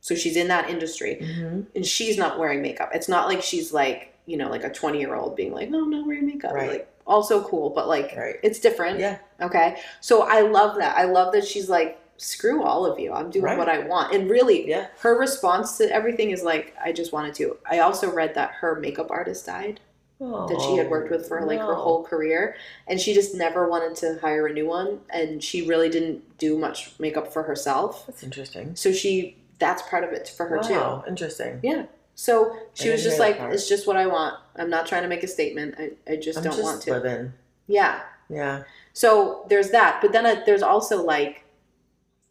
So 0.00 0.14
she's 0.14 0.36
in 0.36 0.48
that 0.48 0.68
industry 0.68 1.14
hmm 1.22 1.60
and 1.76 1.86
she's 1.86 2.16
not 2.18 2.38
wearing 2.38 2.62
makeup. 2.62 2.90
It's 2.94 3.08
not 3.08 3.28
like 3.28 3.42
she's 3.42 3.72
like, 3.72 4.14
you 4.26 4.36
know, 4.36 4.48
like 4.48 4.64
a 4.64 4.70
20 4.72 4.98
year 4.98 5.14
old 5.14 5.36
being 5.36 5.52
like, 5.52 5.68
no, 5.70 5.82
I'm 5.84 5.90
not 5.90 6.06
wearing 6.06 6.26
makeup. 6.26 6.52
Right. 6.54 6.70
Like, 6.70 6.88
also 7.06 7.42
cool, 7.42 7.70
but 7.70 7.86
like, 7.88 8.14
Right. 8.16 8.36
it's 8.42 8.60
different. 8.60 8.98
Yeah. 8.98 9.18
Okay. 9.40 9.76
So 10.00 10.22
I 10.22 10.40
love 10.40 10.78
that. 10.78 10.96
I 10.96 11.04
love 11.04 11.32
that 11.34 11.44
she's 11.46 11.68
like, 11.68 11.98
screw 12.22 12.62
all 12.62 12.86
of 12.86 12.98
you. 12.98 13.12
I'm 13.12 13.30
doing 13.30 13.44
Right. 13.44 13.58
what 13.58 13.68
I 13.68 13.80
want. 13.80 14.14
And 14.14 14.30
really, 14.30 14.68
Yeah. 14.68 14.86
her 15.00 15.18
response 15.18 15.76
to 15.78 15.92
everything 15.92 16.30
is 16.30 16.42
like, 16.42 16.74
I 16.82 16.92
just 16.92 17.12
wanted 17.12 17.34
to. 17.36 17.56
I 17.68 17.80
also 17.80 18.10
read 18.10 18.34
that 18.34 18.52
her 18.60 18.76
makeup 18.76 19.10
artist 19.10 19.46
died 19.46 19.80
that 20.20 20.60
she 20.60 20.76
had 20.76 20.88
worked 20.88 21.10
with 21.10 21.26
for 21.26 21.44
like 21.44 21.58
her 21.58 21.72
Oh, 21.72 21.82
whole 21.82 22.04
career. 22.04 22.54
And 22.86 23.00
she 23.00 23.12
just 23.12 23.34
never 23.34 23.68
wanted 23.68 23.96
to 23.96 24.20
hire 24.20 24.46
a 24.46 24.52
new 24.52 24.68
one. 24.68 25.00
And 25.10 25.42
she 25.42 25.66
really 25.66 25.88
didn't 25.88 26.38
do 26.38 26.56
much 26.56 26.92
makeup 27.00 27.32
for 27.32 27.42
herself. 27.42 28.06
That's 28.06 28.22
interesting. 28.22 28.76
So 28.76 28.92
she, 28.92 29.36
that's 29.58 29.82
part 29.82 30.04
of 30.04 30.12
it 30.12 30.28
for 30.28 30.46
her 30.46 30.60
too. 30.62 30.74
Wow, 30.74 31.02
interesting. 31.08 31.58
Yeah. 31.64 31.86
So 32.14 32.56
she 32.74 32.90
was 32.90 33.02
just 33.02 33.18
like, 33.18 33.36
it's 33.40 33.68
just 33.68 33.88
what 33.88 33.96
I 33.96 34.06
want. 34.06 34.36
I'm 34.54 34.70
not 34.70 34.86
trying 34.86 35.02
to 35.02 35.08
make 35.08 35.24
a 35.24 35.28
statement. 35.28 35.74
I, 35.76 35.90
I 36.12 36.16
just 36.16 36.38
I'm 36.38 36.44
don't 36.44 36.52
just 36.52 36.62
want 36.62 36.82
to. 36.82 36.92
living. 36.92 37.32
Yeah. 37.66 38.02
Yeah. 38.28 38.62
So 38.92 39.44
there's 39.48 39.70
that. 39.70 40.00
But 40.00 40.12
then 40.12 40.24
uh, 40.24 40.42
there's 40.46 40.62
also 40.62 41.02
like, 41.02 41.42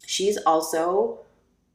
she's 0.06 0.36
also 0.38 1.18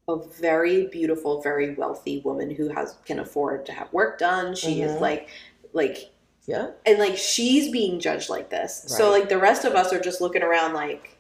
a 0.08 0.16
very 0.18 0.88
beautiful, 0.88 1.42
very 1.42 1.74
wealthy 1.76 2.22
woman 2.24 2.50
who 2.50 2.70
has 2.70 2.96
can 3.06 3.20
afford 3.20 3.66
to 3.66 3.72
have 3.74 3.92
work 3.92 4.18
done. 4.20 4.56
She 4.56 4.82
is 4.82 4.94
Mhm. 4.94 5.02
like, 5.02 5.28
like, 5.74 6.12
Yeah. 6.46 6.72
and 6.86 6.98
like 6.98 7.18
she's 7.18 7.70
being 7.72 8.00
judged 8.00 8.30
like 8.30 8.50
this. 8.50 8.84
So 8.88 9.12
like 9.12 9.28
the 9.30 9.38
rest 9.38 9.66
of 9.66 9.76
us 9.76 9.92
are 9.92 10.00
just 10.00 10.22
looking 10.22 10.44
around 10.44 10.74
like, 10.74 11.12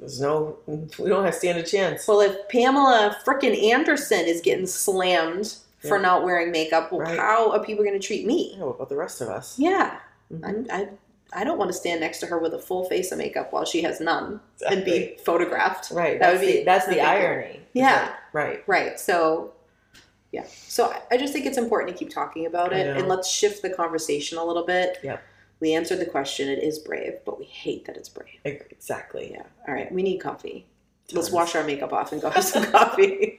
There's 0.00 0.20
no. 0.20 0.58
We 0.66 1.08
don't 1.08 1.24
have 1.24 1.34
stand 1.34 1.58
a 1.58 1.62
chance. 1.62 2.06
well, 2.08 2.20
if 2.20 2.48
Pamela 2.48 3.16
frickin' 3.24 3.70
Anderson 3.70 4.26
is 4.26 4.40
getting 4.40 4.66
slammed 4.66 5.54
for 5.86 5.96
not 5.98 6.24
wearing 6.24 6.50
makeup, 6.50 6.90
well, 6.90 7.02
Right. 7.02 7.16
how 7.18 7.52
are 7.52 7.60
people 7.64 7.84
going 7.84 7.98
to 8.00 8.04
treat 8.04 8.26
me? 8.26 8.54
Yeah, 8.58 8.64
what 8.64 8.76
about 8.76 8.88
the 8.88 8.96
rest 8.96 9.20
of 9.20 9.28
us? 9.28 9.54
Yeah, 9.58 9.98
Mhm. 10.32 10.44
I'm, 10.44 10.66
I 10.70 10.88
I 11.36 11.44
don't 11.44 11.58
want 11.58 11.68
to 11.68 11.76
stand 11.76 12.00
next 12.00 12.18
to 12.20 12.26
her 12.26 12.38
with 12.38 12.54
a 12.54 12.58
full 12.58 12.84
face 12.88 13.12
of 13.12 13.18
makeup 13.18 13.52
while 13.52 13.64
she 13.64 13.82
has 13.82 14.00
none 14.00 14.40
and 14.68 14.84
be 14.84 15.16
photographed. 15.24 15.90
Right. 15.90 16.18
That 16.18 16.30
That's 16.32 16.40
would 16.40 16.46
be- 16.46 16.58
the, 16.60 16.64
that's 16.64 16.86
the 16.86 16.94
that'd 16.96 17.20
be 17.20 17.24
cool. 17.26 17.32
irony. 17.34 17.60
Yeah. 17.74 18.14
right. 18.32 18.64
Right. 18.66 18.98
So, 18.98 19.52
yeah. 20.32 20.44
So 20.48 20.86
I- 20.86 21.02
I 21.12 21.16
just 21.18 21.32
think 21.32 21.44
it's 21.46 21.58
important 21.58 21.92
to 21.92 21.98
keep 21.98 22.12
talking 22.12 22.46
about 22.46 22.72
it 22.72 22.96
and 22.96 23.06
let's 23.06 23.30
shift 23.30 23.60
the 23.62 23.70
conversation 23.70 24.38
a 24.38 24.44
little 24.44 24.64
bit. 24.64 24.98
Yeah. 25.02 25.18
We 25.60 25.72
answered 25.74 26.00
the 26.00 26.06
question. 26.06 26.48
It 26.48 26.62
is 26.62 26.78
brave, 26.78 27.14
but 27.24 27.38
we 27.38 27.44
hate 27.46 27.84
that 27.86 27.96
it's 27.96 28.08
brave. 28.08 28.40
Exactly. 28.44 29.30
Yeah. 29.32 29.44
All 29.68 29.74
right. 29.74 29.90
We 29.92 30.02
need 30.02 30.18
coffee. 30.18 30.66
Let's 31.12 31.30
wash 31.30 31.54
our 31.54 31.62
makeup 31.64 31.92
off 31.92 32.12
and 32.12 32.20
go 32.20 32.30
have 32.30 32.44
some 32.44 32.64
coffee. 32.72 33.38